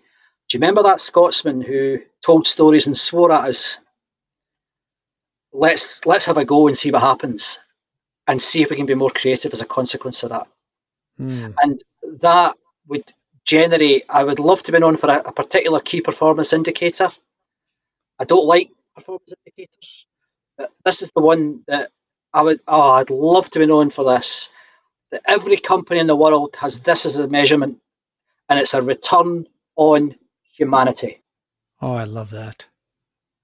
you 0.51 0.59
remember 0.59 0.83
that 0.83 1.01
Scotsman 1.01 1.61
who 1.61 1.99
told 2.23 2.47
stories 2.47 2.87
and 2.87 2.97
swore 2.97 3.31
at 3.31 3.45
us? 3.45 3.79
Let's 5.51 6.05
let's 6.05 6.25
have 6.25 6.37
a 6.37 6.45
go 6.45 6.67
and 6.67 6.77
see 6.77 6.91
what 6.91 7.01
happens, 7.01 7.59
and 8.27 8.41
see 8.41 8.61
if 8.61 8.69
we 8.69 8.75
can 8.75 8.85
be 8.85 8.95
more 8.95 9.11
creative 9.11 9.53
as 9.53 9.61
a 9.61 9.65
consequence 9.65 10.23
of 10.23 10.29
that." 10.29 10.47
Mm. 11.19 11.53
And 11.61 11.83
that 12.21 12.55
would 12.87 13.13
generate. 13.45 14.05
I 14.09 14.23
would 14.23 14.39
love 14.39 14.63
to 14.63 14.71
be 14.71 14.79
known 14.79 14.97
for 14.97 15.09
a, 15.09 15.19
a 15.19 15.31
particular 15.31 15.79
key 15.79 16.01
performance 16.01 16.53
indicator. 16.53 17.09
I 18.19 18.25
don't 18.25 18.45
like 18.45 18.69
performance 18.95 19.33
indicators, 19.45 20.05
but 20.57 20.71
this 20.85 21.01
is 21.01 21.11
the 21.15 21.21
one 21.21 21.63
that 21.67 21.91
I 22.33 22.41
would. 22.41 22.59
Oh, 22.67 22.91
I'd 22.91 23.09
love 23.09 23.49
to 23.51 23.59
be 23.59 23.65
known 23.65 23.89
for 23.89 24.05
this 24.05 24.49
that 25.13 25.21
every 25.25 25.57
company 25.57 25.99
in 25.99 26.07
the 26.07 26.15
world 26.15 26.55
has 26.59 26.79
this 26.79 27.05
as 27.05 27.17
a 27.17 27.27
measurement, 27.27 27.79
and 28.49 28.59
it's 28.59 28.73
a 28.73 28.81
return 28.81 29.47
on 29.75 30.15
humanity. 30.57 31.21
Oh, 31.81 31.93
I 31.93 32.05
love 32.05 32.31
that. 32.31 32.65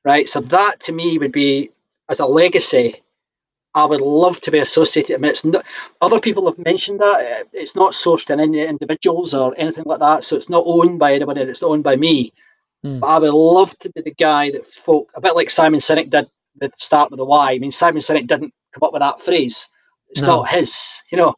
Right. 0.04 0.28
So 0.28 0.40
that 0.42 0.80
to 0.82 0.92
me 0.92 1.18
would 1.18 1.32
be 1.32 1.70
as 2.10 2.20
a 2.20 2.26
legacy. 2.26 3.02
I 3.76 3.86
would 3.86 4.02
love 4.02 4.42
to 4.42 4.52
be 4.52 4.60
associated. 4.60 5.16
I 5.16 5.20
mean, 5.20 5.32
it's 5.32 5.46
not, 5.46 5.64
other 6.02 6.20
people 6.20 6.46
have 6.48 6.58
mentioned 6.66 7.00
that 7.00 7.48
it's 7.54 7.76
not 7.76 7.94
sourced 7.94 8.30
in 8.30 8.40
any 8.40 8.66
individuals 8.66 9.34
or 9.34 9.54
anything 9.58 9.84
like 9.86 10.00
that. 10.00 10.24
So 10.24 10.36
it's 10.36 10.50
not 10.50 10.64
owned 10.66 11.00
by 11.00 11.14
anybody. 11.14 11.42
It's 11.42 11.62
not 11.62 11.70
owned 11.70 11.84
by 11.84 11.96
me. 11.96 12.34
Mm. 12.84 13.00
But 13.00 13.08
I 13.08 13.20
would 13.20 13.34
love 13.34 13.78
to 13.80 13.92
be 13.92 14.02
the 14.02 14.14
guy 14.14 14.52
that 14.52 14.66
folk, 14.66 15.10
a 15.16 15.22
bit 15.22 15.36
like 15.36 15.50
Simon 15.50 15.80
Sinek 15.80 16.10
did 16.10 16.28
the 16.56 16.72
start 16.78 17.12
with 17.12 17.20
the 17.20 17.26
why. 17.26 17.52
I 17.52 17.60
mean, 17.60 17.72
Simon 17.72 18.02
Sinek 18.02 18.28
didn't 18.28 18.54
come 18.74 18.84
up 18.84 18.94
with 18.94 19.02
that 19.02 19.22
phrase. 19.22 19.70
It's 20.10 20.22
no. 20.22 20.28
not 20.28 20.50
his, 20.50 21.04
you 21.12 21.18
know. 21.18 21.36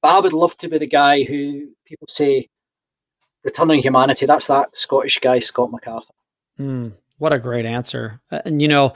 But 0.00 0.16
I 0.16 0.20
would 0.20 0.32
love 0.32 0.56
to 0.58 0.68
be 0.68 0.78
the 0.78 0.86
guy 0.86 1.24
who 1.24 1.68
people 1.84 2.08
say, 2.08 2.48
returning 3.44 3.80
humanity. 3.80 4.26
That's 4.26 4.46
that 4.48 4.74
Scottish 4.74 5.20
guy, 5.20 5.38
Scott 5.38 5.70
McArthur. 5.70 6.10
Mm, 6.58 6.92
what 7.18 7.32
a 7.32 7.38
great 7.38 7.66
answer. 7.66 8.20
And, 8.30 8.60
you 8.62 8.68
know, 8.68 8.94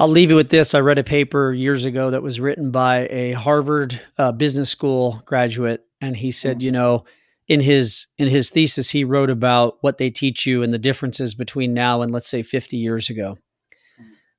I'll 0.00 0.08
leave 0.08 0.30
you 0.30 0.36
with 0.36 0.48
this. 0.48 0.74
I 0.74 0.80
read 0.80 0.96
a 0.96 1.04
paper 1.04 1.52
years 1.52 1.84
ago 1.84 2.10
that 2.10 2.22
was 2.22 2.40
written 2.40 2.70
by 2.70 3.06
a 3.10 3.32
Harvard 3.32 4.00
uh, 4.16 4.32
Business 4.32 4.70
School 4.70 5.20
graduate, 5.26 5.84
and 6.00 6.16
he 6.16 6.30
said, 6.30 6.56
mm-hmm. 6.56 6.64
you 6.64 6.72
know, 6.72 7.04
in 7.48 7.60
his 7.60 8.06
in 8.16 8.26
his 8.28 8.48
thesis, 8.48 8.88
he 8.88 9.04
wrote 9.04 9.28
about 9.28 9.76
what 9.82 9.98
they 9.98 10.08
teach 10.08 10.46
you 10.46 10.62
and 10.62 10.72
the 10.72 10.78
differences 10.78 11.34
between 11.34 11.74
now 11.74 12.00
and 12.00 12.12
let's 12.12 12.30
say 12.30 12.42
50 12.42 12.78
years 12.78 13.10
ago. 13.10 13.36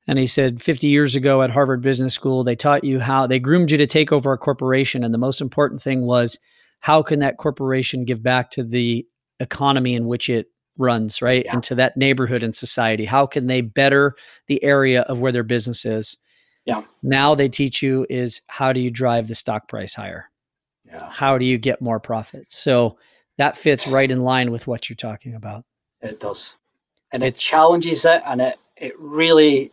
And 0.07 0.17
he 0.17 0.25
said 0.25 0.63
50 0.63 0.88
years 0.88 1.15
ago 1.15 1.43
at 1.43 1.51
Harvard 1.51 1.83
Business 1.83 2.15
School, 2.15 2.43
they 2.43 2.55
taught 2.55 2.83
you 2.83 2.99
how 2.99 3.27
they 3.27 3.39
groomed 3.39 3.69
you 3.69 3.77
to 3.77 3.85
take 3.85 4.11
over 4.11 4.33
a 4.33 4.39
corporation. 4.39 5.03
And 5.03 5.13
the 5.13 5.19
most 5.19 5.41
important 5.41 5.79
thing 5.79 6.01
was 6.01 6.39
how 6.79 7.03
can 7.03 7.19
that 7.19 7.38
corporation 7.38 8.03
give 8.03 8.23
back 8.23 8.49
to 8.51 8.63
the 8.63 9.05
economy 9.39 9.93
in 9.93 10.07
which 10.07 10.27
it 10.27 10.47
runs, 10.77 11.22
right? 11.22 11.43
Yeah. 11.45 11.53
And 11.53 11.64
to 11.64 11.76
that 11.76 11.98
neighborhood 11.98 12.43
and 12.43 12.56
society. 12.56 13.06
How 13.06 13.26
can 13.26 13.48
they 13.48 13.61
better 13.61 14.15
the 14.48 14.64
area 14.64 15.02
of 15.03 15.19
where 15.19 15.31
their 15.31 15.43
business 15.43 15.85
is? 15.85 16.18
Yeah. 16.65 16.84
Now 17.03 17.35
they 17.35 17.49
teach 17.49 17.81
you 17.81 18.06
is 18.10 18.41
how 18.48 18.72
do 18.73 18.80
you 18.80 18.91
drive 18.91 19.27
the 19.27 19.35
stock 19.35 19.68
price 19.68 19.93
higher? 19.93 20.30
Yeah. 20.85 21.10
How 21.10 21.38
do 21.38 21.45
you 21.45 21.57
get 21.57 21.81
more 21.81 21.99
profits? 21.99 22.57
So 22.57 22.98
that 23.38 23.57
fits 23.57 23.88
right 23.88 24.10
in 24.10 24.22
line 24.22 24.52
with 24.52 24.68
what 24.68 24.89
you're 24.89 24.95
talking 24.95 25.35
about. 25.35 25.64
It 26.02 26.19
does. 26.19 26.56
And 27.14 27.23
it 27.23 27.35
challenges 27.35 28.06
it 28.06 28.22
and 28.26 28.41
it 28.41 28.57
it 28.77 28.93
really 28.99 29.72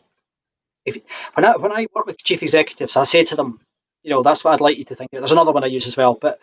if 0.85 0.99
when 1.35 1.45
I 1.45 1.57
when 1.57 1.73
I 1.73 1.87
work 1.95 2.07
with 2.07 2.23
chief 2.23 2.43
executives, 2.43 2.97
I 2.97 3.05
say 3.05 3.25
to 3.25 3.37
them, 3.37 3.61
you 4.03 4.11
know, 4.11 4.23
that's 4.23 4.45
what 4.45 4.55
I'd 4.55 4.61
like 4.61 4.79
you 4.79 4.85
to 4.85 4.95
think. 4.95 5.11
There's 5.11 5.33
another 5.33 5.53
one 5.53 5.65
I 5.65 5.69
use 5.69 5.87
as 5.87 5.97
well, 5.97 6.19
but 6.21 6.39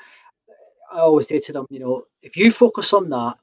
I 0.92 1.00
always 1.00 1.28
say 1.28 1.40
to 1.40 1.54
them, 1.54 1.66
you 1.70 1.80
know, 1.80 2.04
if 2.22 2.38
you 2.38 2.52
focus 2.52 2.94
on 2.94 3.10
that, 3.10 3.38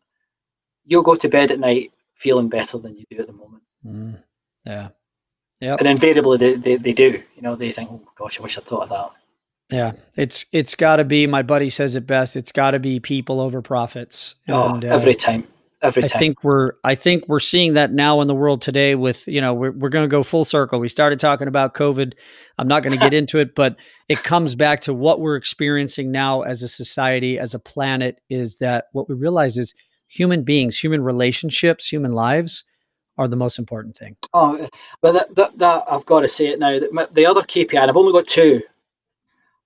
you'll 0.85 1.03
go 1.03 1.15
to 1.15 1.29
bed 1.29 1.51
at 1.51 1.61
night 1.61 1.93
feeling 2.15 2.49
better 2.49 2.79
than 2.79 2.97
you 2.97 3.05
do 3.11 3.19
at 3.19 3.27
the 3.27 3.33
moment. 3.33 3.63
Mm, 3.85 4.23
yeah. 4.65 4.89
Yeah. 5.61 5.77
And 5.79 5.87
invariably 5.87 6.39
they, 6.39 6.55
they, 6.55 6.77
they 6.77 6.93
do. 6.93 7.23
You 7.37 7.43
know, 7.43 7.55
they 7.55 7.71
think, 7.71 7.91
oh 7.91 8.03
gosh, 8.17 8.39
I 8.39 8.43
wish 8.43 8.59
I'd 8.59 8.65
thought 8.65 8.85
of 8.85 8.89
that. 8.91 9.11
Yeah, 9.71 9.93
it's 10.17 10.45
it's 10.53 10.75
got 10.75 10.97
to 10.97 11.05
be. 11.05 11.27
My 11.27 11.43
buddy 11.43 11.71
says 11.71 11.97
it 11.97 12.07
best. 12.07 12.37
It's 12.37 12.53
got 12.53 12.73
to 12.73 12.79
be 12.79 13.01
people 13.01 13.41
over 13.41 13.63
profits. 13.63 14.35
Oh, 14.49 14.75
and, 14.75 14.85
oh, 14.85 14.89
every 14.89 15.15
uh, 15.15 15.19
time 15.19 15.47
every 15.83 16.03
time. 16.03 16.11
I 16.15 16.19
think 16.19 16.45
we're 16.45 16.73
I 16.85 16.95
think 16.95 17.25
we're 17.29 17.41
seeing 17.41 17.75
that 17.75 17.93
now 17.93 18.21
in 18.21 18.29
the 18.29 18.35
world 18.35 18.63
today 18.63 18.95
with, 18.95 19.27
you 19.27 19.41
know, 19.41 19.53
we're 19.53 19.73
we're 19.73 19.89
going 19.89 20.05
to 20.05 20.11
go 20.11 20.23
full 20.23 20.45
circle. 20.45 20.79
We 20.79 20.89
started 20.89 21.21
talking 21.21 21.49
about 21.49 21.75
COVID. 21.75 22.15
I'm 22.59 22.69
not 22.69 22.83
going 22.83 22.93
to 22.93 22.99
get 22.99 23.13
into 23.19 23.39
it, 23.39 23.55
but 23.55 23.77
it 24.09 24.23
comes 24.23 24.55
back 24.55 24.81
to 24.83 24.95
what 24.95 25.21
we're 25.21 25.37
experiencing 25.37 26.11
now 26.11 26.43
as 26.43 26.63
a 26.63 26.69
society, 26.69 27.39
as 27.39 27.55
a 27.55 27.59
planet 27.59 28.21
is 28.31 28.59
that 28.59 28.87
what 28.93 29.09
we 29.09 29.15
realize 29.15 29.57
is 29.57 29.75
human 30.13 30.43
beings, 30.43 30.79
human 30.79 31.03
relationships, 31.03 31.91
human 31.91 32.13
lives 32.13 32.65
are 33.19 33.29
the 33.29 33.37
most 33.37 33.59
important 33.59 33.97
thing. 33.97 34.17
Oh, 34.35 34.69
but 35.01 35.13
that, 35.13 35.35
that, 35.37 35.59
that 35.59 35.85
I've 35.91 36.07
got 36.07 36.21
to 36.21 36.29
say 36.29 36.49
it 36.49 36.59
now. 36.59 36.79
That 36.79 37.15
the 37.15 37.27
other 37.27 37.43
KPI, 37.43 37.79
and 37.79 37.91
I've 37.91 37.97
only 37.97 38.13
got 38.13 38.27
two, 38.27 38.61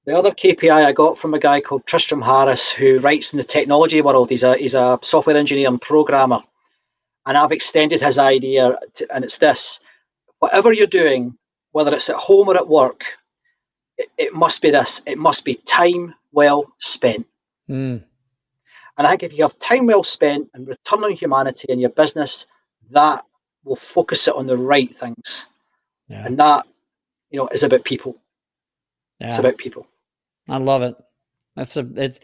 the 0.04 0.16
other 0.16 0.30
KPI 0.30 0.84
I 0.84 0.92
got 0.92 1.18
from 1.18 1.34
a 1.34 1.38
guy 1.38 1.60
called 1.60 1.86
Tristan 1.86 2.22
Harris, 2.22 2.70
who 2.70 3.00
writes 3.00 3.32
in 3.32 3.38
the 3.38 3.44
technology 3.44 4.00
world. 4.00 4.30
He's 4.30 4.44
a 4.44 4.56
he's 4.56 4.74
a 4.74 4.98
software 5.02 5.36
engineer 5.36 5.68
and 5.68 5.80
programmer, 5.80 6.40
and 7.26 7.36
I've 7.36 7.52
extended 7.52 8.00
his 8.00 8.18
idea, 8.18 8.78
to, 8.94 9.14
and 9.14 9.24
it's 9.24 9.38
this: 9.38 9.80
whatever 10.38 10.72
you're 10.72 10.86
doing, 10.86 11.36
whether 11.72 11.92
it's 11.92 12.10
at 12.10 12.16
home 12.16 12.48
or 12.48 12.56
at 12.56 12.68
work, 12.68 13.04
it, 13.98 14.08
it 14.16 14.34
must 14.34 14.62
be 14.62 14.70
this. 14.70 15.02
It 15.06 15.18
must 15.18 15.44
be 15.44 15.54
time 15.66 16.14
well 16.32 16.72
spent. 16.78 17.26
Mm. 17.68 18.04
And 18.98 19.06
I 19.06 19.10
think 19.10 19.24
if 19.24 19.32
you 19.36 19.42
have 19.42 19.58
time 19.58 19.86
well 19.86 20.02
spent 20.02 20.48
and 20.54 20.66
return 20.66 21.04
on 21.04 21.12
humanity 21.12 21.66
in 21.68 21.78
your 21.78 21.90
business, 21.90 22.46
that 22.90 23.24
will 23.64 23.76
focus 23.76 24.28
it 24.28 24.34
on 24.34 24.46
the 24.46 24.56
right 24.56 24.94
things, 24.94 25.48
yeah. 26.08 26.24
and 26.24 26.38
that 26.38 26.66
you 27.30 27.38
know 27.38 27.48
is 27.48 27.62
about 27.62 27.84
people. 27.84 28.16
Yeah. 29.20 29.28
It's 29.28 29.38
about 29.38 29.58
people. 29.58 29.86
I 30.48 30.58
love 30.58 30.82
it. 30.82 30.94
That's 31.56 31.76
a 31.76 31.88
it. 31.96 32.20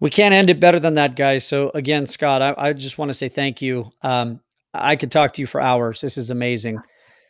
We 0.00 0.10
can't 0.10 0.34
end 0.34 0.50
it 0.50 0.60
better 0.60 0.80
than 0.80 0.94
that, 0.94 1.16
guys. 1.16 1.46
So 1.46 1.70
again, 1.74 2.06
Scott, 2.06 2.42
I, 2.42 2.54
I 2.58 2.72
just 2.72 2.98
want 2.98 3.08
to 3.08 3.14
say 3.14 3.28
thank 3.28 3.62
you. 3.62 3.90
Um, 4.02 4.40
I 4.74 4.96
could 4.96 5.10
talk 5.10 5.32
to 5.34 5.40
you 5.40 5.46
for 5.46 5.60
hours. 5.60 6.00
This 6.00 6.18
is 6.18 6.30
amazing. 6.30 6.80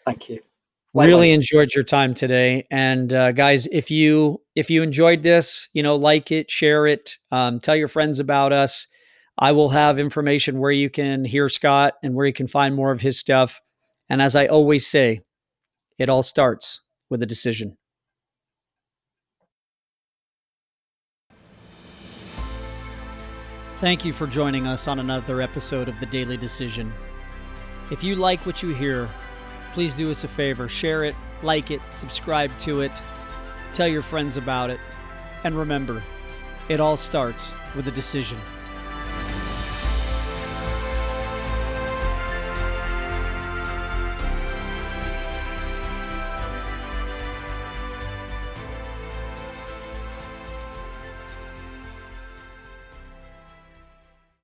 Thank 0.05 0.29
you. 0.29 0.41
Really 0.95 1.33
enjoyed 1.33 1.73
your 1.75 1.85
time 1.85 2.13
today, 2.13 2.67
and 2.71 3.15
uh, 3.15 3.33
guys, 3.33 3.67
if 3.69 3.91
you 3.91 4.43
if 4.55 4.69
you 4.69 4.83
enjoyed 4.83 5.23
this, 5.23 5.69
you 5.73 5.83
know, 5.83 5.97
like 5.97 6.31
it, 6.31 6.51
share 6.51 6.87
it, 6.87 7.17
um, 7.31 7.61
tell 7.61 7.75
your 7.75 7.89
friends 7.89 8.21
about 8.21 8.53
us. 8.53 8.87
I 9.39 9.53
will 9.53 9.71
have 9.71 9.99
information 9.99 10.59
where 10.59 10.71
you 10.71 10.91
can 10.91 11.25
hear 11.25 11.49
Scott 11.49 11.95
and 12.03 12.15
where 12.15 12.27
you 12.27 12.35
can 12.35 12.47
find 12.47 12.75
more 12.75 12.93
of 12.93 13.01
his 13.01 13.19
stuff. 13.19 13.61
And 14.11 14.21
as 14.21 14.37
I 14.37 14.47
always 14.47 14.87
say, 14.87 15.23
it 15.99 16.11
all 16.11 16.23
starts 16.23 16.81
with 17.09 17.23
a 17.23 17.27
decision. 17.27 17.79
Thank 23.79 24.05
you 24.05 24.13
for 24.13 24.27
joining 24.27 24.67
us 24.67 24.87
on 24.87 24.99
another 24.99 25.41
episode 25.41 25.89
of 25.89 25.99
The 25.99 26.07
Daily 26.07 26.37
Decision. 26.37 26.93
If 27.91 28.05
you 28.05 28.15
like 28.15 28.45
what 28.47 28.63
you 28.63 28.75
hear, 28.75 29.09
please 29.73 29.95
do 29.95 30.11
us 30.11 30.25
a 30.25 30.29
favor 30.29 30.69
share 30.69 31.05
it, 31.05 31.15
like 31.43 31.71
it, 31.71 31.81
subscribe 31.93 32.57
to 32.59 32.83
it, 32.83 32.93
tell 33.73 33.89
your 33.89 34.03
friends 34.03 34.37
about 34.37 34.71
it, 34.71 34.79
and 35.45 35.57
remember, 35.57 36.03
it 36.69 36.81
all 36.81 36.97
starts 36.97 37.55
with 37.75 37.89
a 37.89 37.91
decision. 37.91 38.39